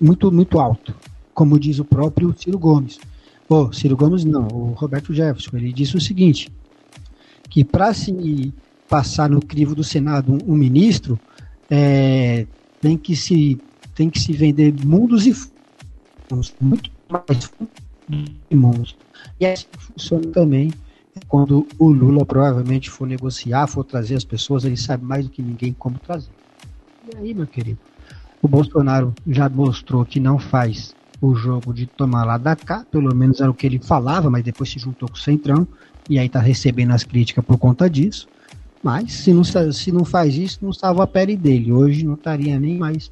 muito, 0.00 0.30
muito 0.32 0.58
alto, 0.58 0.94
como 1.32 1.58
diz 1.58 1.78
o 1.78 1.84
próprio 1.84 2.34
Ciro 2.38 2.58
Gomes. 2.58 2.98
Pô, 3.46 3.72
Ciro 3.72 3.96
Gomes 3.96 4.24
não, 4.24 4.48
o 4.48 4.72
Roberto 4.72 5.12
Jefferson, 5.12 5.56
ele 5.56 5.72
disse 5.72 5.96
o 5.96 6.00
seguinte, 6.00 6.50
que 7.50 7.64
para 7.64 7.92
se 7.92 8.52
passar 8.88 9.28
no 9.28 9.40
crivo 9.40 9.74
do 9.74 9.84
Senado 9.84 10.32
um, 10.32 10.52
um 10.52 10.56
ministro, 10.56 11.18
é, 11.70 12.46
tem, 12.80 12.96
que 12.96 13.14
se, 13.16 13.60
tem 13.94 14.08
que 14.08 14.20
se 14.20 14.32
vender 14.32 14.74
mundos 14.84 15.26
e 15.26 15.34
fundos, 16.28 16.54
muito 16.60 16.90
mais 17.08 17.44
fundos 17.44 18.34
e 18.50 18.54
mundos. 18.56 18.96
E 19.40 19.46
assim 19.46 19.66
funciona 19.78 20.26
também 20.28 20.72
quando 21.28 21.66
o 21.78 21.90
Lula 21.90 22.24
provavelmente 22.24 22.90
for 22.90 23.06
negociar, 23.06 23.66
for 23.66 23.84
trazer 23.84 24.14
as 24.14 24.24
pessoas, 24.24 24.64
ele 24.64 24.76
sabe 24.76 25.04
mais 25.04 25.24
do 25.24 25.30
que 25.30 25.42
ninguém 25.42 25.72
como 25.72 25.98
trazer. 25.98 26.30
E 27.12 27.16
aí, 27.16 27.34
meu 27.34 27.46
querido, 27.46 27.78
o 28.40 28.48
Bolsonaro 28.48 29.14
já 29.26 29.48
mostrou 29.48 30.04
que 30.04 30.20
não 30.20 30.38
faz 30.38 30.94
o 31.20 31.34
jogo 31.34 31.72
de 31.72 31.86
tomar 31.86 32.24
lá 32.24 32.36
da 32.36 32.54
cá, 32.54 32.84
pelo 32.90 33.14
menos 33.14 33.40
era 33.40 33.50
o 33.50 33.54
que 33.54 33.66
ele 33.66 33.78
falava, 33.78 34.30
mas 34.30 34.44
depois 34.44 34.70
se 34.70 34.78
juntou 34.78 35.08
com 35.08 35.14
o 35.14 35.18
Centrão, 35.18 35.66
e 36.08 36.18
aí 36.18 36.28
tá 36.28 36.40
recebendo 36.40 36.90
as 36.90 37.04
críticas 37.04 37.44
por 37.44 37.56
conta 37.58 37.88
disso. 37.88 38.28
Mas 38.82 39.12
se 39.12 39.32
não, 39.32 39.42
se 39.44 39.90
não 39.90 40.04
faz 40.04 40.36
isso, 40.36 40.58
não 40.60 40.72
salva 40.72 41.04
a 41.04 41.06
pele 41.06 41.36
dele. 41.36 41.72
Hoje 41.72 42.04
não 42.04 42.14
estaria 42.14 42.58
nem 42.60 42.76
mais 42.76 43.10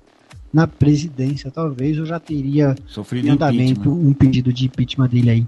na 0.52 0.66
presidência, 0.66 1.50
talvez 1.50 1.96
eu 1.96 2.04
já 2.04 2.20
teria 2.20 2.76
Sofrido 2.86 3.26
em 3.26 3.30
andamento 3.30 3.90
um 3.90 4.12
pedido 4.12 4.52
de 4.52 4.66
impeachment 4.66 5.08
dele 5.08 5.30
aí. 5.30 5.46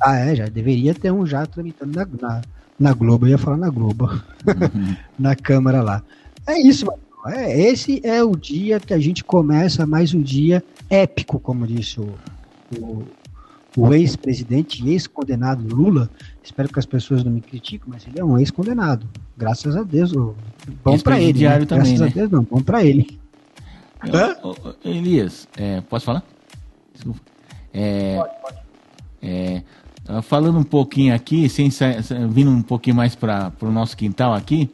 Ah, 0.00 0.16
é, 0.16 0.36
já 0.36 0.46
deveria 0.46 0.94
ter 0.94 1.10
um 1.10 1.26
já 1.26 1.44
tramitando 1.46 1.92
na, 1.96 2.06
na, 2.20 2.42
na 2.78 2.92
Globo, 2.92 3.26
eu 3.26 3.30
ia 3.30 3.38
falar 3.38 3.56
na 3.56 3.70
Globo, 3.70 4.06
uhum. 4.06 4.96
na 5.18 5.34
Câmara 5.34 5.82
lá. 5.82 6.02
É 6.46 6.58
isso, 6.60 6.86
mano. 6.86 6.98
É, 7.26 7.60
esse 7.60 8.00
é 8.04 8.22
o 8.22 8.36
dia 8.36 8.78
que 8.78 8.94
a 8.94 8.98
gente 8.98 9.24
começa 9.24 9.84
mais 9.84 10.14
um 10.14 10.22
dia 10.22 10.62
épico, 10.88 11.40
como 11.40 11.66
disse 11.66 12.00
o, 12.00 12.14
o, 12.78 13.04
o 13.76 13.92
ex-presidente 13.92 14.84
e 14.84 14.92
ex-condenado 14.92 15.74
Lula. 15.74 16.08
Espero 16.42 16.68
que 16.68 16.78
as 16.78 16.86
pessoas 16.86 17.24
não 17.24 17.32
me 17.32 17.40
critiquem, 17.40 17.86
mas 17.86 18.06
ele 18.06 18.20
é 18.20 18.24
um 18.24 18.38
ex-condenado. 18.38 19.06
Graças 19.36 19.76
a 19.76 19.82
Deus. 19.82 20.12
Bom 20.12 20.98
para 21.02 21.20
ele. 21.20 21.40
Né? 21.40 21.66
Também, 21.66 21.96
Graças 21.96 22.00
né? 22.00 22.06
a 22.06 22.10
Deus, 22.10 22.30
não. 22.30 22.44
Bom 22.44 22.62
para 22.62 22.84
ele. 22.84 23.18
Eu, 24.04 24.74
Elias, 24.84 25.48
é, 25.56 25.80
posso 25.80 26.06
falar? 26.06 26.22
Desculpa. 26.94 27.20
É, 27.74 28.16
pode, 28.16 28.34
pode. 28.40 28.58
É, 29.20 29.62
falando 30.22 30.58
um 30.58 30.64
pouquinho 30.64 31.14
aqui, 31.14 31.48
sem, 31.48 31.70
vindo 32.30 32.50
um 32.50 32.62
pouquinho 32.62 32.96
mais 32.96 33.14
para 33.14 33.52
o 33.60 33.70
nosso 33.70 33.96
quintal 33.96 34.34
aqui, 34.34 34.70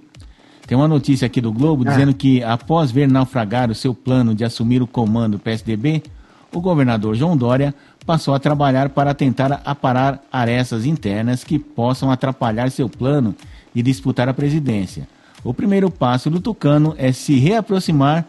tem 0.67 0.77
uma 0.77 0.89
notícia 0.89 1.27
aqui 1.27 1.41
do 1.41 1.53
Globo 1.53 1.85
ah. 1.87 1.91
dizendo 1.91 2.15
que, 2.15 2.43
após 2.43 2.91
ver 2.91 3.09
naufragar 3.09 3.71
o 3.71 3.75
seu 3.75 3.95
plano 3.95 4.35
de 4.35 4.45
assumir 4.45 4.83
o 4.83 4.87
comando 4.87 5.37
do 5.37 5.39
PSDB, 5.39 6.03
o 6.53 6.61
governador 6.61 7.15
João 7.15 7.37
Dória 7.37 7.75
passou 8.07 8.35
a 8.35 8.39
trabalhar 8.39 8.91
para 8.91 9.15
tentar 9.15 9.61
aparar 9.65 10.23
arestas 10.33 10.87
internas 10.87 11.43
que 11.43 11.59
possam 11.59 12.11
atrapalhar 12.11 12.71
seu 12.71 12.89
plano 12.89 13.35
de 13.75 13.83
disputar 13.83 14.29
a 14.29 14.35
presidência. 14.35 15.09
O 15.43 15.53
primeiro 15.53 15.91
passo 15.91 16.31
do 16.31 16.41
Tucano 16.41 16.95
é 16.97 17.13
se 17.13 17.39
reaproximar 17.39 18.25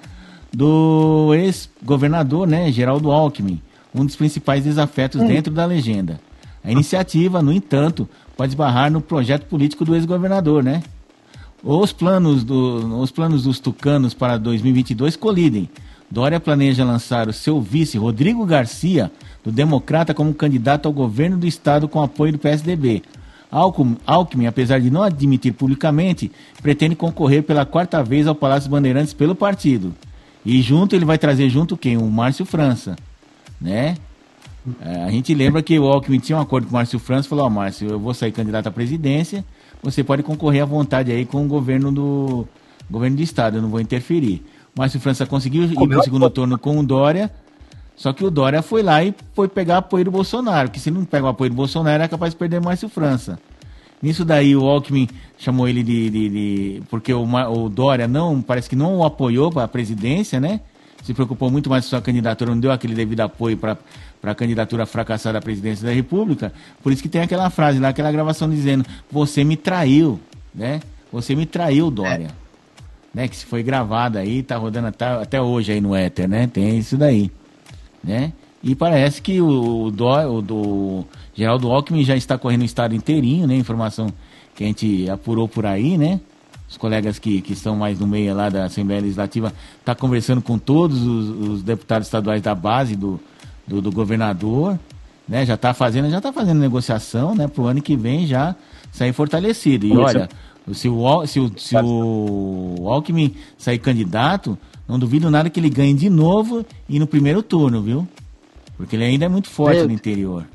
do 0.51 1.33
ex-governador, 1.35 2.47
né, 2.47 2.71
Geraldo 2.71 3.11
Alckmin, 3.11 3.61
um 3.93 4.05
dos 4.05 4.15
principais 4.15 4.63
desafetos 4.63 5.21
hum. 5.21 5.27
dentro 5.27 5.53
da 5.53 5.65
legenda. 5.65 6.19
A 6.65 6.71
iniciativa, 6.71 7.43
no 7.43 7.53
entanto, 7.53 8.09
pode 8.35 8.51
esbarrar 8.51 8.91
no 8.91 8.99
projeto 8.99 9.45
político 9.45 9.85
do 9.85 9.93
ex-governador, 9.93 10.63
né? 10.63 10.81
Os 11.63 11.93
planos, 11.93 12.43
do, 12.43 12.99
os 12.99 13.11
planos 13.11 13.43
dos 13.43 13.59
tucanos 13.59 14.15
para 14.15 14.37
2022 14.37 15.15
colidem. 15.15 15.69
Dória 16.09 16.39
planeja 16.39 16.83
lançar 16.83 17.27
o 17.27 17.33
seu 17.33 17.61
vice, 17.61 17.99
Rodrigo 17.99 18.45
Garcia, 18.45 19.11
do 19.43 19.51
Democrata, 19.51 20.13
como 20.13 20.33
candidato 20.33 20.87
ao 20.87 20.93
governo 20.93 21.37
do 21.37 21.45
estado 21.45 21.87
com 21.87 22.01
apoio 22.01 22.33
do 22.33 22.39
PSDB. 22.39 23.03
Alckmin, 23.51 24.47
apesar 24.47 24.81
de 24.81 24.89
não 24.89 25.03
admitir 25.03 25.53
publicamente, 25.53 26.31
pretende 26.63 26.95
concorrer 26.95 27.43
pela 27.43 27.65
quarta 27.65 28.03
vez 28.03 28.27
ao 28.27 28.35
Palácio 28.35 28.69
Bandeirantes 28.69 29.13
pelo 29.13 29.35
partido. 29.35 29.93
E 30.43 30.61
junto 30.63 30.95
ele 30.95 31.05
vai 31.05 31.17
trazer 31.17 31.47
junto 31.49 31.77
quem? 31.77 31.95
O 31.95 32.09
Márcio 32.09 32.45
França, 32.45 32.95
né? 33.61 33.95
É, 34.81 35.03
a 35.03 35.11
gente 35.11 35.33
lembra 35.33 35.61
que 35.61 35.77
o 35.77 35.85
Alckmin 35.85 36.19
tinha 36.19 36.37
um 36.37 36.41
acordo 36.41 36.65
com 36.65 36.71
o 36.71 36.73
Márcio 36.73 36.97
França, 36.97 37.29
falou, 37.29 37.45
ó, 37.45 37.47
oh, 37.47 37.51
Márcio, 37.51 37.87
eu 37.89 37.99
vou 37.99 38.13
sair 38.13 38.31
candidato 38.31 38.67
à 38.67 38.71
presidência, 38.71 39.45
você 39.83 40.03
pode 40.03 40.23
concorrer 40.23 40.63
à 40.63 40.65
vontade 40.65 41.11
aí 41.11 41.25
com 41.25 41.45
o 41.45 41.47
governo 41.47 41.91
do 41.91 42.47
governo 42.89 43.17
do 43.17 43.23
estado, 43.23 43.57
eu 43.57 43.61
não 43.61 43.69
vou 43.69 43.79
interferir. 43.79 44.43
O 44.75 44.79
Márcio 44.79 44.99
França 44.99 45.25
conseguiu 45.25 45.63
ir 45.63 45.75
para 45.75 45.99
o 45.99 46.03
segundo 46.03 46.29
turno 46.29 46.57
com 46.57 46.79
o 46.79 46.83
Dória, 46.83 47.31
só 47.95 48.11
que 48.11 48.25
o 48.25 48.31
Dória 48.31 48.61
foi 48.61 48.83
lá 48.83 49.03
e 49.03 49.13
foi 49.33 49.47
pegar 49.47 49.77
apoio 49.77 50.05
do 50.05 50.11
Bolsonaro, 50.11 50.69
que 50.69 50.79
se 50.79 50.91
não 50.91 51.05
pega 51.05 51.25
o 51.25 51.29
apoio 51.29 51.49
do 51.49 51.55
Bolsonaro 51.55 52.03
é 52.03 52.07
capaz 52.07 52.33
de 52.33 52.37
perder 52.37 52.59
o 52.59 52.63
Márcio 52.63 52.89
França. 52.89 53.39
Nisso 54.01 54.25
daí 54.25 54.55
o 54.55 54.63
Alckmin 54.65 55.07
chamou 55.37 55.67
ele 55.67 55.81
de. 55.81 56.09
de, 56.09 56.29
de 56.29 56.83
porque 56.89 57.13
o, 57.13 57.23
o, 57.23 57.69
Dória 57.69 58.07
não, 58.07 58.41
parece 58.41 58.69
que 58.69 58.75
não 58.75 58.97
o 58.97 59.05
apoiou 59.05 59.51
para 59.51 59.63
a 59.63 59.67
presidência, 59.67 60.39
né? 60.39 60.59
Se 61.03 61.13
preocupou 61.13 61.49
muito 61.49 61.69
mais 61.69 61.85
com 61.85 61.91
sua 61.91 62.01
candidatura, 62.01 62.51
não 62.51 62.59
deu 62.59 62.71
aquele 62.71 62.93
devido 62.93 63.21
apoio 63.21 63.57
para 63.57 63.77
a 64.31 64.35
candidatura 64.35 64.85
fracassada 64.85 65.37
à 65.37 65.41
presidência 65.41 65.85
da 65.85 65.93
República. 65.93 66.53
Por 66.81 66.91
isso 66.91 67.01
que 67.01 67.09
tem 67.09 67.21
aquela 67.21 67.49
frase 67.49 67.79
lá, 67.79 67.89
aquela 67.89 68.11
gravação 68.11 68.49
dizendo: 68.49 68.85
Você 69.11 69.43
me 69.43 69.55
traiu, 69.57 70.19
né? 70.53 70.81
Você 71.11 71.35
me 71.35 71.45
traiu, 71.45 71.89
Dória. 71.91 72.27
É. 72.27 72.45
Né? 73.13 73.27
Que 73.27 73.45
foi 73.45 73.63
gravada 73.63 74.19
aí, 74.19 74.43
tá 74.43 74.57
rodando 74.57 74.87
até, 74.87 75.05
até 75.05 75.41
hoje 75.41 75.71
aí 75.71 75.81
no 75.81 75.95
éter, 75.95 76.27
né? 76.27 76.47
Tem 76.47 76.77
isso 76.77 76.97
daí, 76.97 77.31
né? 78.03 78.33
E 78.61 78.73
parece 78.73 79.21
que 79.21 79.39
o, 79.39 79.85
o, 79.85 79.91
do, 79.91 80.07
o 80.07 80.41
do 80.41 81.05
Geraldo 81.33 81.71
Alckmin 81.71 82.03
já 82.03 82.15
está 82.15 82.37
correndo 82.37 82.63
o 82.63 82.65
estado 82.65 82.95
inteirinho, 82.95 83.45
né? 83.45 83.55
Informação 83.55 84.11
que 84.55 84.63
a 84.63 84.67
gente 84.67 85.09
apurou 85.09 85.47
por 85.47 85.65
aí, 85.65 85.97
né? 85.97 86.19
Os 86.67 86.77
colegas 86.77 87.19
que, 87.19 87.41
que 87.41 87.53
estão 87.53 87.75
mais 87.75 87.99
no 87.99 88.07
meio 88.07 88.35
lá 88.35 88.49
da 88.49 88.65
Assembleia 88.65 89.01
Legislativa 89.01 89.53
tá 89.83 89.93
conversando 89.93 90.41
com 90.41 90.57
todos 90.57 91.03
os, 91.03 91.49
os 91.49 91.63
deputados 91.63 92.07
estaduais 92.07 92.41
da 92.41 92.55
base 92.55 92.95
do, 92.95 93.19
do, 93.67 93.81
do, 93.81 93.91
governador, 93.91 94.79
né? 95.27 95.45
Já 95.45 95.55
está 95.55 95.73
fazendo, 95.73 96.09
já 96.09 96.21
tá 96.21 96.31
fazendo 96.31 96.59
negociação, 96.59 97.35
né? 97.35 97.47
Para 97.47 97.61
o 97.63 97.67
ano 97.67 97.81
que 97.81 97.95
vem 97.95 98.27
já 98.27 98.55
sair 98.91 99.13
fortalecido. 99.13 99.85
E 99.85 99.97
olha, 99.97 100.29
se 100.73 100.87
o, 100.87 101.27
se 101.27 101.39
o, 101.39 101.51
se 101.57 101.75
o 101.75 102.87
Alckmin 102.89 103.35
sair 103.57 103.79
candidato, 103.79 104.57
não 104.87 104.99
duvido 104.99 105.29
nada 105.29 105.49
que 105.49 105.59
ele 105.59 105.69
ganhe 105.69 105.93
de 105.93 106.09
novo 106.09 106.65
e 106.87 106.99
no 106.99 107.07
primeiro 107.07 107.41
turno, 107.43 107.81
viu? 107.81 108.07
Porque 108.77 108.95
ele 108.95 109.05
ainda 109.05 109.25
é 109.25 109.29
muito 109.29 109.49
forte 109.49 109.83
no 109.83 109.91
interior. 109.91 110.45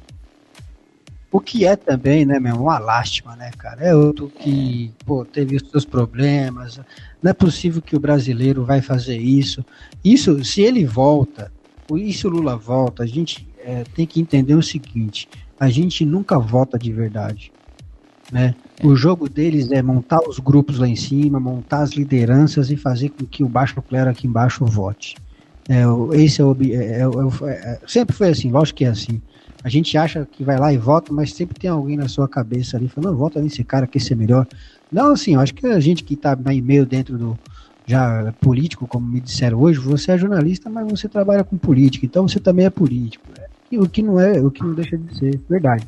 O 1.32 1.38
que 1.38 1.64
é 1.64 1.76
também, 1.76 2.24
né, 2.24 2.40
meu, 2.40 2.56
uma 2.56 2.78
lástima, 2.78 3.36
né, 3.36 3.52
cara? 3.56 3.82
É 3.82 3.94
outro 3.94 4.28
que, 4.28 4.92
pô, 5.06 5.24
teve 5.24 5.56
os 5.56 5.70
seus 5.70 5.84
problemas. 5.84 6.80
Não 7.22 7.30
é 7.30 7.32
possível 7.32 7.80
que 7.80 7.94
o 7.94 8.00
brasileiro 8.00 8.64
vai 8.64 8.82
fazer 8.82 9.16
isso. 9.16 9.64
Isso, 10.04 10.44
se 10.44 10.60
ele 10.60 10.84
volta, 10.84 11.52
e 11.98 12.12
se 12.12 12.26
o 12.26 12.30
Lula 12.30 12.56
volta, 12.56 13.02
a 13.02 13.06
gente 13.06 13.46
é, 13.64 13.84
tem 13.94 14.06
que 14.06 14.20
entender 14.20 14.54
o 14.54 14.62
seguinte: 14.62 15.28
a 15.58 15.68
gente 15.68 16.04
nunca 16.04 16.38
vota 16.38 16.78
de 16.78 16.92
verdade. 16.92 17.52
Né? 18.32 18.54
O 18.84 18.94
jogo 18.94 19.28
deles 19.28 19.70
é 19.72 19.82
montar 19.82 20.20
os 20.20 20.38
grupos 20.38 20.78
lá 20.78 20.86
em 20.86 20.96
cima, 20.96 21.40
montar 21.40 21.80
as 21.82 21.90
lideranças 21.90 22.70
e 22.70 22.76
fazer 22.76 23.10
com 23.10 23.26
que 23.26 23.42
o 23.42 23.48
baixo 23.48 23.82
clero 23.82 24.10
aqui 24.10 24.26
embaixo 24.26 24.64
vote. 24.64 25.16
É, 25.68 25.82
esse 26.16 26.40
é 26.40 26.44
o, 26.44 26.56
é, 26.60 26.66
é, 26.66 27.02
é, 27.02 27.52
é, 27.52 27.80
sempre 27.86 28.14
foi 28.14 28.28
assim, 28.28 28.50
lógico 28.50 28.78
que 28.78 28.84
é 28.84 28.88
assim. 28.88 29.20
A 29.62 29.68
gente 29.68 29.96
acha 29.98 30.26
que 30.30 30.42
vai 30.42 30.58
lá 30.58 30.72
e 30.72 30.78
vota, 30.78 31.12
mas 31.12 31.34
sempre 31.34 31.58
tem 31.58 31.68
alguém 31.68 31.96
na 31.96 32.08
sua 32.08 32.26
cabeça 32.26 32.76
ali 32.76 32.88
falando, 32.88 33.16
vota 33.16 33.40
nesse 33.42 33.62
cara 33.62 33.86
que 33.86 33.98
esse 33.98 34.12
é 34.12 34.16
melhor. 34.16 34.46
Não, 34.90 35.12
assim, 35.12 35.34
eu 35.34 35.40
acho 35.40 35.54
que 35.54 35.66
a 35.66 35.78
gente 35.78 36.02
que 36.02 36.14
está 36.14 36.34
meio 36.34 36.86
dentro 36.86 37.18
do 37.18 37.38
já 37.90 38.32
político, 38.40 38.86
como 38.86 39.06
me 39.06 39.20
disseram 39.20 39.60
hoje, 39.60 39.78
você 39.78 40.12
é 40.12 40.18
jornalista, 40.18 40.70
mas 40.70 40.88
você 40.88 41.08
trabalha 41.08 41.42
com 41.42 41.58
política, 41.58 42.06
então 42.06 42.26
você 42.26 42.38
também 42.38 42.66
é 42.66 42.70
político. 42.70 43.26
E 43.70 43.78
o 43.78 43.88
que 43.88 44.02
não 44.02 44.18
é, 44.18 44.40
o 44.40 44.50
que 44.50 44.62
não 44.62 44.74
deixa 44.74 44.96
de 44.96 45.16
ser 45.16 45.40
verdade. 45.48 45.86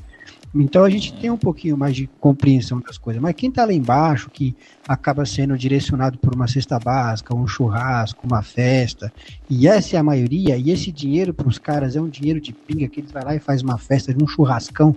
Então 0.55 0.85
a 0.85 0.91
gente 0.91 1.15
tem 1.15 1.31
um 1.31 1.37
pouquinho 1.37 1.77
mais 1.79 1.97
de 1.97 2.07
compreensão 2.21 2.81
das 2.81 2.99
coisas. 2.99 3.23
Mas 3.23 3.35
quem 3.35 3.49
está 3.49 3.65
lá 3.65 3.73
embaixo, 3.73 4.31
que 4.31 4.55
acaba 4.87 5.25
sendo 5.25 5.57
direcionado 5.57 6.19
por 6.19 6.35
uma 6.35 6.47
cesta 6.47 6.79
básica, 6.79 7.35
um 7.35 7.47
churrasco, 7.47 8.27
uma 8.27 8.43
festa, 8.43 9.13
e 9.49 9.67
essa 9.67 9.97
é 9.97 9.99
a 9.99 10.03
maioria, 10.03 10.57
e 10.57 10.71
esse 10.71 10.93
dinheiro 10.93 11.33
para 11.33 11.49
os 11.49 11.59
caras 11.59 11.97
é 11.97 12.01
um 12.01 12.09
dinheiro 12.09 12.41
de 12.41 12.53
pinga 12.53 12.87
que 12.89 13.01
eles 13.01 13.13
vai 13.13 13.25
lá 13.25 13.35
e 13.35 13.41
faz 13.41 13.63
uma 13.63 13.79
festa 13.79 14.13
de 14.13 14.23
um 14.23 14.27
churrascão, 14.27 14.95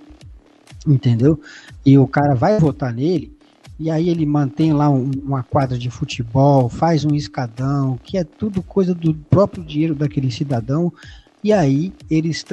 entendeu? 0.86 1.40
E 1.86 1.98
o 1.98 2.08
cara 2.08 2.36
vai 2.36 2.60
votar 2.60 2.94
nele, 2.94 3.35
e 3.80 3.92
aí 3.92 4.10
ele 4.10 4.26
mantém 4.26 4.74
lá 4.74 4.90
um, 4.90 5.12
uma 5.24 5.44
quadra 5.44 5.78
de 5.78 5.90
futebol, 5.90 6.70
faz 6.70 7.04
um 7.04 7.14
escadão, 7.14 8.00
que 8.04 8.18
é 8.18 8.24
tudo 8.24 8.64
coisa 8.64 8.94
do 8.94 9.14
próprio 9.14 9.64
dinheiro 9.64 9.96
daquele 9.96 10.32
cidadão 10.32 10.92
e 11.44 11.54
aí 11.54 11.94
eles 12.10 12.44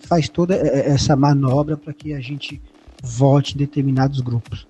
faz 0.00 0.28
toda 0.28 0.56
essa 0.56 1.14
manobra 1.14 1.76
para 1.76 1.92
que 1.92 2.12
a 2.12 2.20
gente 2.20 2.60
vote 3.00 3.54
em 3.54 3.58
determinados 3.58 4.20
grupos. 4.20 4.66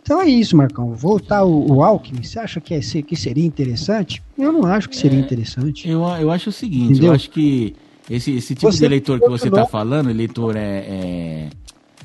Então 0.00 0.22
é 0.22 0.28
isso, 0.28 0.56
Marcão. 0.56 0.94
Voltar 0.94 1.42
o, 1.42 1.72
o 1.72 1.82
Alckmin, 1.82 2.22
você 2.22 2.38
acha 2.38 2.60
que, 2.60 2.72
é, 2.72 2.80
que 2.80 3.16
seria 3.16 3.44
interessante? 3.44 4.22
Eu 4.38 4.52
não 4.52 4.64
acho 4.64 4.88
que 4.88 4.96
seria 4.96 5.18
é, 5.18 5.22
interessante. 5.22 5.88
Eu, 5.88 6.02
eu 6.02 6.30
acho 6.30 6.50
o 6.50 6.52
seguinte, 6.52 6.92
Entendeu? 6.92 7.08
eu 7.08 7.14
acho 7.14 7.28
que 7.28 7.74
esse, 8.08 8.30
esse 8.36 8.54
tipo 8.54 8.70
você 8.70 8.78
de 8.78 8.84
eleitor 8.84 9.18
que 9.18 9.28
você 9.28 9.48
está 9.48 9.66
falando, 9.66 10.08
eleitor 10.08 10.54
é, 10.54 10.60
é. 10.60 11.48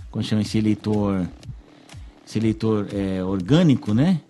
Como 0.10 0.24
chama 0.24 0.42
esse 0.42 0.58
eleitor? 0.58 1.28
Esse 2.32 2.40
eleitor 2.40 2.88
é, 2.94 3.22
orgânico, 3.22 3.94
né? 3.94 4.22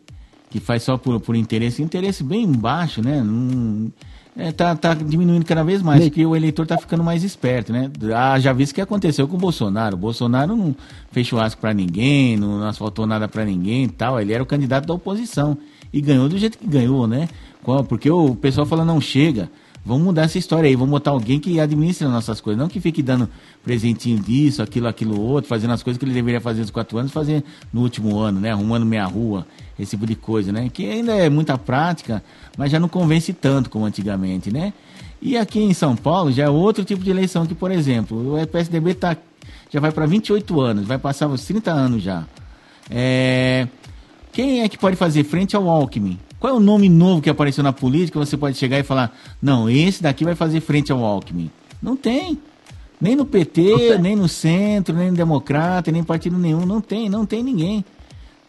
Que 0.49 0.59
faz 0.59 0.81
só 0.81 0.97
por, 0.97 1.19
por 1.19 1.35
interesse, 1.35 1.83
interesse 1.83 2.23
bem 2.23 2.51
baixo, 2.51 2.99
né? 2.99 3.21
Não, 3.21 3.91
é, 4.35 4.51
tá, 4.51 4.75
tá 4.75 4.95
diminuindo 4.95 5.45
cada 5.45 5.63
vez 5.63 5.83
mais, 5.83 6.05
porque 6.05 6.25
o 6.25 6.35
eleitor 6.35 6.65
tá 6.65 6.79
ficando 6.79 7.03
mais 7.03 7.23
esperto, 7.23 7.71
né? 7.71 7.91
Ah, 8.15 8.39
já 8.39 8.53
visto 8.53 8.71
o 8.71 8.75
que 8.75 8.81
aconteceu 8.81 9.27
com 9.27 9.35
o 9.35 9.39
Bolsonaro. 9.39 9.95
O 9.95 9.99
Bolsonaro 9.99 10.55
não 10.55 10.75
fez 11.11 11.27
churrasco 11.27 11.61
para 11.61 11.75
ninguém, 11.75 12.35
não, 12.37 12.57
não 12.57 12.67
asfaltou 12.67 13.05
nada 13.05 13.27
para 13.27 13.45
ninguém 13.45 13.83
e 13.83 13.89
tal. 13.89 14.19
Ele 14.19 14.33
era 14.33 14.41
o 14.41 14.47
candidato 14.47 14.87
da 14.87 14.95
oposição. 14.95 15.55
E 15.93 16.01
ganhou 16.01 16.27
do 16.27 16.39
jeito 16.39 16.57
que 16.57 16.65
ganhou, 16.65 17.05
né? 17.05 17.29
Porque 17.87 18.09
o 18.09 18.33
pessoal 18.33 18.65
fala, 18.65 18.83
não 18.83 18.99
chega. 18.99 19.47
Vamos 19.83 20.03
mudar 20.03 20.23
essa 20.23 20.37
história 20.37 20.67
aí, 20.67 20.75
vamos 20.75 20.91
botar 20.91 21.09
alguém 21.09 21.39
que 21.39 21.59
administre 21.59 22.05
as 22.05 22.13
nossas 22.13 22.39
coisas, 22.39 22.61
não 22.61 22.69
que 22.69 22.79
fique 22.79 23.01
dando 23.01 23.27
presentinho 23.63 24.19
disso, 24.19 24.61
aquilo, 24.61 24.87
aquilo 24.87 25.19
outro, 25.19 25.49
fazendo 25.49 25.73
as 25.73 25.81
coisas 25.81 25.97
que 25.97 26.05
ele 26.05 26.13
deveria 26.13 26.39
fazer 26.39 26.61
nos 26.61 26.69
quatro 26.69 26.99
anos, 26.99 27.11
fazer 27.11 27.43
no 27.73 27.81
último 27.81 28.19
ano, 28.19 28.39
né? 28.39 28.51
Arrumando 28.51 28.85
meia 28.85 29.05
rua, 29.05 29.45
esse 29.79 29.91
tipo 29.91 30.05
de 30.05 30.15
coisa, 30.15 30.51
né? 30.51 30.69
Que 30.71 30.85
ainda 30.85 31.13
é 31.13 31.29
muita 31.29 31.57
prática, 31.57 32.23
mas 32.55 32.71
já 32.71 32.79
não 32.79 32.87
convence 32.87 33.33
tanto 33.33 33.71
como 33.71 33.85
antigamente, 33.85 34.51
né? 34.51 34.71
E 35.19 35.35
aqui 35.35 35.59
em 35.59 35.73
São 35.73 35.95
Paulo 35.95 36.31
já 36.31 36.43
é 36.43 36.49
outro 36.49 36.83
tipo 36.83 37.03
de 37.03 37.09
eleição 37.09 37.47
que, 37.47 37.55
por 37.55 37.71
exemplo, 37.71 38.39
o 38.39 38.47
PSDB 38.47 38.93
tá, 38.93 39.17
já 39.71 39.79
vai 39.79 39.91
para 39.91 40.05
28 40.05 40.61
anos, 40.61 40.85
vai 40.85 40.99
passar 40.99 41.27
os 41.27 41.43
30 41.45 41.71
anos 41.71 42.03
já. 42.03 42.23
É, 42.87 43.67
quem 44.31 44.61
é 44.61 44.69
que 44.69 44.77
pode 44.77 44.95
fazer 44.95 45.23
frente 45.23 45.55
ao 45.55 45.67
Alckmin? 45.67 46.19
Qual 46.41 46.51
é 46.51 46.57
o 46.57 46.59
nome 46.59 46.89
novo 46.89 47.21
que 47.21 47.29
apareceu 47.29 47.63
na 47.63 47.71
política? 47.71 48.17
Você 48.17 48.35
pode 48.35 48.57
chegar 48.57 48.79
e 48.79 48.83
falar: 48.83 49.15
não, 49.39 49.69
esse 49.69 50.01
daqui 50.01 50.25
vai 50.25 50.33
fazer 50.33 50.59
frente 50.59 50.91
ao 50.91 51.05
Alckmin. 51.05 51.51
Não 51.79 51.95
tem. 51.95 52.39
Nem 52.99 53.15
no 53.15 53.25
PT, 53.25 53.99
nem 53.99 54.15
no 54.15 54.27
centro, 54.27 54.95
nem 54.95 55.11
no 55.11 55.17
Democrata, 55.17 55.91
nem 55.91 56.03
partido 56.03 56.39
nenhum. 56.39 56.65
Não 56.65 56.81
tem, 56.81 57.07
não 57.09 57.27
tem 57.27 57.43
ninguém. 57.43 57.85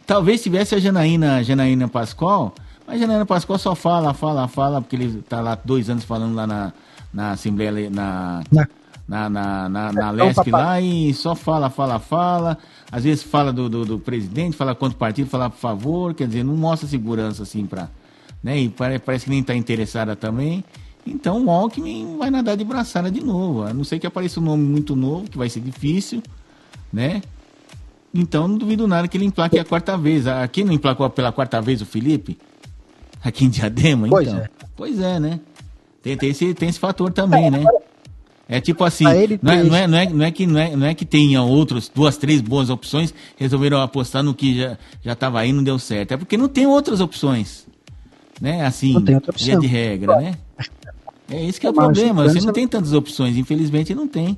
Talvez 0.06 0.42
tivesse 0.42 0.74
a 0.74 0.78
Janaína, 0.78 1.44
Janaína 1.44 1.86
Pascoal, 1.86 2.54
mas 2.86 2.98
Janaína 2.98 3.26
Pascoal 3.26 3.58
só 3.58 3.74
fala, 3.74 4.14
fala, 4.14 4.48
fala, 4.48 4.80
porque 4.80 4.96
ele 4.96 5.18
está 5.18 5.40
lá 5.40 5.58
dois 5.62 5.90
anos 5.90 6.04
falando 6.04 6.34
lá 6.34 6.46
na, 6.46 6.72
na 7.12 7.32
Assembleia, 7.32 7.90
na, 7.90 8.42
na 8.50 8.66
na, 9.06 9.28
na, 9.28 9.68
na, 9.68 9.92
na 9.92 10.10
Lesp 10.10 10.50
lá 10.50 10.80
e 10.80 11.12
só 11.14 11.34
fala, 11.34 11.68
fala, 11.70 11.98
fala. 11.98 12.58
Às 12.90 13.04
vezes 13.04 13.22
fala 13.22 13.52
do, 13.52 13.68
do, 13.68 13.84
do 13.84 13.98
presidente, 13.98 14.56
fala 14.56 14.74
quanto 14.74 14.96
partido, 14.96 15.28
fala 15.28 15.50
por 15.50 15.58
favor, 15.58 16.14
quer 16.14 16.26
dizer, 16.26 16.44
não 16.44 16.56
mostra 16.56 16.88
segurança 16.88 17.42
assim 17.42 17.66
para. 17.66 17.88
Né? 18.42 18.58
E 18.60 18.68
parece, 18.68 18.98
parece 19.00 19.24
que 19.24 19.30
nem 19.30 19.40
está 19.40 19.54
interessada 19.54 20.14
também. 20.16 20.64
Então 21.06 21.44
o 21.44 21.50
Alckmin 21.50 22.16
vai 22.16 22.30
nadar 22.30 22.56
de 22.56 22.64
braçada 22.64 23.10
de 23.10 23.22
novo. 23.22 23.62
A 23.62 23.74
não 23.74 23.84
ser 23.84 23.98
que 23.98 24.06
apareça 24.06 24.40
um 24.40 24.44
nome 24.44 24.64
muito 24.64 24.94
novo, 24.94 25.28
que 25.28 25.36
vai 25.36 25.48
ser 25.48 25.60
difícil, 25.60 26.22
né? 26.92 27.22
Então 28.14 28.46
não 28.46 28.58
duvido 28.58 28.86
nada 28.86 29.08
que 29.08 29.16
ele 29.16 29.24
emplaque 29.24 29.58
a 29.58 29.64
quarta 29.64 29.96
vez. 29.96 30.26
Aqui 30.26 30.62
não 30.62 30.72
emplacou 30.72 31.08
pela 31.10 31.32
quarta 31.32 31.60
vez 31.60 31.80
o 31.80 31.86
Felipe? 31.86 32.38
Aqui 33.24 33.44
em 33.44 33.48
Diadema, 33.48 34.08
pois 34.08 34.28
então. 34.28 34.40
É. 34.40 34.48
Pois 34.76 35.00
é, 35.00 35.18
né? 35.18 35.40
Tem, 36.02 36.16
tem, 36.16 36.30
esse, 36.30 36.54
tem 36.54 36.68
esse 36.68 36.78
fator 36.78 37.12
também, 37.12 37.50
né? 37.50 37.64
É 38.48 38.60
tipo 38.60 38.84
assim, 38.84 39.04
não 39.04 39.52
é, 39.52 39.62
não, 39.62 39.76
é, 39.76 39.86
não, 39.86 39.98
é, 39.98 40.08
não, 40.10 40.24
é 40.24 40.30
que, 40.30 40.46
não, 40.46 40.60
é, 40.60 40.76
não 40.76 40.86
é 40.86 40.94
que 40.94 41.04
tenha 41.04 41.42
outros, 41.42 41.90
duas, 41.92 42.16
três 42.16 42.40
boas 42.40 42.70
opções, 42.70 43.14
resolveram 43.36 43.80
apostar 43.80 44.22
no 44.22 44.34
que 44.34 44.58
já 45.02 45.12
estava 45.12 45.40
aí 45.40 45.52
não 45.52 45.62
deu 45.62 45.78
certo. 45.78 46.12
É 46.12 46.16
porque 46.16 46.36
não 46.36 46.48
tem 46.48 46.66
outras 46.66 47.00
opções. 47.00 47.66
Né? 48.40 48.64
Assim, 48.64 48.94
via 49.36 49.58
de 49.58 49.66
regra, 49.66 50.16
né? 50.16 50.34
É 51.30 51.42
isso 51.42 51.60
que 51.60 51.66
é 51.66 51.70
o 51.70 51.72
problema. 51.72 52.24
Você 52.24 52.40
não 52.40 52.52
tem 52.52 52.66
tantas 52.66 52.92
opções, 52.92 53.36
infelizmente 53.36 53.94
não 53.94 54.06
tem. 54.06 54.36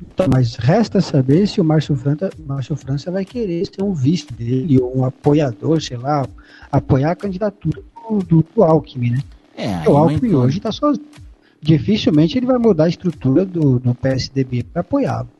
Então, 0.00 0.26
mas 0.32 0.54
resta 0.56 1.00
saber 1.00 1.46
se 1.48 1.60
o 1.60 1.64
Márcio 1.64 1.96
França, 1.96 2.30
Márcio 2.46 2.76
França 2.76 3.10
vai 3.10 3.24
querer 3.24 3.66
ser 3.66 3.82
um 3.82 3.92
vice 3.92 4.32
dele, 4.32 4.80
ou 4.80 4.98
um 4.98 5.04
apoiador, 5.04 5.82
sei 5.82 5.96
lá, 5.96 6.26
apoiar 6.70 7.10
a 7.10 7.16
candidatura 7.16 7.82
do, 8.08 8.18
do, 8.20 8.46
do 8.54 8.62
Alckmin, 8.62 9.10
né? 9.10 9.22
É, 9.56 9.88
o 9.88 9.96
Alckmin 9.96 10.34
hoje 10.34 10.58
está 10.58 10.70
sozinho. 10.70 11.06
Dificilmente 11.64 12.36
ele 12.36 12.44
vai 12.44 12.58
mudar 12.58 12.84
a 12.84 12.88
estrutura 12.88 13.42
do, 13.42 13.78
do 13.78 13.94
PSDB 13.94 14.64
para 14.64 14.82
apoiá-lo. 14.82 15.30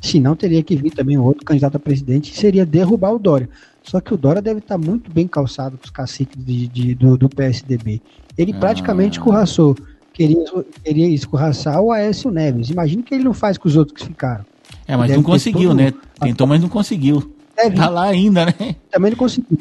Senão 0.00 0.36
teria 0.36 0.62
que 0.62 0.76
vir 0.76 0.92
também 0.92 1.18
outro 1.18 1.44
candidato 1.44 1.76
a 1.76 1.80
presidente, 1.80 2.30
que 2.30 2.38
seria 2.38 2.64
derrubar 2.64 3.12
o 3.12 3.18
Dória. 3.18 3.48
Só 3.82 4.00
que 4.00 4.14
o 4.14 4.16
Dória 4.16 4.40
deve 4.40 4.60
estar 4.60 4.78
tá 4.78 4.84
muito 4.84 5.10
bem 5.10 5.26
calçado 5.26 5.76
com 5.76 5.84
os 5.84 5.90
caciques 5.90 6.42
de, 6.42 6.68
de, 6.68 6.94
do, 6.94 7.18
do, 7.18 7.28
PSDB. 7.28 8.00
Ele 8.38 8.52
ah. 8.52 8.60
praticamente 8.60 9.18
escorraçou, 9.18 9.76
queria, 10.12 10.44
queria 10.84 11.08
escorraçar 11.08 11.80
o 11.80 11.90
Aécio 11.90 12.30
Neves. 12.30 12.70
Imagina 12.70 13.02
que 13.02 13.12
ele 13.12 13.24
não 13.24 13.34
faz 13.34 13.58
com 13.58 13.66
os 13.66 13.76
outros 13.76 13.98
que 13.98 14.06
ficaram. 14.06 14.46
É, 14.86 14.96
mas 14.96 15.10
não 15.10 15.22
conseguiu, 15.22 15.74
né? 15.74 15.92
Tentou, 16.20 16.46
mas 16.46 16.60
não 16.60 16.68
conseguiu. 16.68 17.34
Deve. 17.56 17.74
Tá 17.74 17.88
lá 17.88 18.04
ainda, 18.04 18.46
né? 18.46 18.76
Também 18.88 19.10
não 19.10 19.18
conseguiu. 19.18 19.58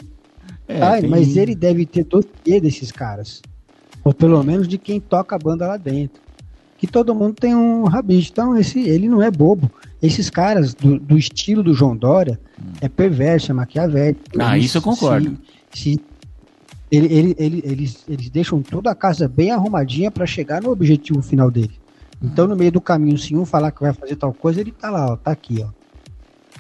É, 0.68 1.02
tem... 1.02 1.10
Mas 1.10 1.36
ele 1.36 1.56
deve 1.56 1.84
ter 1.88 2.04
dossiê 2.04 2.62
desses 2.62 2.92
caras. 2.92 3.42
Ou 4.10 4.14
pelo 4.14 4.44
menos 4.44 4.68
de 4.68 4.80
quem 4.80 5.00
toca 5.00 5.36
a 5.36 5.38
banda 5.38 5.68
lá 5.68 5.78
dentro. 5.78 6.20
Que 6.80 6.88
todo 6.88 7.14
mundo 7.14 7.36
tem 7.36 7.56
um 7.56 7.84
rabicho. 7.84 8.32
Então, 8.32 8.58
esse, 8.58 8.80
ele 8.80 9.08
não 9.08 9.22
é 9.22 9.30
bobo. 9.30 9.70
Esses 10.02 10.32
caras 10.32 10.74
do, 10.74 10.98
do 10.98 11.16
estilo 11.16 11.62
do 11.62 11.76
João 11.76 11.96
Dória 11.96 12.40
é 12.82 12.90
perverso, 12.90 13.52
é 13.52 13.54
maquiavélico. 13.54 14.22
Ah, 14.40 14.58
isso 14.58 14.80
eu 14.80 14.82
concordo. 14.82 15.38
Se, 15.72 15.94
se 15.94 16.02
ele, 16.92 17.06
ele, 17.14 17.36
ele, 17.38 17.62
eles, 17.64 18.04
eles 18.10 18.32
deixam 18.32 18.64
toda 18.64 18.90
a 18.90 18.96
casa 18.96 19.28
bem 19.28 19.52
arrumadinha 19.52 20.10
para 20.10 20.26
chegar 20.26 20.60
no 20.60 20.72
objetivo 20.72 21.22
final 21.22 21.52
dele. 21.52 21.78
Então, 22.20 22.48
no 22.48 22.56
meio 22.56 22.72
do 22.72 22.82
caminho, 22.82 23.16
se 23.16 23.36
um 23.36 23.46
falar 23.46 23.72
que 23.72 23.82
vai 23.82 23.94
fazer 23.94 24.16
tal 24.16 24.34
coisa, 24.34 24.60
ele 24.60 24.72
tá 24.72 24.90
lá, 24.90 25.14
ó, 25.14 25.18
tá 25.18 25.30
aqui, 25.30 25.64
ó. 25.64 25.70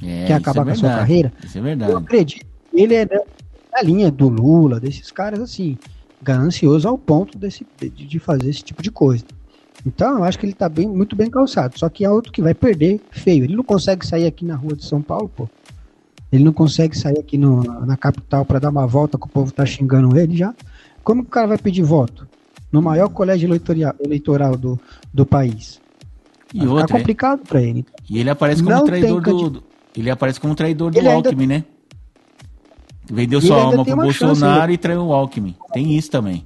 É, 0.06 0.28
Quer 0.28 0.34
acabar 0.34 0.62
é 0.62 0.66
com 0.66 0.72
a 0.72 0.76
sua 0.76 0.89
carreira? 0.89 1.34
Isso 1.43 1.58
é 1.58 1.62
verdade. 1.62 1.91
Eu 1.93 1.97
acredito. 1.97 2.45
Ele 2.72 2.93
é 2.93 3.08
da 3.08 3.82
linha 3.82 4.12
do 4.12 4.30
Lula, 4.30 4.80
desses 4.80 5.10
caras 5.10 5.39
assim, 5.39 5.80
ganancioso 6.22 6.88
ao 6.88 6.97
ponto 6.97 7.38
desse, 7.38 7.65
de, 7.78 7.89
de 7.89 8.20
fazer 8.20 8.49
esse 8.49 8.63
tipo 8.63 8.82
de 8.82 8.91
coisa. 8.91 9.26
Então, 9.86 10.17
eu 10.17 10.24
acho 10.24 10.38
que 10.38 10.45
ele 10.45 10.53
tá 10.53 10.67
bem, 10.67 10.88
muito 10.88 11.15
bem 11.15 11.30
calçado. 11.30 11.80
Só 11.80 11.88
que 11.89 12.03
é 12.03 12.09
outro 12.09 12.32
que 12.32 12.41
vai 12.41 12.53
perder 12.53 12.99
feio. 13.11 13.45
Ele 13.45 13.55
não 13.55 13.63
consegue 13.63 14.05
sair 14.05 14.26
aqui 14.26 14.43
na 14.43 14.55
rua 14.55 14.76
de 14.76 14.84
São 14.84 15.01
Paulo, 15.01 15.30
pô. 15.30 15.47
Ele 16.32 16.43
não 16.43 16.53
consegue 16.53 16.97
sair 16.97 17.17
aqui 17.17 17.38
no, 17.38 17.63
na 17.86 17.97
capital 17.97 18.45
para 18.45 18.59
dar 18.59 18.70
uma 18.70 18.86
volta 18.86 19.17
que 19.17 19.26
o 19.26 19.30
povo 19.30 19.51
tá 19.51 19.65
xingando 19.65 20.17
ele 20.17 20.36
já. 20.36 20.53
Como 21.03 21.24
que 21.24 21.30
o 21.30 21.32
cara 21.32 21.47
vai 21.47 21.57
pedir 21.57 21.82
voto? 21.82 22.28
No 22.72 22.82
maior 22.82 23.09
colégio 23.09 23.47
eleitoral, 23.47 23.95
eleitoral 23.99 24.55
do, 24.55 24.80
do 25.11 25.26
país. 25.26 25.82
E 26.53 26.59
vai 26.59 26.67
outra, 26.67 26.95
é 26.95 26.99
complicado 26.99 27.41
para 27.47 27.61
ele. 27.61 27.86
E 28.07 28.20
ele 28.20 28.30
aparece 28.30 28.61
como 28.61 28.76
não 28.76 28.86
traidor 28.86 29.22
do, 29.22 29.63
Ele 29.95 30.09
aparece 30.11 30.39
como 30.39 30.53
traidor 30.53 30.91
do 30.91 30.99
ele 30.99 31.07
Alckmin, 31.07 31.43
ainda... 31.43 31.57
né? 31.59 31.65
Vendeu 33.10 33.41
sua 33.41 33.62
alma 33.62 33.84
pro 33.84 33.95
Bolsonaro 33.95 34.36
chance, 34.36 34.68
né? 34.68 34.74
e 34.74 34.78
traiu 34.78 35.01
o 35.01 35.14
Alckmin. 35.14 35.55
Tem 35.74 35.97
isso 35.97 36.12
também. 36.12 36.45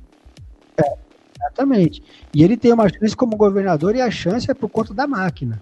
É, 0.78 0.93
exatamente. 1.39 2.01
E 2.34 2.43
ele 2.43 2.55
tem 2.55 2.72
uma 2.72 2.88
chance 2.88 3.16
como 3.16 3.36
governador 3.36 3.95
e 3.95 4.01
a 4.01 4.09
chance 4.09 4.49
é 4.49 4.53
por 4.53 4.70
conta 4.70 4.93
da 4.93 5.05
máquina. 5.05 5.61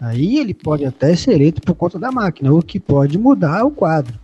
Aí 0.00 0.38
ele 0.38 0.52
pode 0.52 0.84
até 0.84 1.14
ser 1.14 1.34
eleito 1.34 1.60
por 1.60 1.76
conta 1.76 1.96
da 1.98 2.10
máquina, 2.10 2.52
o 2.52 2.60
que 2.60 2.80
pode 2.80 3.16
mudar 3.16 3.64
o 3.64 3.70
quadro. 3.70 4.18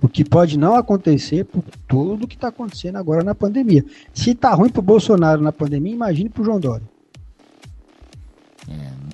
O 0.00 0.08
que 0.08 0.24
pode 0.24 0.58
não 0.58 0.74
acontecer 0.74 1.44
por 1.44 1.62
tudo 1.86 2.26
que 2.26 2.34
está 2.34 2.48
acontecendo 2.48 2.96
agora 2.96 3.22
na 3.22 3.34
pandemia. 3.34 3.84
Se 4.14 4.30
está 4.30 4.52
ruim 4.54 4.70
para 4.70 4.80
o 4.80 4.82
Bolsonaro 4.82 5.42
na 5.42 5.52
pandemia, 5.52 5.92
imagine 5.92 6.28
para 6.28 6.42
o 6.42 6.44
João 6.44 6.58
Dória. 6.58 6.91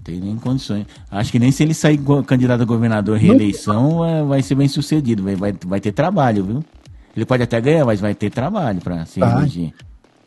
Não 0.08 0.20
tem 0.20 0.20
nem 0.20 0.36
condições. 0.36 0.86
Acho 1.10 1.30
que 1.30 1.38
nem 1.38 1.50
se 1.50 1.62
ele 1.62 1.74
sair 1.74 2.00
candidato 2.26 2.62
a 2.62 2.64
governador 2.64 3.18
reeleição 3.18 4.04
é, 4.04 4.22
vai 4.22 4.42
ser 4.42 4.54
bem 4.54 4.68
sucedido. 4.68 5.22
Vai, 5.22 5.36
vai, 5.36 5.54
vai 5.66 5.80
ter 5.80 5.92
trabalho, 5.92 6.44
viu? 6.44 6.64
Ele 7.14 7.26
pode 7.26 7.42
até 7.42 7.60
ganhar, 7.60 7.84
mas 7.84 8.00
vai 8.00 8.14
ter 8.14 8.30
trabalho 8.30 8.80
para 8.80 9.04
se 9.04 9.20
eleger. 9.20 9.72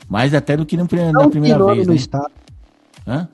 Mais 0.08 0.34
até 0.34 0.56
do 0.56 0.66
que 0.66 0.78
no, 0.78 0.84
na 0.84 1.30
primeira 1.30 1.66
vez. 1.66 1.88
No 1.88 1.94
né? 1.94 2.00
estado. 2.00 2.32
Hã? 3.08 3.28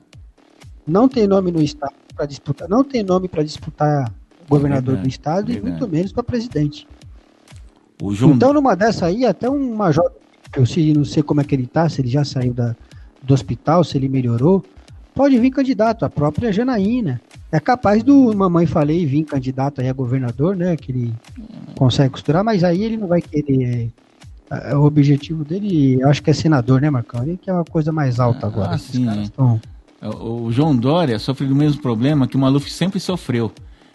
Não 0.86 1.08
tem 1.08 1.26
nome 1.26 1.50
no 1.50 1.62
estado 1.62 1.92
para 2.14 2.24
disputar, 2.24 2.68
não 2.68 2.82
tem 2.82 3.02
nome 3.02 3.28
para 3.28 3.44
disputar 3.44 4.10
governador 4.48 4.96
é 4.96 5.02
do 5.02 5.08
estado 5.08 5.52
e 5.52 5.60
muito 5.60 5.86
menos 5.86 6.10
para 6.10 6.22
presidente. 6.22 6.88
João... 8.12 8.32
Então, 8.32 8.52
numa 8.52 8.74
dessa 8.74 9.06
aí, 9.06 9.26
até 9.26 9.50
um 9.50 9.74
major, 9.74 10.10
eu 10.56 10.64
sei, 10.64 10.94
não 10.94 11.04
sei 11.04 11.22
como 11.22 11.40
é 11.40 11.44
que 11.44 11.54
ele 11.54 11.66
tá, 11.66 11.88
se 11.88 12.00
ele 12.00 12.08
já 12.08 12.24
saiu 12.24 12.54
da, 12.54 12.74
do 13.22 13.34
hospital, 13.34 13.84
se 13.84 13.98
ele 13.98 14.08
melhorou, 14.08 14.64
pode 15.18 15.36
vir 15.36 15.50
candidato, 15.50 16.04
a 16.04 16.08
própria 16.08 16.52
Janaína. 16.52 17.20
É 17.50 17.58
capaz 17.58 18.04
do 18.04 18.32
Mamãe 18.36 18.66
Falei 18.66 19.04
vir 19.04 19.24
candidato 19.24 19.80
aí 19.80 19.88
a 19.88 19.92
governador, 19.92 20.54
né? 20.54 20.76
Que 20.76 20.92
ele 20.92 21.14
consegue 21.76 22.10
costurar, 22.10 22.44
mas 22.44 22.62
aí 22.62 22.84
ele 22.84 22.96
não 22.96 23.08
vai 23.08 23.20
querer. 23.20 23.90
É, 24.48 24.76
o 24.76 24.84
objetivo 24.84 25.44
dele, 25.44 26.00
eu 26.00 26.08
acho 26.08 26.22
que 26.22 26.30
é 26.30 26.32
senador, 26.32 26.80
né, 26.80 26.88
Marcão? 26.88 27.24
Ele 27.24 27.36
que 27.36 27.50
é 27.50 27.52
uma 27.52 27.64
coisa 27.64 27.90
mais 27.90 28.20
alta 28.20 28.46
ah, 28.46 28.48
agora. 28.48 28.70
Ah, 28.74 28.78
sim, 28.78 29.10
é. 29.10 29.22
estão... 29.22 29.60
O 30.00 30.52
João 30.52 30.76
Dória 30.76 31.18
sofre 31.18 31.48
do 31.48 31.54
mesmo 31.56 31.82
problema 31.82 32.28
que 32.28 32.36
o 32.36 32.38
Maluf 32.38 32.70
sempre 32.70 33.00
sofreu. 33.00 33.50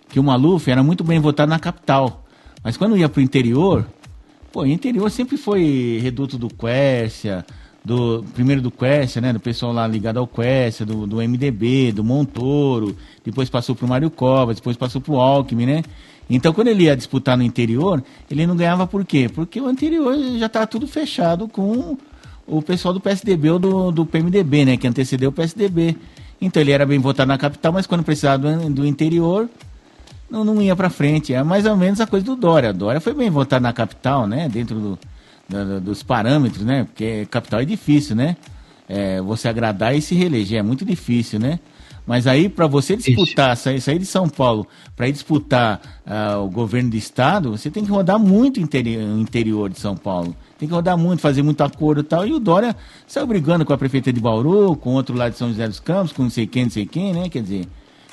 Que 0.09 0.19
o 0.19 0.23
Maluf 0.23 0.69
era 0.69 0.83
muito 0.83 1.05
bem 1.05 1.21
votado 1.21 1.49
na 1.49 1.57
capital. 1.57 2.25
Mas 2.61 2.75
quando 2.75 2.97
ia 2.97 3.07
para 3.07 3.21
o 3.21 3.23
interior, 3.23 3.87
pô, 4.51 4.63
o 4.63 4.67
interior 4.67 5.09
sempre 5.09 5.37
foi 5.37 6.01
reduto 6.03 6.37
do 6.37 6.49
Quércia, 6.49 7.45
do 7.83 8.23
primeiro 8.33 8.61
do 8.61 8.71
Quércia, 8.71 9.21
né, 9.21 9.33
do 9.33 9.39
pessoal 9.39 9.73
lá 9.73 9.85
ligado 9.85 10.17
ao 10.17 10.25
Quércia, 10.25 10.85
do, 10.85 11.05
do 11.05 11.17
MDB, 11.17 11.91
do 11.91 12.03
Montoro, 12.03 12.95
depois 13.23 13.49
passou 13.49 13.75
para 13.75 13.85
o 13.85 13.89
Mário 13.89 14.09
Covas, 14.09 14.57
depois 14.57 14.77
passou 14.77 15.01
para 15.01 15.13
o 15.13 15.19
Alckmin, 15.19 15.65
né? 15.65 15.83
Então, 16.29 16.53
quando 16.53 16.69
ele 16.69 16.83
ia 16.83 16.95
disputar 16.95 17.37
no 17.37 17.43
interior, 17.43 18.01
ele 18.31 18.47
não 18.47 18.55
ganhava 18.55 18.87
por 18.87 19.05
quê? 19.05 19.29
Porque 19.33 19.59
o 19.59 19.69
interior 19.69 20.15
já 20.37 20.45
estava 20.45 20.65
tudo 20.65 20.87
fechado 20.87 21.49
com 21.49 21.97
o 22.47 22.61
pessoal 22.61 22.93
do 22.93 23.01
PSDB 23.01 23.51
ou 23.51 23.59
do, 23.59 23.91
do 23.91 24.05
PMDB, 24.05 24.65
né? 24.65 24.77
Que 24.77 24.87
antecedeu 24.87 25.29
o 25.29 25.33
PSDB. 25.33 25.97
Então 26.39 26.61
ele 26.61 26.71
era 26.71 26.85
bem 26.85 26.99
votado 26.99 27.27
na 27.27 27.37
capital, 27.37 27.73
mas 27.73 27.85
quando 27.85 28.03
precisava 28.03 28.55
do, 28.55 28.69
do 28.69 28.85
interior, 28.85 29.49
não, 30.29 30.45
não 30.45 30.61
ia 30.61 30.75
para 30.75 30.89
frente. 30.89 31.33
É 31.33 31.43
mais 31.43 31.65
ou 31.65 31.75
menos 31.75 31.99
a 31.99 32.07
coisa 32.07 32.25
do 32.25 32.35
Dória. 32.35 32.71
Dória 32.73 33.01
foi 33.01 33.13
bem 33.13 33.29
votado 33.29 33.63
na 33.63 33.73
capital, 33.73 34.25
né? 34.25 34.47
Dentro 34.47 34.79
do, 34.79 34.99
do, 35.47 35.81
dos 35.81 36.03
parâmetros, 36.03 36.63
né? 36.63 36.85
Porque 36.85 37.25
capital 37.29 37.61
é 37.61 37.65
difícil, 37.65 38.15
né? 38.15 38.35
É, 38.87 39.21
você 39.21 39.47
agradar 39.47 39.95
e 39.95 40.01
se 40.01 40.13
reeleger 40.13 40.59
é 40.59 40.63
muito 40.63 40.85
difícil, 40.85 41.39
né? 41.39 41.59
Mas 42.05 42.27
aí, 42.27 42.49
para 42.49 42.67
você 42.67 42.97
disputar, 42.97 43.55
sair, 43.55 43.79
sair, 43.79 43.97
de 43.97 44.05
São 44.05 44.27
Paulo 44.27 44.67
para 44.93 45.07
ir 45.07 45.13
disputar 45.13 45.79
uh, 46.05 46.43
o 46.43 46.49
governo 46.49 46.89
do 46.89 46.97
estado, 46.97 47.51
você 47.51 47.71
tem 47.71 47.85
que 47.85 47.89
rodar 47.89 48.19
muito 48.19 48.57
o 48.57 48.59
interi 48.61 48.95
interior 48.95 49.69
de 49.69 49.79
São 49.79 49.95
Paulo 49.95 50.35
tem 50.63 50.67
que 50.67 50.73
rodar 50.73 50.97
muito, 50.97 51.19
fazer 51.19 51.41
muito 51.41 51.61
acordo 51.61 52.01
e 52.01 52.03
tal. 52.03 52.25
E 52.25 52.33
o 52.33 52.39
Dória 52.39 52.75
saiu 53.05 53.27
brigando 53.27 53.65
com 53.65 53.73
a 53.73 53.77
prefeita 53.77 54.13
de 54.13 54.19
Bauru, 54.19 54.75
com 54.77 54.93
outro 54.93 55.15
lá 55.15 55.29
de 55.29 55.37
São 55.37 55.49
José 55.49 55.67
dos 55.67 55.79
Campos, 55.79 56.13
com 56.13 56.23
não 56.23 56.29
sei 56.29 56.47
quem, 56.47 56.63
não 56.63 56.71
sei 56.71 56.85
quem, 56.85 57.13
né? 57.13 57.29
Quer 57.29 57.41
dizer, 57.41 57.67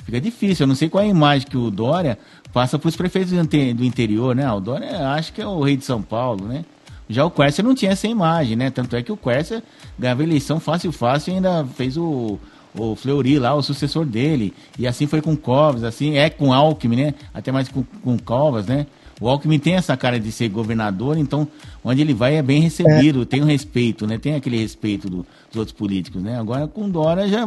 fica 0.04 0.20
difícil. 0.20 0.64
Eu 0.64 0.68
não 0.68 0.74
sei 0.74 0.88
qual 0.88 1.02
é 1.02 1.06
a 1.06 1.10
imagem 1.10 1.46
que 1.46 1.56
o 1.56 1.70
Dória 1.70 2.18
passa 2.52 2.78
para 2.78 2.88
os 2.88 2.96
prefeitos 2.96 3.32
do 3.32 3.84
interior, 3.84 4.34
né? 4.34 4.44
Ah, 4.44 4.54
o 4.54 4.60
Dória 4.60 5.08
acho 5.10 5.32
que 5.32 5.40
é 5.40 5.46
o 5.46 5.60
rei 5.60 5.76
de 5.76 5.84
São 5.84 6.02
Paulo, 6.02 6.46
né? 6.46 6.64
Já 7.10 7.24
o 7.24 7.30
Quercia 7.30 7.64
não 7.64 7.74
tinha 7.74 7.90
essa 7.90 8.06
imagem, 8.06 8.54
né? 8.54 8.70
Tanto 8.70 8.94
é 8.94 9.02
que 9.02 9.10
o 9.10 9.16
Quercia 9.16 9.64
ganhava 9.98 10.22
eleição 10.22 10.60
fácil, 10.60 10.92
fácil 10.92 11.32
e 11.32 11.34
ainda 11.34 11.66
fez 11.74 11.96
o, 11.96 12.38
o 12.72 12.94
Fleury 12.94 13.36
lá, 13.36 13.52
o 13.52 13.62
sucessor 13.62 14.06
dele. 14.06 14.54
E 14.78 14.86
assim 14.86 15.08
foi 15.08 15.20
com 15.20 15.36
Covas, 15.36 15.82
assim, 15.82 16.16
é 16.16 16.30
com 16.30 16.52
Alckmin, 16.52 16.96
né? 16.96 17.14
Até 17.34 17.50
mais 17.50 17.68
com, 17.68 17.82
com 17.82 18.16
Covas, 18.16 18.66
né? 18.66 18.86
O 19.20 19.28
Alckmin 19.28 19.58
tem 19.58 19.74
essa 19.74 19.96
cara 19.96 20.20
de 20.20 20.30
ser 20.30 20.48
governador, 20.48 21.18
então 21.18 21.48
onde 21.84 22.00
ele 22.00 22.14
vai 22.14 22.36
é 22.36 22.42
bem 22.42 22.62
recebido, 22.62 23.22
é. 23.22 23.24
tem 23.24 23.42
um 23.42 23.46
respeito, 23.46 24.06
né? 24.06 24.16
Tem 24.16 24.36
aquele 24.36 24.58
respeito 24.58 25.10
do, 25.10 25.26
dos 25.50 25.56
outros 25.56 25.76
políticos, 25.76 26.22
né? 26.22 26.38
Agora 26.38 26.68
com 26.68 26.88
Dora 26.88 27.28
já 27.28 27.46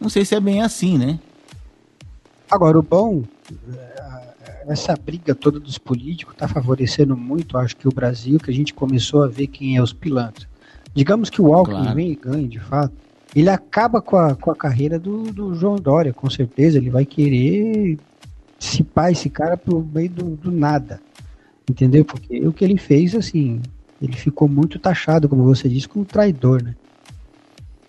não 0.00 0.08
sei 0.08 0.24
se 0.24 0.34
é 0.34 0.40
bem 0.40 0.62
assim, 0.62 0.96
né? 0.96 1.18
Agora 2.50 2.78
o 2.78 2.82
bom, 2.82 3.22
essa 4.68 4.94
briga 4.96 5.34
toda 5.34 5.58
dos 5.58 5.78
políticos 5.78 6.34
está 6.34 6.48
favorecendo 6.48 7.16
muito, 7.16 7.58
acho 7.58 7.76
que 7.76 7.88
o 7.88 7.92
Brasil, 7.92 8.38
que 8.38 8.50
a 8.50 8.54
gente 8.54 8.74
começou 8.74 9.22
a 9.22 9.28
ver 9.28 9.46
quem 9.46 9.76
é 9.76 9.82
os 9.82 9.92
pilantras. 9.92 10.48
Digamos 10.94 11.30
que 11.30 11.40
o 11.40 11.54
Alckmin 11.54 11.80
claro. 11.80 11.94
vem 11.94 12.10
e 12.12 12.16
ganhe, 12.16 12.48
de 12.48 12.60
fato, 12.60 12.92
ele 13.34 13.48
acaba 13.48 14.00
com 14.02 14.16
a, 14.16 14.34
com 14.34 14.50
a 14.50 14.56
carreira 14.56 14.98
do, 14.98 15.24
do 15.32 15.54
João 15.54 15.76
Dória, 15.76 16.12
com 16.12 16.28
certeza. 16.28 16.76
Ele 16.76 16.90
vai 16.90 17.06
querer 17.06 17.98
cipar 18.58 19.10
esse 19.10 19.30
cara 19.30 19.56
pro 19.56 19.82
meio 19.82 20.10
do, 20.10 20.36
do 20.36 20.50
nada. 20.52 21.00
Entendeu? 21.68 22.04
Porque 22.04 22.46
o 22.46 22.52
que 22.52 22.64
ele 22.64 22.76
fez, 22.76 23.14
assim, 23.14 23.62
ele 24.02 24.12
ficou 24.12 24.48
muito 24.48 24.78
taxado, 24.78 25.28
como 25.28 25.44
você 25.44 25.68
disse, 25.68 25.88
como 25.88 26.04
traidor, 26.04 26.62
né? 26.62 26.74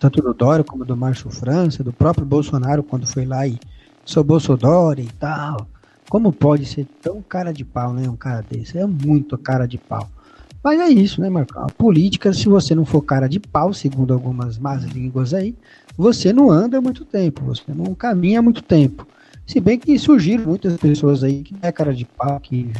tanto 0.03 0.21
do 0.21 0.33
Dória 0.33 0.65
como 0.65 0.83
do 0.83 0.97
Márcio 0.97 1.29
França, 1.29 1.81
do 1.81 1.93
próprio 1.93 2.25
Bolsonaro, 2.25 2.83
quando 2.83 3.07
foi 3.07 3.25
lá 3.25 3.47
e 3.47 3.57
sou 4.03 4.21
Bolsonaro 4.21 4.99
e 4.99 5.07
tal. 5.17 5.65
Como 6.09 6.31
pode 6.31 6.65
ser 6.65 6.85
tão 7.01 7.21
cara 7.21 7.51
de 7.51 7.63
pau, 7.63 7.93
né? 7.93 8.07
Um 8.09 8.15
cara 8.15 8.43
desse. 8.49 8.77
É 8.77 8.85
muito 8.85 9.37
cara 9.37 9.65
de 9.65 9.77
pau. 9.77 10.09
Mas 10.63 10.79
é 10.79 10.87
isso, 10.89 11.19
né, 11.19 11.29
Marcão? 11.29 11.63
A 11.63 11.67
política, 11.67 12.31
se 12.31 12.47
você 12.47 12.73
não 12.73 12.85
for 12.85 13.01
cara 13.01 13.27
de 13.27 13.39
pau, 13.39 13.73
segundo 13.73 14.13
algumas 14.13 14.57
más 14.57 14.83
línguas 14.83 15.33
aí, 15.33 15.55
você 15.97 16.31
não 16.31 16.49
anda 16.49 16.79
muito 16.79 17.03
tempo, 17.03 17.43
você 17.43 17.63
não 17.67 17.93
caminha 17.93 18.41
muito 18.41 18.61
tempo. 18.61 19.05
Se 19.45 19.59
bem 19.59 19.77
que 19.77 19.99
surgiram 19.99 20.45
muitas 20.45 20.77
pessoas 20.77 21.21
aí 21.21 21.43
que 21.43 21.53
é 21.61 21.69
cara 21.69 21.93
de 21.93 22.05
pau, 22.05 22.39
que 22.39 22.71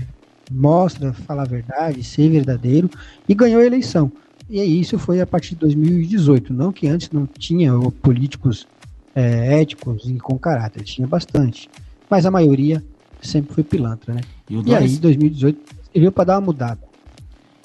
mostra, 0.50 1.12
fala 1.12 1.41
a 1.41 1.45
verdade, 1.45 2.04
ser 2.04 2.30
verdadeiro 2.30 2.90
e 3.28 3.34
ganhou 3.34 3.62
a 3.62 3.66
eleição. 3.66 4.10
E 4.50 4.62
isso 4.62 4.98
foi 4.98 5.20
a 5.20 5.28
partir 5.28 5.50
de 5.50 5.56
2018, 5.58 6.54
não 6.54 6.72
que 6.72 6.88
antes 6.88 7.12
não 7.12 7.28
tinha 7.28 7.74
políticos 8.02 8.66
é, 9.14 9.62
éticos 9.62 10.04
e 10.06 10.14
com 10.20 10.38
caráter, 10.38 10.84
tinha 10.84 11.08
bastante. 11.08 11.70
Mas 12.10 12.26
a 12.26 12.32
maioria 12.32 12.84
sempre 13.28 13.54
foi 13.54 13.64
pilantra, 13.64 14.14
né? 14.14 14.22
E, 14.50 14.56
e 14.70 14.76
aí, 14.76 14.98
2018, 14.98 15.60
serviu 15.91 16.12
para 16.12 16.26
dar 16.26 16.36
uma 16.36 16.45
mudada. 16.45 16.80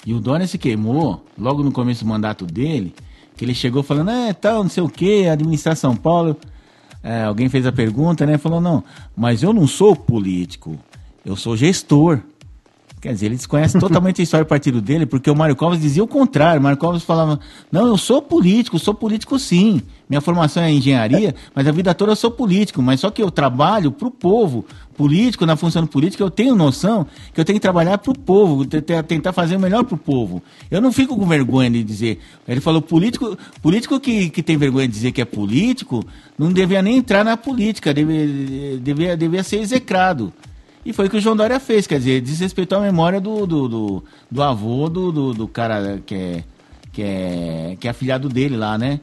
E 0.05 0.13
o 0.13 0.19
Dória 0.19 0.47
se 0.47 0.57
queimou 0.57 1.25
logo 1.37 1.63
no 1.63 1.71
começo 1.71 2.03
do 2.03 2.09
mandato 2.09 2.45
dele, 2.45 2.93
que 3.35 3.45
ele 3.45 3.53
chegou 3.53 3.83
falando, 3.83 4.11
é, 4.11 4.33
tal, 4.33 4.63
não 4.63 4.69
sei 4.69 4.83
o 4.83 4.89
que, 4.89 5.27
administrar 5.27 5.75
São 5.75 5.95
Paulo. 5.95 6.35
É, 7.03 7.23
alguém 7.23 7.47
fez 7.49 7.65
a 7.65 7.71
pergunta, 7.71 8.25
né? 8.25 8.37
Falou, 8.37 8.59
não, 8.59 8.83
mas 9.15 9.43
eu 9.43 9.53
não 9.53 9.67
sou 9.67 9.95
político, 9.95 10.77
eu 11.25 11.35
sou 11.35 11.55
gestor. 11.55 12.19
Quer 13.01 13.13
dizer, 13.13 13.27
ele 13.27 13.35
desconhece 13.35 13.79
totalmente 13.79 14.19
a 14.19 14.23
história 14.23 14.43
do 14.43 14.47
partido 14.47 14.81
dele, 14.81 15.05
porque 15.05 15.31
o 15.31 15.35
Mário 15.35 15.55
Covas 15.55 15.79
dizia 15.79 16.03
o 16.03 16.07
contrário. 16.07 16.59
O 16.59 16.63
Mário 16.63 16.77
Covas 16.77 17.01
falava: 17.01 17.39
Não, 17.71 17.87
eu 17.87 17.97
sou 17.97 18.21
político, 18.21 18.77
sou 18.77 18.93
político 18.93 19.39
sim. 19.39 19.81
Minha 20.09 20.19
formação 20.19 20.63
é 20.63 20.71
engenharia, 20.71 21.33
mas 21.55 21.67
a 21.67 21.71
vida 21.71 21.93
toda 21.93 22.11
eu 22.11 22.15
sou 22.15 22.29
político. 22.29 22.81
Mas 22.81 22.99
só 22.99 23.09
que 23.09 23.23
eu 23.23 23.31
trabalho 23.31 23.91
para 23.91 24.07
o 24.07 24.11
povo. 24.11 24.65
Político, 24.97 25.45
na 25.45 25.55
função 25.55 25.87
política, 25.87 26.21
eu 26.21 26.29
tenho 26.29 26.55
noção 26.55 27.07
que 27.33 27.39
eu 27.39 27.45
tenho 27.45 27.57
que 27.57 27.61
trabalhar 27.61 27.97
para 27.99 28.11
o 28.11 28.19
povo, 28.19 28.65
tentar 28.65 29.31
fazer 29.31 29.55
o 29.55 29.59
melhor 29.59 29.85
para 29.85 29.95
o 29.95 29.97
povo. 29.97 30.43
Eu 30.69 30.81
não 30.81 30.91
fico 30.91 31.15
com 31.15 31.25
vergonha 31.25 31.69
de 31.69 31.81
dizer. 31.81 32.19
Ele 32.45 32.59
falou: 32.59 32.81
político, 32.81 33.37
político 33.61 33.97
que, 33.97 34.29
que 34.29 34.43
tem 34.43 34.57
vergonha 34.57 34.89
de 34.89 34.93
dizer 34.93 35.13
que 35.13 35.21
é 35.21 35.25
político, 35.25 36.03
não 36.37 36.51
devia 36.51 36.81
nem 36.81 36.97
entrar 36.97 37.23
na 37.23 37.37
política, 37.37 37.93
devia, 37.93 38.77
devia, 38.77 39.15
devia 39.15 39.43
ser 39.43 39.59
execrado. 39.61 40.33
E 40.85 40.93
foi 40.93 41.07
o 41.07 41.09
que 41.09 41.17
o 41.17 41.21
João 41.21 41.35
Dória 41.35 41.59
fez, 41.59 41.85
quer 41.85 41.99
dizer, 41.99 42.21
desrespeitou 42.21 42.77
a 42.77 42.81
memória 42.81 43.19
do, 43.19 43.45
do, 43.45 43.67
do, 43.67 44.03
do 44.31 44.43
avô 44.43 44.89
do, 44.89 45.11
do, 45.11 45.33
do, 45.33 45.47
cara 45.47 46.01
que 46.05 46.15
é, 46.15 46.43
que, 46.93 47.01
é, 47.01 47.77
que 47.79 47.87
é 47.87 47.91
afilhado 47.91 48.29
dele 48.29 48.55
lá, 48.55 48.77
né? 48.77 48.99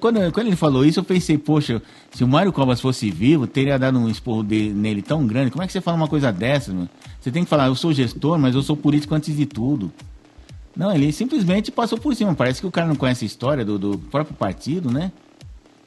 Quando, 0.00 0.32
quando 0.32 0.46
ele 0.46 0.56
falou 0.56 0.84
isso, 0.84 0.98
eu 0.98 1.04
pensei, 1.04 1.38
poxa, 1.38 1.80
se 2.10 2.24
o 2.24 2.28
Mário 2.28 2.52
Covas 2.52 2.80
fosse 2.80 3.10
vivo, 3.10 3.46
teria 3.46 3.78
dado 3.78 3.98
um 3.98 4.08
esporro 4.08 4.42
de, 4.42 4.70
nele 4.70 5.02
tão 5.02 5.26
grande. 5.26 5.50
Como 5.50 5.62
é 5.62 5.66
que 5.66 5.72
você 5.72 5.80
fala 5.80 5.96
uma 5.96 6.08
coisa 6.08 6.32
dessa, 6.32 6.72
mano? 6.72 6.88
Você 7.20 7.30
tem 7.30 7.44
que 7.44 7.50
falar, 7.50 7.66
eu 7.66 7.74
sou 7.74 7.92
gestor, 7.92 8.38
mas 8.38 8.54
eu 8.54 8.62
sou 8.62 8.76
político 8.76 9.14
antes 9.14 9.36
de 9.36 9.46
tudo. 9.46 9.92
Não, 10.74 10.92
ele 10.92 11.12
simplesmente 11.12 11.70
passou 11.70 11.98
por 11.98 12.14
cima. 12.14 12.34
Parece 12.34 12.60
que 12.60 12.66
o 12.66 12.70
cara 12.70 12.88
não 12.88 12.96
conhece 12.96 13.24
a 13.24 13.26
história 13.26 13.64
do, 13.64 13.78
do 13.78 13.98
próprio 13.98 14.34
partido, 14.36 14.90
né? 14.90 15.12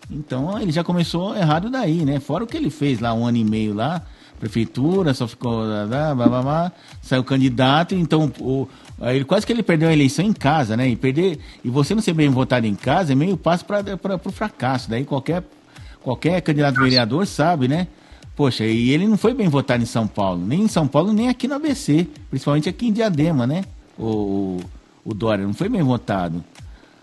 Então 0.10 0.60
ele 0.60 0.72
já 0.72 0.84
começou 0.84 1.36
errado 1.36 1.70
daí, 1.70 2.06
né? 2.06 2.20
Fora 2.20 2.44
o 2.44 2.48
que 2.48 2.58
ele 2.58 2.70
fez 2.70 3.00
lá 3.00 3.14
um 3.14 3.26
ano 3.26 3.38
e 3.38 3.44
meio 3.44 3.74
lá, 3.74 4.06
prefeitura, 4.42 5.14
só 5.14 5.28
ficou. 5.28 5.64
Blá, 5.88 6.16
blá, 6.16 6.28
blá, 6.28 6.72
saiu 7.02 7.24
candidato, 7.24 7.94
então 7.94 8.32
o, 8.40 8.68
ele, 9.00 9.24
quase 9.24 9.46
que 9.46 9.54
ele 9.54 9.62
perdeu 9.62 9.88
a 9.88 9.94
eleição 9.94 10.26
em 10.26 10.34
casa, 10.34 10.76
né? 10.76 10.90
E, 10.90 10.96
perder, 10.96 11.40
e 11.64 11.70
você 11.70 11.94
não 11.94 12.02
ser 12.02 12.14
bem 12.14 12.28
votado 12.30 12.66
em 12.66 12.76
casa 12.76 13.14
é 13.14 13.16
meio 13.16 13.38
passo 13.38 13.64
para 13.64 14.20
o 14.26 14.32
fracasso. 14.32 14.90
Daí 14.90 15.06
qualquer, 15.06 15.44
qualquer 16.02 16.42
candidato 16.42 16.80
vereador 16.80 17.28
sabe, 17.28 17.68
né? 17.68 17.88
Poxa, 18.36 18.66
e 18.66 18.90
ele 18.90 19.08
não 19.08 19.18
foi 19.18 19.34
bem 19.34 19.48
votado 19.48 19.84
em 19.84 19.86
São 19.86 20.08
Paulo, 20.08 20.44
nem 20.44 20.64
em 20.64 20.68
São 20.68 20.88
Paulo, 20.88 21.14
nem 21.14 21.30
aqui 21.30 21.48
no 21.48 21.56
ABC, 21.56 22.08
principalmente 22.30 22.68
aqui 22.68 22.88
em 22.88 22.94
Diadema, 22.94 23.46
né? 23.46 23.64
O, 23.98 24.60
o 25.06 25.14
Dória 25.14 25.46
não 25.46 25.54
foi 25.54 25.70
bem 25.70 25.84
votado. 25.84 26.44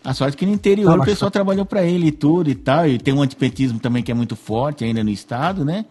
A 0.02 0.12
sorte 0.14 0.36
que 0.36 0.46
no 0.46 0.52
interior 0.52 0.98
ah, 0.98 1.02
o 1.02 1.04
pessoal 1.04 1.30
trabalhou 1.30 1.66
para 1.66 1.82
ele 1.84 2.08
e 2.08 2.12
tudo 2.12 2.50
e 2.50 2.54
tal, 2.54 2.88
e 2.88 2.98
tem 2.98 3.14
um 3.14 3.22
antipetismo 3.22 3.78
também 3.78 4.02
que 4.02 4.10
é 4.10 4.14
muito 4.14 4.34
forte 4.34 4.84
ainda 4.84 5.04
no 5.04 5.10
estado, 5.10 5.64
né? 5.64 5.84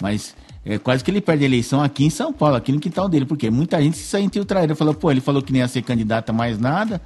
Mas 0.00 0.34
é 0.64 0.78
quase 0.78 1.04
que 1.04 1.10
ele 1.10 1.20
perde 1.20 1.44
a 1.44 1.46
eleição 1.46 1.82
aqui 1.82 2.04
em 2.04 2.10
São 2.10 2.32
Paulo, 2.32 2.56
aqui 2.56 2.72
no 2.72 2.80
quintal 2.80 3.08
dele, 3.08 3.26
porque 3.26 3.50
muita 3.50 3.80
gente 3.82 3.98
se 3.98 4.04
sentiu 4.04 4.44
traída. 4.44 4.74
Falou, 4.74 4.94
pô, 4.94 5.10
ele 5.10 5.20
falou 5.20 5.42
que 5.42 5.52
nem 5.52 5.60
ia 5.60 5.68
ser 5.68 5.82
candidato 5.82 6.30
a 6.30 6.32
mais 6.32 6.58
nada, 6.58 7.02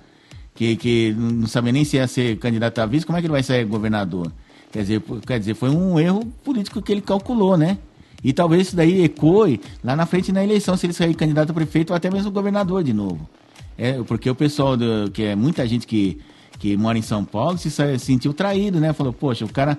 que, 0.55 0.77
que 0.77 1.13
não 1.19 1.47
sabia 1.47 1.73
nem 1.73 1.85
se 1.85 1.97
ia 1.97 2.07
ser 2.07 2.39
candidato 2.39 2.79
a 2.79 2.87
vice, 2.87 3.05
como 3.05 3.19
é 3.19 3.21
que 3.21 3.27
ele 3.27 3.33
vai 3.33 3.43
ser 3.43 3.65
governador? 3.65 4.31
Quer 4.71 4.83
dizer, 4.83 5.03
quer 5.27 5.39
dizer, 5.41 5.55
foi 5.55 5.71
um 5.71 5.99
erro 5.99 6.25
político 6.45 6.81
que 6.81 6.93
ele 6.93 7.01
calculou, 7.01 7.57
né? 7.57 7.79
E 8.23 8.33
talvez 8.33 8.69
isso 8.69 8.77
daí 8.77 9.03
ecoe 9.03 9.61
lá 9.83 9.97
na 9.97 10.07
frente 10.07 10.31
na 10.31 10.43
eleição, 10.43 10.77
se 10.77 10.87
ele 10.87 10.93
sair 10.93 11.15
candidato 11.15 11.51
a 11.51 11.55
prefeito 11.55 11.91
ou 11.91 11.97
até 11.97 12.11
mesmo 12.11 12.31
governador 12.31 12.85
de 12.85 12.93
novo. 12.93 13.29
É, 13.77 13.93
porque 14.03 14.29
o 14.29 14.35
pessoal, 14.35 14.77
do, 14.77 15.11
que 15.13 15.23
é 15.23 15.37
muita 15.37 15.67
gente 15.67 15.87
que, 15.87 16.19
que 16.59 16.77
mora 16.77 16.99
em 16.99 17.03
São 17.03 17.25
Paulo, 17.25 17.57
se 17.57 17.71
sentiu 17.99 18.35
traído, 18.35 18.81
né? 18.81 18.93
Falou, 18.93 19.13
poxa, 19.13 19.45
o 19.45 19.49
cara 19.49 19.79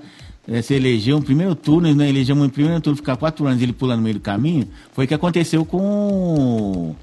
é, 0.52 0.62
se 0.64 0.74
elegeu 0.74 1.18
um 1.18 1.22
primeiro 1.22 1.54
turno, 1.54 1.94
né, 1.94 2.10
elegemos 2.10 2.44
um 2.44 2.50
primeiro 2.50 2.82
turno, 2.82 2.98
ficar 2.98 3.16
quatro 3.16 3.46
anos 3.46 3.62
ele 3.62 3.72
pulando 3.72 3.98
no 3.98 4.04
meio 4.04 4.16
do 4.16 4.22
caminho, 4.22 4.68
foi 4.92 5.06
o 5.06 5.08
que 5.08 5.14
aconteceu 5.14 5.64
com 5.64 6.96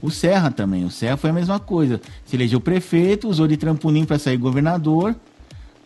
o 0.00 0.10
Serra 0.10 0.50
também. 0.50 0.84
O 0.84 0.90
Serra 0.90 1.16
foi 1.16 1.30
a 1.30 1.32
mesma 1.32 1.58
coisa. 1.58 2.00
Se 2.24 2.36
elegeu 2.36 2.60
prefeito, 2.60 3.28
usou 3.28 3.48
de 3.48 3.56
trampolim 3.56 4.04
para 4.04 4.18
sair 4.18 4.36
governador, 4.36 5.16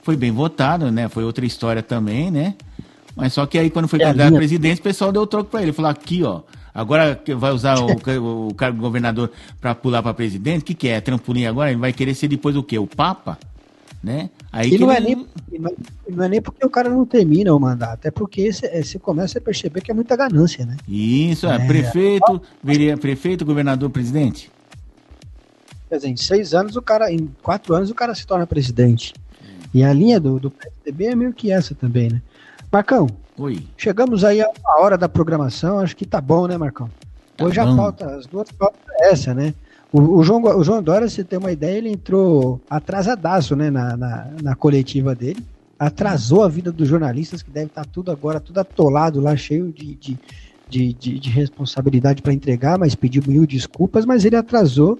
foi 0.02 0.14
bem 0.14 0.30
votado, 0.30 0.90
né? 0.90 1.09
Foi 1.09 1.24
outra 1.24 1.47
história 1.47 1.82
também, 1.82 2.30
né? 2.30 2.55
Mas 3.16 3.32
só 3.32 3.47
que 3.47 3.59
aí 3.59 3.70
quando 3.70 3.88
foi 3.88 4.01
é 4.01 4.05
candidato 4.05 4.34
a 4.34 4.36
presidente, 4.36 4.80
o 4.80 4.84
pessoal 4.84 5.10
deu 5.10 5.26
troco 5.26 5.51
para 5.51 5.62
ele. 5.62 5.72
Falou, 5.72 5.90
aqui, 5.90 6.22
ó, 6.22 6.43
agora 6.74 7.18
vai 7.36 7.51
usar 7.51 7.78
o, 7.78 7.86
o 8.48 8.55
cargo 8.55 8.76
de 8.76 8.82
governador 8.82 9.30
para 9.59 9.74
pular 9.74 10.02
para 10.02 10.12
presidente, 10.12 10.60
o 10.60 10.64
que, 10.66 10.74
que 10.74 10.88
é? 10.88 11.01
Trampolim 11.01 11.47
agora? 11.47 11.70
Ele 11.70 11.80
vai 11.80 11.94
querer 11.94 12.14
ser 12.14 12.28
depois 12.28 12.55
o 12.56 12.62
quê? 12.62 12.78
O 12.78 12.86
Papa? 12.86 13.38
Né? 14.02 14.31
Aí 14.52 14.74
e 14.74 14.78
não, 14.78 14.93
ele... 14.93 15.12
é 15.12 15.14
nem, 15.14 15.27
não 16.09 16.24
é 16.24 16.28
nem 16.28 16.43
porque 16.43 16.64
o 16.64 16.70
cara 16.70 16.89
não 16.89 17.05
termina 17.05 17.55
o 17.55 17.60
mandato, 17.60 18.06
é 18.06 18.10
porque 18.10 18.52
você 18.52 18.98
começa 18.98 19.39
a 19.39 19.43
perceber 19.43 19.81
que 19.81 19.90
é 19.90 19.94
muita 19.94 20.16
ganância, 20.16 20.64
né? 20.64 20.77
Isso, 20.89 21.47
é, 21.47 21.56
é 21.56 21.66
prefeito, 21.66 22.40
viria 22.62 22.97
prefeito, 22.97 23.44
governador, 23.44 23.90
presidente. 23.90 24.51
Quer 25.89 25.97
dizer, 25.97 26.09
em 26.09 26.16
seis 26.16 26.55
anos 26.55 26.77
o 26.77 26.82
cara, 26.82 27.12
em 27.12 27.28
quatro 27.43 27.74
anos 27.74 27.90
o 27.90 27.94
cara 27.94 28.14
se 28.14 28.27
torna 28.27 28.47
presidente. 28.47 29.14
E 29.73 29.85
a 29.85 29.93
linha 29.93 30.18
do, 30.18 30.40
do 30.40 30.51
PSDB 30.51 31.06
é 31.06 31.14
meio 31.14 31.32
que 31.32 31.51
essa 31.51 31.74
também, 31.74 32.10
né? 32.10 32.23
Marcão, 32.73 33.06
Oi. 33.39 33.66
chegamos 33.77 34.24
aí 34.24 34.40
a 34.40 34.51
hora 34.78 34.98
da 34.98 35.09
programação, 35.09 35.78
acho 35.78 35.97
que 35.97 36.06
tá 36.06 36.20
bom, 36.20 36.47
né, 36.47 36.56
Marcão? 36.56 36.90
Tá 37.36 37.44
Hoje 37.44 37.60
bom. 37.60 37.73
a 37.73 37.77
pauta, 37.77 38.16
as 38.16 38.27
duas 38.27 38.51
pautas 38.51 38.81
é 39.01 39.12
essa, 39.12 39.35
né? 39.35 39.55
O, 39.97 40.18
o, 40.18 40.23
João, 40.23 40.43
o 40.43 40.62
João 40.62 40.82
Dória, 40.82 41.09
se 41.09 41.24
tem 41.24 41.39
uma 41.39 41.51
ideia, 41.51 41.78
ele 41.78 41.89
entrou 41.89 42.60
atrasadaço 42.68 43.56
né, 43.56 43.70
na, 43.70 43.97
na, 43.97 44.31
na, 44.43 44.55
coletiva 44.55 45.14
dele. 45.14 45.43
Atrasou 45.78 46.44
a 46.44 46.48
vida 46.48 46.70
dos 46.70 46.86
jornalistas, 46.86 47.43
que 47.43 47.51
deve 47.51 47.68
estar 47.68 47.86
tudo 47.86 48.10
agora, 48.10 48.39
tudo 48.39 48.59
atolado 48.59 49.20
lá, 49.20 49.35
cheio 49.39 49.73
de, 49.73 49.94
de, 49.94 50.18
de, 50.68 50.93
de, 50.93 51.18
de 51.18 51.31
responsabilidade 51.31 52.20
para 52.20 52.35
entregar, 52.35 52.78
mas 52.78 52.94
pediu 52.94 53.23
mil 53.27 53.47
desculpas, 53.47 54.05
mas 54.05 54.27
ele 54.27 54.36
atrasou 54.36 54.98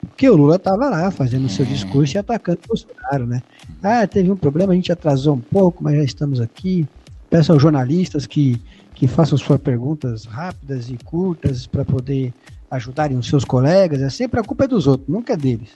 porque 0.00 0.28
o 0.28 0.36
Lula 0.36 0.56
estava 0.56 0.90
lá 0.90 1.10
fazendo 1.10 1.46
o 1.46 1.48
seu 1.48 1.64
discurso 1.64 2.14
e 2.14 2.18
atacando 2.18 2.58
o 2.64 2.68
Bolsonaro, 2.68 3.26
né? 3.26 3.42
Ah, 3.82 4.06
teve 4.06 4.30
um 4.30 4.36
problema, 4.36 4.74
a 4.74 4.76
gente 4.76 4.92
atrasou 4.92 5.36
um 5.36 5.40
pouco, 5.40 5.82
mas 5.82 5.96
já 5.96 6.04
estamos 6.04 6.38
aqui. 6.38 6.86
Peço 7.30 7.50
aos 7.50 7.62
jornalistas 7.62 8.26
que, 8.26 8.60
que 8.94 9.06
façam 9.06 9.38
suas 9.38 9.58
perguntas 9.58 10.26
rápidas 10.26 10.90
e 10.90 10.98
curtas 11.02 11.66
para 11.66 11.82
poder 11.82 12.34
ajudarem 12.70 13.16
os 13.16 13.26
seus 13.26 13.44
colegas, 13.44 14.00
é 14.00 14.10
sempre 14.10 14.40
a 14.40 14.42
culpa 14.42 14.64
é 14.64 14.68
dos 14.68 14.86
outros, 14.86 15.08
nunca 15.08 15.32
é 15.34 15.36
deles. 15.36 15.70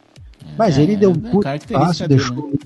Mas 0.56 0.78
é, 0.78 0.82
ele 0.82 0.96
deu 0.96 1.10
um 1.10 1.26
é 1.26 1.30
puto 1.30 1.48
passo, 1.72 2.06
deixou, 2.08 2.48
né? 2.48 2.58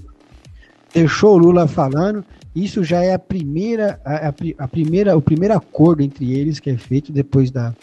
deixou 0.92 1.34
o 1.34 1.38
Lula 1.38 1.66
falando. 1.66 2.24
Isso 2.54 2.84
já 2.84 3.02
é 3.02 3.14
a 3.14 3.18
primeira, 3.18 3.98
a, 4.04 4.32
a, 4.58 4.68
primeira, 4.68 5.16
o 5.16 5.22
primeiro 5.22 5.54
acordo 5.54 6.02
entre 6.02 6.32
eles 6.32 6.60
que 6.60 6.70
é 6.70 6.76
feito 6.76 7.10
depois 7.10 7.50
da, 7.50 7.74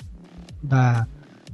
da 0.62 1.08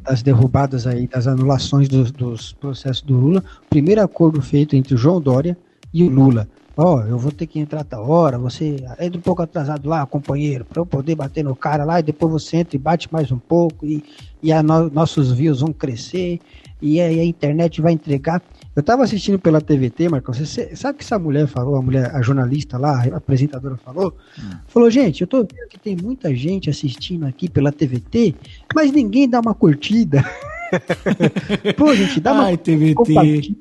das 0.06 0.22
derrubadas 0.22 0.86
aí, 0.86 1.08
das 1.08 1.26
anulações 1.26 1.90
dos, 1.90 2.12
dos 2.12 2.54
processos 2.54 3.02
do 3.02 3.16
Lula. 3.16 3.44
O 3.66 3.70
primeiro 3.70 4.02
acordo 4.02 4.40
feito 4.40 4.76
entre 4.76 4.94
o 4.94 4.98
João 4.98 5.20
Dória 5.20 5.58
e 5.92 6.04
o 6.04 6.10
Lula 6.10 6.48
ó, 6.78 6.96
oh, 6.96 7.02
eu 7.02 7.18
vou 7.18 7.32
ter 7.32 7.48
que 7.48 7.60
entrar 7.60 7.84
tal 7.84 8.10
hora, 8.10 8.38
você 8.38 8.76
entra 9.00 9.18
um 9.18 9.22
pouco 9.22 9.42
atrasado 9.42 9.88
lá, 9.88 10.06
companheiro, 10.06 10.66
para 10.66 10.82
eu 10.82 10.86
poder 10.86 11.16
bater 11.16 11.44
no 11.44 11.56
cara 11.56 11.86
lá, 11.86 12.00
e 12.00 12.04
depois 12.04 12.32
você 12.32 12.58
entra 12.58 12.76
e 12.76 12.80
bate 12.80 13.12
mais 13.12 13.32
um 13.32 13.38
pouco, 13.38 13.86
e, 13.86 14.04
e 14.44 14.52
a 14.52 14.62
no, 14.62 14.90
nossos 14.90 15.32
views 15.32 15.62
vão 15.62 15.72
crescer, 15.72 16.40
e 16.82 17.00
a, 17.00 17.06
a 17.06 17.24
internet 17.24 17.82
vai 17.82 17.94
entregar. 17.94 18.42
Eu 18.76 18.82
estava 18.82 19.04
assistindo 19.04 19.40
pela 19.40 19.62
TVT, 19.62 20.10
Marcos, 20.10 20.38
você 20.38 20.76
sabe 20.76 20.96
o 20.96 20.98
que 20.98 21.06
essa 21.06 21.18
mulher 21.18 21.48
falou, 21.48 21.78
a 21.78 21.82
mulher, 21.82 22.14
a 22.14 22.22
jornalista 22.22 22.78
lá, 22.78 23.04
a 23.04 23.18
apresentadora 23.18 23.78
falou? 23.78 24.14
Hum. 24.38 24.52
Falou, 24.68 24.92
gente, 24.92 25.22
eu 25.22 25.28
tô 25.28 25.38
vendo 25.38 25.70
que 25.70 25.80
tem 25.80 25.96
muita 25.96 26.36
gente 26.36 26.70
assistindo 26.70 27.26
aqui 27.26 27.50
pela 27.50 27.72
TVT, 27.72 28.36
mas 28.76 28.92
ninguém 28.92 29.30
dá 29.30 29.40
uma 29.40 29.56
curtida. 29.56 30.26
Pô, 31.78 31.96
gente, 31.96 32.20
dá 32.20 32.32
Ai, 32.32 32.52
uma 32.52 32.58
TVT. 32.58 33.56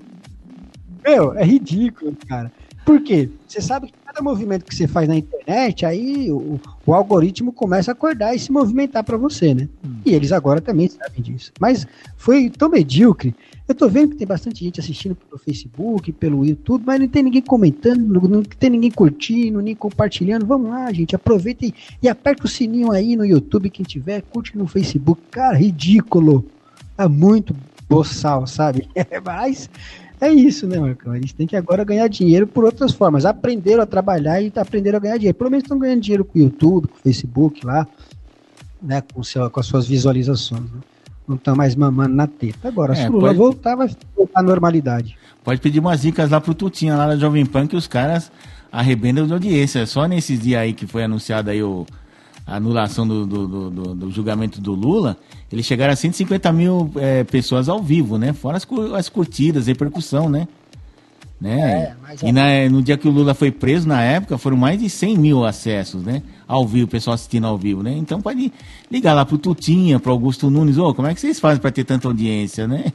Meu, 1.05 1.35
é 1.35 1.45
ridículo, 1.45 2.17
cara. 2.27 2.51
Por 2.85 3.01
quê? 3.03 3.31
Você 3.49 3.61
sabe 3.61 3.87
que 3.87 3.95
cada 4.05 4.21
movimento 4.23 4.65
que 4.65 4.75
você 4.75 4.87
faz 4.87 5.09
na 5.09 5.17
internet, 5.17 5.87
aí 5.87 6.31
o, 6.31 6.61
o 6.85 6.95
algoritmo 6.95 7.53
começa 7.53 7.91
a 7.91 7.93
acordar 7.93 8.35
e 8.35 8.39
se 8.39 8.53
movimentar 8.53 9.03
para 9.03 9.17
você, 9.17 9.55
né? 9.55 9.69
Hum. 9.85 9.97
E 10.05 10.15
eles 10.15 10.33
agora 10.33 10.61
também 10.61 10.89
sabem 10.89 11.23
disso. 11.23 11.53
Mas 11.59 11.87
foi 12.17 12.51
tão 12.51 12.69
medíocre. 12.69 13.35
Eu 13.67 13.75
tô 13.75 13.89
vendo 13.89 14.11
que 14.11 14.17
tem 14.17 14.27
bastante 14.27 14.63
gente 14.63 14.79
assistindo 14.79 15.17
pelo 15.17 15.39
Facebook, 15.39 16.13
pelo 16.13 16.45
YouTube, 16.45 16.85
mas 16.87 17.01
não 17.01 17.09
tem 17.09 17.23
ninguém 17.23 17.41
comentando, 17.41 18.29
não 18.29 18.43
tem 18.43 18.69
ninguém 18.69 18.91
curtindo, 18.91 19.63
nem 19.63 19.75
compartilhando. 19.75 20.45
Vamos 20.45 20.71
lá, 20.71 20.93
gente, 20.93 21.17
aproveita 21.17 21.65
e, 21.65 21.75
e 22.03 22.09
aperta 22.09 22.45
o 22.45 22.49
sininho 22.49 22.93
aí 22.93 23.17
no 23.17 23.25
YouTube, 23.25 23.71
quem 23.71 23.85
tiver, 23.85 24.21
curte 24.23 24.57
no 24.57 24.67
Facebook. 24.67 25.21
Cara, 25.31 25.57
ridículo. 25.57 26.45
É 26.99 27.09
muito 27.09 27.57
boçal, 27.89 28.47
sabe? 28.47 28.89
mas 29.25 29.71
é 30.25 30.33
isso, 30.33 30.67
né, 30.67 30.79
Marcão? 30.79 31.15
Eles 31.15 31.33
têm 31.33 31.47
que 31.47 31.57
agora 31.57 31.85
ganhar 31.85 32.09
dinheiro 32.09 32.47
por 32.47 32.65
outras 32.65 32.93
formas. 32.93 33.25
Aprenderam 33.25 33.83
a 33.83 33.87
trabalhar 33.87 34.41
e 34.41 34.53
aprenderam 34.55 34.97
a 34.99 35.01
ganhar 35.01 35.17
dinheiro. 35.17 35.37
Pelo 35.37 35.51
menos 35.51 35.65
estão 35.65 35.79
ganhando 35.79 36.01
dinheiro 36.01 36.25
com 36.25 36.39
o 36.39 36.43
YouTube, 36.43 36.89
com 36.89 36.97
o 36.97 37.01
Facebook 37.01 37.65
lá, 37.65 37.87
né? 38.83 39.03
Com, 39.13 39.23
seu, 39.23 39.49
com 39.51 39.61
as 39.61 39.67
suas 39.67 39.87
visualizações. 39.87 40.63
Né? 40.63 40.81
Não 41.27 41.37
estão 41.37 41.57
mais 41.57 41.75
mamando 41.75 42.15
na 42.15 42.27
teta. 42.27 42.69
Agora, 42.69 42.93
é, 42.93 42.97
se 42.97 43.09
o 43.09 43.13
Lula 43.13 43.29
pode... 43.29 43.39
voltar, 43.39 43.77
vai 43.77 43.89
voltar 44.17 44.41
à 44.41 44.43
normalidade. 44.43 45.17
Pode 45.43 45.61
pedir 45.61 45.81
umas 45.81 46.03
dicas 46.03 46.31
lá 46.31 46.41
pro 46.41 46.55
Tutinha, 46.55 46.97
lá 46.97 47.07
na 47.07 47.17
Jovem 47.17 47.45
Pan, 47.47 47.67
que 47.67 47.77
os 47.77 47.87
caras 47.87 48.31
arrebentam 48.71 49.27
de 49.27 49.33
audiência. 49.33 49.87
Só 49.87 50.07
nesses 50.07 50.41
dias 50.41 50.61
aí 50.61 50.73
que 50.73 50.87
foi 50.87 51.05
anunciado 51.05 51.51
aí 51.51 51.63
o 51.63 51.87
a 52.47 52.57
anulação 52.57 53.07
do, 53.07 53.27
do, 53.27 53.71
do, 53.71 53.95
do, 53.95 54.11
julgamento 54.11 54.61
do 54.61 54.73
Lula, 54.75 55.17
eles 55.51 55.65
chegaram 55.65 55.93
a 55.93 55.97
150 55.97 56.53
mil 56.53 56.91
é, 56.97 57.25
pessoas 57.25 57.69
ao 57.69 57.83
vivo, 57.83 58.19
né? 58.19 58.33
Fora 58.33 58.59
as, 58.59 58.67
as 58.97 59.09
curtidas, 59.09 59.67
repercussão, 59.67 60.29
né? 60.29 60.47
né? 61.41 61.95
É, 62.21 62.29
e 62.29 62.33
na, 62.33 62.69
no 62.69 62.83
dia 62.83 62.99
que 62.99 63.09
o 63.09 63.11
Lula 63.11 63.33
foi 63.35 63.51
preso, 63.51 63.89
na 63.89 64.03
época, 64.03 64.37
foram 64.37 64.57
mais 64.57 64.79
de 64.79 64.91
100 64.91 65.17
mil 65.17 65.45
acessos, 65.45 66.03
né? 66.03 66.23
Ao 66.47 66.67
vivo, 66.67 66.87
o 66.87 66.91
pessoal 66.91 67.15
assistindo 67.15 67.47
ao 67.47 67.57
vivo, 67.57 67.83
né? 67.83 67.93
Então 67.97 68.21
pode 68.21 68.53
ligar 68.91 69.15
lá 69.15 69.25
pro 69.25 69.39
Tutinha, 69.39 69.99
pro 69.99 70.13
Augusto 70.13 70.51
Nunes, 70.51 70.77
ô, 70.77 70.89
oh, 70.89 70.95
como 70.95 71.09
é 71.09 71.15
que 71.15 71.21
vocês 71.21 71.41
fazem 71.41 71.61
para 71.61 71.71
ter 71.71 71.85
tanta 71.85 72.09
audiência, 72.09 72.69
né? 72.69 72.85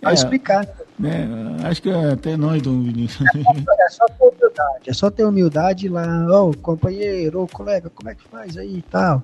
É, 0.00 0.14
explicar. 0.14 0.64
Né? 0.98 1.28
Acho 1.62 1.80
que 1.80 1.90
até 1.90 2.36
nós 2.36 2.60
do 2.60 2.84
É 2.88 3.88
só 3.88 4.06
ter 4.06 4.24
humildade, 4.24 4.88
é 4.88 4.92
só 4.92 5.10
ter 5.10 5.24
humildade 5.24 5.88
lá, 5.88 6.26
ó, 6.28 6.48
oh, 6.48 6.56
companheiro, 6.56 7.40
ô 7.40 7.42
oh, 7.44 7.46
colega, 7.48 7.90
como 7.94 8.10
é 8.10 8.14
que 8.14 8.24
faz 8.24 8.56
aí 8.56 8.78
e 8.78 8.82
tal. 8.82 9.22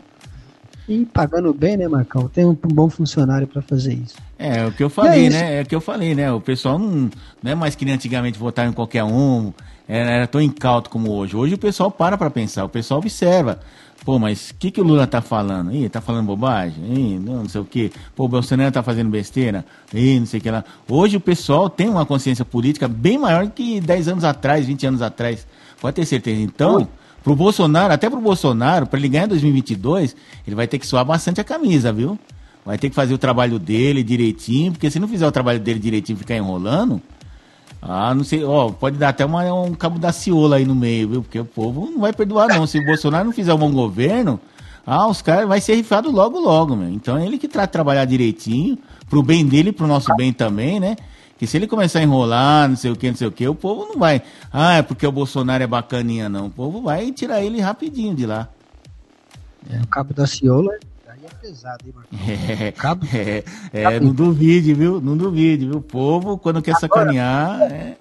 E 0.86 1.04
pagando 1.06 1.52
bem, 1.52 1.78
né, 1.78 1.88
Marcão? 1.88 2.28
Tem 2.28 2.44
um 2.44 2.54
bom 2.54 2.90
funcionário 2.90 3.46
para 3.46 3.62
fazer 3.62 3.94
isso. 3.94 4.16
É, 4.38 4.58
é, 4.58 4.66
o 4.66 4.72
que 4.72 4.84
eu 4.84 4.90
falei, 4.90 5.26
é 5.26 5.30
né? 5.30 5.58
É 5.60 5.62
o 5.62 5.66
que 5.66 5.74
eu 5.74 5.80
falei, 5.80 6.14
né? 6.14 6.30
O 6.30 6.40
pessoal 6.40 6.78
não, 6.78 7.10
não 7.42 7.52
é 7.52 7.54
mais 7.54 7.74
que 7.74 7.86
nem 7.86 7.94
antigamente 7.94 8.38
votar 8.38 8.68
em 8.68 8.72
qualquer 8.72 9.02
um, 9.02 9.52
era, 9.88 10.10
era 10.10 10.26
tão 10.26 10.40
incauto 10.40 10.90
como 10.90 11.10
hoje. 11.10 11.34
Hoje 11.34 11.54
o 11.54 11.58
pessoal 11.58 11.90
para 11.90 12.18
para 12.18 12.30
pensar, 12.30 12.64
o 12.64 12.68
pessoal 12.68 13.00
observa. 13.00 13.60
Pô, 14.04 14.18
mas 14.18 14.50
o 14.50 14.54
que, 14.56 14.70
que 14.70 14.80
o 14.80 14.84
Lula 14.84 15.06
tá 15.06 15.22
falando? 15.22 15.74
Ih, 15.74 15.88
tá 15.88 15.98
falando 15.98 16.26
bobagem? 16.26 16.84
Ih, 16.92 17.18
não, 17.18 17.48
sei 17.48 17.60
o 17.60 17.64
quê. 17.64 17.90
Pô, 18.14 18.26
o 18.26 18.28
Bolsonaro 18.28 18.70
tá 18.70 18.82
fazendo 18.82 19.08
besteira? 19.08 19.64
Ih, 19.94 20.20
não 20.20 20.26
sei 20.26 20.40
o 20.40 20.42
que 20.42 20.50
lá. 20.50 20.62
Hoje 20.86 21.16
o 21.16 21.20
pessoal 21.20 21.70
tem 21.70 21.88
uma 21.88 22.04
consciência 22.04 22.44
política 22.44 22.86
bem 22.86 23.16
maior 23.16 23.48
que 23.48 23.80
10 23.80 24.08
anos 24.08 24.24
atrás, 24.24 24.66
20 24.66 24.86
anos 24.88 25.02
atrás. 25.02 25.46
Pode 25.80 25.96
ter 25.96 26.04
certeza. 26.04 26.38
Então, 26.38 26.86
pro 27.22 27.34
Bolsonaro, 27.34 27.94
até 27.94 28.10
pro 28.10 28.20
Bolsonaro, 28.20 28.86
para 28.86 28.98
ele 28.98 29.08
ganhar 29.08 29.24
em 29.24 29.28
2022, 29.28 30.14
ele 30.46 30.54
vai 30.54 30.68
ter 30.68 30.78
que 30.78 30.86
suar 30.86 31.04
bastante 31.04 31.40
a 31.40 31.44
camisa, 31.44 31.90
viu? 31.90 32.18
Vai 32.64 32.76
ter 32.76 32.90
que 32.90 32.94
fazer 32.94 33.14
o 33.14 33.18
trabalho 33.18 33.58
dele 33.58 34.02
direitinho, 34.02 34.72
porque 34.72 34.90
se 34.90 34.98
não 34.98 35.08
fizer 35.08 35.26
o 35.26 35.32
trabalho 35.32 35.60
dele 35.60 35.78
direitinho 35.78 36.16
e 36.16 36.18
ficar 36.18 36.36
enrolando, 36.36 37.00
ah, 37.86 38.14
não 38.14 38.24
sei, 38.24 38.42
ó, 38.42 38.70
pode 38.70 38.96
dar 38.96 39.10
até 39.10 39.26
uma, 39.26 39.44
um 39.52 39.74
cabo 39.74 39.98
da 39.98 40.10
ciola 40.10 40.56
aí 40.56 40.64
no 40.64 40.74
meio, 40.74 41.08
viu? 41.08 41.22
Porque 41.22 41.38
o 41.38 41.44
povo 41.44 41.90
não 41.90 42.00
vai 42.00 42.14
perdoar, 42.14 42.48
não. 42.48 42.66
Se 42.66 42.78
o 42.78 42.84
Bolsonaro 42.84 43.26
não 43.26 43.32
fizer 43.32 43.52
um 43.52 43.58
bom 43.58 43.70
governo, 43.70 44.40
ah, 44.86 45.06
os 45.06 45.20
caras 45.20 45.46
vai 45.46 45.60
ser 45.60 45.74
rifado 45.74 46.10
logo, 46.10 46.40
logo, 46.40 46.74
meu. 46.74 46.88
Então 46.88 47.18
é 47.18 47.26
ele 47.26 47.36
que 47.36 47.46
trata 47.46 47.66
de 47.66 47.72
trabalhar 47.72 48.06
direitinho, 48.06 48.78
pro 49.10 49.22
bem 49.22 49.44
dele 49.44 49.68
e 49.68 49.72
pro 49.72 49.86
nosso 49.86 50.14
bem 50.16 50.32
também, 50.32 50.80
né? 50.80 50.96
Que 51.38 51.46
se 51.46 51.58
ele 51.58 51.66
começar 51.66 51.98
a 51.98 52.02
enrolar, 52.02 52.70
não 52.70 52.76
sei 52.76 52.90
o 52.90 52.96
que, 52.96 53.08
não 53.08 53.16
sei 53.16 53.26
o 53.26 53.32
que, 53.32 53.46
o 53.46 53.54
povo 53.54 53.86
não 53.92 53.98
vai. 53.98 54.22
Ah, 54.50 54.76
é 54.76 54.82
porque 54.82 55.06
o 55.06 55.12
Bolsonaro 55.12 55.62
é 55.62 55.66
bacaninha, 55.66 56.26
não. 56.26 56.46
O 56.46 56.50
povo 56.50 56.80
vai 56.80 57.12
tirar 57.12 57.42
ele 57.42 57.60
rapidinho 57.60 58.14
de 58.14 58.24
lá. 58.24 58.48
É, 59.70 59.78
o 59.82 59.86
cabo 59.88 60.14
da 60.14 60.26
ciola 60.26 60.72
é 61.26 61.34
pesado, 61.40 61.84
hein, 61.86 61.94
Marcão? 61.94 62.18
É, 62.66 62.72
Cabo, 62.72 63.06
é, 63.12 63.44
é 63.72 64.00
não 64.00 64.12
duvide, 64.12 64.74
viu? 64.74 65.00
Não 65.00 65.16
duvide, 65.16 65.66
viu? 65.66 65.78
O 65.78 65.82
povo, 65.82 66.38
quando 66.38 66.62
quer 66.62 66.72
agora, 66.72 66.80
sacanear. 66.80 67.60
É... 67.72 67.96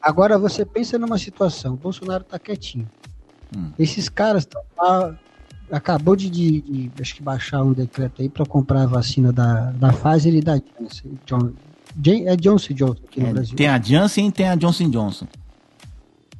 Agora 0.00 0.38
você 0.38 0.64
pensa 0.64 0.98
numa 0.98 1.18
situação: 1.18 1.74
o 1.74 1.76
Bolsonaro 1.76 2.24
tá 2.24 2.38
quietinho. 2.38 2.88
Hum. 3.56 3.70
Esses 3.78 4.08
caras 4.08 4.42
estão 4.42 4.62
lá. 4.78 5.14
Acabou 5.70 6.14
de, 6.14 6.30
de, 6.30 6.60
de, 6.60 6.92
acho 7.00 7.16
que 7.16 7.22
baixar 7.22 7.60
um 7.62 7.72
decreto 7.72 8.22
aí 8.22 8.28
para 8.28 8.46
comprar 8.46 8.82
a 8.82 8.86
vacina 8.86 9.32
da, 9.32 9.72
da 9.72 9.92
Pfizer 9.92 10.34
e 10.34 10.40
da 10.40 10.58
Johnson. 10.58 11.52
John, 11.96 12.24
é 12.24 12.36
Johnson 12.36 12.72
Johnson 12.72 13.02
aqui 13.08 13.20
no 13.20 13.26
é, 13.26 13.32
Brasil. 13.32 13.56
Tem 13.56 13.66
a 13.66 13.80
Janssen 13.80 14.28
e 14.28 14.32
tem 14.32 14.48
a 14.48 14.54
Johnson 14.54 14.88
Johnson. 14.88 15.26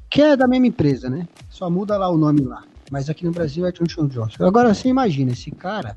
Que 0.09 0.23
é 0.23 0.36
da 0.36 0.47
mesma 0.47 0.69
empresa, 0.69 1.11
né? 1.11 1.27
Só 1.51 1.69
muda 1.69 1.98
lá 1.98 2.09
o 2.09 2.16
nome 2.16 2.43
lá 2.43 2.62
mas 2.90 3.10
aqui 3.10 3.24
no 3.24 3.32
Brasil 3.32 3.66
é 3.66 3.72
Johnson 3.72 4.06
Johnson. 4.06 4.44
Agora 4.44 4.72
você 4.72 4.88
imagina 4.88 5.32
esse 5.32 5.50
cara, 5.50 5.96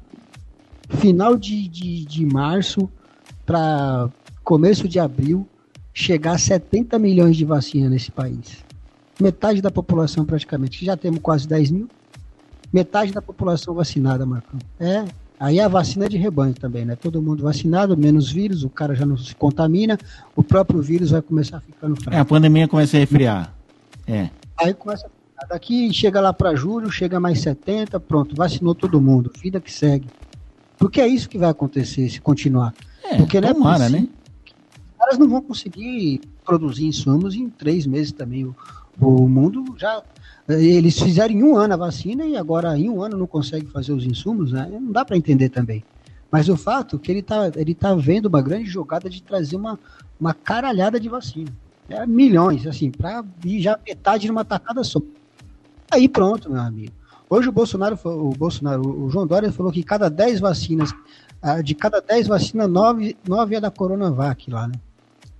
final 0.89 1.37
de, 1.37 1.67
de, 1.67 2.05
de 2.05 2.25
março 2.25 2.89
para 3.45 4.09
começo 4.43 4.87
de 4.87 4.99
abril, 4.99 5.47
chegar 5.93 6.33
a 6.33 6.37
70 6.37 6.97
milhões 6.97 7.35
de 7.35 7.45
vacinas 7.45 7.91
nesse 7.91 8.11
país. 8.11 8.63
Metade 9.19 9.61
da 9.61 9.69
população 9.69 10.25
praticamente, 10.25 10.85
já 10.85 10.95
temos 10.95 11.19
quase 11.19 11.47
10 11.47 11.71
mil, 11.71 11.89
metade 12.71 13.11
da 13.11 13.21
população 13.21 13.73
vacinada, 13.73 14.25
Marcão. 14.25 14.59
É, 14.79 15.05
aí 15.39 15.59
a 15.59 15.67
vacina 15.67 16.05
é 16.05 16.09
de 16.09 16.17
rebanho 16.17 16.53
também, 16.53 16.85
né? 16.85 16.95
Todo 16.95 17.21
mundo 17.21 17.43
vacinado, 17.43 17.97
menos 17.97 18.31
vírus, 18.31 18.63
o 18.63 18.69
cara 18.69 18.95
já 18.95 19.05
não 19.05 19.17
se 19.17 19.35
contamina, 19.35 19.97
o 20.35 20.41
próprio 20.41 20.81
vírus 20.81 21.11
vai 21.11 21.21
começar 21.21 21.57
a 21.57 21.61
ficar 21.61 21.89
no 21.89 21.95
fraco. 21.95 22.15
É, 22.15 22.19
a 22.19 22.25
pandemia 22.25 22.67
começa 22.67 22.95
a 22.95 22.99
resfriar. 22.99 23.53
É. 24.07 24.29
Aí 24.57 24.73
começa 24.73 25.05
a 25.05 25.09
Daqui 25.47 25.93
chega 25.93 26.19
lá 26.19 26.33
para 26.33 26.55
julho, 26.55 26.91
chega 26.91 27.19
mais 27.19 27.41
70, 27.41 27.99
pronto, 27.99 28.35
vacinou 28.35 28.75
todo 28.75 28.99
mundo, 28.99 29.31
vida 29.41 29.59
que 29.59 29.71
segue. 29.71 30.07
Porque 30.77 31.01
é 31.01 31.07
isso 31.07 31.29
que 31.29 31.37
vai 31.37 31.49
acontecer 31.49 32.09
se 32.09 32.21
continuar. 32.21 32.73
É, 33.03 33.17
Porque 33.17 33.39
não 33.39 33.49
é 33.49 33.53
né? 33.89 34.07
Os 34.45 34.97
caras 34.97 35.17
não 35.17 35.29
vão 35.29 35.41
conseguir 35.41 36.21
produzir 36.45 36.85
insumos 36.85 37.35
em 37.35 37.49
três 37.49 37.85
meses 37.85 38.11
também. 38.11 38.45
O, 38.45 38.55
o 38.99 39.29
mundo 39.29 39.75
já. 39.77 40.01
Eles 40.47 40.99
fizeram 40.99 41.33
em 41.33 41.43
um 41.43 41.55
ano 41.55 41.75
a 41.75 41.77
vacina 41.77 42.25
e 42.25 42.35
agora 42.35 42.77
em 42.77 42.89
um 42.89 43.03
ano 43.03 43.17
não 43.17 43.27
conseguem 43.27 43.69
fazer 43.69 43.93
os 43.93 44.03
insumos, 44.03 44.51
né? 44.51 44.67
Não 44.71 44.91
dá 44.91 45.05
para 45.05 45.15
entender 45.15 45.49
também. 45.49 45.83
Mas 46.31 46.49
o 46.49 46.57
fato 46.57 46.95
é 46.95 46.99
que 46.99 47.11
ele 47.11 47.19
está 47.19 47.51
ele 47.55 47.75
tá 47.75 47.93
vendo 47.95 48.27
uma 48.27 48.41
grande 48.41 48.65
jogada 48.65 49.09
de 49.09 49.21
trazer 49.21 49.55
uma, 49.55 49.79
uma 50.19 50.33
caralhada 50.33 50.99
de 50.99 51.09
vacina. 51.09 51.51
É, 51.89 52.05
milhões, 52.05 52.67
assim, 52.67 52.91
para 52.91 53.23
ir 53.43 53.61
já 53.61 53.77
metade 53.85 54.27
numa 54.27 54.45
tacada 54.45 54.83
só. 54.83 55.01
Aí 55.91 56.07
pronto, 56.07 56.51
meu 56.51 56.61
amigo. 56.61 56.93
Hoje 57.29 57.49
o 57.49 57.51
Bolsonaro, 57.51 57.97
o 58.03 58.29
Bolsonaro, 58.31 59.05
o 59.05 59.09
João 59.09 59.25
Dória 59.25 59.51
falou 59.51 59.71
que 59.71 59.83
cada 59.83 60.09
10 60.09 60.39
vacinas, 60.39 60.93
ah, 61.41 61.61
de 61.61 61.73
cada 61.73 61.99
10 61.99 62.27
vacinas, 62.27 62.69
9, 62.69 63.17
9 63.27 63.55
é 63.55 63.59
da 63.59 63.71
Coronavac 63.71 64.49
lá, 64.51 64.67
né? 64.67 64.73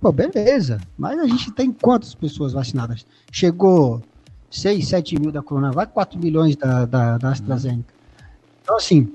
Pô, 0.00 0.10
beleza. 0.10 0.80
Mas 0.96 1.18
a 1.18 1.26
gente 1.26 1.52
tem 1.52 1.70
quantas 1.72 2.14
pessoas 2.14 2.52
vacinadas? 2.52 3.04
Chegou 3.30 4.02
6, 4.50 4.88
7 4.88 5.20
mil 5.20 5.30
da 5.30 5.42
Coronavac, 5.42 5.92
4 5.92 6.18
milhões 6.18 6.56
da, 6.56 6.84
da, 6.84 7.18
da 7.18 7.30
AstraZeneca. 7.30 7.92
Então, 8.62 8.76
assim, 8.76 9.12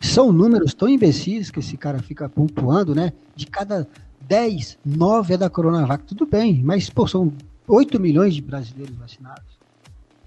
são 0.00 0.32
números 0.32 0.74
tão 0.74 0.88
imbecis 0.88 1.50
que 1.50 1.60
esse 1.60 1.76
cara 1.76 2.00
fica 2.00 2.28
pontuando, 2.28 2.94
né? 2.94 3.12
De 3.34 3.46
cada 3.46 3.88
10, 4.20 4.78
9 4.84 5.34
é 5.34 5.36
da 5.36 5.50
Coronavac. 5.50 6.04
Tudo 6.04 6.26
bem, 6.26 6.62
mas, 6.62 6.90
pô, 6.90 7.06
são 7.06 7.32
8 7.66 7.98
milhões 7.98 8.34
de 8.34 8.42
brasileiros 8.42 8.96
vacinados 8.96 9.55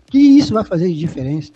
que 0.09 0.17
isso 0.17 0.53
vai 0.53 0.63
fazer 0.63 0.87
de 0.87 0.97
diferença? 0.97 1.51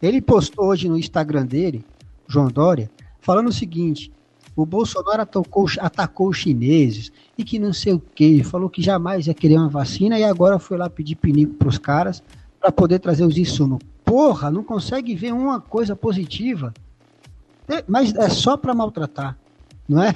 Ele 0.00 0.20
postou 0.20 0.66
hoje 0.66 0.88
no 0.88 0.98
Instagram 0.98 1.46
dele, 1.46 1.84
João 2.26 2.48
Dória, 2.48 2.90
falando 3.20 3.48
o 3.48 3.52
seguinte: 3.52 4.10
o 4.56 4.64
Bolsonaro 4.64 5.22
atacou, 5.22 5.66
atacou 5.78 6.28
os 6.28 6.36
chineses 6.36 7.12
e 7.36 7.44
que 7.44 7.58
não 7.58 7.72
sei 7.72 7.92
o 7.92 8.00
que, 8.00 8.42
falou 8.42 8.68
que 8.68 8.82
jamais 8.82 9.26
ia 9.26 9.34
querer 9.34 9.56
uma 9.56 9.68
vacina 9.68 10.18
e 10.18 10.24
agora 10.24 10.58
foi 10.58 10.76
lá 10.76 10.88
pedir 10.88 11.16
pinico 11.16 11.54
para 11.54 11.68
os 11.68 11.78
caras 11.78 12.22
para 12.60 12.72
poder 12.72 12.98
trazer 12.98 13.24
os 13.24 13.36
insumos. 13.36 13.78
Porra, 14.04 14.50
não 14.50 14.64
consegue 14.64 15.14
ver 15.14 15.32
uma 15.32 15.60
coisa 15.60 15.94
positiva, 15.94 16.72
é, 17.68 17.84
mas 17.86 18.14
é 18.14 18.28
só 18.30 18.56
para 18.56 18.74
maltratar, 18.74 19.36
não 19.88 20.02
é? 20.02 20.14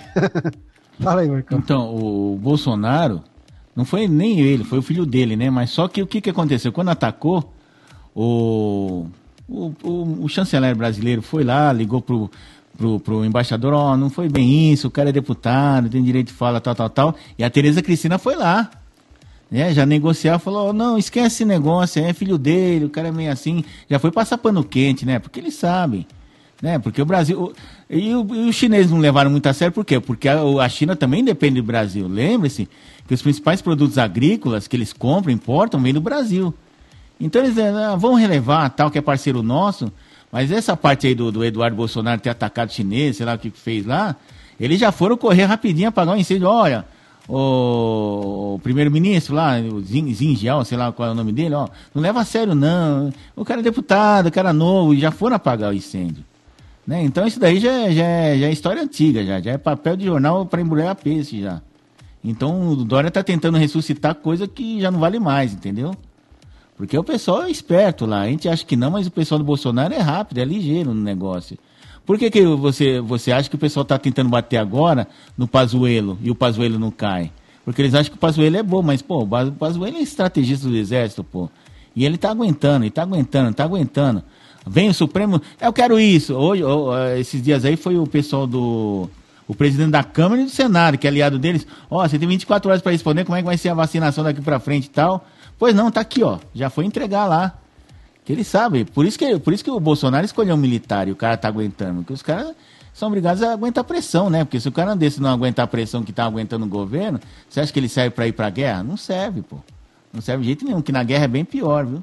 Fala 0.98 1.20
aí, 1.20 1.28
Marcão. 1.28 1.58
Então, 1.58 1.94
o 1.94 2.36
Bolsonaro, 2.36 3.22
não 3.76 3.84
foi 3.84 4.08
nem 4.08 4.40
ele, 4.40 4.64
foi 4.64 4.78
o 4.78 4.82
filho 4.82 5.04
dele, 5.04 5.36
né? 5.36 5.50
Mas 5.50 5.70
só 5.70 5.88
que 5.88 6.02
o 6.02 6.06
que, 6.06 6.20
que 6.20 6.30
aconteceu? 6.30 6.72
Quando 6.72 6.88
atacou, 6.88 7.52
o, 8.14 9.06
o, 9.48 9.72
o, 9.82 10.24
o 10.24 10.28
chanceler 10.28 10.76
brasileiro 10.76 11.22
foi 11.22 11.44
lá, 11.44 11.72
ligou 11.72 12.00
pro, 12.00 12.30
pro, 12.76 13.00
pro 13.00 13.24
embaixador, 13.24 13.72
ó, 13.72 13.92
oh, 13.92 13.96
não 13.96 14.10
foi 14.10 14.28
bem 14.28 14.72
isso, 14.72 14.88
o 14.88 14.90
cara 14.90 15.10
é 15.10 15.12
deputado, 15.12 15.88
tem 15.88 16.02
direito 16.02 16.28
de 16.28 16.32
fala, 16.32 16.60
tal, 16.60 16.74
tal, 16.74 16.90
tal. 16.90 17.16
E 17.38 17.44
a 17.44 17.50
Tereza 17.50 17.82
Cristina 17.82 18.18
foi 18.18 18.36
lá. 18.36 18.70
né, 19.50 19.72
já 19.74 19.84
negociar, 19.84 20.38
falou, 20.38 20.72
não, 20.72 20.96
esquece 20.96 21.26
esse 21.26 21.44
negócio, 21.44 22.02
é 22.02 22.12
filho 22.14 22.38
dele, 22.38 22.86
o 22.86 22.90
cara 22.90 23.08
é 23.08 23.12
meio 23.12 23.30
assim, 23.30 23.62
já 23.88 23.98
foi 23.98 24.10
passar 24.10 24.38
pano 24.38 24.64
quente, 24.64 25.04
né? 25.04 25.18
Porque 25.18 25.38
eles 25.40 25.54
sabem, 25.54 26.06
né? 26.62 26.78
Porque 26.78 27.02
o 27.02 27.04
Brasil, 27.04 27.52
e, 27.90 28.14
o, 28.14 28.34
e 28.34 28.48
os 28.48 28.56
chineses 28.56 28.90
não 28.90 28.98
levaram 28.98 29.30
muito 29.30 29.46
a 29.46 29.52
sério, 29.52 29.72
por 29.72 29.84
quê? 29.84 30.00
Porque 30.00 30.26
a, 30.28 30.40
a 30.40 30.68
China 30.70 30.96
também 30.96 31.22
depende 31.22 31.60
do 31.60 31.66
Brasil, 31.66 32.08
lembre-se 32.08 32.66
que 33.06 33.12
os 33.12 33.20
principais 33.20 33.60
produtos 33.60 33.98
agrícolas 33.98 34.66
que 34.66 34.74
eles 34.74 34.92
compram, 34.92 35.32
importam, 35.32 35.82
vêm 35.82 35.92
do 35.92 36.00
Brasil. 36.00 36.54
Então 37.22 37.40
eles 37.40 37.56
ah, 37.56 37.94
vão 37.94 38.14
relevar, 38.14 38.68
tal, 38.70 38.90
que 38.90 38.98
é 38.98 39.00
parceiro 39.00 39.44
nosso, 39.44 39.92
mas 40.30 40.50
essa 40.50 40.76
parte 40.76 41.06
aí 41.06 41.14
do, 41.14 41.30
do 41.30 41.44
Eduardo 41.44 41.76
Bolsonaro 41.76 42.20
ter 42.20 42.30
atacado 42.30 42.68
o 42.68 42.72
chinês, 42.72 43.16
sei 43.16 43.24
lá 43.24 43.34
o 43.34 43.38
que 43.38 43.48
fez 43.48 43.86
lá, 43.86 44.16
eles 44.58 44.80
já 44.80 44.90
foram 44.90 45.16
correr 45.16 45.44
rapidinho 45.44 45.88
apagar 45.88 46.16
o 46.16 46.18
incêndio, 46.18 46.48
olha 46.48 46.84
o, 47.28 48.58
primeiro-ministro 48.60 49.36
lá, 49.36 49.54
o 49.60 49.80
Zingial, 49.80 50.64
sei 50.64 50.76
lá 50.76 50.90
qual 50.90 51.10
é 51.10 51.12
o 51.12 51.14
nome 51.14 51.30
dele, 51.30 51.54
ó, 51.54 51.68
não 51.94 52.02
leva 52.02 52.20
a 52.20 52.24
sério 52.24 52.56
não. 52.56 53.12
O 53.36 53.44
cara 53.44 53.60
é 53.60 53.62
deputado, 53.62 54.26
o 54.26 54.32
cara 54.32 54.50
é 54.50 54.52
novo, 54.52 54.96
já 54.96 55.12
foram 55.12 55.36
apagar 55.36 55.70
o 55.70 55.74
incêndio. 55.74 56.24
Né? 56.84 57.04
Então 57.04 57.24
isso 57.24 57.38
daí 57.38 57.60
já, 57.60 57.70
é, 57.70 57.92
já, 57.92 58.02
é, 58.02 58.38
já 58.38 58.46
é 58.48 58.52
história 58.52 58.82
antiga, 58.82 59.24
já, 59.24 59.40
já 59.40 59.52
é 59.52 59.58
papel 59.58 59.96
de 59.96 60.06
jornal 60.06 60.44
para 60.44 60.60
embrulhar 60.60 60.96
peixe 60.96 61.40
já. 61.40 61.62
Então 62.24 62.70
o 62.70 62.84
Dória 62.84 63.08
está 63.08 63.22
tentando 63.22 63.58
ressuscitar 63.58 64.16
coisa 64.16 64.48
que 64.48 64.80
já 64.80 64.90
não 64.90 64.98
vale 64.98 65.20
mais, 65.20 65.52
entendeu? 65.54 65.94
Porque 66.82 66.98
o 66.98 67.04
pessoal 67.04 67.44
é 67.44 67.48
esperto 67.48 68.06
lá. 68.06 68.22
A 68.22 68.26
gente 68.26 68.48
acha 68.48 68.66
que 68.66 68.74
não, 68.74 68.90
mas 68.90 69.06
o 69.06 69.10
pessoal 69.12 69.38
do 69.38 69.44
Bolsonaro 69.44 69.94
é 69.94 70.00
rápido, 70.00 70.38
é 70.38 70.44
ligeiro 70.44 70.92
no 70.92 71.00
negócio. 71.00 71.56
Por 72.04 72.18
que, 72.18 72.28
que 72.28 72.44
você, 72.44 73.00
você 73.00 73.30
acha 73.30 73.48
que 73.48 73.54
o 73.54 73.58
pessoal 73.58 73.82
está 73.82 73.96
tentando 73.96 74.28
bater 74.28 74.56
agora 74.56 75.06
no 75.38 75.46
Pazuelo 75.46 76.18
e 76.20 76.28
o 76.28 76.34
Pazuelo 76.34 76.80
não 76.80 76.90
cai? 76.90 77.30
Porque 77.64 77.80
eles 77.80 77.94
acham 77.94 78.10
que 78.10 78.16
o 78.16 78.20
Pazuelo 78.20 78.56
é 78.56 78.64
bom, 78.64 78.82
mas, 78.82 79.00
pô, 79.00 79.22
o 79.22 79.52
Pazuelo 79.52 79.96
é 79.96 80.00
estrategista 80.00 80.66
do 80.66 80.76
Exército, 80.76 81.22
pô. 81.22 81.48
E 81.94 82.04
ele 82.04 82.16
está 82.16 82.32
aguentando, 82.32 82.84
está 82.84 83.02
aguentando, 83.02 83.50
está 83.50 83.62
aguentando. 83.62 84.24
Vem 84.66 84.88
o 84.88 84.94
Supremo, 84.94 85.40
eu 85.60 85.72
quero 85.72 86.00
isso. 86.00 86.34
Hoje, 86.34 86.64
esses 87.16 87.40
dias 87.40 87.64
aí 87.64 87.76
foi 87.76 87.96
o 87.96 88.08
pessoal 88.08 88.44
do. 88.44 89.08
O 89.46 89.54
presidente 89.54 89.92
da 89.92 90.02
Câmara 90.02 90.42
e 90.42 90.46
do 90.46 90.50
Senado, 90.50 90.98
que 90.98 91.06
é 91.06 91.10
aliado 91.10 91.38
deles. 91.38 91.64
Ó, 91.88 92.02
oh, 92.02 92.08
você 92.08 92.18
tem 92.18 92.26
24 92.26 92.68
horas 92.68 92.82
para 92.82 92.90
responder 92.90 93.24
como 93.24 93.36
é 93.36 93.40
que 93.40 93.46
vai 93.46 93.56
ser 93.56 93.68
a 93.68 93.74
vacinação 93.74 94.24
daqui 94.24 94.40
para 94.40 94.58
frente 94.58 94.86
e 94.86 94.90
tal. 94.90 95.24
Pois 95.62 95.76
não, 95.76 95.92
tá 95.92 96.00
aqui, 96.00 96.24
ó. 96.24 96.40
Já 96.52 96.68
foi 96.68 96.84
entregar 96.84 97.24
lá. 97.26 97.56
Que 98.24 98.32
ele 98.32 98.42
sabe. 98.42 98.84
Por 98.84 99.06
isso 99.06 99.16
que, 99.16 99.38
por 99.38 99.52
isso 99.52 99.62
que 99.62 99.70
o 99.70 99.78
Bolsonaro 99.78 100.24
escolheu 100.24 100.56
um 100.56 100.58
militar 100.58 101.06
e 101.06 101.12
o 101.12 101.14
cara 101.14 101.36
tá 101.36 101.46
aguentando. 101.46 102.00
Porque 102.00 102.14
os 102.14 102.20
caras 102.20 102.52
são 102.92 103.06
obrigados 103.06 103.44
a 103.44 103.52
aguentar 103.52 103.84
pressão, 103.84 104.28
né? 104.28 104.44
Porque 104.44 104.58
se 104.58 104.66
o 104.66 104.72
cara 104.72 104.96
desse 104.96 105.22
não 105.22 105.30
aguentar 105.30 105.62
a 105.62 105.68
pressão 105.68 106.02
que 106.02 106.12
tá 106.12 106.24
aguentando 106.24 106.64
o 106.66 106.68
governo, 106.68 107.20
você 107.48 107.60
acha 107.60 107.72
que 107.72 107.78
ele 107.78 107.88
serve 107.88 108.10
para 108.10 108.26
ir 108.26 108.32
pra 108.32 108.50
guerra? 108.50 108.82
Não 108.82 108.96
serve, 108.96 109.40
pô. 109.40 109.58
Não 110.12 110.20
serve 110.20 110.40
de 110.40 110.46
jeito 110.48 110.64
nenhum, 110.64 110.82
que 110.82 110.90
na 110.90 111.04
guerra 111.04 111.26
é 111.26 111.28
bem 111.28 111.44
pior, 111.44 111.86
viu? 111.86 112.02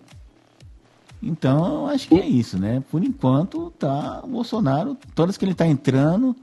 Então, 1.21 1.87
acho 1.87 2.07
que 2.07 2.15
é 2.15 2.25
isso, 2.25 2.57
né? 2.57 2.81
Por 2.89 3.03
enquanto, 3.03 3.73
tá 3.77 4.21
o 4.23 4.27
Bolsonaro, 4.27 4.97
todas 5.13 5.35
que 5.35 5.43
ele 5.43 5.53
tá 5.53 5.67
entrando, 5.67 6.33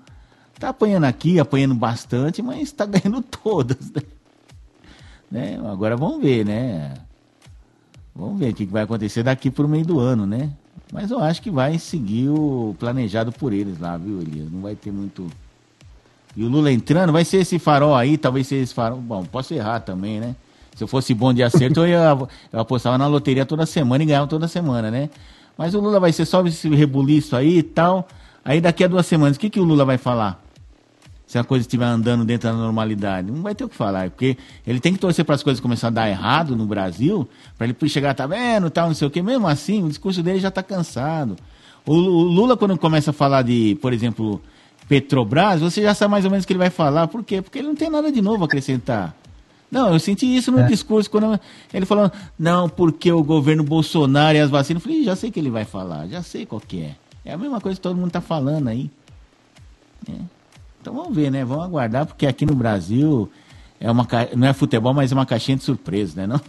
tá 0.61 0.69
apanhando 0.69 1.05
aqui, 1.05 1.41
apanhando 1.41 1.75
bastante, 1.75 2.43
mas 2.43 2.73
tá 2.73 2.85
ganhando 2.85 3.23
todas, 3.23 3.91
né? 3.91 4.03
né? 5.31 5.59
Agora 5.67 5.97
vamos 5.97 6.21
ver, 6.21 6.45
né? 6.45 7.06
Vamos 8.17 8.39
ver 8.39 8.51
o 8.51 8.55
que 8.55 8.65
vai 8.65 8.83
acontecer 8.83 9.23
daqui 9.23 9.51
para 9.51 9.67
o 9.67 9.69
meio 9.69 9.85
do 9.85 10.01
ano, 10.01 10.27
né? 10.27 10.51
Mas 10.93 11.11
eu 11.11 11.19
acho 11.19 11.43
que 11.43 11.51
vai 11.51 11.79
seguir 11.79 12.31
o 12.31 12.75
planejado 12.79 13.31
por 13.31 13.53
eles 13.53 13.79
lá, 13.79 13.97
viu, 13.97 14.21
Elias? 14.21 14.51
Não 14.51 14.63
vai 14.63 14.75
ter 14.75 14.91
muito. 14.91 15.27
E 16.35 16.43
o 16.43 16.49
Lula 16.49 16.73
entrando, 16.73 17.13
vai 17.13 17.25
ser 17.25 17.39
esse 17.39 17.59
farol 17.59 17.95
aí, 17.95 18.17
talvez 18.17 18.47
seja 18.47 18.63
esse 18.63 18.75
farol. 18.75 18.99
Bom, 18.99 19.25
posso 19.25 19.53
errar 19.53 19.81
também, 19.81 20.21
né? 20.21 20.35
Se 20.75 20.85
eu 20.85 20.89
fosse 20.89 21.13
bom 21.13 21.33
de 21.33 21.43
acerto, 21.43 21.81
eu, 21.81 21.89
ia, 21.89 22.19
eu 22.53 22.61
apostava 22.61 22.97
na 22.97 23.07
loteria 23.07 23.45
toda 23.45 23.67
semana 23.67 24.03
e 24.03 24.07
ganhava 24.07 24.27
toda 24.27 24.49
semana, 24.49 24.91
né? 24.91 25.11
Mas 25.57 25.75
o 25.75 25.81
Lula 25.81 25.99
vai 25.99 26.13
ser 26.13 26.25
só 26.25 26.47
esse 26.47 26.69
rebuliço 26.69 27.35
aí 27.35 27.59
e 27.59 27.63
tal. 27.63 28.07
Aí 28.45 28.61
daqui 28.61 28.85
a 28.85 28.89
duas 28.89 29.07
semanas, 29.07 29.37
o 29.37 29.41
que, 29.41 29.51
que 29.51 29.61
o 29.61 29.65
Lula 29.65 29.85
vai 29.85 29.99
falar? 29.99 30.43
Se 31.27 31.39
a 31.39 31.45
coisa 31.45 31.63
estiver 31.63 31.85
andando 31.85 32.25
dentro 32.25 32.49
da 32.49 32.55
normalidade. 32.55 33.31
Não 33.31 33.43
vai 33.43 33.55
ter 33.55 33.65
o 33.65 33.69
que 33.69 33.75
falar, 33.75 34.11
porque 34.11 34.37
ele 34.67 34.79
tem 34.79 34.93
que 34.93 34.99
torcer 34.99 35.25
para 35.25 35.35
as 35.35 35.43
coisas 35.43 35.61
começarem 35.61 35.93
a 35.99 36.03
dar 36.03 36.09
errado 36.09 36.55
no 36.55 36.67
Brasil, 36.67 37.29
para 37.59 37.67
ele 37.67 37.89
chegar, 37.89 38.15
tá 38.15 38.27
vendo, 38.27 38.71
tal, 38.71 38.89
não 38.89 38.95
sei 38.95 39.09
o 39.09 39.11
quê. 39.11 39.21
Mesmo 39.21 39.49
assim, 39.49 39.83
o 39.83 39.89
discurso 39.89 40.23
dele 40.23 40.39
já 40.39 40.49
está 40.49 40.63
cansado. 40.63 41.37
O, 41.85 41.95
o, 41.95 42.23
Lula, 42.23 42.57
quando 42.57 42.79
começa 42.79 43.11
a 43.11 43.13
falar 43.13 43.43
de, 43.43 43.77
por 43.83 43.93
exemplo, 43.93 44.41
Petrobras, 44.89 45.61
você 45.61 45.83
já 45.83 45.95
sabe 45.95 46.13
mais 46.13 46.25
ou 46.25 46.31
menos 46.31 46.45
o 46.45 46.47
que 46.47 46.53
ele 46.53 46.59
vai 46.59 46.71
falar. 46.71 47.09
Por 47.09 47.25
quê? 47.25 47.43
Porque 47.43 47.59
ele 47.59 47.69
não 47.69 47.75
tem 47.75 47.91
nada 47.91 48.11
de 48.11 48.23
novo 48.23 48.45
a 48.45 48.47
acrescentar. 48.47 49.15
Não, 49.69 49.93
eu 49.93 49.99
senti 49.99 50.27
isso 50.27 50.53
no 50.53 50.61
é. 50.61 50.67
discurso, 50.69 51.11
quando 51.11 51.41
ele 51.75 51.85
falou, 51.85 52.11
não, 52.39 52.69
porque 52.69 53.11
o 53.11 53.23
governo 53.23 53.65
Bolsonaro 53.65 54.39
e 54.39 54.41
as 54.41 54.49
vacinas. 54.49 54.81
Eu 54.81 54.89
falei, 54.89 55.05
já 55.05 55.17
sei 55.17 55.31
o 55.31 55.33
que 55.33 55.41
ele 55.41 55.51
vai 55.51 55.65
falar, 55.65 56.07
já 56.07 56.23
sei 56.23 56.47
qual 56.47 56.61
que 56.61 56.83
é. 56.83 56.95
É 57.25 57.33
a 57.33 57.39
mesma 57.39 57.61
coisa 57.61 57.77
que 57.77 57.83
todo 57.83 57.97
mundo 57.97 58.09
está 58.09 58.21
falando 58.21 58.69
aí. 58.69 58.89
É. 60.09 60.36
Então 60.87 60.95
vamos 60.95 61.17
ver, 61.17 61.33
né? 61.33 61.45
Vamos 61.45 61.65
aguardar, 61.65 62.07
porque 62.07 62.25
aqui 62.29 62.47
no 62.47 62.55
Brasil 62.55 63.29
é 63.81 63.91
uma, 63.91 64.07
não 64.37 64.47
é 64.47 64.53
futebol, 64.53 64.95
mas 64.95 65.11
é 65.11 65.17
uma 65.17 65.27
caixinha 65.27 65.57
de 65.57 65.65
surpresa, 65.65 66.21
né? 66.21 66.29
Não? 66.29 66.41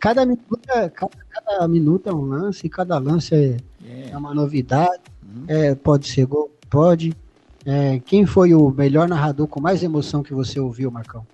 Cada 0.00 0.26
minuto, 0.26 0.58
é, 0.68 0.88
cada, 0.88 1.12
cada 1.30 1.68
minuto 1.68 2.08
é 2.08 2.12
um 2.12 2.22
lance, 2.22 2.68
cada 2.68 2.98
lance 2.98 3.32
é, 3.32 3.58
é. 3.86 4.10
é 4.10 4.16
uma 4.16 4.34
novidade. 4.34 5.00
Uhum. 5.22 5.44
É, 5.46 5.76
pode 5.76 6.08
ser 6.08 6.26
gol, 6.26 6.50
pode. 6.68 7.16
É, 7.64 8.00
quem 8.00 8.26
foi 8.26 8.52
o 8.52 8.70
melhor 8.70 9.06
narrador 9.06 9.46
com 9.46 9.60
mais 9.60 9.84
emoção 9.84 10.20
que 10.20 10.34
você 10.34 10.58
ouviu, 10.58 10.90
Marcão? 10.90 11.24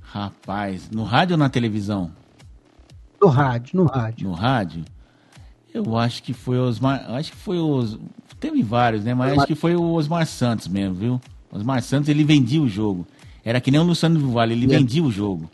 Rapaz, 0.00 0.88
no 0.90 1.04
rádio 1.04 1.34
ou 1.34 1.38
na 1.38 1.50
televisão? 1.50 2.10
No 3.20 3.28
rádio, 3.28 3.76
no 3.76 3.84
rádio. 3.84 4.28
No 4.30 4.34
rádio? 4.34 4.82
Eu 5.74 5.98
acho 5.98 6.22
que 6.22 6.32
foi 6.32 6.58
os. 6.58 6.82
Acho 6.82 7.32
que 7.32 7.36
foi 7.36 7.58
os. 7.58 7.98
Teve 8.40 8.62
vários, 8.62 9.04
né? 9.04 9.14
Mas 9.14 9.36
acho 9.36 9.46
que 9.46 9.54
foi 9.54 9.76
o 9.76 9.92
Osmar 9.92 10.26
Santos 10.26 10.66
mesmo, 10.66 10.94
viu? 10.94 11.20
Osmar 11.52 11.82
Santos, 11.82 12.08
ele 12.08 12.24
vendia 12.24 12.60
o 12.60 12.68
jogo. 12.68 13.06
Era 13.44 13.60
que 13.60 13.70
nem 13.70 13.80
o 13.80 13.84
Luciano 13.84 14.18
do 14.18 14.30
Vale, 14.30 14.54
ele 14.54 14.64
é. 14.64 14.78
vendia 14.78 15.02
o 15.02 15.10
jogo. 15.10 15.50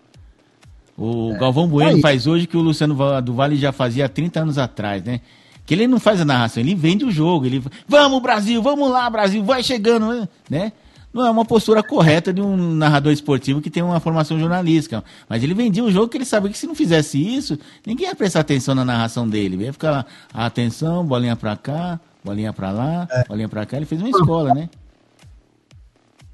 O 0.97 1.33
é. 1.35 1.39
Galvão 1.39 1.69
Bueno 1.69 2.01
faz 2.01 2.27
hoje 2.27 2.47
que 2.47 2.57
o 2.57 2.61
Luciano 2.61 2.97
do 3.21 3.35
Vale 3.35 3.57
já 3.57 3.73
fazia 3.73 4.07
há 4.07 4.09
30 4.09 4.41
anos 4.41 4.59
atrás, 4.59 5.03
né? 5.03 5.21
Que 5.67 5.75
ele 5.75 5.89
não 5.89 5.99
faz 5.99 6.21
a 6.21 6.25
narração, 6.25 6.63
ele 6.63 6.75
vende 6.75 7.05
o 7.05 7.11
jogo. 7.11 7.45
Ele 7.45 7.63
vamos 7.89 8.23
Brasil, 8.23 8.63
vamos 8.63 8.89
lá 8.89 9.11
Brasil, 9.11 9.43
vai 9.43 9.63
chegando, 9.63 10.29
né? 10.49 10.73
Não 11.13 11.27
é 11.27 11.31
uma 11.31 11.47
postura 11.47 11.83
correta 11.83 12.33
de 12.33 12.43
um 12.43 12.75
narrador 12.75 13.11
esportivo 13.11 13.63
que 13.63 13.71
tem 13.71 13.83
uma 13.83 13.99
formação 13.99 14.39
jornalística. 14.39 15.03
Mas 15.29 15.43
ele 15.43 15.55
vendia 15.55 15.83
o 15.83 15.91
jogo 15.91 16.09
que 16.09 16.19
ele 16.19 16.27
sabia 16.27 16.51
que 16.51 16.59
se 16.59 16.67
não 16.67 16.75
fizesse 16.75 17.19
isso, 17.19 17.59
ninguém 17.87 18.07
ia 18.07 18.15
prestar 18.15 18.41
atenção 18.41 18.75
na 18.75 18.85
narração 18.85 19.27
dele. 19.27 19.65
Ia 19.65 19.73
ficar 19.73 19.91
lá, 19.91 20.07
atenção, 20.35 21.05
bolinha 21.05 21.35
pra 21.35 21.57
cá, 21.57 21.99
bolinha 22.27 22.53
pra 22.53 22.73
lá, 22.73 23.07
é. 23.11 23.25
bolinha 23.25 23.49
pra 23.49 23.65
cá. 23.65 23.77
Ele 23.77 23.87
fez 23.87 24.01
uma 24.03 24.11
escola, 24.11 24.53
né? 24.53 24.69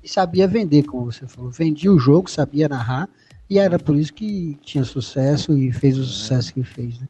E 0.02 0.08
sabia 0.08 0.48
vender, 0.48 0.84
como 0.84 1.12
você 1.12 1.28
falou. 1.28 1.50
Vendia 1.50 1.92
o 1.92 1.98
jogo, 1.98 2.30
sabia 2.30 2.68
narrar. 2.68 3.08
E 3.48 3.58
era 3.58 3.78
por 3.78 3.94
isso 3.94 4.12
que 4.14 4.58
tinha 4.62 4.82
sucesso 4.82 5.56
e 5.56 5.70
fez 5.70 5.98
o 5.98 6.04
sucesso 6.04 6.54
que 6.54 6.62
fez, 6.64 6.98
né? 6.98 7.06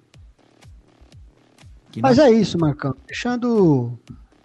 Que 1.93 2.03
Mas 2.03 2.19
é 2.19 2.31
isso, 2.31 2.59
Marcão. 2.59 2.95
Deixando 3.07 3.97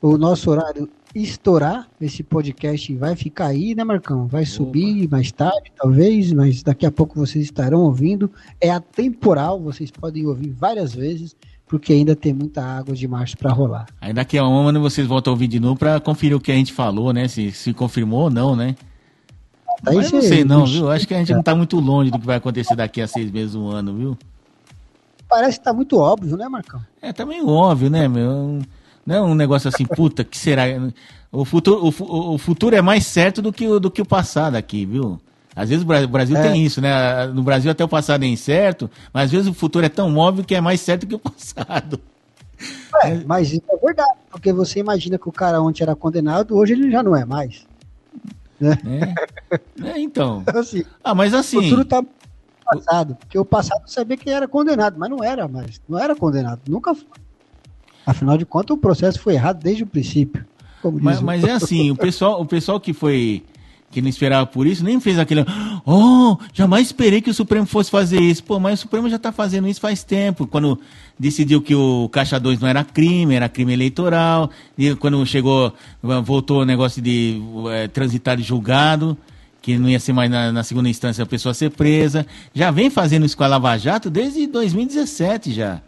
o 0.01 0.17
nosso 0.17 0.51
horário 0.51 0.87
estourar, 1.15 1.89
esse 1.99 2.21
podcast 2.21 2.93
vai 2.95 3.15
ficar 3.15 3.47
aí, 3.47 3.73
né, 3.73 3.83
Marcão? 3.83 4.27
Vai 4.27 4.43
Opa. 4.43 4.51
subir 4.51 5.09
mais 5.09 5.31
tarde, 5.31 5.71
talvez, 5.75 6.31
mas 6.31 6.61
daqui 6.61 6.85
a 6.85 6.91
pouco 6.91 7.15
vocês 7.15 7.45
estarão 7.45 7.81
ouvindo. 7.81 8.29
É 8.61 8.69
atemporal, 8.69 9.59
vocês 9.59 9.89
podem 9.89 10.25
ouvir 10.27 10.49
várias 10.49 10.93
vezes, 10.93 11.35
porque 11.67 11.93
ainda 11.93 12.15
tem 12.15 12.33
muita 12.33 12.63
água 12.63 12.95
de 12.95 13.07
março 13.07 13.37
para 13.37 13.51
rolar. 13.51 13.87
Aí 13.99 14.13
daqui 14.13 14.37
a 14.37 14.47
um 14.47 14.67
ano 14.67 14.79
vocês 14.79 15.05
voltam 15.05 15.31
a 15.31 15.33
ouvir 15.33 15.47
de 15.47 15.59
novo 15.59 15.77
para 15.77 15.99
conferir 15.99 16.35
o 16.35 16.39
que 16.39 16.51
a 16.51 16.55
gente 16.55 16.71
falou, 16.71 17.11
né? 17.11 17.27
Se, 17.27 17.51
se 17.51 17.73
confirmou 17.73 18.21
ou 18.21 18.29
não, 18.29 18.55
né? 18.55 18.75
Daí 19.83 19.97
mas 19.97 20.11
não 20.11 20.21
sei 20.21 20.43
não, 20.43 20.65
viu? 20.65 20.89
Acho 20.89 21.07
que 21.07 21.13
a 21.13 21.19
gente 21.19 21.31
não 21.33 21.41
está 21.41 21.53
muito 21.53 21.79
longe 21.79 22.09
do 22.09 22.19
que 22.19 22.25
vai 22.25 22.37
acontecer 22.37 22.75
daqui 22.75 23.01
a 23.01 23.07
seis 23.07 23.29
meses, 23.29 23.53
um 23.53 23.67
ano, 23.67 23.93
viu? 23.95 24.17
Parece 25.29 25.59
que 25.59 25.65
tá 25.65 25.73
muito 25.73 25.97
óbvio, 25.97 26.37
né, 26.37 26.47
Marcão? 26.47 26.81
É, 27.01 27.11
tá 27.11 27.25
meio 27.25 27.47
óbvio, 27.47 27.89
né, 27.89 28.07
meu? 28.07 28.59
Não 29.05 29.15
é 29.15 29.21
um 29.21 29.35
negócio 29.35 29.67
assim, 29.67 29.85
puta, 29.85 30.23
que 30.23 30.37
será? 30.37 30.63
O 31.31 31.43
futuro, 31.43 31.85
o, 31.85 32.33
o 32.33 32.37
futuro 32.37 32.75
é 32.75 32.81
mais 32.81 33.05
certo 33.05 33.41
do 33.41 33.51
que, 33.51 33.67
o, 33.67 33.79
do 33.79 33.91
que 33.91 34.01
o 34.01 34.05
passado 34.05 34.55
aqui, 34.55 34.85
viu? 34.85 35.19
Às 35.57 35.69
vezes 35.69 35.83
o 35.83 36.07
Brasil 36.07 36.37
é. 36.37 36.41
tem 36.43 36.63
isso, 36.63 36.79
né? 36.79 37.25
No 37.27 37.41
Brasil 37.41 37.71
até 37.71 37.83
o 37.83 37.87
passado 37.87 38.23
é 38.23 38.27
incerto, 38.27 38.87
mas 39.11 39.25
às 39.25 39.31
vezes 39.31 39.47
o 39.47 39.53
futuro 39.55 39.83
é 39.83 39.89
tão 39.89 40.15
óbvio 40.15 40.45
que 40.45 40.53
é 40.53 40.61
mais 40.61 40.79
certo 40.79 41.07
que 41.07 41.15
o 41.15 41.19
passado. 41.19 41.99
É, 43.03 43.15
mas 43.25 43.51
isso 43.51 43.63
é 43.67 43.77
verdade, 43.77 44.19
porque 44.29 44.53
você 44.53 44.79
imagina 44.79 45.17
que 45.17 45.27
o 45.27 45.31
cara 45.31 45.59
ontem 45.59 45.81
era 45.81 45.95
condenado, 45.95 46.55
hoje 46.55 46.73
ele 46.73 46.91
já 46.91 47.01
não 47.01 47.15
é 47.15 47.25
mais. 47.25 47.65
Né? 48.59 48.77
É. 49.49 49.89
é 49.89 49.99
então. 49.99 50.43
assim, 50.53 50.83
ah, 51.03 51.15
mas 51.15 51.33
assim. 51.33 51.57
O 51.57 51.63
futuro 51.63 51.85
tá 51.85 52.03
passado, 52.63 53.15
porque 53.15 53.39
o 53.39 53.45
passado 53.45 53.87
sabia 53.87 54.15
que 54.15 54.29
era 54.29 54.47
condenado, 54.47 54.95
mas 54.99 55.09
não 55.09 55.23
era 55.23 55.47
mais. 55.47 55.81
Não 55.89 55.97
era 55.97 56.15
condenado, 56.15 56.61
nunca 56.67 56.93
foi. 56.93 57.07
Afinal 58.05 58.37
de 58.37 58.45
contas, 58.45 58.77
o 58.77 58.79
processo 58.79 59.19
foi 59.19 59.33
errado 59.33 59.59
desde 59.61 59.81
o 59.81 59.87
princípio. 59.87 60.45
Mas, 61.01 61.19
mas 61.19 61.43
é 61.43 61.51
assim, 61.51 61.89
o 61.89 61.95
pessoal, 61.95 62.39
o 62.39 62.45
pessoal 62.45 62.79
que 62.79 62.93
foi 62.93 63.43
que 63.89 64.01
não 64.01 64.09
esperava 64.09 64.45
por 64.45 64.67
isso, 64.67 64.83
nem 64.83 64.99
fez 64.99 65.17
aquele. 65.17 65.45
Oh, 65.85 66.37
jamais 66.53 66.87
esperei 66.87 67.21
que 67.21 67.29
o 67.29 67.33
Supremo 67.33 67.65
fosse 67.65 67.89
fazer 67.89 68.19
isso. 68.19 68.43
Pô, 68.43 68.59
mas 68.59 68.79
o 68.79 68.81
Supremo 68.81 69.09
já 69.09 69.15
está 69.15 69.31
fazendo 69.31 69.67
isso 69.67 69.79
faz 69.79 70.03
tempo. 70.03 70.45
Quando 70.45 70.79
decidiu 71.17 71.61
que 71.61 71.73
o 71.73 72.09
Caixa 72.09 72.39
2 72.39 72.59
não 72.59 72.67
era 72.67 72.83
crime, 72.83 73.35
era 73.35 73.47
crime 73.47 73.73
eleitoral. 73.73 74.51
E 74.77 74.93
quando 74.95 75.25
chegou, 75.25 75.73
voltou 76.23 76.61
o 76.61 76.65
negócio 76.65 77.01
de 77.01 77.41
é, 77.71 77.87
transitar 77.87 78.35
de 78.35 78.43
julgado, 78.43 79.17
que 79.61 79.77
não 79.77 79.89
ia 79.89 79.99
ser 79.99 80.13
mais 80.13 80.29
na, 80.29 80.51
na, 80.51 80.63
segunda 80.63 80.89
instância 80.89 81.23
a 81.23 81.27
pessoa 81.27 81.53
ser 81.53 81.71
presa. 81.71 82.27
Já 82.53 82.71
vem 82.71 82.89
fazendo 82.89 83.25
isso 83.25 83.37
com 83.37 83.45
a 83.45 83.47
Lava 83.47 83.77
Jato 83.77 84.09
desde 84.09 84.47
2017 84.47 85.53
já 85.53 85.81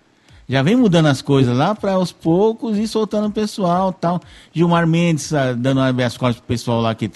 já 0.49 0.63
vem 0.63 0.75
mudando 0.75 1.05
as 1.05 1.21
coisas 1.21 1.55
lá 1.55 1.75
para 1.75 1.93
aos 1.93 2.11
poucos 2.11 2.75
ir 2.75 2.87
soltando 2.87 3.27
o 3.27 3.31
pessoal 3.31 3.93
tal. 3.93 4.19
Gilmar 4.51 4.87
Mendes 4.87 5.31
ah, 5.31 5.53
dando 5.53 5.79
habeas 5.79 6.17
corpus 6.17 6.39
pro 6.39 6.47
pessoal 6.47 6.81
lá 6.81 6.95
que, 6.95 7.07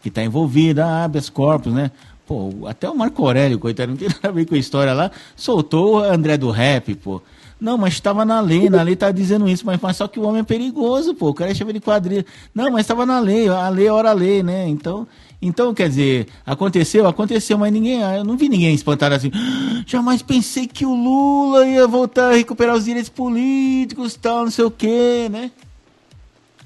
que 0.00 0.10
tá 0.10 0.24
envolvido, 0.24 0.80
ah, 0.80 1.04
habeas 1.04 1.28
corpus, 1.28 1.70
né? 1.70 1.90
Pô, 2.26 2.66
até 2.66 2.88
o 2.88 2.96
Marco 2.96 3.24
Aurélio, 3.26 3.58
coitado, 3.58 3.90
não 3.90 3.98
tem 3.98 4.08
nada 4.22 4.28
a 4.28 4.32
ver 4.32 4.46
com 4.46 4.54
a 4.54 4.58
história 4.58 4.94
lá, 4.94 5.10
soltou 5.36 5.96
o 5.96 5.98
André 5.98 6.38
do 6.38 6.50
Rap, 6.50 6.94
pô. 6.94 7.20
Não, 7.60 7.76
mas 7.76 7.94
estava 7.94 8.24
na 8.24 8.40
lei, 8.40 8.70
na 8.70 8.82
lei 8.82 8.94
tá 8.94 9.10
dizendo 9.10 9.48
isso, 9.48 9.66
mas, 9.66 9.80
mas 9.82 9.96
só 9.96 10.06
que 10.06 10.18
o 10.18 10.22
homem 10.22 10.40
é 10.40 10.44
perigoso, 10.44 11.14
pô, 11.14 11.30
o 11.30 11.34
cara 11.34 11.52
chama 11.54 11.72
de 11.72 11.80
quadrilha. 11.80 12.24
Não, 12.54 12.70
mas 12.70 12.82
estava 12.82 13.04
na 13.04 13.18
lei, 13.18 13.48
a 13.48 13.68
lei 13.68 13.88
é 13.88 13.92
hora 13.92 14.10
a 14.10 14.14
lei, 14.14 14.42
né? 14.42 14.66
Então, 14.68 15.06
então, 15.40 15.72
quer 15.72 15.88
dizer, 15.88 16.26
aconteceu, 16.44 17.06
aconteceu, 17.06 17.56
mas 17.56 17.72
ninguém, 17.72 18.00
eu 18.00 18.24
não 18.24 18.36
vi 18.36 18.48
ninguém 18.48 18.74
espantado 18.74 19.14
assim. 19.14 19.30
Ah, 19.32 19.84
jamais 19.86 20.20
pensei 20.20 20.66
que 20.66 20.84
o 20.84 20.92
Lula 20.92 21.66
ia 21.66 21.86
voltar 21.86 22.30
a 22.30 22.36
recuperar 22.36 22.74
os 22.74 22.84
direitos 22.84 23.08
políticos, 23.08 24.16
tal, 24.16 24.44
não 24.44 24.50
sei 24.50 24.64
o 24.64 24.70
quê, 24.70 25.28
né? 25.30 25.52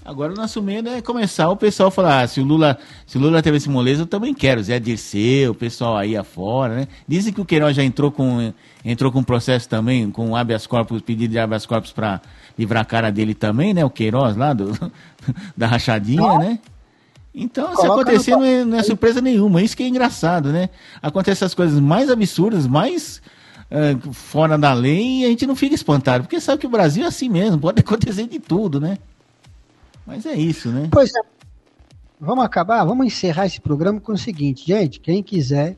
Agora 0.05 0.33
o 0.33 0.37
nosso 0.37 0.61
medo 0.61 0.89
é 0.89 1.01
começar 1.01 1.49
o 1.49 1.57
pessoal 1.57 1.89
a 1.89 1.93
falar, 1.93 2.23
ah, 2.23 2.27
se 2.27 2.41
o 2.41 2.45
Lula, 2.45 2.77
se 3.07 3.19
o 3.19 3.21
Lula 3.21 3.41
teve 3.43 3.59
esse 3.59 3.69
moleza, 3.69 4.03
eu 4.03 4.07
também 4.07 4.35
quero. 4.35 4.61
Zé 4.63 4.81
Dirceu, 4.81 5.53
o 5.53 5.55
pessoal 5.55 5.97
aí 5.97 6.17
afora, 6.17 6.75
né? 6.75 6.89
Dizem 7.07 7.33
que 7.33 7.41
o 7.41 7.45
Queiroz 7.45 7.77
já 7.77 7.85
entrou 7.85 8.11
com 8.11 8.53
entrou 8.85 9.13
com 9.13 9.23
processo 9.23 9.69
também, 9.69 10.11
com 10.11 10.35
habeas 10.35 10.67
corpus, 10.67 11.03
pedido 11.03 11.31
de 11.31 11.39
habeas 11.39 11.67
corpus 11.67 11.93
para 11.93 12.21
livrar 12.59 12.83
a 12.83 12.85
cara 12.85 13.13
dele 13.13 13.33
também, 13.33 13.73
né? 13.73 13.85
O 13.85 13.91
Queiroz 13.91 14.37
lá 14.37 14.53
do, 14.53 14.73
da 15.57 15.69
rachadinha, 15.69 16.39
né? 16.39 16.59
Então, 17.35 17.75
se 17.77 17.87
acontecer, 17.87 18.33
não 18.33 18.45
é, 18.45 18.65
não 18.65 18.79
é, 18.79 18.83
surpresa 18.83 19.21
nenhuma. 19.21 19.63
Isso 19.63 19.77
que 19.77 19.83
é 19.83 19.89
engraçado, 19.89 20.53
né? 20.53 20.69
Acontecem 21.01 21.47
as 21.47 21.55
coisas 21.55 21.81
mais 21.81 22.11
absurdas, 22.11 22.67
mais 22.67 23.23
uh, 23.71 24.13
fora 24.13 24.59
da 24.59 24.73
lei, 24.75 25.21
e 25.21 25.25
a 25.25 25.29
gente 25.29 25.47
não 25.47 25.57
fica 25.57 25.75
espantado, 25.75 26.25
porque 26.25 26.41
sabe 26.41 26.61
que 26.61 26.67
o 26.67 26.71
Brasil 26.71 27.05
é 27.05 27.07
assim 27.07 27.29
mesmo, 27.29 27.59
pode 27.59 27.81
acontecer 27.83 28.27
de 28.27 28.39
tudo, 28.39 28.79
né? 28.79 28.99
Mas 30.07 30.27
é 30.27 30.35
isso, 30.35 30.69
né? 30.69 30.89
Pois 30.91 31.11
é. 31.15 31.21
Vamos 32.21 32.45
acabar? 32.45 32.85
Vamos 32.85 33.07
encerrar 33.07 33.47
esse 33.47 33.61
programa 33.61 34.01
com 34.01 34.13
o 34.13 34.19
seguinte, 34.19 34.65
gente. 34.67 35.01
Quem 35.01 35.23
quiser 35.23 35.77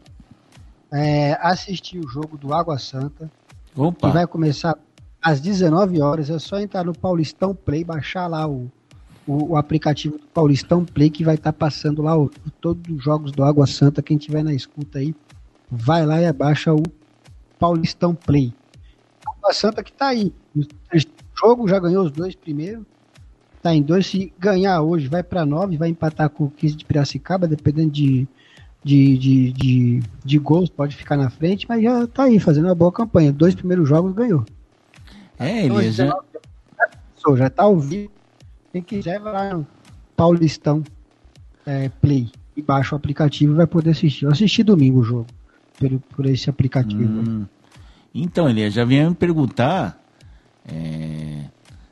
é, 0.92 1.38
assistir 1.40 1.98
o 1.98 2.08
jogo 2.08 2.36
do 2.36 2.52
Água 2.52 2.78
Santa, 2.78 3.30
Opa. 3.76 4.08
que 4.08 4.12
vai 4.12 4.26
começar 4.26 4.76
às 5.22 5.40
19 5.40 6.02
horas, 6.02 6.28
é 6.28 6.38
só 6.38 6.60
entrar 6.60 6.84
no 6.84 6.92
Paulistão 6.92 7.54
Play, 7.54 7.82
baixar 7.82 8.26
lá 8.26 8.46
o 8.46 8.70
o, 9.26 9.52
o, 9.52 9.56
aplicativo 9.56 10.18
do 10.18 10.26
Paulistão 10.26 10.84
Play 10.84 11.10
que 11.10 11.24
vai 11.24 11.34
estar 11.34 11.52
tá 11.52 11.58
passando 11.58 12.02
lá 12.02 12.16
o, 12.16 12.30
todos 12.60 12.82
os 12.94 13.02
jogos 13.02 13.32
do 13.32 13.42
Água 13.42 13.66
Santa. 13.66 14.02
Quem 14.02 14.16
tiver 14.16 14.42
na 14.42 14.52
escuta 14.52 14.98
aí, 14.98 15.14
vai 15.70 16.04
lá 16.04 16.20
e 16.20 16.26
abaixa 16.26 16.74
o 16.74 16.82
Paulistão 17.58 18.14
Play. 18.14 18.52
Água 19.26 19.52
Santa 19.52 19.82
que 19.82 19.90
está 19.90 20.08
aí. 20.08 20.32
O 20.56 20.62
jogo 21.38 21.68
já 21.68 21.78
ganhou 21.78 22.04
os 22.04 22.10
dois 22.10 22.34
primeiro. 22.34 22.86
Está 23.56 23.74
em 23.74 23.82
dois. 23.82 24.06
Se 24.06 24.32
ganhar 24.38 24.82
hoje, 24.82 25.08
vai 25.08 25.22
para 25.22 25.46
nove, 25.46 25.76
vai 25.76 25.88
empatar 25.88 26.28
com 26.28 26.44
o 26.44 26.50
15 26.50 26.76
de 26.76 26.84
Piracicaba, 26.84 27.48
dependendo 27.48 27.90
de, 27.90 28.28
de, 28.84 29.16
de, 29.16 29.52
de, 29.52 30.02
de 30.22 30.38
gols, 30.38 30.68
pode 30.68 30.94
ficar 30.94 31.16
na 31.16 31.30
frente, 31.30 31.66
mas 31.66 31.82
já 31.82 32.04
está 32.04 32.24
aí 32.24 32.38
fazendo 32.38 32.66
uma 32.66 32.74
boa 32.74 32.92
campanha. 32.92 33.32
Dois 33.32 33.54
primeiros 33.54 33.88
jogos 33.88 34.14
ganhou. 34.14 34.44
É, 35.38 35.64
ele 35.64 35.90
já... 35.90 36.14
já 37.36 37.46
está 37.46 37.62
ao 37.62 37.78
vivo 37.78 38.10
quem 38.74 38.82
quiser 38.82 39.20
vai 39.20 39.32
lá 39.32 39.54
no 39.54 39.66
Paulistão 40.16 40.82
é, 41.64 41.88
Play 41.88 42.28
e 42.56 42.62
baixa 42.62 42.94
o 42.94 42.98
aplicativo 42.98 43.52
e 43.52 43.56
vai 43.56 43.68
poder 43.68 43.90
assistir. 43.90 44.24
Eu 44.24 44.32
assisti 44.32 44.64
domingo 44.64 44.98
o 44.98 45.04
jogo 45.04 45.26
por, 45.78 46.00
por 46.16 46.26
esse 46.26 46.50
aplicativo. 46.50 47.04
Hum. 47.04 47.46
Então, 48.12 48.48
ele 48.48 48.68
já 48.70 48.84
vinha 48.84 49.08
me 49.08 49.14
perguntar 49.14 50.02
é, 50.66 51.44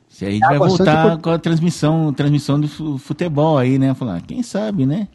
se 0.09 0.25
a 0.25 0.31
gente 0.31 0.41
vai 0.41 0.57
voltar 0.57 1.17
com 1.19 1.29
a 1.29 1.39
transmissão, 1.39 2.11
transmissão 2.11 2.59
do 2.59 2.67
futebol 2.97 3.57
aí, 3.57 3.79
né? 3.79 3.93
Falar, 3.93 4.21
quem 4.21 4.43
sabe, 4.43 4.85
né? 4.85 5.07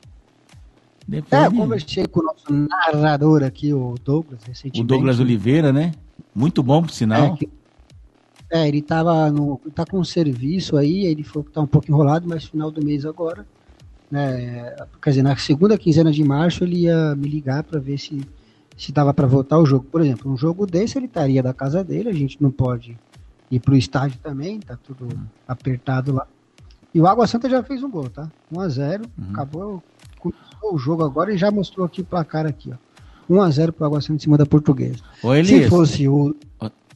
Depois 1.07 1.43
é, 1.43 1.47
eu 1.47 1.53
conversei 1.53 2.07
com 2.07 2.21
o 2.21 2.25
nosso 2.25 2.51
narrador 2.51 3.43
aqui, 3.43 3.75
o 3.75 3.95
Douglas, 4.03 4.43
recentemente. 4.43 4.81
O 4.81 4.85
Douglas 4.85 5.21
Oliveira, 5.21 5.71
né? 5.71 5.93
Muito 6.35 6.63
bom, 6.63 6.83
por 6.83 6.91
sinal. 6.91 7.35
É, 7.35 7.37
que 7.37 7.49
é, 8.51 8.67
ele 8.67 8.81
tava 8.81 9.31
no, 9.31 9.61
tá 9.75 9.85
com 9.85 9.99
um 9.99 10.05
serviço 10.05 10.77
aí, 10.77 11.07
ele 11.07 11.23
falou 11.23 11.45
que 11.45 11.53
tá 11.53 11.61
um 11.61 11.67
pouco 11.67 11.91
enrolado, 11.91 12.27
mas 12.29 12.45
final 12.45 12.71
do 12.71 12.85
mês 12.85 13.05
agora, 13.05 13.47
né, 14.11 14.75
quer 15.03 15.11
dizer, 15.11 15.23
na 15.23 15.37
segunda 15.37 15.77
quinzena 15.77 16.11
de 16.11 16.25
março 16.25 16.65
ele 16.65 16.83
ia 16.85 17.15
me 17.15 17.29
ligar 17.29 17.63
para 17.63 17.79
ver 17.79 17.99
se 17.99 18.21
se 18.79 18.93
dava 18.93 19.13
para 19.13 19.27
voltar 19.27 19.59
o 19.59 19.67
jogo. 19.67 19.85
Por 19.91 20.01
exemplo, 20.01 20.33
um 20.33 20.37
jogo 20.37 20.65
desse 20.65 20.97
ele 20.97 21.07
estaria 21.07 21.43
da 21.43 21.53
casa 21.53 21.83
dele, 21.83 22.09
a 22.09 22.13
gente 22.13 22.41
não 22.41 22.51
pode 22.51 22.97
ir 23.51 23.59
pro 23.59 23.77
estádio 23.77 24.19
também, 24.23 24.61
tá 24.61 24.77
tudo 24.77 25.09
apertado 25.49 26.13
lá. 26.15 26.27
E 26.95 27.01
o 27.01 27.07
Água 27.07 27.27
Santa 27.27 27.51
já 27.51 27.63
fez 27.63 27.83
um 27.83 27.91
gol, 27.91 28.09
tá? 28.09 28.31
1 28.53 28.61
a 28.61 28.69
0, 28.69 29.05
uhum. 29.19 29.31
acabou 29.31 29.83
o 30.63 30.79
jogo 30.79 31.05
agora 31.05 31.35
e 31.35 31.37
já 31.37 31.51
mostrou 31.51 31.85
aqui 31.85 32.03
o 32.03 32.05
placar 32.05 32.47
aqui, 32.47 32.71
ó. 32.73 32.77
1 33.29 33.43
a 33.43 33.51
0 33.51 33.73
pro 33.73 33.85
Água 33.85 34.01
Santa 34.01 34.15
em 34.15 34.19
cima 34.21 34.39
da 34.39 34.47
Portuguesa. 34.47 35.03
Oi, 35.23 35.45
Se 35.45 35.69
fosse 35.69 36.09
o 36.09 36.35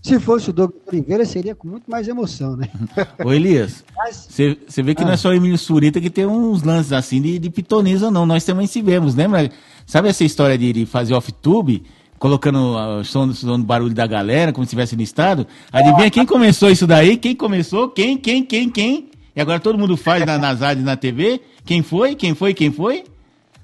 se 0.03 0.19
fosse 0.19 0.51
o 0.51 0.53
Douglas 0.53 0.83
Oliveira, 0.89 1.25
seria 1.25 1.55
com 1.55 1.69
muito 1.69 1.89
mais 1.89 2.09
emoção, 2.09 2.57
né? 2.57 2.69
Ô 3.25 3.33
Elias, 3.33 3.85
você 4.11 4.59
Mas... 4.67 4.77
vê 4.77 4.95
que 4.97 5.03
ah. 5.03 5.07
não 5.07 5.13
é 5.13 5.17
só 5.17 5.29
o 5.29 5.33
Emílio 5.33 5.57
Surita 5.57 6.01
que 6.01 6.11
tem 6.11 6.27
uns 6.27 6.65
lances 6.65 6.93
assim 6.93 7.23
de, 7.23 7.39
de 7.39 7.49
pitonisa, 7.49 8.11
não. 8.11 8.27
Nós 8.27 8.45
também 8.45 8.67
se 8.67 8.83
vemos, 8.83 9.15
lembra? 9.15 9.49
Sabe 9.87 10.09
essa 10.09 10.25
história 10.25 10.59
de, 10.59 10.73
de 10.73 10.87
fazer 10.87 11.15
off-tube? 11.15 11.85
Colocando 12.19 12.77
o 12.77 13.05
som, 13.05 13.33
som 13.33 13.59
do 13.59 13.65
barulho 13.65 13.95
da 13.95 14.07
galera, 14.07 14.53
como 14.53 14.65
se 14.65 14.69
estivesse 14.69 14.95
no 14.95 15.03
estado. 15.03 15.47
Adivinha 15.73 16.11
quem 16.11 16.25
começou 16.25 16.71
isso 16.71 16.87
daí? 16.87 17.17
Quem 17.17 17.35
começou? 17.35 17.89
Quem, 17.89 18.17
quem, 18.17 18.45
quem, 18.45 18.71
quem? 18.71 19.11
E 19.35 19.41
agora 19.41 19.59
todo 19.59 19.79
mundo 19.79 19.97
faz 19.97 20.25
na, 20.25 20.39
nas 20.39 20.61
rádios 20.61 20.85
na 20.85 20.97
TV. 20.97 21.41
Quem 21.65 21.83
foi? 21.83 22.15
Quem 22.15 22.35
foi? 22.35 22.55
Quem 22.55 22.71
foi? 22.71 23.05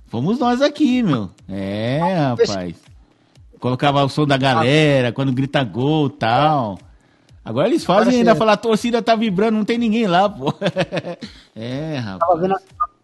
Fomos 0.09 0.39
nós 0.39 0.63
aqui, 0.63 1.03
meu. 1.03 1.31
É, 1.49 2.01
rapaz. 2.17 2.88
Colocava 3.59 4.05
o 4.05 4.09
som 4.09 4.27
da 4.27 4.37
galera, 4.37 5.13
quando 5.13 5.33
grita 5.33 5.65
gol 5.65 6.09
tal. 6.09 6.79
Agora 7.45 7.67
eles 7.67 7.85
fazem 7.85 8.19
ainda 8.19 8.35
falar, 8.35 8.53
a 8.53 8.57
torcida 8.59 9.03
tá 9.03 9.17
vibrando, 9.17 9.57
não 9.57 9.65
tem 9.65 9.79
ninguém 9.79 10.07
lá, 10.07 10.29
pô. 10.29 10.53
é, 11.57 11.97
rapaz. 11.97 12.19
Tava 12.19 12.41
vendo 12.41 12.55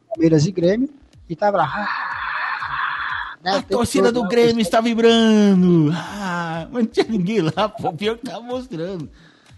Palmeiras 0.09 0.47
e 0.47 0.53
Grêmio 0.53 0.91
e 1.29 1.35
tava 1.35 1.57
lá. 1.57 1.65
Ah, 1.75 3.37
né, 3.43 3.57
a 3.57 3.63
torcida 3.63 4.13
do 4.13 4.29
Grêmio 4.29 4.61
está 4.61 4.81
vibrando. 4.81 5.91
Ah, 5.93 6.69
mas 6.71 6.85
não 6.85 6.91
tinha 6.91 7.07
ninguém 7.09 7.41
lá, 7.41 7.69
pô. 7.69 7.93
Pior 7.93 8.17
que 8.19 8.27
tava 8.27 8.43
mostrando. 8.43 9.09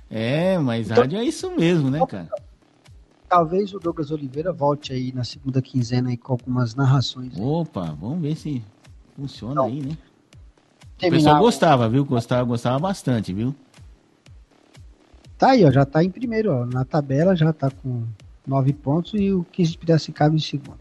É, 0.08 0.56
mas 0.58 0.86
então, 0.86 1.02
rádio 1.02 1.18
é 1.18 1.24
isso 1.24 1.50
mesmo, 1.50 1.90
né, 1.90 2.04
cara? 2.06 2.28
Talvez 3.28 3.74
o 3.74 3.80
Douglas 3.80 4.12
Oliveira 4.12 4.52
volte 4.52 4.92
aí 4.92 5.12
na 5.12 5.24
segunda 5.24 5.60
quinzena 5.60 6.10
aí 6.10 6.16
com 6.16 6.32
algumas 6.32 6.76
narrações. 6.76 7.32
Opa, 7.36 7.96
vamos 8.00 8.22
ver 8.22 8.36
se 8.36 8.62
funciona 9.16 9.52
então, 9.52 9.64
aí, 9.64 9.82
né? 9.82 9.98
O 10.96 11.10
pessoal 11.10 11.38
gostava, 11.40 11.88
viu? 11.88 12.04
Gostava, 12.04 12.44
gostava 12.44 12.78
bastante, 12.78 13.32
viu? 13.32 13.54
Tá 15.36 15.50
aí, 15.50 15.64
ó, 15.64 15.70
já 15.70 15.84
tá 15.84 16.02
em 16.02 16.10
primeiro, 16.10 16.50
ó, 16.50 16.64
na 16.64 16.84
tabela 16.84 17.36
já 17.36 17.52
tá 17.52 17.70
com 17.70 18.04
nove 18.46 18.72
pontos 18.72 19.12
e 19.14 19.32
o 19.32 19.44
15 19.52 19.72
de 19.72 19.78
Piracicaba 19.78 20.34
em 20.34 20.38
segundo. 20.38 20.78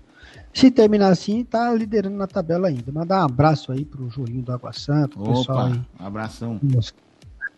Se 0.53 0.71
terminar 0.71 1.09
assim, 1.09 1.43
tá 1.43 1.73
liderando 1.73 2.15
na 2.15 2.27
tabela 2.27 2.69
ainda. 2.69 2.89
Mandar 2.89 3.21
um 3.21 3.25
abraço 3.25 3.73
aí 3.73 3.83
pro 3.83 4.09
Julinho 4.09 4.41
do 4.41 4.53
Água 4.53 4.71
Santa, 4.71 5.19
Opa, 5.19 5.33
pessoal 5.33 5.65
aí. 5.67 5.81
abração. 5.99 6.59
Os 6.77 6.93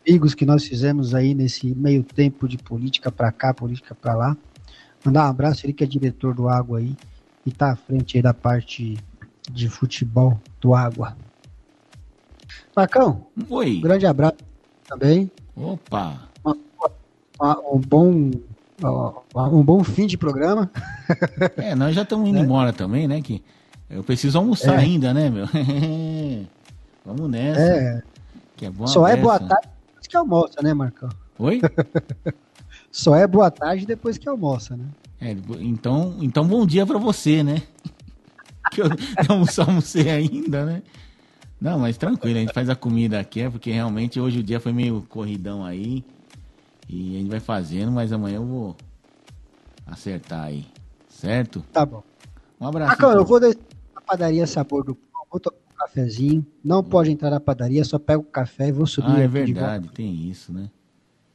amigos 0.08 0.34
que 0.34 0.46
nós 0.46 0.66
fizemos 0.66 1.14
aí 1.14 1.36
nesse 1.36 1.76
meio 1.76 2.04
tempo 2.04 2.48
de 2.48 2.58
política 2.58 3.12
para 3.12 3.32
cá, 3.32 3.54
política 3.54 3.94
para 3.94 4.16
lá. 4.16 4.38
Mandar 5.06 5.28
um 5.28 5.30
abraço, 5.30 5.64
ele 5.66 5.74
que 5.74 5.84
é 5.84 5.88
diretor 5.88 6.34
do 6.34 6.50
Água 6.50 6.80
aí 6.80 6.96
e 7.46 7.52
tá 7.52 7.72
à 7.74 7.76
frente 7.76 8.18
aí 8.18 8.24
da 8.24 8.34
parte 8.34 8.98
de 9.52 9.70
futebol 9.70 10.40
do 10.60 10.74
Água. 10.74 11.16
Marcão. 12.78 13.26
Oi. 13.50 13.78
Um 13.78 13.82
grande 13.82 14.06
abraço 14.06 14.38
também. 14.88 15.32
Opa. 15.56 16.30
Uma, 16.46 16.56
uma, 17.40 17.60
um 17.74 17.80
bom 17.80 18.32
um 19.52 19.64
bom 19.64 19.84
fim 19.84 20.06
de 20.06 20.16
programa. 20.16 20.70
É, 21.58 21.74
nós 21.74 21.96
já 21.96 22.04
estamos 22.04 22.30
indo 22.30 22.38
é. 22.38 22.42
embora 22.42 22.72
também, 22.72 23.08
né? 23.08 23.22
Que 23.22 23.42
eu 23.90 24.04
preciso 24.04 24.38
almoçar 24.38 24.76
é. 24.76 24.78
ainda, 24.78 25.14
né, 25.14 25.30
meu? 25.30 25.48
Vamos 27.04 27.30
nessa. 27.32 27.62
É. 27.62 28.04
Que 28.56 28.66
é 28.68 28.72
Só 28.86 29.08
é 29.08 29.16
boa 29.16 29.40
tarde 29.40 29.70
depois 29.88 30.08
que 30.08 30.18
almoça, 30.18 30.62
né, 30.62 30.74
Marcão? 30.74 31.10
Oi? 31.40 31.62
Só 32.92 33.16
é 33.16 33.26
boa 33.26 33.50
tarde 33.50 33.86
depois 33.86 34.18
que 34.18 34.30
almoça, 34.30 34.76
né? 34.76 34.86
É, 35.20 35.32
então, 35.62 36.18
então 36.22 36.46
bom 36.46 36.66
dia 36.66 36.86
para 36.86 37.00
você, 37.00 37.42
né? 37.42 37.64
que 38.72 38.82
eu 38.82 38.90
não 39.28 39.46
almocei 39.66 40.10
ainda, 40.10 40.66
né? 40.66 40.84
Não, 41.60 41.80
mas 41.80 41.98
tranquilo, 41.98 42.38
a 42.38 42.42
gente 42.42 42.54
faz 42.54 42.70
a 42.70 42.76
comida 42.76 43.20
aqui, 43.20 43.42
é 43.42 43.50
porque 43.50 43.72
realmente 43.72 44.20
hoje 44.20 44.40
o 44.40 44.44
dia 44.44 44.60
foi 44.60 44.72
meio 44.72 45.04
corridão 45.10 45.66
aí. 45.66 46.04
E 46.88 47.16
a 47.16 47.20
gente 47.20 47.30
vai 47.30 47.40
fazendo, 47.40 47.92
mas 47.92 48.14
amanhã 48.14 48.36
eu 48.38 48.46
vou 48.46 48.76
acertar 49.86 50.46
aí. 50.46 50.66
Certo? 51.10 51.66
Tá 51.74 51.86
bom. 51.86 52.04
Um 52.62 52.68
abraço. 52.68 52.90
Marcão, 52.90 53.12
eu 53.12 53.26
vou 53.26 53.40
descer 53.40 53.60
na 53.94 54.02
padaria 54.02 54.46
Sabor 54.46 54.84
do 54.84 54.96
Pão, 54.96 55.24
vou 55.32 55.40
tomar 55.40 55.58
um 55.58 55.78
cafezinho. 55.80 56.46
Não 56.64 56.84
pode 56.84 57.12
entrar 57.12 57.32
na 57.32 57.40
padaria, 57.40 57.84
só 57.84 57.98
pego 57.98 58.22
o 58.22 58.26
café 58.26 58.68
e 58.68 58.72
vou 58.72 58.86
subir. 58.86 59.12
Ah, 59.12 59.20
é 59.20 59.28
verdade, 59.28 59.90
tem 59.90 60.30
isso, 60.30 60.54
né? 60.54 60.70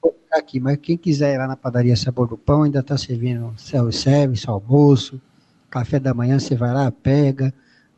Vou 0.00 0.12
ficar 0.12 0.38
aqui, 0.38 0.60
mas 0.60 0.78
quem 0.78 0.96
quiser 0.96 1.34
ir 1.34 1.38
lá 1.38 1.48
na 1.48 1.56
padaria 1.56 1.96
Sabor 1.96 2.28
do 2.28 2.38
Pão, 2.38 2.62
ainda 2.62 2.78
está 2.78 2.96
servindo 2.96 3.52
self-service, 3.56 4.48
almoço, 4.48 5.20
café 5.68 5.98
da 5.98 6.14
manhã, 6.14 6.38
você 6.38 6.54
vai 6.54 6.72
lá, 6.72 6.90
pega 6.90 7.52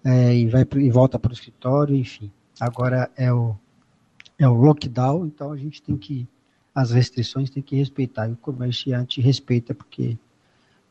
é, 0.05 0.37
e, 0.37 0.47
vai 0.47 0.67
e 0.77 0.91
volta 0.91 1.19
para 1.19 1.31
o 1.31 1.35
escritório, 1.35 1.97
enfim. 1.97 2.31
Agora 2.61 3.11
é 3.17 3.33
o, 3.33 3.57
é 4.39 4.47
o 4.47 4.53
lockdown, 4.53 5.27
então 5.27 5.51
a 5.51 5.57
gente 5.57 5.83
tem 5.83 5.97
que, 5.97 6.29
as 6.75 6.91
restrições 6.91 7.49
tem 7.49 7.63
que 7.63 7.75
respeitar, 7.75 8.29
e 8.29 8.33
o 8.33 8.37
comerciante 8.37 9.21
respeita, 9.21 9.75
porque 9.75 10.19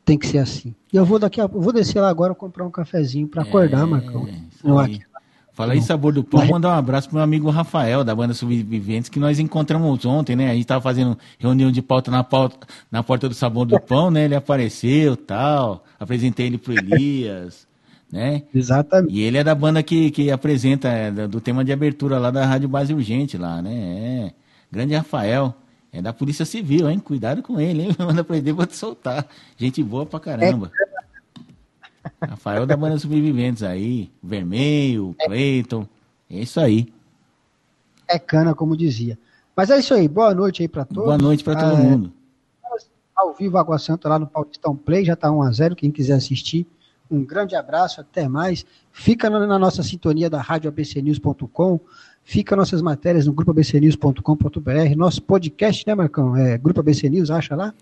tem 0.03 0.17
que 0.17 0.27
ser 0.27 0.39
assim. 0.39 0.73
E 0.91 0.97
eu 0.97 1.05
vou 1.05 1.19
daqui 1.19 1.39
a, 1.39 1.47
vou 1.47 1.71
descer 1.71 2.01
lá 2.01 2.09
agora 2.09 2.33
comprar 2.33 2.65
um 2.65 2.71
cafezinho 2.71 3.27
para 3.27 3.43
acordar, 3.43 3.83
É, 3.83 3.85
Marcão. 3.85 4.27
Não, 4.63 4.79
aí. 4.79 4.95
aqui. 4.95 5.05
Fala 5.53 5.73
aí, 5.73 5.81
Sabor 5.83 6.11
do 6.11 6.23
Pão, 6.23 6.43
mandar 6.47 6.69
um 6.69 6.79
abraço 6.79 7.07
pro 7.07 7.17
meu 7.17 7.23
amigo 7.23 7.47
Rafael, 7.51 8.03
da 8.03 8.15
banda 8.15 8.33
Sobreviventes, 8.33 9.07
que 9.07 9.19
nós 9.19 9.37
encontramos 9.37 10.03
ontem, 10.03 10.35
né? 10.35 10.49
A 10.49 10.55
gente 10.55 10.65
tava 10.65 10.81
fazendo 10.81 11.15
reunião 11.37 11.71
de 11.71 11.79
pauta 11.79 12.09
na, 12.09 12.23
pauta, 12.23 12.67
na 12.89 13.03
porta 13.03 13.29
do 13.29 13.35
Sabor 13.35 13.67
do 13.67 13.79
Pão, 13.79 14.09
né? 14.09 14.25
Ele 14.25 14.33
apareceu 14.33 15.15
tal, 15.15 15.85
apresentei 15.99 16.47
ele 16.47 16.57
pro 16.57 16.73
Elias, 16.73 17.67
né? 18.13 18.43
Exatamente. 18.53 19.11
E 19.11 19.21
ele 19.21 19.39
é 19.39 19.43
da 19.43 19.55
banda 19.55 19.81
que, 19.81 20.11
que 20.11 20.29
apresenta, 20.29 20.87
é, 20.87 21.09
do 21.27 21.41
tema 21.41 21.65
de 21.65 21.73
abertura 21.73 22.19
lá 22.19 22.29
da 22.29 22.45
Rádio 22.45 22.69
Base 22.69 22.93
Urgente, 22.93 23.39
lá, 23.39 23.59
né? 23.59 24.27
É. 24.27 24.33
Grande 24.71 24.93
Rafael. 24.93 25.55
É 25.91 25.99
da 25.99 26.13
Polícia 26.13 26.45
Civil, 26.45 26.87
hein? 26.89 26.99
Cuidado 26.99 27.41
com 27.41 27.59
ele, 27.59 27.81
hein? 27.83 27.89
Manda 27.97 28.23
pra 28.23 28.37
ele, 28.37 28.51
vou 28.51 28.67
te 28.67 28.75
soltar. 28.75 29.27
Gente 29.57 29.81
boa 29.83 30.05
pra 30.05 30.19
caramba. 30.19 30.71
Rafael 32.21 32.67
da 32.67 32.77
banda 32.77 32.99
Sobreviventes 32.99 33.63
aí. 33.63 34.11
Vermelho, 34.21 35.15
Cleiton. 35.25 35.87
É 36.29 36.39
isso 36.39 36.59
aí. 36.59 36.93
É 38.07 38.19
cana, 38.19 38.53
como 38.53 38.77
dizia. 38.77 39.17
Mas 39.55 39.71
é 39.71 39.79
isso 39.79 39.93
aí. 39.93 40.07
Boa 40.07 40.35
noite 40.35 40.61
aí 40.61 40.67
para 40.67 40.85
todos. 40.85 41.05
Boa 41.05 41.17
noite 41.17 41.43
pra 41.43 41.55
todo 41.55 41.73
Ah, 41.73 41.77
mundo. 41.77 42.13
Ao 43.15 43.33
vivo, 43.33 43.57
Água 43.57 43.79
Santa 43.79 44.07
lá 44.07 44.19
no 44.19 44.27
Paulistão 44.27 44.75
Play, 44.75 45.03
já 45.03 45.15
tá 45.15 45.29
1x0. 45.29 45.75
Quem 45.75 45.89
quiser 45.91 46.13
assistir, 46.13 46.67
um 47.13 47.23
grande 47.23 47.55
abraço, 47.55 48.01
até 48.01 48.27
mais. 48.27 48.65
Fica 48.91 49.29
na, 49.29 49.45
na 49.45 49.59
nossa 49.59 49.83
sintonia 49.83 50.29
da 50.29 50.41
rádio 50.41 50.67
abcnews.com. 50.67 51.79
Fica 52.23 52.55
nossas 52.55 52.81
matérias 52.81 53.27
no 53.27 53.33
grupo 53.33 53.51
abcnews.com.br. 53.51 54.95
Nosso 54.95 55.21
podcast, 55.21 55.85
né, 55.85 55.93
Marcão? 55.93 56.35
É 56.35 56.57
Grupo 56.57 56.79
ABC 56.79 57.09
News, 57.09 57.29
acha 57.29 57.55
lá? 57.55 57.73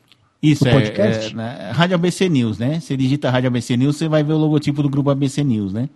Isso, 0.41 0.65
o 0.65 0.67
é, 0.67 0.71
podcast? 0.71 1.33
é, 1.33 1.37
né, 1.37 1.71
Rádio 1.71 1.95
ABC 1.95 2.27
News, 2.27 2.57
né? 2.57 2.79
Você 2.79 2.97
digita 2.97 3.29
Rádio 3.29 3.47
ABC 3.47 3.77
News, 3.77 3.97
você 3.97 4.07
vai 4.07 4.23
ver 4.23 4.33
o 4.33 4.37
logotipo 4.37 4.81
do 4.81 4.89
grupo 4.89 5.11
ABC 5.11 5.43
News, 5.43 5.71
né? 5.71 5.87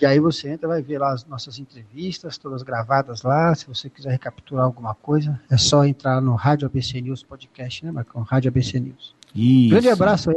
E 0.00 0.06
aí 0.06 0.20
você 0.20 0.50
entra, 0.50 0.68
vai 0.68 0.82
ver 0.82 0.98
lá 0.98 1.12
as 1.12 1.24
nossas 1.24 1.58
entrevistas, 1.58 2.38
todas 2.38 2.62
gravadas 2.62 3.22
lá. 3.22 3.54
Se 3.54 3.66
você 3.66 3.88
quiser 3.88 4.10
recapiturar 4.10 4.64
alguma 4.64 4.94
coisa, 4.94 5.40
é 5.50 5.56
só 5.56 5.84
entrar 5.84 6.20
no 6.20 6.34
Rádio 6.34 6.66
ABC 6.66 7.00
News 7.00 7.22
Podcast, 7.22 7.84
né, 7.84 7.90
Marcão? 7.90 8.22
Rádio 8.22 8.48
ABC 8.48 8.78
News. 8.78 9.14
Isso. 9.34 9.70
Grande 9.70 9.88
abraço 9.88 10.30
aí. 10.30 10.36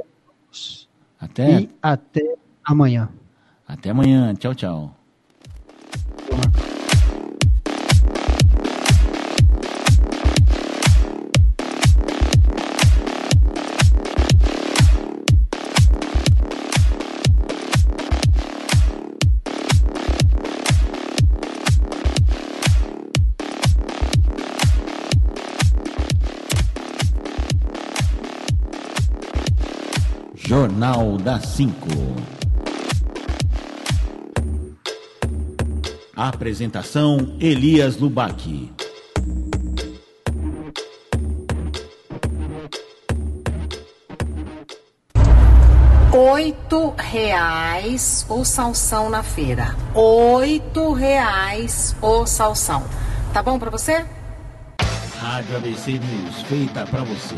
Até, 1.22 1.61
E 1.61 1.69
até 1.81 2.35
amanhã. 2.65 3.07
até 3.68 3.91
amanhã. 3.91 4.34
Tchau, 4.35 4.56
tchau. 4.56 4.95
Jornal 30.52 31.18
da 31.18 31.40
5. 31.40 31.73
Apresentação 36.14 37.38
Elias 37.40 37.95
Lubac. 37.95 38.69
oito 46.11 46.94
reais 46.98 48.26
o 48.28 48.44
salsão 48.44 49.10
na 49.10 49.23
feira. 49.23 49.73
Oito 49.95 50.91
reais 50.91 51.95
o 52.02 52.26
salsão. 52.26 52.84
Tá 53.32 53.41
bom 53.41 53.57
pra 53.57 53.69
você? 53.69 54.06
Rádio 55.18 55.56
ABC 55.56 55.91
News, 55.94 56.41
feita 56.41 56.86
pra 56.88 57.06
você. 57.06 57.36